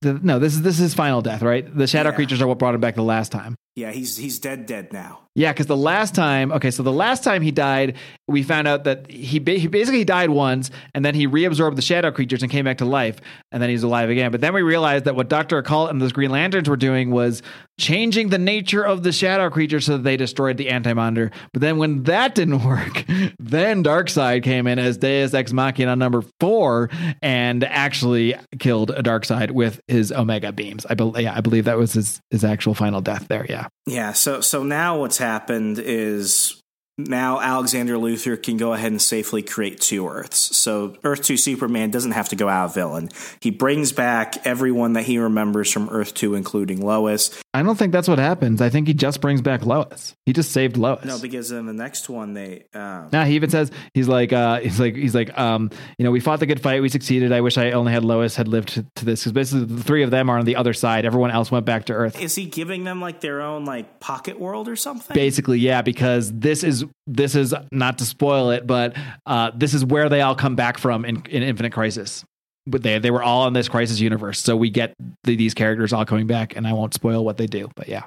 the, 0.00 0.14
no, 0.14 0.40
this 0.40 0.54
is 0.54 0.62
this 0.62 0.74
is 0.74 0.80
his 0.80 0.94
final 0.94 1.22
death, 1.22 1.42
right? 1.42 1.64
The 1.72 1.86
shadow 1.86 2.10
Yeah. 2.10 2.16
creatures 2.16 2.42
are 2.42 2.48
what 2.48 2.58
brought 2.58 2.74
him 2.74 2.80
back 2.80 2.96
the 2.96 3.04
last 3.04 3.30
time. 3.30 3.54
Yeah, 3.74 3.90
he's 3.90 4.16
he's 4.16 4.38
dead, 4.38 4.66
dead 4.66 4.92
now. 4.92 5.20
Yeah, 5.34 5.50
because 5.50 5.64
the 5.64 5.76
last 5.78 6.14
time, 6.14 6.52
okay, 6.52 6.70
so 6.70 6.82
the 6.82 6.92
last 6.92 7.24
time 7.24 7.40
he 7.40 7.50
died, 7.50 7.96
we 8.28 8.42
found 8.42 8.68
out 8.68 8.84
that 8.84 9.10
he, 9.10 9.38
he 9.38 9.66
basically 9.66 10.04
died 10.04 10.28
once, 10.28 10.70
and 10.94 11.02
then 11.02 11.14
he 11.14 11.26
reabsorbed 11.26 11.76
the 11.76 11.82
shadow 11.82 12.10
creatures 12.10 12.42
and 12.42 12.52
came 12.52 12.66
back 12.66 12.78
to 12.78 12.84
life, 12.84 13.18
and 13.50 13.62
then 13.62 13.70
he's 13.70 13.82
alive 13.82 14.10
again. 14.10 14.30
But 14.30 14.42
then 14.42 14.52
we 14.52 14.60
realized 14.60 15.06
that 15.06 15.16
what 15.16 15.30
Doctor 15.30 15.56
Occult 15.56 15.88
and 15.88 16.02
those 16.02 16.12
Green 16.12 16.30
Lanterns 16.30 16.68
were 16.68 16.76
doing 16.76 17.10
was 17.10 17.42
changing 17.80 18.28
the 18.28 18.36
nature 18.36 18.82
of 18.82 19.04
the 19.04 19.12
shadow 19.12 19.48
creatures 19.48 19.86
so 19.86 19.96
that 19.96 20.02
they 20.02 20.18
destroyed 20.18 20.58
the 20.58 20.68
Anti 20.68 20.92
Monitor. 20.92 21.30
But 21.54 21.62
then 21.62 21.78
when 21.78 22.02
that 22.02 22.34
didn't 22.34 22.62
work, 22.62 23.04
then 23.38 23.82
Darkseid 23.82 24.42
came 24.42 24.66
in 24.66 24.78
as 24.78 24.98
Deus 24.98 25.32
Ex 25.32 25.50
Machina 25.54 25.96
number 25.96 26.22
four 26.40 26.90
and 27.22 27.64
actually 27.64 28.34
killed 28.58 28.90
Darkseid 28.90 29.52
with 29.52 29.80
his 29.88 30.12
Omega 30.12 30.52
beams. 30.52 30.84
I, 30.90 30.94
yeah, 31.18 31.34
I 31.34 31.40
believe 31.40 31.64
that 31.64 31.78
was 31.78 31.94
his, 31.94 32.20
his 32.30 32.44
actual 32.44 32.74
final 32.74 33.00
death 33.00 33.28
there. 33.28 33.46
Yeah. 33.48 33.61
Yeah, 33.86 34.12
so 34.12 34.40
so 34.40 34.62
now 34.62 34.98
what's 34.98 35.18
happened 35.18 35.78
is 35.78 36.61
now 36.98 37.40
Alexander 37.40 37.94
Luthor 37.96 38.40
can 38.40 38.56
go 38.56 38.74
ahead 38.74 38.92
and 38.92 39.00
safely 39.00 39.42
create 39.42 39.80
two 39.80 40.06
Earths. 40.06 40.56
So 40.56 40.96
Earth 41.04 41.22
2 41.22 41.36
Superman 41.36 41.90
doesn't 41.90 42.12
have 42.12 42.28
to 42.28 42.36
go 42.36 42.48
out 42.48 42.66
of 42.66 42.74
villain. 42.74 43.08
He 43.40 43.50
brings 43.50 43.92
back 43.92 44.46
everyone 44.46 44.92
that 44.92 45.04
he 45.04 45.18
remembers 45.18 45.70
from 45.70 45.88
Earth 45.88 46.12
2 46.14 46.34
including 46.34 46.84
Lois. 46.84 47.40
I 47.54 47.62
don't 47.62 47.78
think 47.78 47.92
that's 47.92 48.08
what 48.08 48.18
happens. 48.18 48.60
I 48.60 48.68
think 48.68 48.88
he 48.88 48.94
just 48.94 49.20
brings 49.20 49.40
back 49.40 49.64
Lois. 49.64 50.14
He 50.26 50.32
just 50.32 50.52
saved 50.52 50.76
Lois. 50.76 51.04
No, 51.04 51.18
because 51.18 51.50
in 51.50 51.66
the 51.66 51.72
next 51.72 52.08
one 52.08 52.34
they 52.34 52.64
um, 52.74 53.08
now 53.12 53.24
he 53.24 53.34
even 53.36 53.48
says 53.48 53.70
he's 53.94 54.08
like 54.08 54.32
uh 54.32 54.60
he's 54.60 54.78
like 54.78 54.94
he's 54.94 55.14
like 55.14 55.36
um 55.38 55.70
you 55.98 56.04
know 56.04 56.10
we 56.10 56.20
fought 56.20 56.40
the 56.40 56.46
good 56.46 56.60
fight 56.60 56.82
we 56.82 56.88
succeeded 56.90 57.32
I 57.32 57.40
wish 57.40 57.56
I 57.56 57.72
only 57.72 57.92
had 57.92 58.04
Lois 58.04 58.36
had 58.36 58.48
lived 58.48 58.68
to, 58.70 58.86
to 58.96 59.04
this 59.04 59.20
because 59.20 59.32
basically 59.32 59.64
the 59.76 59.82
three 59.82 60.02
of 60.02 60.10
them 60.10 60.28
are 60.28 60.38
on 60.38 60.44
the 60.44 60.56
other 60.56 60.74
side 60.74 61.06
everyone 61.06 61.30
else 61.30 61.50
went 61.50 61.64
back 61.64 61.86
to 61.86 61.94
Earth 61.94 62.20
is 62.20 62.34
he 62.34 62.44
giving 62.44 62.84
them 62.84 63.00
like 63.00 63.20
their 63.20 63.40
own 63.40 63.64
like 63.64 63.98
pocket 64.00 64.38
world 64.38 64.68
or 64.68 64.76
something? 64.76 65.14
basically 65.14 65.58
yeah 65.58 65.80
because 65.80 66.32
this 66.32 66.62
is 66.62 66.81
this 67.06 67.34
is 67.34 67.54
not 67.70 67.98
to 67.98 68.04
spoil 68.04 68.50
it 68.50 68.66
but 68.66 68.96
uh 69.26 69.50
this 69.54 69.74
is 69.74 69.84
where 69.84 70.08
they 70.08 70.20
all 70.20 70.34
come 70.34 70.56
back 70.56 70.78
from 70.78 71.04
in, 71.04 71.22
in 71.30 71.42
Infinite 71.42 71.72
Crisis. 71.72 72.24
But 72.66 72.82
they 72.82 72.98
they 72.98 73.10
were 73.10 73.22
all 73.22 73.46
in 73.48 73.54
this 73.54 73.68
Crisis 73.68 73.98
universe 73.98 74.38
so 74.38 74.56
we 74.56 74.70
get 74.70 74.94
the, 75.24 75.36
these 75.36 75.54
characters 75.54 75.92
all 75.92 76.04
coming 76.04 76.26
back 76.26 76.56
and 76.56 76.66
I 76.66 76.72
won't 76.72 76.94
spoil 76.94 77.24
what 77.24 77.36
they 77.36 77.46
do 77.46 77.68
but 77.74 77.88
yeah 77.88 78.04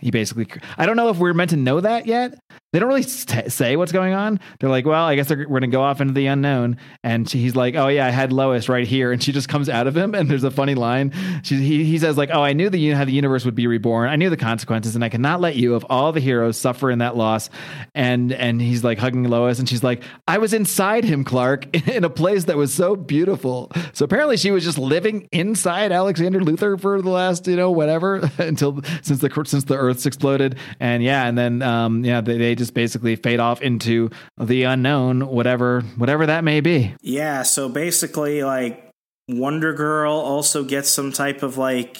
he 0.00 0.10
basically 0.10 0.46
i 0.76 0.86
don't 0.86 0.96
know 0.96 1.08
if 1.08 1.18
we're 1.18 1.34
meant 1.34 1.50
to 1.50 1.56
know 1.56 1.80
that 1.80 2.06
yet. 2.06 2.38
They 2.70 2.80
don't 2.80 2.88
really 2.88 3.02
say 3.02 3.76
what's 3.76 3.92
going 3.92 4.12
on. 4.12 4.40
They're 4.60 4.68
like 4.68 4.84
well 4.84 5.04
i 5.04 5.14
guess 5.14 5.30
we're 5.30 5.46
gonna 5.46 5.68
go 5.68 5.82
off 5.82 6.00
into 6.00 6.12
the 6.12 6.26
unknown. 6.26 6.76
And 7.02 7.28
she, 7.28 7.38
he's 7.38 7.56
like 7.56 7.74
oh 7.76 7.88
yeah 7.88 8.06
i 8.06 8.10
had 8.10 8.32
lois 8.32 8.68
right 8.68 8.86
here. 8.86 9.10
And 9.10 9.22
she 9.22 9.32
just 9.32 9.48
comes 9.48 9.68
out 9.68 9.86
of 9.86 9.96
him 9.96 10.14
and 10.14 10.30
there's 10.30 10.44
a 10.44 10.50
funny 10.50 10.74
line. 10.74 11.12
She, 11.42 11.56
he, 11.56 11.84
he 11.84 11.98
says 11.98 12.18
like 12.18 12.30
oh 12.32 12.42
i 12.42 12.52
knew 12.52 12.68
the 12.68 12.90
how 12.90 13.04
the 13.04 13.12
universe 13.12 13.44
would 13.44 13.54
be 13.54 13.66
reborn. 13.66 14.08
I 14.08 14.16
knew 14.16 14.28
the 14.28 14.36
consequences 14.36 14.94
and 14.94 15.02
i 15.02 15.08
cannot 15.08 15.40
let 15.40 15.56
you 15.56 15.74
of 15.74 15.86
all 15.88 16.12
the 16.12 16.20
heroes 16.20 16.58
suffer 16.58 16.90
in 16.90 16.98
that 16.98 17.16
loss. 17.16 17.48
And 17.94 18.32
and 18.32 18.60
he's 18.60 18.84
like 18.84 18.98
hugging 18.98 19.24
lois 19.24 19.58
and 19.58 19.68
she's 19.68 19.82
like 19.82 20.02
i 20.26 20.38
was 20.38 20.52
inside 20.52 21.04
him 21.04 21.24
clark 21.24 21.74
in 21.88 22.04
a 22.04 22.10
place 22.10 22.44
that 22.44 22.56
was 22.56 22.72
so 22.74 22.96
beautiful. 22.96 23.70
So 23.94 24.04
apparently 24.04 24.36
she 24.36 24.50
was 24.50 24.64
just 24.64 24.78
living 24.78 25.26
inside 25.32 25.90
alexander 25.90 26.40
luthor 26.40 26.78
for 26.78 27.00
the 27.00 27.10
last 27.10 27.46
you 27.46 27.56
know 27.56 27.70
whatever 27.70 28.30
until 28.38 28.82
since 29.02 29.20
the 29.20 29.44
since 29.46 29.64
the 29.64 29.87
earth's 29.88 30.06
exploded 30.06 30.56
and 30.78 31.02
yeah 31.02 31.26
and 31.26 31.36
then 31.36 31.62
um 31.62 32.04
yeah 32.04 32.20
they, 32.20 32.38
they 32.38 32.54
just 32.54 32.74
basically 32.74 33.16
fade 33.16 33.40
off 33.40 33.60
into 33.62 34.10
the 34.36 34.62
unknown 34.62 35.26
whatever 35.26 35.80
whatever 35.96 36.26
that 36.26 36.44
may 36.44 36.60
be 36.60 36.94
Yeah, 37.02 37.42
so 37.42 37.68
basically, 37.68 38.42
like 38.44 38.90
Wonder 39.28 39.72
Girl 39.72 40.12
also 40.12 40.64
gets 40.64 40.88
some 40.88 41.12
type 41.12 41.42
of 41.42 41.56
like. 41.56 41.98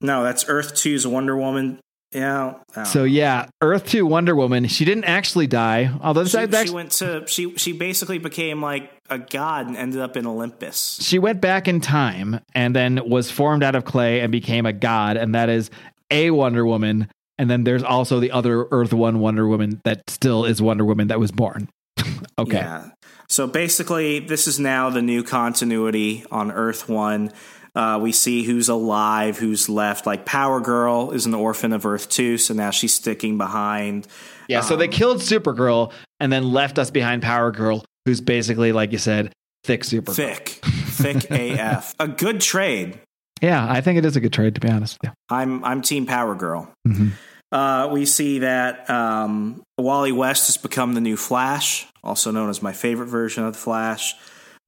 No, 0.00 0.22
that's 0.22 0.44
Earth 0.48 0.74
2's 0.74 1.06
Wonder 1.06 1.36
Woman. 1.36 1.80
Yeah. 2.12 2.54
So 2.84 3.00
know. 3.00 3.04
yeah 3.04 3.48
earth 3.60 3.86
2 3.88 4.06
wonder 4.06 4.34
woman 4.34 4.66
she 4.66 4.86
didn't 4.86 5.04
actually 5.04 5.46
die 5.46 5.94
although 6.00 6.24
she, 6.24 6.38
actually, 6.38 6.66
she 6.66 6.72
went 6.72 6.92
to 6.92 7.26
she 7.26 7.54
she 7.56 7.72
basically 7.72 8.16
became 8.16 8.62
like 8.62 8.90
a 9.10 9.18
god 9.18 9.66
and 9.66 9.76
ended 9.76 10.00
up 10.00 10.16
in 10.16 10.26
Olympus. 10.26 10.98
she 11.02 11.18
went 11.18 11.42
back 11.42 11.68
in 11.68 11.82
time 11.82 12.40
and 12.54 12.74
then 12.74 13.06
was 13.06 13.30
formed 13.30 13.62
out 13.62 13.74
of 13.74 13.84
clay 13.84 14.20
and 14.20 14.32
became 14.32 14.64
a 14.64 14.72
god 14.72 15.18
and 15.18 15.34
that 15.34 15.50
is 15.50 15.70
a 16.10 16.30
wonder 16.30 16.64
woman 16.64 17.08
and 17.38 17.48
then 17.50 17.64
there's 17.64 17.82
also 17.82 18.18
the 18.20 18.30
other 18.30 18.66
earth 18.70 18.92
1 18.92 19.18
wonder 19.20 19.46
woman 19.46 19.80
that 19.84 20.02
still 20.08 20.44
is 20.44 20.60
wonder 20.62 20.84
woman 20.84 21.08
that 21.08 21.18
was 21.20 21.30
born 21.30 21.68
okay 22.38 22.58
Yeah. 22.58 22.90
So 23.30 23.46
basically, 23.46 24.20
this 24.20 24.46
is 24.46 24.58
now 24.58 24.88
the 24.88 25.02
new 25.02 25.22
continuity 25.22 26.24
on 26.30 26.50
Earth 26.50 26.88
One. 26.88 27.30
Uh, 27.74 27.98
we 28.00 28.10
see 28.10 28.42
who's 28.42 28.70
alive, 28.70 29.36
who's 29.36 29.68
left. 29.68 30.06
Like 30.06 30.24
Power 30.24 30.60
Girl 30.62 31.10
is 31.10 31.26
an 31.26 31.34
orphan 31.34 31.74
of 31.74 31.84
Earth 31.84 32.08
Two, 32.08 32.38
so 32.38 32.54
now 32.54 32.70
she's 32.70 32.94
sticking 32.94 33.36
behind. 33.36 34.06
yeah 34.48 34.62
so 34.62 34.76
they 34.76 34.88
killed 34.88 35.18
supergirl 35.18 35.92
and 36.20 36.32
then 36.32 36.50
left 36.52 36.78
us 36.78 36.90
behind 36.90 37.20
power 37.20 37.50
girl 37.52 37.84
who's 38.06 38.22
basically 38.22 38.72
like 38.72 38.92
you 38.92 38.98
said 38.98 39.30
thick 39.64 39.82
supergirl 39.82 40.14
Thick, 40.14 40.48
thick 40.48 41.30
AF. 41.30 41.94
A 42.00 42.08
good 42.08 42.40
trade. 42.40 42.98
Yeah 43.42 43.66
i 43.70 43.80
think 43.80 43.98
it 43.98 44.04
is 44.04 44.16
a 44.16 44.20
good 44.20 44.32
trade 44.32 44.54
to 44.54 44.60
be 44.60 44.68
honest 44.68 44.98
yeah 45.02 45.10
I'm 45.30 45.62
I'm 45.64 45.82
Team 45.82 46.06
Power 46.06 46.34
Girl. 46.34 46.72
Mhm. 46.86 47.10
Uh, 47.50 47.88
we 47.92 48.04
see 48.06 48.40
that 48.40 48.88
um, 48.90 49.62
Wally 49.78 50.12
West 50.12 50.48
has 50.48 50.56
become 50.58 50.92
the 50.94 51.00
new 51.00 51.16
Flash, 51.16 51.86
also 52.02 52.30
known 52.30 52.50
as 52.50 52.62
my 52.62 52.72
favorite 52.72 53.06
version 53.06 53.44
of 53.44 53.54
the 53.54 53.58
Flash. 53.58 54.14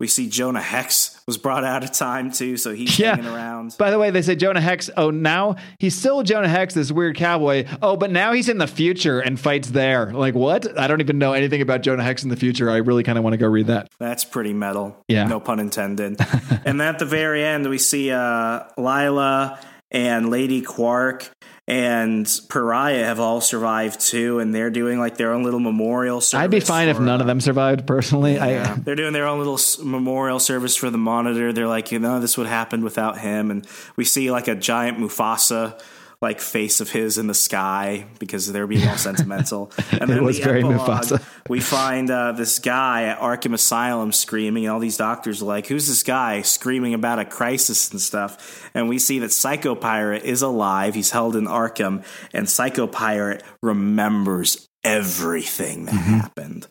We 0.01 0.09
see 0.09 0.29
Jonah 0.29 0.61
Hex 0.63 1.21
was 1.27 1.37
brought 1.39 1.63
out 1.63 1.85
of 1.85 1.93
time 1.93 2.33
too, 2.33 2.57
so 2.57 2.73
he's 2.75 2.99
Yeah. 2.99 3.15
hanging 3.15 3.31
around. 3.31 3.77
By 3.79 3.91
the 3.93 3.99
way, 3.99 4.11
they 4.11 4.23
say 4.23 4.35
Jonah 4.35 4.61
Hex. 4.61 4.91
Oh, 4.97 5.11
now 5.11 5.55
he's 5.79 5.95
still 5.95 6.23
Jonah 6.25 6.49
Hex, 6.49 6.75
this 6.75 6.91
weird 6.91 7.17
cowboy. 7.17 7.67
Oh, 7.83 7.97
but 7.97 8.11
now 8.11 8.33
he's 8.33 8.49
in 8.49 8.59
the 8.59 8.67
future 8.67 9.21
and 9.21 9.39
fights 9.39 9.71
there. 9.71 10.11
Like 10.13 10.35
what? 10.35 10.77
I 10.77 10.89
don't 10.89 11.01
even 11.01 11.19
know 11.19 11.35
anything 11.35 11.61
about 11.63 11.83
Jonah 11.83 12.03
Hex 12.03 12.25
in 12.25 12.31
the 12.31 12.37
future. 12.37 12.71
I 12.71 12.79
really 12.79 13.03
kind 13.05 13.19
of 13.19 13.23
want 13.25 13.35
to 13.35 13.39
go 13.39 13.47
read 13.47 13.67
that. 13.69 13.89
That's 14.01 14.25
pretty 14.25 14.55
metal. 14.55 14.97
Yeah. 15.07 15.25
No 15.25 15.39
pun 15.39 15.61
intended. 15.61 16.19
and 16.65 16.81
then 16.81 16.89
at 16.89 16.99
the 16.99 17.05
very 17.07 17.45
end, 17.45 17.69
we 17.69 17.79
see 17.79 18.11
uh, 18.11 18.61
Lyla 18.79 19.59
and 19.91 20.31
Lady 20.31 20.63
Quark 20.63 21.31
and 21.71 22.29
Pariah 22.49 23.05
have 23.05 23.21
all 23.21 23.41
survived 23.41 24.01
too, 24.01 24.41
and 24.41 24.53
they're 24.53 24.71
doing 24.71 24.99
like 24.99 25.17
their 25.17 25.33
own 25.33 25.45
little 25.45 25.61
memorial 25.61 26.21
service. 26.21 26.43
I'd 26.43 26.51
be 26.51 26.59
fine 26.59 26.89
if 26.89 26.99
none 26.99 27.21
uh, 27.21 27.23
of 27.23 27.29
them 27.29 27.41
survived. 27.41 27.87
Personally, 27.87 28.35
Yeah. 28.35 28.75
I 28.77 28.81
They're 28.81 28.97
doing 28.97 29.13
their 29.13 29.29
own 29.29 29.39
little 29.39 29.59
memorial 29.87 30.41
service 30.41 30.75
for 30.75 30.91
the 30.91 30.99
monitor. 30.99 31.53
They're 31.53 31.69
like, 31.69 31.93
you 31.93 32.01
know, 32.01 32.19
this 32.19 32.37
would 32.37 32.49
happen 32.49 32.83
without 32.83 33.19
him. 33.19 33.53
And 33.53 33.65
we 33.95 34.05
see 34.05 34.33
like 34.33 34.49
a 34.49 34.57
giant 34.57 34.99
Mufasa 34.99 35.81
like 36.23 36.39
face 36.41 36.81
of 36.83 36.91
his 36.91 37.17
in 37.17 37.29
the 37.29 37.35
sky 37.35 38.07
because 38.19 38.53
they're 38.53 38.67
being 38.67 38.87
all 38.87 38.97
sentimental. 39.11 39.73
And 39.91 40.11
It 40.11 40.23
was 40.23 40.37
the 40.39 40.45
very 40.45 40.59
epilogue, 40.61 40.81
Mufasa. 40.81 41.23
We 41.49 41.61
find 41.61 42.11
uh, 42.11 42.33
this 42.33 42.59
guy 42.59 43.05
at 43.05 43.19
Arkham 43.21 43.55
Asylum 43.55 44.13
screaming, 44.13 44.67
and 44.67 44.73
all 44.73 44.81
these 44.81 44.99
doctors 44.99 45.41
are 45.41 45.47
like, 45.47 45.67
"Who's 45.67 45.89
this 45.89 46.03
guy 46.03 46.43
screaming 46.43 46.93
about 46.95 47.19
a 47.19 47.25
crisis 47.25 47.91
and 47.91 48.01
stuff?" 48.01 48.71
And 48.75 48.89
we 48.89 48.99
see 48.99 49.19
that 49.21 49.33
Psycho 49.33 49.75
Pirate 49.75 50.25
is 50.25 50.43
alive. 50.43 50.95
He's 50.95 51.11
held 51.11 51.37
in 51.37 51.45
Arkham, 51.47 52.05
and 52.35 52.49
Psycho 52.49 52.87
Pirate 52.87 53.43
remembers 53.63 54.69
everything 54.85 55.87
that 55.87 55.95
Mm-hmm. 55.95 56.13
happened. 56.19 56.67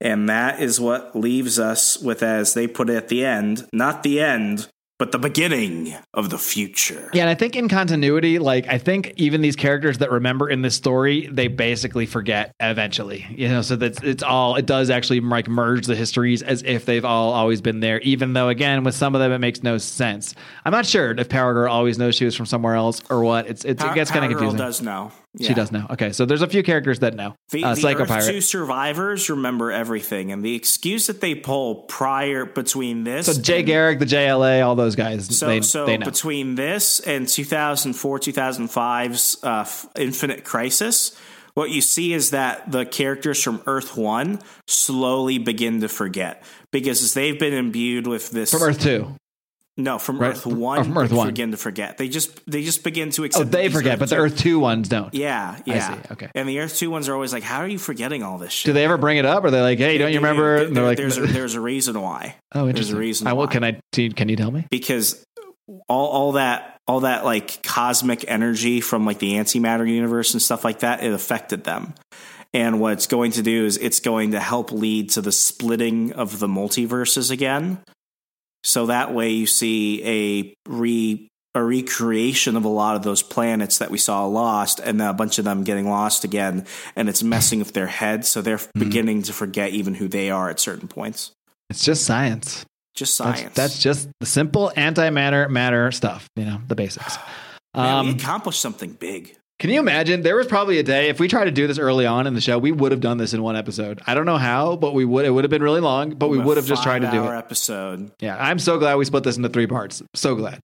And 0.00 0.28
that 0.28 0.60
is 0.60 0.80
what 0.80 1.14
leaves 1.16 1.58
us 1.58 1.98
with, 1.98 2.22
as 2.22 2.52
they 2.54 2.66
put 2.66 2.90
it 2.90 2.96
at 2.96 3.08
the 3.08 3.24
end, 3.24 3.66
not 3.72 4.02
the 4.02 4.20
end, 4.20 4.68
but 4.98 5.12
the 5.12 5.18
beginning 5.18 5.94
of 6.12 6.30
the 6.30 6.38
future. 6.38 7.10
Yeah, 7.12 7.22
and 7.22 7.30
I 7.30 7.34
think 7.34 7.56
in 7.56 7.68
continuity, 7.68 8.38
like 8.38 8.68
I 8.68 8.78
think 8.78 9.12
even 9.16 9.40
these 9.40 9.56
characters 9.56 9.98
that 9.98 10.10
remember 10.10 10.48
in 10.48 10.62
this 10.62 10.74
story, 10.74 11.26
they 11.26 11.48
basically 11.48 12.06
forget 12.06 12.54
eventually. 12.60 13.26
You 13.30 13.48
know, 13.48 13.62
so 13.62 13.76
that's 13.76 14.02
it's 14.02 14.22
all 14.22 14.56
it 14.56 14.66
does 14.66 14.90
actually 14.90 15.20
like 15.20 15.48
merge 15.48 15.86
the 15.86 15.96
histories 15.96 16.42
as 16.42 16.62
if 16.62 16.84
they've 16.86 17.04
all 17.04 17.32
always 17.32 17.60
been 17.60 17.80
there. 17.80 18.00
Even 18.00 18.32
though 18.34 18.48
again, 18.48 18.84
with 18.84 18.94
some 18.94 19.14
of 19.14 19.20
them, 19.20 19.32
it 19.32 19.38
makes 19.38 19.62
no 19.62 19.78
sense. 19.78 20.34
I'm 20.64 20.72
not 20.72 20.86
sure 20.86 21.10
if 21.12 21.28
Power 21.28 21.54
Girl 21.54 21.72
always 21.72 21.98
knows 21.98 22.14
she 22.14 22.24
was 22.24 22.36
from 22.36 22.46
somewhere 22.46 22.74
else 22.76 23.02
or 23.10 23.24
what. 23.24 23.48
It's, 23.48 23.64
it's 23.64 23.82
Power- 23.82 23.92
it 23.92 23.94
gets 23.96 24.10
kind 24.10 24.24
of 24.24 24.30
Power 24.30 24.40
Girl 24.40 24.52
does 24.52 24.80
know. 24.80 25.10
She 25.40 25.52
does 25.52 25.72
know. 25.72 25.86
Okay, 25.90 26.12
so 26.12 26.26
there's 26.26 26.42
a 26.42 26.46
few 26.46 26.62
characters 26.62 27.00
that 27.00 27.14
know. 27.14 27.34
The, 27.50 27.64
uh, 27.64 27.74
the 27.74 27.80
Psycho 27.80 28.02
Earth 28.02 28.08
Pirate. 28.08 28.30
Two 28.30 28.40
survivors 28.40 29.28
remember 29.28 29.72
everything, 29.72 30.30
and 30.30 30.44
the 30.44 30.54
excuse 30.54 31.08
that 31.08 31.20
they 31.20 31.34
pull 31.34 31.74
prior 31.82 32.44
between 32.44 33.02
this, 33.04 33.26
So 33.26 33.40
Jay 33.42 33.58
and- 33.58 33.66
Garrick, 33.66 33.98
the 33.98 34.04
JLA, 34.06 34.64
all 34.64 34.76
those 34.76 34.94
guys. 34.94 35.36
So, 35.36 35.46
they, 35.46 35.60
so 35.60 35.86
they 35.86 35.96
know. 35.98 36.04
between 36.06 36.54
this 36.54 37.00
and 37.00 37.26
2004, 37.28 38.18
2005's 38.20 39.42
uh, 39.42 39.64
Infinite 39.96 40.44
Crisis, 40.44 41.16
what 41.54 41.70
you 41.70 41.80
see 41.80 42.12
is 42.12 42.30
that 42.30 42.70
the 42.70 42.84
characters 42.84 43.42
from 43.42 43.62
Earth 43.66 43.96
One 43.96 44.40
slowly 44.66 45.38
begin 45.38 45.80
to 45.80 45.88
forget 45.88 46.42
because 46.70 47.14
they've 47.14 47.38
been 47.38 47.54
imbued 47.54 48.06
with 48.06 48.30
this. 48.30 48.50
from 48.50 48.62
Earth 48.62 48.80
Two. 48.80 49.14
No, 49.76 49.98
from 49.98 50.18
Right. 50.18 50.30
Earth 50.30 50.46
Or 50.46 50.54
One, 50.54 50.84
from 50.84 50.96
Earth 50.98 51.10
they 51.10 51.16
One. 51.16 51.26
begin 51.26 51.50
to 51.50 51.56
forget. 51.56 51.98
They 51.98 52.08
just 52.08 52.40
they 52.50 52.62
just 52.62 52.84
begin 52.84 53.10
to 53.10 53.22
Oh, 53.22 53.24
accept. 53.24 53.50
they 53.50 53.62
that 53.62 53.68
these 53.68 53.76
forget, 53.76 53.98
but 53.98 54.08
the 54.08 54.16
Earth 54.16 54.38
Two 54.38 54.58
ones 54.60 54.88
don't. 54.88 55.12
Yeah, 55.14 55.58
yeah. 55.66 55.94
see, 55.94 56.12
okay. 56.12 56.28
And 56.34 56.48
the 56.48 56.60
Earth 56.60 56.76
Two 56.76 56.90
ones 56.90 57.08
are 57.08 57.14
always 57.14 57.32
like, 57.32 57.42
"How 57.42 57.58
are 57.58 57.68
you 57.68 57.78
forgetting 57.78 58.22
all 58.22 58.38
this 58.38 58.52
shit?" 58.52 58.66
Do 58.70 58.72
they 58.72 58.84
ever 58.84 58.96
bring 58.98 59.18
it 59.18 59.26
up? 59.26 59.42
Or 59.44 59.48
are 59.48 59.50
they 59.50 59.60
like, 59.60 59.78
hey, 59.78 59.98
don't 59.98 60.12
you 60.12 60.18
remember? 60.18 60.58
there- 60.58 60.66
And 60.68 60.76
they're 60.76 60.84
like, 60.84 60.96
there's 60.98 61.18
a, 61.18 61.22
there's 61.26 61.54
a 61.54 61.60
reason 61.60 62.00
why. 62.00 62.36
oh, 62.54 62.60
There's 62.66 62.68
interesting. 62.70 62.96
a 62.96 62.98
reason. 63.00 63.26
I, 63.26 63.32
well, 63.32 63.46
why. 63.46 63.52
can 63.52 63.64
I? 63.64 63.80
Can 63.92 64.28
you 64.28 64.36
tell 64.36 64.50
me? 64.50 64.66
because 64.70 65.24
all 65.88 66.06
all 66.08 66.32
that 66.32 66.78
all 66.86 67.00
that 67.00 67.24
like 67.24 67.62
cosmic 67.62 68.24
energy 68.28 68.80
from 68.82 69.06
like 69.06 69.18
the 69.18 69.32
antimatter 69.32 69.88
universe 69.88 70.34
and 70.34 70.42
stuff 70.42 70.62
like 70.64 70.80
that 70.80 71.02
it 71.02 71.10
affected 71.12 71.64
them 71.64 71.94
and 72.52 72.78
what 72.80 72.92
it's 72.92 73.06
going 73.06 73.30
to 73.32 73.42
do 73.42 73.64
is 73.64 73.78
it's 73.78 73.98
going 74.00 74.32
to 74.32 74.40
help 74.40 74.70
lead 74.70 75.08
to 75.08 75.22
the 75.22 75.32
splitting 75.32 76.12
of 76.12 76.38
the 76.38 76.46
multiverses 76.46 77.30
again 77.30 77.78
so 78.64 78.86
that 78.86 79.12
way 79.14 79.30
you 79.30 79.46
see 79.46 80.02
a 80.04 80.54
re 80.68 81.28
a 81.56 81.62
recreation 81.62 82.56
of 82.56 82.64
a 82.64 82.68
lot 82.68 82.96
of 82.96 83.04
those 83.04 83.22
planets 83.22 83.78
that 83.78 83.88
we 83.88 83.96
saw 83.98 84.26
lost 84.26 84.80
and 84.80 85.00
a 85.00 85.12
bunch 85.12 85.38
of 85.38 85.44
them 85.44 85.62
getting 85.62 85.88
lost 85.88 86.24
again 86.24 86.66
and 86.96 87.08
it's 87.08 87.22
messing 87.22 87.60
with 87.60 87.72
their 87.74 87.86
heads 87.86 88.26
so 88.28 88.42
they're 88.42 88.58
beginning 88.74 89.22
to 89.22 89.32
forget 89.32 89.70
even 89.70 89.94
who 89.94 90.08
they 90.08 90.30
are 90.30 90.50
at 90.50 90.58
certain 90.58 90.88
points 90.88 91.30
It's 91.70 91.84
just 91.84 92.04
science. 92.04 92.66
just 92.96 93.14
science 93.14 93.54
that's 93.54 93.78
just 93.78 94.08
the 94.18 94.26
simple 94.26 94.72
antimatter 94.76 95.48
matter 95.48 95.92
stuff. 95.92 96.26
You 96.34 96.44
know, 96.46 96.58
the 96.66 96.74
basics. 96.74 97.18
Man, 97.76 98.04
we 98.06 98.10
Um, 98.12 98.16
accomplished 98.18 98.60
something 98.60 98.90
big 98.92 99.36
can 99.58 99.70
you 99.70 99.78
imagine? 99.80 100.22
There 100.22 100.36
was 100.36 100.46
probably 100.46 100.78
a 100.78 100.82
day 100.82 101.08
if 101.08 101.20
we 101.20 101.28
tried 101.28 101.44
to 101.44 101.50
do 101.50 101.66
this 101.66 101.78
early 101.78 102.06
on 102.06 102.26
in 102.26 102.34
the 102.34 102.40
show, 102.40 102.58
we 102.58 102.72
would 102.72 102.92
have 102.92 103.00
done 103.00 103.18
this 103.18 103.34
in 103.34 103.42
one 103.42 103.56
episode. 103.56 104.02
I 104.06 104.14
don't 104.14 104.26
know 104.26 104.36
how, 104.38 104.76
but 104.76 104.94
we 104.94 105.04
would. 105.04 105.24
It 105.24 105.30
would 105.30 105.44
have 105.44 105.50
been 105.50 105.62
really 105.62 105.80
long, 105.80 106.10
but 106.10 106.28
we 106.28 106.38
would 106.38 106.56
have 106.56 106.66
just 106.66 106.82
tried 106.82 107.00
to 107.02 107.10
do 107.10 107.24
it. 107.24 107.30
episode. 107.36 108.10
Yeah, 108.20 108.36
I'm 108.38 108.58
so 108.58 108.78
glad 108.78 108.96
we 108.96 109.04
split 109.04 109.22
this 109.24 109.36
into 109.36 109.48
three 109.48 109.66
parts. 109.66 110.02
So 110.14 110.34
glad. 110.34 110.60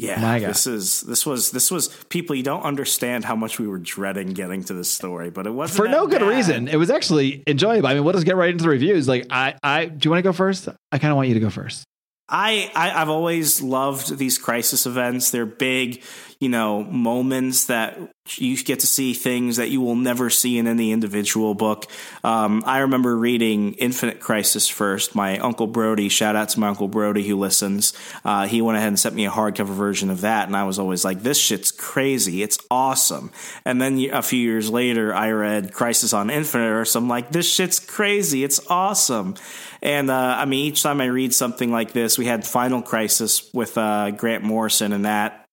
Yeah, 0.00 0.20
My 0.20 0.38
God. 0.38 0.50
this 0.50 0.68
is 0.68 1.00
this 1.00 1.26
was 1.26 1.50
this 1.50 1.72
was 1.72 1.88
people. 2.08 2.36
You 2.36 2.44
don't 2.44 2.62
understand 2.62 3.24
how 3.24 3.34
much 3.34 3.58
we 3.58 3.66
were 3.66 3.80
dreading 3.80 4.28
getting 4.28 4.62
to 4.64 4.72
this 4.74 4.88
story, 4.88 5.28
but 5.30 5.44
it 5.46 5.50
wasn't 5.50 5.76
For 5.76 5.88
no 5.88 6.06
good 6.06 6.20
bad. 6.20 6.28
reason. 6.28 6.68
It 6.68 6.76
was 6.76 6.88
actually 6.88 7.42
enjoyable. 7.48 7.88
I 7.88 7.94
mean, 7.94 8.04
we'll 8.04 8.12
just 8.14 8.24
get 8.24 8.36
right 8.36 8.50
into 8.50 8.62
the 8.62 8.70
reviews. 8.70 9.08
Like, 9.08 9.26
I, 9.30 9.56
I, 9.60 9.86
do 9.86 10.06
you 10.06 10.10
want 10.12 10.20
to 10.20 10.28
go 10.28 10.32
first? 10.32 10.68
I 10.92 10.98
kind 10.98 11.10
of 11.10 11.16
want 11.16 11.26
you 11.28 11.34
to 11.34 11.40
go 11.40 11.50
first. 11.50 11.82
I, 12.28 12.70
I 12.76 12.92
I've 13.02 13.08
always 13.08 13.60
loved 13.60 14.18
these 14.18 14.38
crisis 14.38 14.86
events. 14.86 15.32
They're 15.32 15.46
big, 15.46 16.04
you 16.40 16.48
know, 16.48 16.84
moments 16.84 17.64
that 17.64 17.98
you 18.36 18.56
get 18.62 18.80
to 18.80 18.86
see 18.86 19.12
things 19.12 19.56
that 19.56 19.70
you 19.70 19.80
will 19.80 19.96
never 19.96 20.30
see 20.30 20.56
in 20.58 20.68
any 20.68 20.92
individual 20.92 21.54
book. 21.54 21.86
Um, 22.22 22.62
I 22.64 22.78
remember 22.78 23.16
reading 23.16 23.72
Infinite 23.74 24.20
Crisis 24.20 24.68
first. 24.68 25.16
My 25.16 25.38
uncle 25.38 25.66
Brody, 25.66 26.08
shout 26.08 26.36
out 26.36 26.50
to 26.50 26.60
my 26.60 26.68
uncle 26.68 26.86
Brody 26.86 27.26
who 27.26 27.36
listens. 27.36 27.92
Uh, 28.24 28.46
he 28.46 28.62
went 28.62 28.78
ahead 28.78 28.88
and 28.88 28.98
sent 28.98 29.16
me 29.16 29.26
a 29.26 29.30
hardcover 29.30 29.74
version 29.74 30.10
of 30.10 30.20
that, 30.20 30.46
and 30.46 30.56
I 30.56 30.62
was 30.62 30.78
always 30.78 31.04
like, 31.04 31.22
"This 31.22 31.40
shit's 31.40 31.72
crazy. 31.72 32.44
It's 32.44 32.60
awesome." 32.70 33.32
And 33.64 33.82
then 33.82 33.98
a 34.12 34.22
few 34.22 34.38
years 34.38 34.70
later, 34.70 35.12
I 35.12 35.30
read 35.32 35.72
Crisis 35.72 36.12
on 36.12 36.30
Infinite 36.30 36.70
Earths. 36.70 36.94
I'm 36.94 37.08
like, 37.08 37.32
"This 37.32 37.52
shit's 37.52 37.80
crazy. 37.80 38.44
It's 38.44 38.60
awesome." 38.70 39.34
And 39.82 40.08
uh, 40.08 40.36
I 40.38 40.44
mean, 40.44 40.66
each 40.66 40.84
time 40.84 41.00
I 41.00 41.06
read 41.06 41.34
something 41.34 41.72
like 41.72 41.92
this, 41.92 42.16
we 42.16 42.26
had 42.26 42.46
Final 42.46 42.82
Crisis 42.82 43.52
with 43.52 43.76
uh, 43.76 44.12
Grant 44.12 44.44
Morrison, 44.44 44.92
and 44.92 45.04
that 45.04 45.47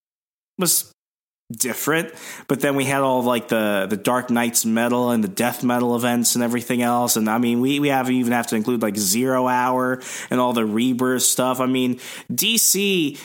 was 0.57 0.91
different. 1.51 2.13
But 2.47 2.61
then 2.61 2.75
we 2.75 2.85
had 2.85 3.01
all 3.01 3.23
like 3.23 3.47
the 3.47 3.87
the 3.89 3.97
Dark 3.97 4.29
Nights 4.29 4.65
metal 4.65 5.11
and 5.11 5.23
the 5.23 5.27
death 5.27 5.63
metal 5.63 5.95
events 5.95 6.35
and 6.35 6.43
everything 6.43 6.81
else. 6.81 7.15
And 7.15 7.29
I 7.29 7.37
mean, 7.37 7.61
we 7.61 7.79
we 7.79 7.89
have 7.89 8.09
even 8.09 8.33
have 8.33 8.47
to 8.47 8.55
include 8.55 8.81
like 8.81 8.97
Zero 8.97 9.47
Hour 9.47 10.01
and 10.29 10.39
all 10.39 10.53
the 10.53 10.65
rebirth 10.65 11.23
stuff. 11.23 11.59
I 11.59 11.65
mean, 11.65 11.99
DC 12.31 13.19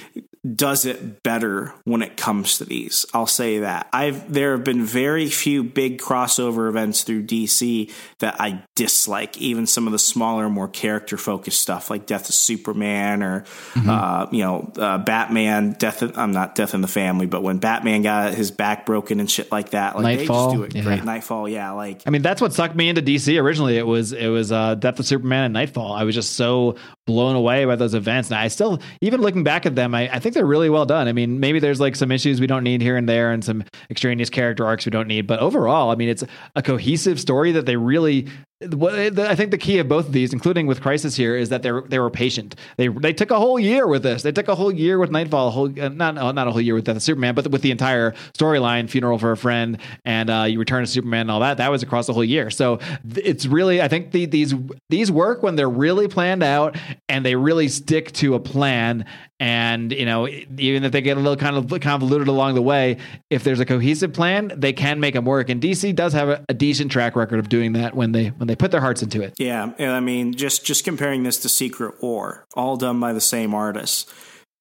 does 0.55 0.87
it 0.87 1.23
better 1.23 1.75
when 1.85 2.01
it 2.01 2.17
comes 2.17 2.57
to 2.59 2.65
these. 2.65 3.05
I'll 3.13 3.27
say 3.27 3.59
that. 3.59 3.89
I've 3.93 4.33
there 4.33 4.53
have 4.53 4.65
been 4.65 4.83
very 4.85 5.29
few 5.29 5.63
big 5.63 6.01
crossover 6.01 6.69
events 6.69 7.03
through 7.05 7.27
DC 7.27 7.93
that 8.21 8.41
I 8.41 8.65
dislike. 8.75 9.37
Even 9.39 9.67
some 9.67 9.87
of 9.87 9.93
the 9.93 9.99
smaller, 9.99 10.49
more 10.49 10.69
character 10.69 11.19
focused 11.19 11.61
stuff 11.61 11.91
like 11.91 12.07
Death 12.07 12.31
of 12.31 12.35
Superman 12.35 13.23
or 13.23 13.45
uh, 13.77 14.29
you 14.31 14.43
know 14.43 14.73
uh, 14.79 14.99
Batman. 14.99 15.73
Death. 15.73 16.01
Of, 16.01 16.17
I'm 16.17 16.33
not 16.33 16.55
Death 16.55 16.73
in 16.73 16.81
the 16.81 16.89
Family, 16.89 17.27
but 17.27 17.43
when 17.43 17.59
Batman 17.59 18.01
got 18.01 18.33
his 18.33 18.51
back 18.51 18.87
broken 18.87 19.21
and 19.21 19.31
shit 19.31 19.53
like 19.53 19.71
that, 19.71 19.95
like 19.95 20.19
Nightfall, 20.19 20.53
they 20.53 20.57
just 20.57 20.57
do 20.57 20.65
it 20.65 20.75
yeah. 20.75 20.83
great. 20.85 21.05
Nightfall, 21.05 21.51
yeah, 21.51 21.73
like 21.73 22.03
I 22.07 22.11
mean, 22.11 22.23
that's 22.23 22.41
what 22.41 22.55
sucked 22.55 22.77
me 22.77 22.89
into 22.89 23.03
DC 23.03 23.39
originally. 23.41 23.77
It 23.77 23.87
was 23.87 24.15
it 24.15 24.29
was 24.29 24.53
uh, 24.53 24.75
Death 24.75 24.99
of 25.01 25.07
Superman 25.07 25.45
and 25.45 25.53
Nightfall. 25.53 25.93
I 25.93 26.05
was 26.05 26.15
just 26.15 26.33
so 26.33 26.77
blown 27.11 27.35
away 27.35 27.65
by 27.65 27.77
those 27.77 27.95
events. 27.95 28.31
And 28.31 28.39
I 28.39 28.49
still, 28.49 28.81
even 29.01 29.21
looking 29.21 29.43
back 29.43 29.67
at 29.67 29.75
them, 29.75 29.95
I, 29.95 30.09
I 30.15 30.19
think 30.21 30.30
they're 30.35 30.47
really 30.47 30.71
well 30.71 30.87
done. 30.87 31.09
I 31.09 31.13
mean, 31.13 31.41
maybe 31.41 31.59
there's 31.59 31.81
like 31.81 31.97
some 31.97 32.11
issues 32.11 32.41
we 32.41 32.47
don't 32.47 32.65
need 32.65 32.81
here 32.83 32.97
and 32.97 33.09
there, 33.09 33.33
and 33.33 33.45
some 33.45 33.65
extraneous 33.91 34.31
character 34.31 34.67
arcs 34.67 34.85
we 34.85 34.91
don't 34.91 35.09
need. 35.09 35.27
But 35.27 35.41
overall, 35.41 35.91
I 35.91 35.95
mean, 35.95 36.09
it's 36.09 36.25
a 36.57 36.63
cohesive 36.63 37.21
story 37.21 37.53
that 37.53 37.67
they 37.67 37.77
really. 37.77 38.29
I 38.63 39.35
think 39.37 39.53
the 39.53 39.59
key 39.59 39.79
of 39.79 39.89
both 39.89 40.07
of 40.07 40.13
these, 40.13 40.35
including 40.35 40.67
with 40.67 40.83
Crisis 40.83 41.17
here, 41.17 41.35
is 41.35 41.49
that 41.49 41.63
they 41.63 41.71
they 41.89 41.99
were 41.99 42.11
patient. 42.11 42.57
They 42.77 42.89
they 42.89 43.15
took 43.15 43.31
a 43.31 43.39
whole 43.39 43.59
year 43.59 43.87
with 43.87 44.03
this. 44.03 44.23
They 44.23 44.33
took 44.33 44.49
a 44.49 44.55
whole 44.55 44.71
year 44.71 44.99
with 44.99 45.11
Nightfall, 45.11 45.49
a 45.49 45.51
whole 45.51 45.81
uh, 45.81 45.89
not 45.89 46.15
not 46.15 46.47
a 46.47 46.51
whole 46.51 46.61
year 46.61 46.75
with 46.75 46.85
Death 46.85 46.97
of 46.97 47.03
Superman, 47.03 47.35
but 47.35 47.51
with 47.51 47.63
the 47.63 47.71
entire 47.71 48.11
storyline, 48.35 48.91
funeral 48.91 49.19
for 49.19 49.33
a 49.33 49.37
friend, 49.37 49.79
and 50.05 50.29
uh, 50.29 50.43
you 50.43 50.59
return 50.59 50.85
to 50.85 50.91
Superman 50.91 51.23
and 51.23 51.31
all 51.31 51.41
that. 51.41 51.57
That 51.57 51.71
was 51.71 51.83
across 51.83 52.07
the 52.07 52.13
whole 52.13 52.25
year. 52.25 52.51
So 52.51 52.81
it's 53.17 53.47
really, 53.47 53.81
I 53.81 53.89
think 53.89 54.11
the, 54.11 54.27
these 54.27 54.55
these 54.91 55.11
work 55.11 55.43
when 55.43 55.57
they're 55.57 55.67
really 55.67 56.07
planned 56.07 56.43
out 56.43 56.77
and 57.09 57.25
they 57.25 57.37
really 57.37 57.69
stick 57.69 58.13
to 58.13 58.35
a 58.35 58.41
plan. 58.41 59.07
And 59.43 59.91
you 59.91 60.05
know, 60.05 60.29
even 60.29 60.85
if 60.85 60.93
they 60.93 61.01
get 61.01 61.17
a 61.17 61.21
little 61.21 61.37
kind 61.37 61.57
of 61.57 61.81
convoluted 61.81 62.29
along 62.29 62.57
the 62.57 62.63
way, 62.63 62.99
if 63.31 63.43
there's 63.43 63.61
a 63.61 63.65
cohesive 63.65 64.13
plan, 64.13 64.53
they 64.55 64.75
can 64.75 65.01
make 65.01 65.15
them 65.15 65.25
work. 65.25 65.49
And 65.49 65.63
DC 65.63 65.95
does 65.95 66.13
have 66.13 66.29
a, 66.29 66.45
a 66.51 66.53
decent 66.53 66.93
track 66.93 67.17
record 67.17 67.39
of 67.39 67.49
doing 67.49 67.73
that 67.73 67.95
when 67.95 68.13
they 68.13 68.27
when 68.29 68.50
they 68.51 68.57
put 68.57 68.71
their 68.71 68.81
hearts 68.81 69.03
into 69.03 69.23
it. 69.23 69.35
Yeah, 69.39 69.73
and 69.79 69.93
I 69.93 70.01
mean, 70.01 70.35
just 70.35 70.65
just 70.65 70.85
comparing 70.85 71.23
this 71.23 71.39
to 71.39 71.49
Secret 71.49 72.03
War, 72.03 72.47
all 72.55 72.77
done 72.77 72.99
by 73.01 73.13
the 73.13 73.21
same 73.21 73.55
artist, 73.55 74.11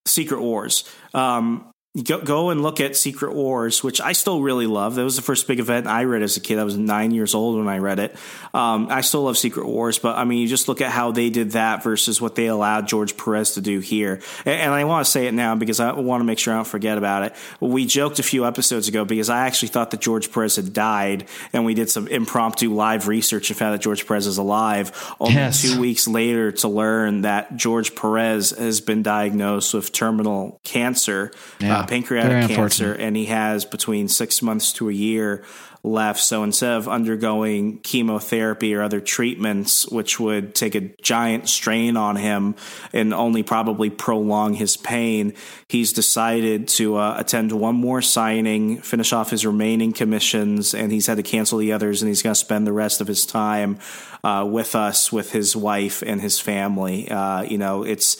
Secret 0.06 0.40
Wars. 0.40 0.84
Um, 1.12 1.69
go 2.04 2.20
go 2.20 2.50
and 2.50 2.62
look 2.62 2.80
at 2.80 2.94
Secret 2.96 3.34
Wars, 3.34 3.82
which 3.82 4.00
I 4.00 4.12
still 4.12 4.40
really 4.42 4.66
love. 4.68 4.94
That 4.94 5.02
was 5.02 5.16
the 5.16 5.22
first 5.22 5.48
big 5.48 5.58
event 5.58 5.88
I 5.88 6.04
read 6.04 6.22
as 6.22 6.36
a 6.36 6.40
kid. 6.40 6.58
I 6.58 6.64
was 6.64 6.76
nine 6.76 7.10
years 7.10 7.34
old 7.34 7.56
when 7.58 7.66
I 7.66 7.78
read 7.78 7.98
it. 7.98 8.14
Um, 8.54 8.86
I 8.90 9.00
still 9.00 9.24
love 9.24 9.36
Secret 9.36 9.66
Wars, 9.66 9.98
but 9.98 10.16
I 10.16 10.22
mean, 10.24 10.38
you 10.38 10.46
just 10.46 10.68
look 10.68 10.80
at 10.80 10.90
how 10.92 11.10
they 11.10 11.30
did 11.30 11.52
that 11.52 11.82
versus 11.82 12.20
what 12.20 12.36
they 12.36 12.46
allowed 12.46 12.86
George 12.86 13.16
Perez 13.16 13.54
to 13.54 13.60
do 13.60 13.80
here. 13.80 14.20
And, 14.44 14.60
and 14.60 14.72
I 14.72 14.84
want 14.84 15.04
to 15.04 15.10
say 15.10 15.26
it 15.26 15.32
now 15.34 15.56
because 15.56 15.80
I 15.80 15.92
want 15.92 16.20
to 16.20 16.24
make 16.24 16.38
sure 16.38 16.54
I 16.54 16.58
don't 16.58 16.64
forget 16.66 16.96
about 16.96 17.24
it. 17.24 17.34
We 17.58 17.86
joked 17.86 18.20
a 18.20 18.22
few 18.22 18.46
episodes 18.46 18.86
ago 18.86 19.04
because 19.04 19.28
I 19.28 19.46
actually 19.46 19.68
thought 19.68 19.90
that 19.90 20.00
George 20.00 20.30
Perez 20.32 20.56
had 20.56 20.72
died, 20.72 21.26
and 21.52 21.64
we 21.64 21.74
did 21.74 21.90
some 21.90 22.06
impromptu 22.06 22.72
live 22.72 23.08
research 23.08 23.50
and 23.50 23.58
found 23.58 23.74
that 23.74 23.80
George 23.82 24.06
Perez 24.06 24.26
is 24.28 24.38
alive. 24.38 24.92
Only 25.18 25.34
Yes. 25.34 25.60
two 25.62 25.80
weeks 25.80 26.06
later 26.06 26.52
to 26.52 26.68
learn 26.68 27.22
that 27.22 27.56
George 27.56 27.94
Perez 27.96 28.50
has 28.50 28.80
been 28.80 29.02
diagnosed 29.02 29.74
with 29.74 29.90
terminal 29.92 30.60
cancer 30.62 31.32
Yeah. 31.58 31.78
uh, 31.78 31.79
pancreatic 31.86 32.30
cancer, 32.48 32.92
and 33.00 33.16
he 33.16 33.26
has 33.26 33.64
between 33.64 34.08
six 34.08 34.42
months 34.42 34.72
to 34.74 34.88
a 34.88 34.92
year 34.92 35.44
left. 35.82 36.20
So 36.20 36.42
instead 36.44 36.72
of 36.72 36.88
undergoing 36.88 37.78
chemotherapy 37.78 38.74
or 38.74 38.82
other 38.82 39.00
treatments, 39.00 39.88
which 39.88 40.20
would 40.20 40.54
take 40.54 40.74
a 40.74 40.90
giant 41.00 41.48
strain 41.48 41.96
on 41.96 42.16
him 42.16 42.54
and 42.92 43.14
only 43.14 43.42
probably 43.42 43.88
prolong 43.88 44.52
his 44.52 44.76
pain, 44.76 45.32
he's 45.68 45.94
decided 45.94 46.68
to 46.68 46.96
uh, 46.96 47.16
attend 47.18 47.52
one 47.52 47.76
more 47.76 48.02
signing, 48.02 48.82
finish 48.82 49.14
off 49.14 49.30
his 49.30 49.46
remaining 49.46 49.92
commissions, 49.94 50.74
and 50.74 50.92
he's 50.92 51.06
had 51.06 51.16
to 51.16 51.22
cancel 51.22 51.58
the 51.58 51.72
others, 51.72 52.02
and 52.02 52.10
he's 52.10 52.22
going 52.22 52.34
to 52.34 52.38
spend 52.40 52.66
the 52.66 52.72
rest 52.74 53.00
of 53.00 53.06
his 53.06 53.24
time 53.24 53.78
uh, 54.22 54.46
with 54.46 54.74
us, 54.74 55.10
with 55.10 55.32
his 55.32 55.56
wife 55.56 56.02
and 56.02 56.20
his 56.20 56.38
family. 56.38 57.10
Uh, 57.10 57.40
you 57.42 57.56
know, 57.56 57.84
it's 57.84 58.16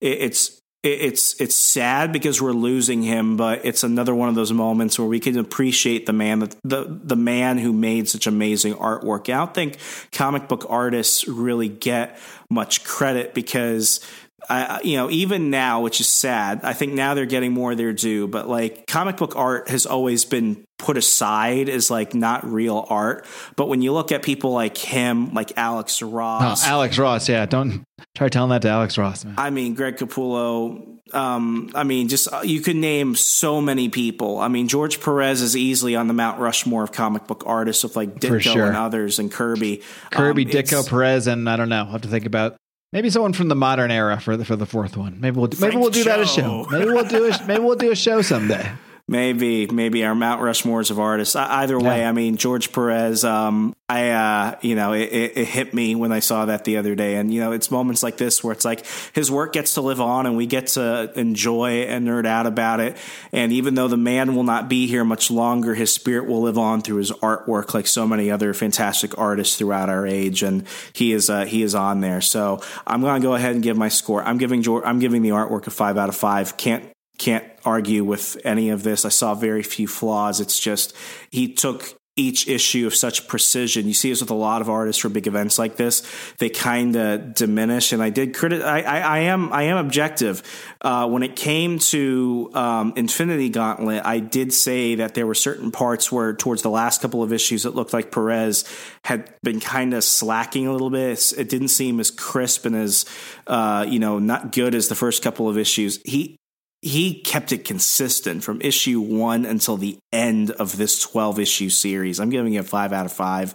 it's 0.00 0.48
it- 0.48 0.60
it's 0.84 1.40
it's 1.40 1.56
sad 1.56 2.12
because 2.12 2.42
we're 2.42 2.52
losing 2.52 3.02
him, 3.02 3.36
but 3.36 3.64
it's 3.64 3.82
another 3.82 4.14
one 4.14 4.28
of 4.28 4.34
those 4.34 4.52
moments 4.52 4.98
where 4.98 5.08
we 5.08 5.18
can 5.18 5.38
appreciate 5.38 6.04
the 6.04 6.12
man 6.12 6.40
that 6.40 6.56
the 6.62 6.84
the 7.02 7.16
man 7.16 7.58
who 7.58 7.72
made 7.72 8.08
such 8.08 8.26
amazing 8.26 8.74
artwork. 8.74 9.32
I 9.32 9.38
don't 9.38 9.54
think 9.54 9.78
comic 10.12 10.46
book 10.46 10.66
artists 10.68 11.26
really 11.26 11.68
get 11.68 12.18
much 12.50 12.84
credit 12.84 13.32
because 13.32 14.00
I, 14.48 14.80
you 14.82 14.96
know, 14.96 15.10
even 15.10 15.50
now, 15.50 15.80
which 15.80 16.00
is 16.00 16.08
sad, 16.08 16.60
I 16.62 16.72
think 16.72 16.92
now 16.92 17.14
they're 17.14 17.26
getting 17.26 17.52
more 17.52 17.72
of 17.72 17.78
their 17.78 17.92
due. 17.92 18.28
But 18.28 18.48
like 18.48 18.86
comic 18.86 19.16
book 19.16 19.36
art 19.36 19.68
has 19.68 19.86
always 19.86 20.24
been 20.24 20.64
put 20.78 20.96
aside 20.96 21.68
as 21.68 21.90
like 21.90 22.14
not 22.14 22.44
real 22.44 22.86
art. 22.88 23.26
But 23.56 23.68
when 23.68 23.80
you 23.82 23.92
look 23.92 24.12
at 24.12 24.22
people 24.22 24.52
like 24.52 24.76
him, 24.76 25.32
like 25.34 25.52
Alex 25.56 26.02
Oh, 26.02 26.10
Ross, 26.10 26.66
Alex 26.66 26.98
Ross, 26.98 27.28
yeah. 27.28 27.46
Don't 27.46 27.84
try 28.14 28.28
telling 28.28 28.50
that 28.50 28.62
to 28.62 28.68
Alex 28.68 28.98
Ross, 28.98 29.24
man. 29.24 29.34
I 29.38 29.50
mean, 29.50 29.74
Greg 29.74 29.96
Capullo. 29.96 30.90
Um, 31.12 31.70
I 31.74 31.84
mean, 31.84 32.08
just 32.08 32.32
uh, 32.32 32.40
you 32.42 32.60
could 32.60 32.76
name 32.76 33.14
so 33.14 33.60
many 33.60 33.88
people. 33.88 34.38
I 34.40 34.48
mean, 34.48 34.68
George 34.68 35.00
Perez 35.00 35.42
is 35.42 35.56
easily 35.56 35.94
on 35.94 36.08
the 36.08 36.14
Mount 36.14 36.40
Rushmore 36.40 36.82
of 36.82 36.92
comic 36.92 37.26
book 37.26 37.44
artists 37.46 37.84
with 37.84 37.94
like 37.94 38.16
Ditko 38.16 38.40
sure. 38.40 38.66
and 38.66 38.76
others, 38.76 39.18
and 39.18 39.30
Kirby. 39.30 39.82
Kirby, 40.10 40.44
Um, 40.44 40.50
Ditko, 40.50 40.88
Perez, 40.88 41.26
and 41.26 41.48
I 41.48 41.56
don't 41.56 41.68
know. 41.68 41.80
I'll 41.80 41.92
have 41.92 42.02
to 42.02 42.08
think 42.08 42.26
about 42.26 42.56
maybe 42.94 43.10
someone 43.10 43.34
from 43.34 43.48
the 43.48 43.54
modern 43.54 43.90
era 43.90 44.18
for 44.18 44.38
the 44.38 44.44
for 44.46 44.56
the 44.56 44.64
fourth 44.64 44.96
one. 44.96 45.20
Maybe 45.20 45.36
we'll 45.36 45.48
do, 45.48 45.58
maybe 45.60 45.72
Frank 45.72 45.82
we'll 45.82 45.90
do 45.90 46.04
that 46.04 46.20
a 46.20 46.26
show. 46.26 46.66
Maybe 46.70 46.86
we'll 46.86 47.04
do 47.04 47.26
a 47.30 47.46
maybe 47.46 47.62
we'll 47.62 47.76
do 47.76 47.90
a 47.90 47.96
show 47.96 48.22
someday. 48.22 48.70
Maybe, 49.06 49.66
maybe 49.66 50.02
our 50.02 50.14
Mount 50.14 50.40
Rushmores 50.40 50.90
of 50.90 50.98
artists. 50.98 51.36
Either 51.36 51.78
way, 51.78 51.98
Yeah. 51.98 52.08
I 52.08 52.12
mean, 52.12 52.38
George 52.38 52.72
Perez. 52.72 53.22
Um, 53.22 53.74
I, 53.86 54.10
uh, 54.10 54.56
you 54.62 54.74
know, 54.74 54.94
it, 54.94 55.12
it, 55.12 55.36
it 55.36 55.44
hit 55.46 55.74
me 55.74 55.94
when 55.94 56.10
I 56.10 56.20
saw 56.20 56.46
that 56.46 56.64
the 56.64 56.78
other 56.78 56.94
day, 56.94 57.16
and 57.16 57.32
you 57.32 57.42
know, 57.42 57.52
it's 57.52 57.70
moments 57.70 58.02
like 58.02 58.16
this 58.16 58.42
where 58.42 58.52
it's 58.52 58.64
like 58.64 58.86
his 59.12 59.30
work 59.30 59.52
gets 59.52 59.74
to 59.74 59.82
live 59.82 60.00
on, 60.00 60.24
and 60.24 60.38
we 60.38 60.46
get 60.46 60.68
to 60.68 61.12
enjoy 61.16 61.82
and 61.82 62.08
nerd 62.08 62.24
out 62.24 62.46
about 62.46 62.80
it. 62.80 62.96
And 63.30 63.52
even 63.52 63.74
though 63.74 63.88
the 63.88 63.98
man 63.98 64.34
will 64.34 64.42
not 64.42 64.70
be 64.70 64.86
here 64.86 65.04
much 65.04 65.30
longer, 65.30 65.74
his 65.74 65.92
spirit 65.92 66.26
will 66.26 66.40
live 66.40 66.56
on 66.56 66.80
through 66.80 66.96
his 66.96 67.12
artwork, 67.12 67.74
like 67.74 67.86
so 67.86 68.06
many 68.06 68.30
other 68.30 68.54
fantastic 68.54 69.18
artists 69.18 69.58
throughout 69.58 69.90
our 69.90 70.06
age. 70.06 70.42
And 70.42 70.66
he 70.94 71.12
is, 71.12 71.28
uh, 71.28 71.44
he 71.44 71.62
is 71.62 71.74
on 71.74 72.00
there. 72.00 72.22
So 72.22 72.62
I'm 72.86 73.02
going 73.02 73.20
to 73.20 73.28
go 73.28 73.34
ahead 73.34 73.52
and 73.52 73.62
give 73.62 73.76
my 73.76 73.90
score. 73.90 74.24
I'm 74.24 74.38
giving 74.38 74.62
George, 74.62 74.84
I'm 74.86 74.98
giving 74.98 75.20
the 75.20 75.30
artwork 75.30 75.66
a 75.66 75.70
five 75.70 75.98
out 75.98 76.08
of 76.08 76.16
five. 76.16 76.56
Can't 76.56 76.90
can't 77.18 77.44
argue 77.64 78.04
with 78.04 78.36
any 78.44 78.70
of 78.70 78.82
this. 78.82 79.04
I 79.04 79.08
saw 79.08 79.34
very 79.34 79.62
few 79.62 79.86
flaws. 79.86 80.40
It's 80.40 80.58
just 80.58 80.94
he 81.30 81.52
took 81.52 81.98
each 82.16 82.46
issue 82.46 82.86
of 82.86 82.94
such 82.94 83.26
precision. 83.26 83.88
You 83.88 83.94
see 83.94 84.10
this 84.10 84.20
with 84.20 84.30
a 84.30 84.34
lot 84.34 84.60
of 84.60 84.70
artists 84.70 85.02
for 85.02 85.08
big 85.08 85.26
events 85.26 85.58
like 85.58 85.76
this. 85.76 86.02
They 86.38 86.48
kind 86.48 86.94
of 86.94 87.34
diminish. 87.34 87.92
And 87.92 88.00
I 88.00 88.10
did 88.10 88.36
credit. 88.36 88.62
I, 88.62 88.82
I, 88.82 88.98
I 89.00 89.18
am 89.20 89.52
I 89.52 89.62
am 89.64 89.78
objective. 89.78 90.42
Uh, 90.80 91.08
when 91.08 91.24
it 91.24 91.34
came 91.34 91.80
to 91.80 92.50
um, 92.54 92.92
Infinity 92.94 93.48
Gauntlet, 93.48 94.02
I 94.04 94.20
did 94.20 94.52
say 94.52 94.96
that 94.96 95.14
there 95.14 95.26
were 95.26 95.34
certain 95.34 95.72
parts 95.72 96.12
where 96.12 96.34
towards 96.34 96.62
the 96.62 96.70
last 96.70 97.02
couple 97.02 97.22
of 97.22 97.32
issues, 97.32 97.64
it 97.64 97.74
looked 97.74 97.92
like 97.92 98.12
Perez 98.12 98.64
had 99.04 99.34
been 99.42 99.58
kind 99.58 99.92
of 99.92 100.04
slacking 100.04 100.68
a 100.68 100.72
little 100.72 100.90
bit. 100.90 101.32
It 101.36 101.48
didn't 101.48 101.68
seem 101.68 101.98
as 101.98 102.12
crisp 102.12 102.64
and 102.64 102.76
as 102.76 103.06
uh, 103.48 103.86
you 103.88 103.98
know 103.98 104.20
not 104.20 104.52
good 104.52 104.76
as 104.76 104.86
the 104.86 104.94
first 104.94 105.22
couple 105.22 105.48
of 105.48 105.58
issues. 105.58 106.00
He 106.04 106.38
he 106.84 107.14
kept 107.14 107.50
it 107.50 107.64
consistent 107.64 108.44
from 108.44 108.60
issue 108.60 109.00
one 109.00 109.46
until 109.46 109.78
the 109.78 109.96
end 110.12 110.50
of 110.50 110.76
this 110.76 111.00
12 111.00 111.38
issue 111.38 111.70
series. 111.70 112.20
I'm 112.20 112.28
giving 112.28 112.52
it 112.52 112.66
five 112.66 112.92
out 112.92 113.06
of 113.06 113.12
five. 113.12 113.54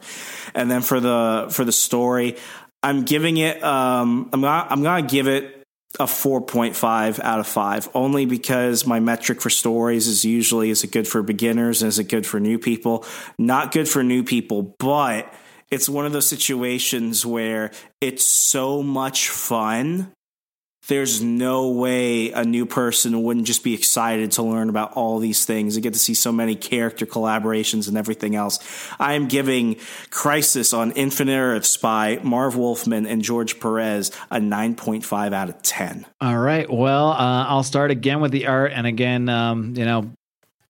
And 0.56 0.70
then 0.70 0.82
for 0.82 1.00
the, 1.00 1.48
for 1.52 1.64
the 1.64 1.72
story, 1.72 2.38
I'm 2.82 3.04
giving 3.04 3.38
it, 3.38 3.64
um, 3.64 4.32
I'm 4.34 4.42
not, 4.42 4.72
I'm 4.72 4.82
going 4.82 5.06
to 5.06 5.12
give 5.12 5.28
it 5.28 5.64
a 6.00 6.06
4.5 6.06 7.20
out 7.20 7.40
of 7.40 7.48
5 7.48 7.90
only 7.94 8.26
because 8.26 8.86
my 8.86 9.00
metric 9.00 9.42
for 9.42 9.50
stories 9.50 10.08
is 10.08 10.24
usually 10.24 10.70
is 10.70 10.84
it 10.84 10.92
good 10.92 11.08
for 11.08 11.24
beginners 11.24 11.82
is 11.82 11.98
it 11.98 12.04
good 12.04 12.28
for 12.28 12.40
new 12.40 12.60
people 12.60 13.04
not 13.40 13.72
good 13.72 13.90
for 13.90 14.04
new 14.04 14.24
people 14.24 14.76
but 14.78 15.34
it's 15.72 15.90
one 15.90 16.06
of 16.06 16.12
those 16.12 16.28
situations 16.28 17.26
where 17.26 17.72
it's 18.02 18.24
so 18.24 18.84
much 18.84 19.30
fun 19.30 20.14
there's 20.88 21.22
no 21.22 21.70
way 21.70 22.32
a 22.32 22.44
new 22.44 22.66
person 22.66 23.22
wouldn't 23.22 23.46
just 23.46 23.64
be 23.64 23.74
excited 23.74 24.32
to 24.32 24.44
learn 24.44 24.70
about 24.70 24.94
all 24.94 25.20
these 25.20 25.46
things 25.46 25.76
and 25.76 25.84
get 25.84 25.94
to 25.94 26.00
see 26.00 26.14
so 26.14 26.32
many 26.32 26.56
character 26.56 27.06
collaborations 27.06 27.88
and 27.88 27.98
everything 27.98 28.36
else. 28.36 28.60
I 29.00 29.14
am 29.14 29.28
giving 29.28 29.78
Crisis 30.10 30.74
on 30.74 30.92
Infinite 30.92 31.38
Earths 31.38 31.78
by 31.78 32.20
Marv 32.24 32.56
Wolfman 32.56 33.06
and 33.06 33.22
George 33.22 33.60
Perez 33.60 34.12
a 34.32 34.38
9.5 34.38 35.34
out 35.34 35.50
of 35.50 35.62
10. 35.62 36.06
All 36.22 36.38
right. 36.38 36.72
Well, 36.72 37.10
uh, 37.10 37.46
I'll 37.46 37.64
start 37.64 37.92
again 37.92 38.22
with 38.22 38.32
the 38.32 38.48
art, 38.48 38.72
and 38.74 38.88
again, 38.88 39.30
um, 39.30 39.74
you 39.76 39.86
know, 39.86 40.12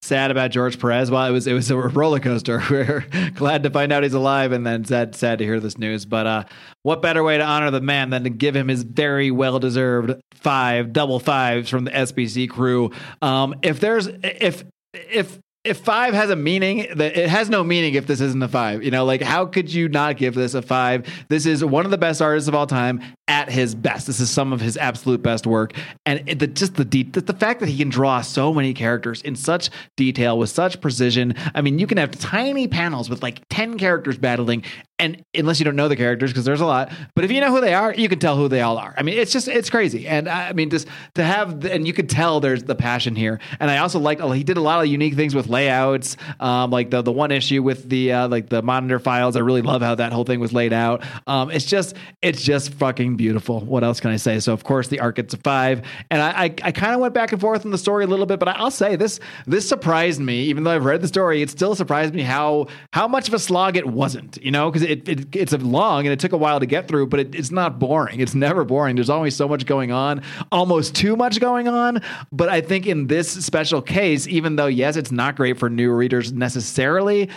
sad 0.10 0.32
about 0.32 0.52
George 0.52 0.80
Perez. 0.80 1.10
Well, 1.10 1.26
it 1.26 1.32
was 1.32 1.48
it 1.48 1.54
was 1.54 1.72
a 1.72 1.78
roller 1.78 2.20
coaster. 2.20 2.62
We're 2.70 3.06
glad 3.36 3.64
to 3.64 3.70
find 3.70 3.94
out 3.94 4.04
he's 4.04 4.14
alive, 4.14 4.52
and 4.52 4.66
then 4.66 4.84
sad 4.84 5.16
sad 5.16 5.40
to 5.40 5.46
hear 5.46 5.62
this 5.62 5.78
news. 5.78 6.04
But 6.04 6.28
uh, 6.28 6.44
what 6.84 7.02
better 7.02 7.24
way 7.24 7.38
to 7.38 7.44
honor 7.44 7.72
the 7.72 7.80
man 7.80 8.10
than 8.10 8.26
to 8.26 8.30
give 8.30 8.56
him 8.56 8.68
his 8.68 8.84
very 8.84 9.32
well 9.32 9.60
deserved 9.60 10.20
five 10.34 10.92
double 10.92 11.20
fives 11.20 11.70
from 11.70 11.86
the 11.86 11.92
SPC 11.92 12.50
crew? 12.50 12.92
Um, 13.22 13.56
if 13.62 13.80
there's 13.80 14.08
if 14.24 14.66
if 14.94 15.40
if 15.64 15.78
five 15.78 16.14
has 16.14 16.30
a 16.30 16.36
meaning, 16.36 16.88
that 16.96 17.18
it 17.18 17.30
has 17.30 17.50
no 17.50 17.64
meaning 17.64 17.94
if 17.94 18.08
this 18.08 18.22
isn't 18.22 18.42
a 18.42 18.48
five. 18.48 18.84
You 18.84 18.92
know, 18.92 19.06
like 19.06 19.22
how 19.22 19.46
could 19.46 19.72
you 19.72 19.90
not 19.90 20.18
give 20.18 20.34
this 20.34 20.54
a 20.54 20.62
five? 20.62 21.06
This 21.28 21.46
is 21.46 21.64
one 21.64 21.86
of 21.86 21.92
the 21.92 21.98
best 21.98 22.22
artists 22.22 22.48
of 22.48 22.56
all 22.56 22.68
time 22.68 23.02
at 23.30 23.50
his 23.50 23.76
best. 23.76 24.08
This 24.08 24.20
is 24.20 24.30
some 24.30 24.52
of 24.52 24.60
his 24.60 24.76
absolute 24.76 25.22
best 25.22 25.46
work, 25.46 25.74
and 26.06 26.24
it, 26.28 26.40
the, 26.40 26.48
just 26.48 26.76
the, 26.76 26.84
de- 26.84 27.04
the 27.04 27.34
fact 27.34 27.60
that 27.60 27.70
he 27.70 27.78
can 27.78 27.90
draw 27.90 28.22
so 28.22 28.52
many 28.54 28.74
characters 28.74 29.22
in 29.22 29.36
such 29.36 29.70
detail 29.96 30.38
with 30.38 30.50
such 30.50 30.82
precision. 30.82 31.36
I 31.54 31.62
mean, 31.62 31.78
you 31.78 31.86
can 31.86 32.00
have 32.00 32.12
tiny 32.12 32.68
panels 32.68 33.10
with 33.10 33.22
like 33.22 33.42
ten 33.50 33.78
characters 33.78 34.18
battling, 34.18 34.64
and 34.98 35.24
unless 35.36 35.60
you 35.60 35.66
don't 35.66 35.76
know 35.76 35.88
the 35.88 35.96
characters, 35.96 36.32
because 36.32 36.44
there's 36.44 36.60
a 36.60 36.66
lot, 36.66 36.92
but 37.16 37.24
if 37.24 37.32
you 37.32 37.40
know 37.40 37.52
who 37.52 37.62
they 37.62 37.76
are, 37.76 37.94
you 37.94 38.10
can 38.10 38.18
tell 38.18 38.36
who 38.36 38.48
they 38.48 38.62
all 38.62 38.80
are. 38.80 38.96
I 38.98 39.04
mean, 39.04 39.18
it's 39.18 39.32
just 39.32 39.48
it's 39.48 39.70
crazy, 39.70 40.08
and 40.08 40.28
I 40.28 40.54
mean, 40.54 40.72
just 40.72 40.88
to 41.14 41.24
have 41.24 41.62
the, 41.62 41.72
and 41.72 41.86
you 41.86 41.94
could 41.94 42.10
tell 42.10 42.40
there's 42.40 42.64
the 42.64 42.76
passion 42.76 43.16
here. 43.16 43.40
And 43.60 43.70
I 43.70 43.78
also 43.78 44.00
liked 44.00 44.24
he 44.34 44.44
did 44.44 44.58
a 44.58 44.62
lot 44.62 44.82
of 44.82 44.88
unique 44.88 45.14
things 45.14 45.36
with 45.36 45.48
layouts, 45.48 46.18
um, 46.40 46.72
like 46.72 46.90
the 46.90 47.04
the 47.04 47.12
one 47.12 47.32
issue 47.32 47.62
with 47.62 47.88
the 47.88 48.12
uh, 48.12 48.28
like 48.28 48.50
the 48.50 48.64
monitor 48.64 48.98
files. 48.98 49.36
I 49.36 49.42
really 49.42 49.62
love 49.62 49.84
how 49.84 49.94
that 49.96 50.12
whole 50.14 50.24
thing 50.24 50.40
was 50.40 50.52
laid 50.52 50.74
out. 50.74 51.04
Um, 51.28 51.52
it's 51.52 51.66
just 51.66 51.96
it's 52.24 52.42
just 52.42 52.74
fucking 52.74 53.19
beautiful. 53.20 53.60
What 53.60 53.84
else 53.84 54.00
can 54.00 54.12
I 54.12 54.16
say? 54.16 54.40
So 54.40 54.54
of 54.54 54.64
course 54.64 54.88
the 54.88 55.02
arc 55.02 55.18
gets 55.18 55.34
a 55.34 55.38
five, 55.38 55.82
and 56.10 56.22
I 56.22 56.30
I, 56.30 56.44
I 56.64 56.72
kind 56.72 56.94
of 56.94 57.02
went 57.02 57.14
back 57.14 57.34
and 57.34 57.42
forth 57.42 57.66
in 57.66 57.72
the 57.72 57.78
story 57.78 58.06
a 58.06 58.08
little 58.08 58.26
bit, 58.26 58.40
but 58.40 58.48
I'll 58.48 58.72
say 58.72 58.96
this 58.96 59.20
this 59.46 59.68
surprised 59.68 60.22
me. 60.22 60.44
Even 60.44 60.64
though 60.64 60.72
I've 60.72 60.86
read 60.86 61.02
the 61.02 61.08
story, 61.10 61.42
it 61.42 61.50
still 61.50 61.76
surprised 61.76 62.14
me 62.14 62.22
how 62.22 62.68
how 62.94 63.10
much 63.10 63.28
of 63.28 63.34
a 63.34 63.40
slog 63.40 63.76
it 63.76 63.86
wasn't. 63.86 64.42
You 64.42 64.52
know, 64.52 64.72
because 64.72 64.88
it, 64.90 65.10
it 65.10 65.36
it's 65.36 65.52
long 65.52 66.06
and 66.06 66.14
it 66.14 66.20
took 66.22 66.32
a 66.32 66.38
while 66.38 66.62
to 66.62 66.66
get 66.66 66.88
through, 66.88 67.08
but 67.08 67.20
it, 67.20 67.36
it's 67.36 67.52
not 67.52 67.78
boring. 67.78 68.22
It's 68.22 68.34
never 68.34 68.64
boring. 68.64 68.96
There's 68.96 69.10
always 69.10 69.36
so 69.36 69.50
much 69.50 69.66
going 69.66 69.92
on, 69.92 70.22
almost 70.50 70.96
too 70.96 71.18
much 71.18 71.42
going 71.42 71.68
on. 71.68 72.02
But 72.32 72.48
I 72.48 72.62
think 72.62 72.88
in 72.88 73.08
this 73.08 73.30
special 73.30 73.82
case, 73.82 74.28
even 74.28 74.56
though 74.56 74.68
yes, 74.68 74.96
it's 74.96 75.12
not 75.12 75.36
great 75.36 75.60
for 75.60 75.70
new 75.70 75.92
readers 75.92 76.32
necessarily, 76.32 77.30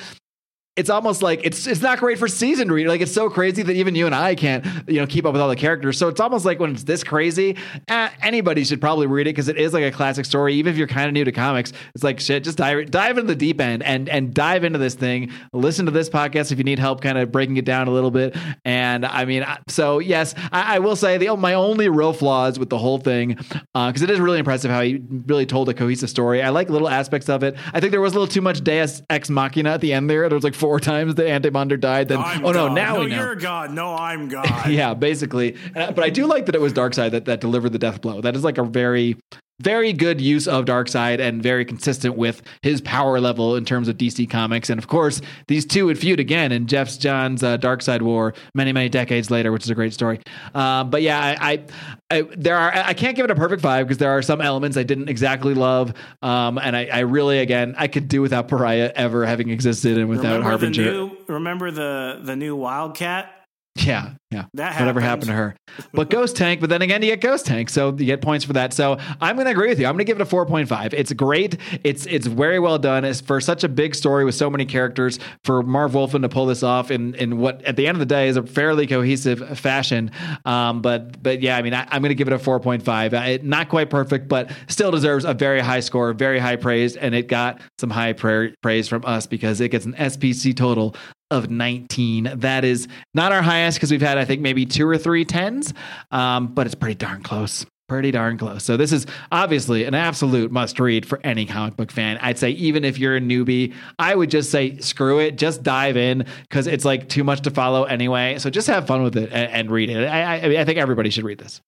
it's 0.74 0.88
almost 0.88 1.20
like 1.20 1.40
it's 1.44 1.66
it's 1.66 1.82
not 1.82 1.98
great 1.98 2.18
for 2.18 2.26
seasoned 2.26 2.72
reader. 2.72 2.88
Like 2.88 3.02
it's 3.02 3.12
so 3.12 3.28
crazy 3.28 3.62
that 3.62 3.74
even 3.74 3.94
you 3.94 4.06
and 4.06 4.14
I 4.14 4.34
can't 4.34 4.64
you 4.88 5.00
know 5.00 5.06
keep 5.06 5.26
up 5.26 5.34
with 5.34 5.42
all 5.42 5.50
the 5.50 5.56
characters. 5.56 5.98
So 5.98 6.08
it's 6.08 6.20
almost 6.20 6.46
like 6.46 6.58
when 6.60 6.72
it's 6.72 6.84
this 6.84 7.04
crazy, 7.04 7.58
eh, 7.88 8.08
anybody 8.22 8.64
should 8.64 8.80
probably 8.80 9.06
read 9.06 9.26
it 9.26 9.30
because 9.30 9.48
it 9.48 9.58
is 9.58 9.74
like 9.74 9.84
a 9.84 9.90
classic 9.90 10.24
story. 10.24 10.54
Even 10.54 10.72
if 10.72 10.78
you're 10.78 10.86
kind 10.86 11.08
of 11.08 11.12
new 11.12 11.24
to 11.24 11.32
comics, 11.32 11.74
it's 11.94 12.02
like 12.02 12.20
shit. 12.20 12.42
Just 12.44 12.56
dive 12.56 12.90
dive 12.90 13.18
into 13.18 13.28
the 13.28 13.36
deep 13.36 13.60
end 13.60 13.82
and 13.82 14.08
and 14.08 14.32
dive 14.32 14.64
into 14.64 14.78
this 14.78 14.94
thing. 14.94 15.30
Listen 15.52 15.84
to 15.84 15.92
this 15.92 16.08
podcast 16.08 16.52
if 16.52 16.58
you 16.58 16.64
need 16.64 16.78
help, 16.78 17.02
kind 17.02 17.18
of 17.18 17.30
breaking 17.30 17.58
it 17.58 17.66
down 17.66 17.86
a 17.86 17.90
little 17.90 18.10
bit. 18.10 18.34
And 18.64 19.04
I 19.04 19.26
mean, 19.26 19.46
so 19.68 19.98
yes, 19.98 20.34
I, 20.52 20.76
I 20.76 20.78
will 20.78 20.96
say 20.96 21.18
the 21.18 21.36
my 21.36 21.52
only 21.52 21.90
real 21.90 22.14
flaws 22.14 22.58
with 22.58 22.70
the 22.70 22.78
whole 22.78 22.98
thing 22.98 23.34
because 23.74 24.00
it 24.00 24.08
is 24.08 24.20
really 24.20 24.38
impressive 24.38 24.70
how 24.70 24.80
he 24.80 25.02
really 25.26 25.44
told 25.44 25.68
a 25.68 25.74
cohesive 25.74 26.08
story. 26.08 26.42
I 26.42 26.48
like 26.48 26.70
little 26.70 26.88
aspects 26.88 27.28
of 27.28 27.42
it. 27.42 27.56
I 27.74 27.80
think 27.80 27.90
there 27.90 28.00
was 28.00 28.14
a 28.14 28.18
little 28.18 28.32
too 28.32 28.40
much 28.40 28.64
Deus 28.64 29.02
Ex 29.10 29.28
Machina 29.28 29.72
at 29.72 29.82
the 29.82 29.92
end 29.92 30.08
there. 30.08 30.26
There 30.30 30.36
was 30.36 30.44
like 30.44 30.54
four 30.62 30.78
times 30.78 31.16
the 31.16 31.28
Anti-Monitor 31.28 31.76
died. 31.76 32.06
Then 32.06 32.20
oh 32.20 32.52
no, 32.52 32.72
now 32.72 33.00
we 33.00 33.06
know. 33.06 33.16
You're 33.16 33.34
God. 33.34 33.72
No, 33.72 33.96
I'm 33.96 34.28
God. 34.28 34.46
yeah, 34.70 34.94
basically. 34.94 35.56
But 35.74 35.98
I 35.98 36.08
do 36.08 36.26
like 36.26 36.46
that 36.46 36.54
it 36.54 36.60
was 36.60 36.72
Darkseid 36.72 37.10
that, 37.10 37.24
that 37.24 37.40
delivered 37.40 37.70
the 37.70 37.80
death 37.80 38.00
blow. 38.00 38.20
That 38.20 38.36
is 38.36 38.44
like 38.44 38.58
a 38.58 38.62
very 38.62 39.16
very 39.60 39.92
good 39.92 40.20
use 40.20 40.48
of 40.48 40.64
Darkseid 40.64 41.20
and 41.20 41.42
very 41.42 41.64
consistent 41.64 42.16
with 42.16 42.42
his 42.62 42.80
power 42.80 43.20
level 43.20 43.56
in 43.56 43.64
terms 43.64 43.88
of 43.88 43.96
DC 43.96 44.28
Comics. 44.28 44.70
And 44.70 44.78
of 44.78 44.88
course, 44.88 45.20
these 45.46 45.64
two 45.64 45.86
would 45.86 45.98
feud 45.98 46.20
again 46.20 46.52
in 46.52 46.66
Jeff's 46.66 46.96
John's 46.96 47.42
uh, 47.42 47.58
Darkseid 47.58 48.02
War 48.02 48.34
many, 48.54 48.72
many 48.72 48.88
decades 48.88 49.30
later, 49.30 49.52
which 49.52 49.64
is 49.64 49.70
a 49.70 49.74
great 49.74 49.92
story. 49.92 50.20
Uh, 50.54 50.84
but 50.84 51.02
yeah, 51.02 51.18
I, 51.18 51.52
I, 51.52 51.64
I, 52.10 52.22
there 52.36 52.56
are 52.56 52.72
I 52.72 52.94
can't 52.94 53.16
give 53.16 53.24
it 53.24 53.30
a 53.30 53.34
perfect 53.34 53.62
five 53.62 53.86
because 53.86 53.98
there 53.98 54.10
are 54.10 54.22
some 54.22 54.40
elements 54.40 54.76
I 54.76 54.82
didn't 54.82 55.08
exactly 55.08 55.54
love, 55.54 55.94
um, 56.20 56.58
and 56.58 56.76
I, 56.76 56.86
I, 56.86 56.98
really 57.00 57.38
again 57.38 57.74
I 57.78 57.88
could 57.88 58.08
do 58.08 58.20
without 58.20 58.48
Pariah 58.48 58.92
ever 58.94 59.24
having 59.24 59.50
existed 59.50 59.96
and 59.98 60.08
without 60.08 60.38
remember 60.38 60.48
Harbinger. 60.48 60.84
The 60.84 60.90
new, 60.90 61.16
remember 61.28 61.70
the 61.70 62.20
the 62.22 62.36
new 62.36 62.56
Wildcat? 62.56 63.32
Yeah, 63.76 64.12
yeah. 64.32 64.44
That 64.54 64.80
Whatever 64.80 65.00
happened. 65.00 65.28
happened 65.28 65.56
to 65.68 65.82
her. 65.82 65.88
But 65.92 66.10
Ghost 66.10 66.36
Tank, 66.36 66.60
but 66.60 66.70
then 66.70 66.82
again, 66.82 67.02
you 67.02 67.10
get 67.10 67.20
Ghost 67.20 67.46
Tank, 67.46 67.68
so 67.68 67.90
you 67.90 68.06
get 68.06 68.22
points 68.22 68.44
for 68.44 68.54
that. 68.54 68.72
So 68.72 68.98
I'm 69.20 69.36
going 69.36 69.44
to 69.46 69.52
agree 69.52 69.68
with 69.68 69.78
you. 69.78 69.86
I'm 69.86 69.92
going 69.92 69.98
to 69.98 70.04
give 70.04 70.20
it 70.20 70.22
a 70.22 70.26
4.5. 70.26 70.92
It's 70.92 71.12
great. 71.12 71.58
It's 71.84 72.06
it's 72.06 72.26
very 72.26 72.58
well 72.58 72.78
done. 72.78 73.04
It's 73.04 73.20
for 73.20 73.40
such 73.40 73.62
a 73.64 73.68
big 73.68 73.94
story 73.94 74.24
with 74.24 74.34
so 74.34 74.48
many 74.50 74.64
characters. 74.64 75.18
For 75.44 75.62
Marv 75.62 75.94
Wolfman 75.94 76.22
to 76.22 76.28
pull 76.28 76.46
this 76.46 76.62
off 76.62 76.90
in 76.90 77.14
in 77.16 77.38
what 77.38 77.62
at 77.62 77.76
the 77.76 77.86
end 77.86 77.96
of 77.96 78.00
the 78.00 78.06
day 78.06 78.28
is 78.28 78.36
a 78.36 78.42
fairly 78.42 78.86
cohesive 78.86 79.58
fashion. 79.58 80.10
Um, 80.44 80.82
but 80.82 81.22
but 81.22 81.42
yeah, 81.42 81.56
I 81.56 81.62
mean, 81.62 81.74
I, 81.74 81.82
am 81.94 82.02
going 82.02 82.10
to 82.10 82.14
give 82.14 82.28
it 82.28 82.34
a 82.34 82.38
4.5. 82.38 83.12
Uh, 83.12 83.42
not 83.42 83.68
quite 83.68 83.90
perfect, 83.90 84.28
but 84.28 84.50
still 84.68 84.90
deserves 84.90 85.24
a 85.24 85.34
very 85.34 85.60
high 85.60 85.80
score, 85.80 86.12
very 86.12 86.38
high 86.38 86.56
praise, 86.56 86.96
and 86.96 87.14
it 87.14 87.28
got 87.28 87.60
some 87.78 87.90
high 87.90 88.12
pra- 88.12 88.52
praise 88.62 88.88
from 88.88 89.04
us 89.04 89.26
because 89.26 89.60
it 89.60 89.68
gets 89.68 89.84
an 89.84 89.94
SPC 89.94 90.56
total 90.56 90.94
of 91.32 91.50
19. 91.50 92.30
That 92.36 92.64
is 92.64 92.88
not 93.14 93.32
our 93.32 93.42
highest 93.42 93.78
because 93.78 93.90
we've 93.90 94.02
had, 94.02 94.21
I 94.22 94.24
think, 94.24 94.40
maybe 94.40 94.64
two 94.64 94.88
or 94.88 94.96
three 94.96 95.24
tens, 95.24 95.74
um, 96.10 96.54
but 96.54 96.66
it's 96.66 96.74
pretty 96.74 96.94
darn 96.94 97.22
close. 97.22 97.66
Pretty 97.88 98.10
darn 98.10 98.38
close. 98.38 98.64
So, 98.64 98.78
this 98.78 98.92
is 98.92 99.06
obviously 99.30 99.84
an 99.84 99.94
absolute 99.94 100.50
must 100.50 100.80
read 100.80 101.04
for 101.04 101.20
any 101.24 101.44
comic 101.44 101.76
book 101.76 101.90
fan. 101.90 102.16
I'd 102.22 102.38
say, 102.38 102.50
even 102.50 102.84
if 102.84 102.96
you're 102.98 103.16
a 103.16 103.20
newbie, 103.20 103.74
I 103.98 104.14
would 104.14 104.30
just 104.30 104.50
say, 104.50 104.78
screw 104.78 105.18
it, 105.18 105.36
just 105.36 105.62
dive 105.62 105.98
in 105.98 106.24
because 106.42 106.66
it's 106.66 106.86
like 106.86 107.10
too 107.10 107.24
much 107.24 107.42
to 107.42 107.50
follow 107.50 107.84
anyway. 107.84 108.38
So, 108.38 108.48
just 108.48 108.68
have 108.68 108.86
fun 108.86 109.02
with 109.02 109.16
it 109.16 109.30
and, 109.30 109.52
and 109.52 109.70
read 109.70 109.90
it. 109.90 110.06
I, 110.06 110.38
I, 110.38 110.60
I 110.60 110.64
think 110.64 110.78
everybody 110.78 111.10
should 111.10 111.24
read 111.24 111.38
this. 111.38 111.60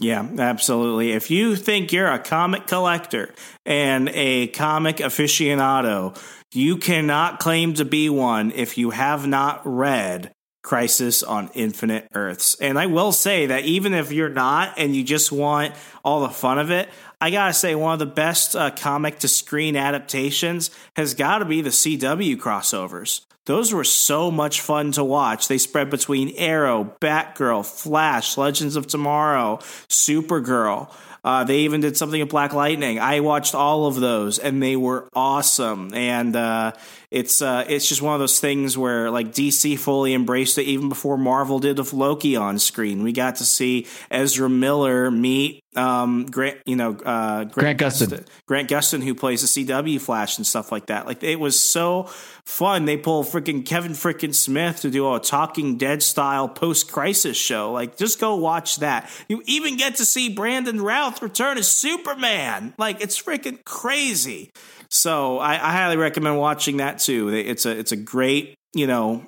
Yeah, 0.00 0.26
absolutely. 0.38 1.12
If 1.12 1.30
you 1.30 1.54
think 1.54 1.92
you're 1.92 2.10
a 2.10 2.18
comic 2.18 2.66
collector 2.66 3.34
and 3.66 4.08
a 4.14 4.48
comic 4.48 4.96
aficionado, 4.96 6.18
you 6.52 6.76
cannot 6.76 7.38
claim 7.38 7.74
to 7.74 7.84
be 7.84 8.08
one 8.08 8.52
if 8.52 8.78
you 8.78 8.90
have 8.90 9.26
not 9.26 9.60
read 9.64 10.31
Crisis 10.62 11.22
on 11.22 11.50
Infinite 11.54 12.08
Earths. 12.14 12.54
And 12.60 12.78
I 12.78 12.86
will 12.86 13.12
say 13.12 13.46
that 13.46 13.64
even 13.64 13.94
if 13.94 14.12
you're 14.12 14.28
not 14.28 14.74
and 14.78 14.94
you 14.94 15.02
just 15.02 15.32
want 15.32 15.74
all 16.04 16.20
the 16.20 16.28
fun 16.28 16.58
of 16.58 16.70
it, 16.70 16.88
I 17.20 17.30
gotta 17.30 17.52
say, 17.52 17.74
one 17.74 17.92
of 17.92 17.98
the 17.98 18.06
best 18.06 18.56
uh, 18.56 18.70
comic 18.70 19.20
to 19.20 19.28
screen 19.28 19.76
adaptations 19.76 20.70
has 20.96 21.14
got 21.14 21.38
to 21.38 21.44
be 21.44 21.60
the 21.60 21.70
CW 21.70 22.36
crossovers. 22.36 23.22
Those 23.44 23.72
were 23.72 23.84
so 23.84 24.30
much 24.30 24.60
fun 24.60 24.92
to 24.92 25.02
watch. 25.02 25.48
They 25.48 25.58
spread 25.58 25.90
between 25.90 26.36
Arrow, 26.36 26.96
Batgirl, 27.00 27.66
Flash, 27.66 28.36
Legends 28.36 28.76
of 28.76 28.86
Tomorrow, 28.86 29.56
Supergirl. 29.88 30.94
Uh, 31.24 31.44
they 31.44 31.60
even 31.60 31.80
did 31.80 31.96
something 31.96 32.20
with 32.20 32.30
Black 32.30 32.52
Lightning. 32.52 32.98
I 32.98 33.20
watched 33.20 33.54
all 33.54 33.86
of 33.86 33.94
those, 33.96 34.38
and 34.38 34.62
they 34.62 34.74
were 34.74 35.08
awesome. 35.14 35.94
And 35.94 36.34
uh, 36.34 36.72
it's 37.10 37.40
uh, 37.40 37.64
it's 37.68 37.88
just 37.88 38.02
one 38.02 38.14
of 38.14 38.20
those 38.20 38.40
things 38.40 38.76
where 38.76 39.10
like 39.10 39.28
DC 39.28 39.78
fully 39.78 40.14
embraced 40.14 40.58
it 40.58 40.64
even 40.64 40.88
before 40.88 41.16
Marvel 41.16 41.60
did 41.60 41.78
with 41.78 41.92
Loki 41.92 42.34
on 42.34 42.58
screen. 42.58 43.02
We 43.04 43.12
got 43.12 43.36
to 43.36 43.44
see 43.44 43.86
Ezra 44.10 44.48
Miller 44.48 45.10
meet 45.10 45.61
um, 45.74 46.26
Grant, 46.26 46.58
you 46.66 46.76
know, 46.76 46.96
uh, 46.96 47.44
Grant 47.44 47.78
Gustin. 47.78 48.26
Grant 48.46 48.68
Gustin, 48.68 49.02
who 49.02 49.14
plays 49.14 49.40
the 49.40 49.64
CW 49.64 50.00
Flash 50.00 50.36
and 50.36 50.46
stuff 50.46 50.70
like 50.70 50.86
that. 50.86 51.06
Like 51.06 51.22
it 51.22 51.40
was 51.40 51.58
so 51.58 52.04
fun. 52.44 52.84
They 52.84 52.96
pull 52.96 53.24
freaking 53.24 53.64
Kevin 53.64 53.92
freaking 53.92 54.34
Smith 54.34 54.80
to 54.80 54.90
do 54.90 55.12
a 55.12 55.20
Talking 55.20 55.78
Dead 55.78 56.02
style 56.02 56.48
post 56.48 56.92
crisis 56.92 57.36
show. 57.36 57.72
Like 57.72 57.96
just 57.96 58.20
go 58.20 58.36
watch 58.36 58.76
that. 58.78 59.10
You 59.28 59.42
even 59.46 59.76
get 59.76 59.96
to 59.96 60.04
see 60.04 60.28
Brandon 60.28 60.80
Routh 60.80 61.22
return 61.22 61.58
as 61.58 61.68
Superman. 61.68 62.74
Like 62.78 63.00
it's 63.00 63.20
freaking 63.20 63.64
crazy. 63.64 64.50
So 64.90 65.38
I, 65.38 65.54
I 65.54 65.72
highly 65.72 65.96
recommend 65.96 66.38
watching 66.38 66.78
that 66.78 66.98
too. 66.98 67.28
It's 67.30 67.64
a 67.64 67.70
it's 67.70 67.92
a 67.92 67.96
great 67.96 68.54
you 68.74 68.86
know 68.86 69.26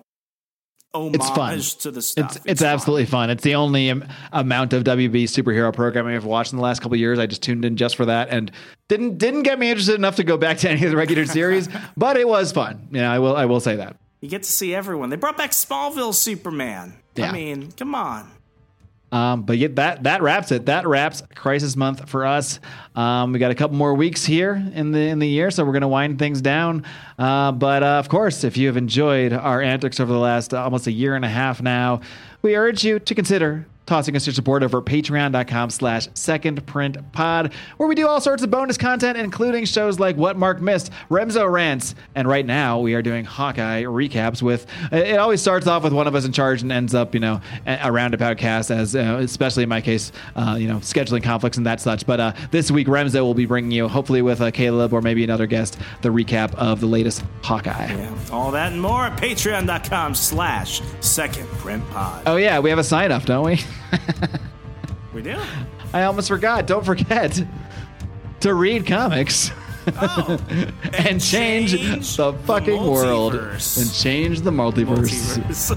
homage 0.94 1.16
It's 1.16 1.30
fun. 1.30 1.58
to 1.80 1.90
the 1.90 2.00
stuff. 2.02 2.36
It's, 2.36 2.46
it's, 2.46 2.62
absolutely 2.62 3.06
fun. 3.06 3.30
It's 3.30 3.42
the 3.42 3.56
only 3.56 3.90
am- 3.90 4.08
amount 4.32 4.72
of 4.72 4.84
WB 4.84 5.24
superhero 5.24 5.72
programming 5.74 6.14
I've 6.14 6.24
watched 6.24 6.52
in 6.52 6.58
the 6.58 6.62
last 6.62 6.80
couple 6.80 6.94
of 6.94 7.00
years. 7.00 7.18
I 7.18 7.26
just 7.26 7.42
tuned 7.42 7.64
in 7.64 7.76
just 7.76 7.96
for 7.96 8.04
that 8.06 8.28
and 8.30 8.50
didn't 8.88 9.18
didn't 9.18 9.42
get 9.42 9.58
me 9.58 9.70
interested 9.70 9.96
enough 9.96 10.16
to 10.16 10.24
go 10.24 10.36
back 10.36 10.58
to 10.58 10.70
any 10.70 10.84
of 10.84 10.90
the 10.90 10.96
regular 10.96 11.26
series, 11.26 11.68
but 11.96 12.16
it 12.16 12.28
was 12.28 12.52
fun. 12.52 12.88
Yeah, 12.92 13.12
I 13.12 13.18
will 13.18 13.36
I 13.36 13.46
will 13.46 13.60
say 13.60 13.76
that. 13.76 13.96
You 14.20 14.28
get 14.28 14.42
to 14.44 14.50
see 14.50 14.74
everyone. 14.74 15.10
They 15.10 15.16
brought 15.16 15.36
back 15.36 15.50
Smallville 15.50 16.14
Superman. 16.14 16.94
Yeah. 17.14 17.28
I 17.28 17.32
mean, 17.32 17.72
come 17.72 17.94
on. 17.94 18.30
Um, 19.14 19.42
but 19.42 19.58
yeah, 19.58 19.68
that 19.74 20.02
that 20.02 20.22
wraps 20.22 20.50
it. 20.50 20.66
That 20.66 20.88
wraps 20.88 21.22
Crisis 21.36 21.76
Month 21.76 22.08
for 22.08 22.26
us. 22.26 22.58
Um, 22.96 23.32
we 23.32 23.38
got 23.38 23.52
a 23.52 23.54
couple 23.54 23.76
more 23.76 23.94
weeks 23.94 24.24
here 24.24 24.54
in 24.74 24.90
the 24.90 24.98
in 24.98 25.20
the 25.20 25.28
year, 25.28 25.52
so 25.52 25.64
we're 25.64 25.70
going 25.70 25.82
to 25.82 25.88
wind 25.88 26.18
things 26.18 26.40
down. 26.40 26.84
Uh, 27.16 27.52
but 27.52 27.84
uh, 27.84 28.00
of 28.00 28.08
course, 28.08 28.42
if 28.42 28.56
you 28.56 28.66
have 28.66 28.76
enjoyed 28.76 29.32
our 29.32 29.62
antics 29.62 30.00
over 30.00 30.12
the 30.12 30.18
last 30.18 30.52
almost 30.52 30.88
a 30.88 30.92
year 30.92 31.14
and 31.14 31.24
a 31.24 31.28
half 31.28 31.62
now, 31.62 32.00
we 32.42 32.56
urge 32.56 32.82
you 32.82 32.98
to 32.98 33.14
consider 33.14 33.66
tossing 33.86 34.16
us 34.16 34.26
your 34.26 34.32
support 34.34 34.62
over 34.62 34.78
at 34.78 34.84
patreon.com 34.84 35.68
slash 35.70 36.08
second 36.14 36.66
print 36.66 36.96
pod 37.12 37.52
where 37.76 37.88
we 37.88 37.94
do 37.94 38.08
all 38.08 38.20
sorts 38.20 38.42
of 38.42 38.50
bonus 38.50 38.78
content 38.78 39.18
including 39.18 39.64
shows 39.66 39.98
like 40.00 40.16
what 40.16 40.36
mark 40.38 40.60
missed 40.60 40.90
remzo 41.10 41.50
rants 41.50 41.94
and 42.14 42.26
right 42.26 42.46
now 42.46 42.78
we 42.78 42.94
are 42.94 43.02
doing 43.02 43.24
hawkeye 43.24 43.82
recaps 43.82 44.40
with 44.40 44.66
it 44.90 45.18
always 45.18 45.40
starts 45.40 45.66
off 45.66 45.82
with 45.82 45.92
one 45.92 46.06
of 46.06 46.14
us 46.14 46.24
in 46.24 46.32
charge 46.32 46.62
and 46.62 46.72
ends 46.72 46.94
up 46.94 47.12
you 47.14 47.20
know 47.20 47.40
a 47.66 47.92
roundabout 47.92 48.38
cast 48.38 48.70
as 48.70 48.96
uh, 48.96 49.18
especially 49.20 49.62
in 49.62 49.68
my 49.68 49.80
case 49.82 50.12
uh, 50.36 50.56
you 50.58 50.66
know 50.66 50.76
scheduling 50.76 51.22
conflicts 51.22 51.56
and 51.58 51.66
that 51.66 51.80
such 51.80 52.06
but 52.06 52.18
uh, 52.20 52.32
this 52.50 52.70
week 52.70 52.86
remzo 52.86 53.20
will 53.20 53.34
be 53.34 53.46
bringing 53.46 53.70
you 53.70 53.86
hopefully 53.86 54.22
with 54.22 54.40
uh, 54.40 54.50
caleb 54.50 54.92
or 54.94 55.02
maybe 55.02 55.22
another 55.24 55.46
guest 55.46 55.78
the 56.02 56.08
recap 56.08 56.54
of 56.54 56.80
the 56.80 56.86
latest 56.86 57.22
hawkeye 57.42 57.86
Yeah. 57.94 58.14
All 58.32 58.50
that 58.52 58.72
and 58.72 58.80
more 58.80 59.06
at 59.06 59.20
patreon.com 59.20 60.14
slash 60.14 60.80
second 61.00 61.46
print 61.58 61.86
pod. 61.90 62.22
oh 62.26 62.36
yeah 62.36 62.58
we 62.60 62.70
have 62.70 62.78
a 62.78 62.84
sign 62.84 63.12
up 63.12 63.24
don't 63.24 63.44
we 63.44 63.60
We 65.14 65.22
do? 65.22 65.40
I 65.92 66.02
almost 66.02 66.28
forgot. 66.28 66.66
Don't 66.66 66.84
forget 66.84 67.40
to 68.40 68.54
read 68.54 68.84
comics. 68.86 69.52
Oh. 69.96 70.38
and 70.92 71.22
change, 71.22 71.72
change 71.72 72.16
the 72.16 72.32
the 72.32 72.38
fucking 72.38 72.84
world 72.84 73.34
and 73.34 73.92
change 73.92 74.40
the 74.40 74.50
multiverse. 74.50 75.38
Multiverse. 75.38 75.76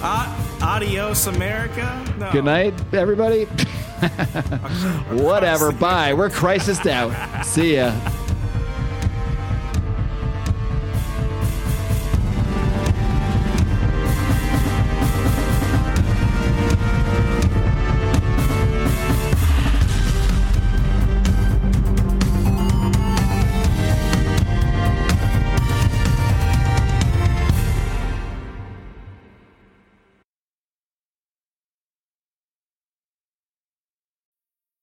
uh, 0.02 0.58
adios, 0.62 1.26
America. 1.26 2.04
No. 2.18 2.32
Good 2.32 2.44
night, 2.44 2.74
everybody. 2.94 3.44
Whatever. 5.10 5.72
Bye. 5.72 6.14
We're 6.14 6.30
crisis 6.30 6.86
out. 6.86 7.44
See 7.44 7.76
ya. 7.76 7.92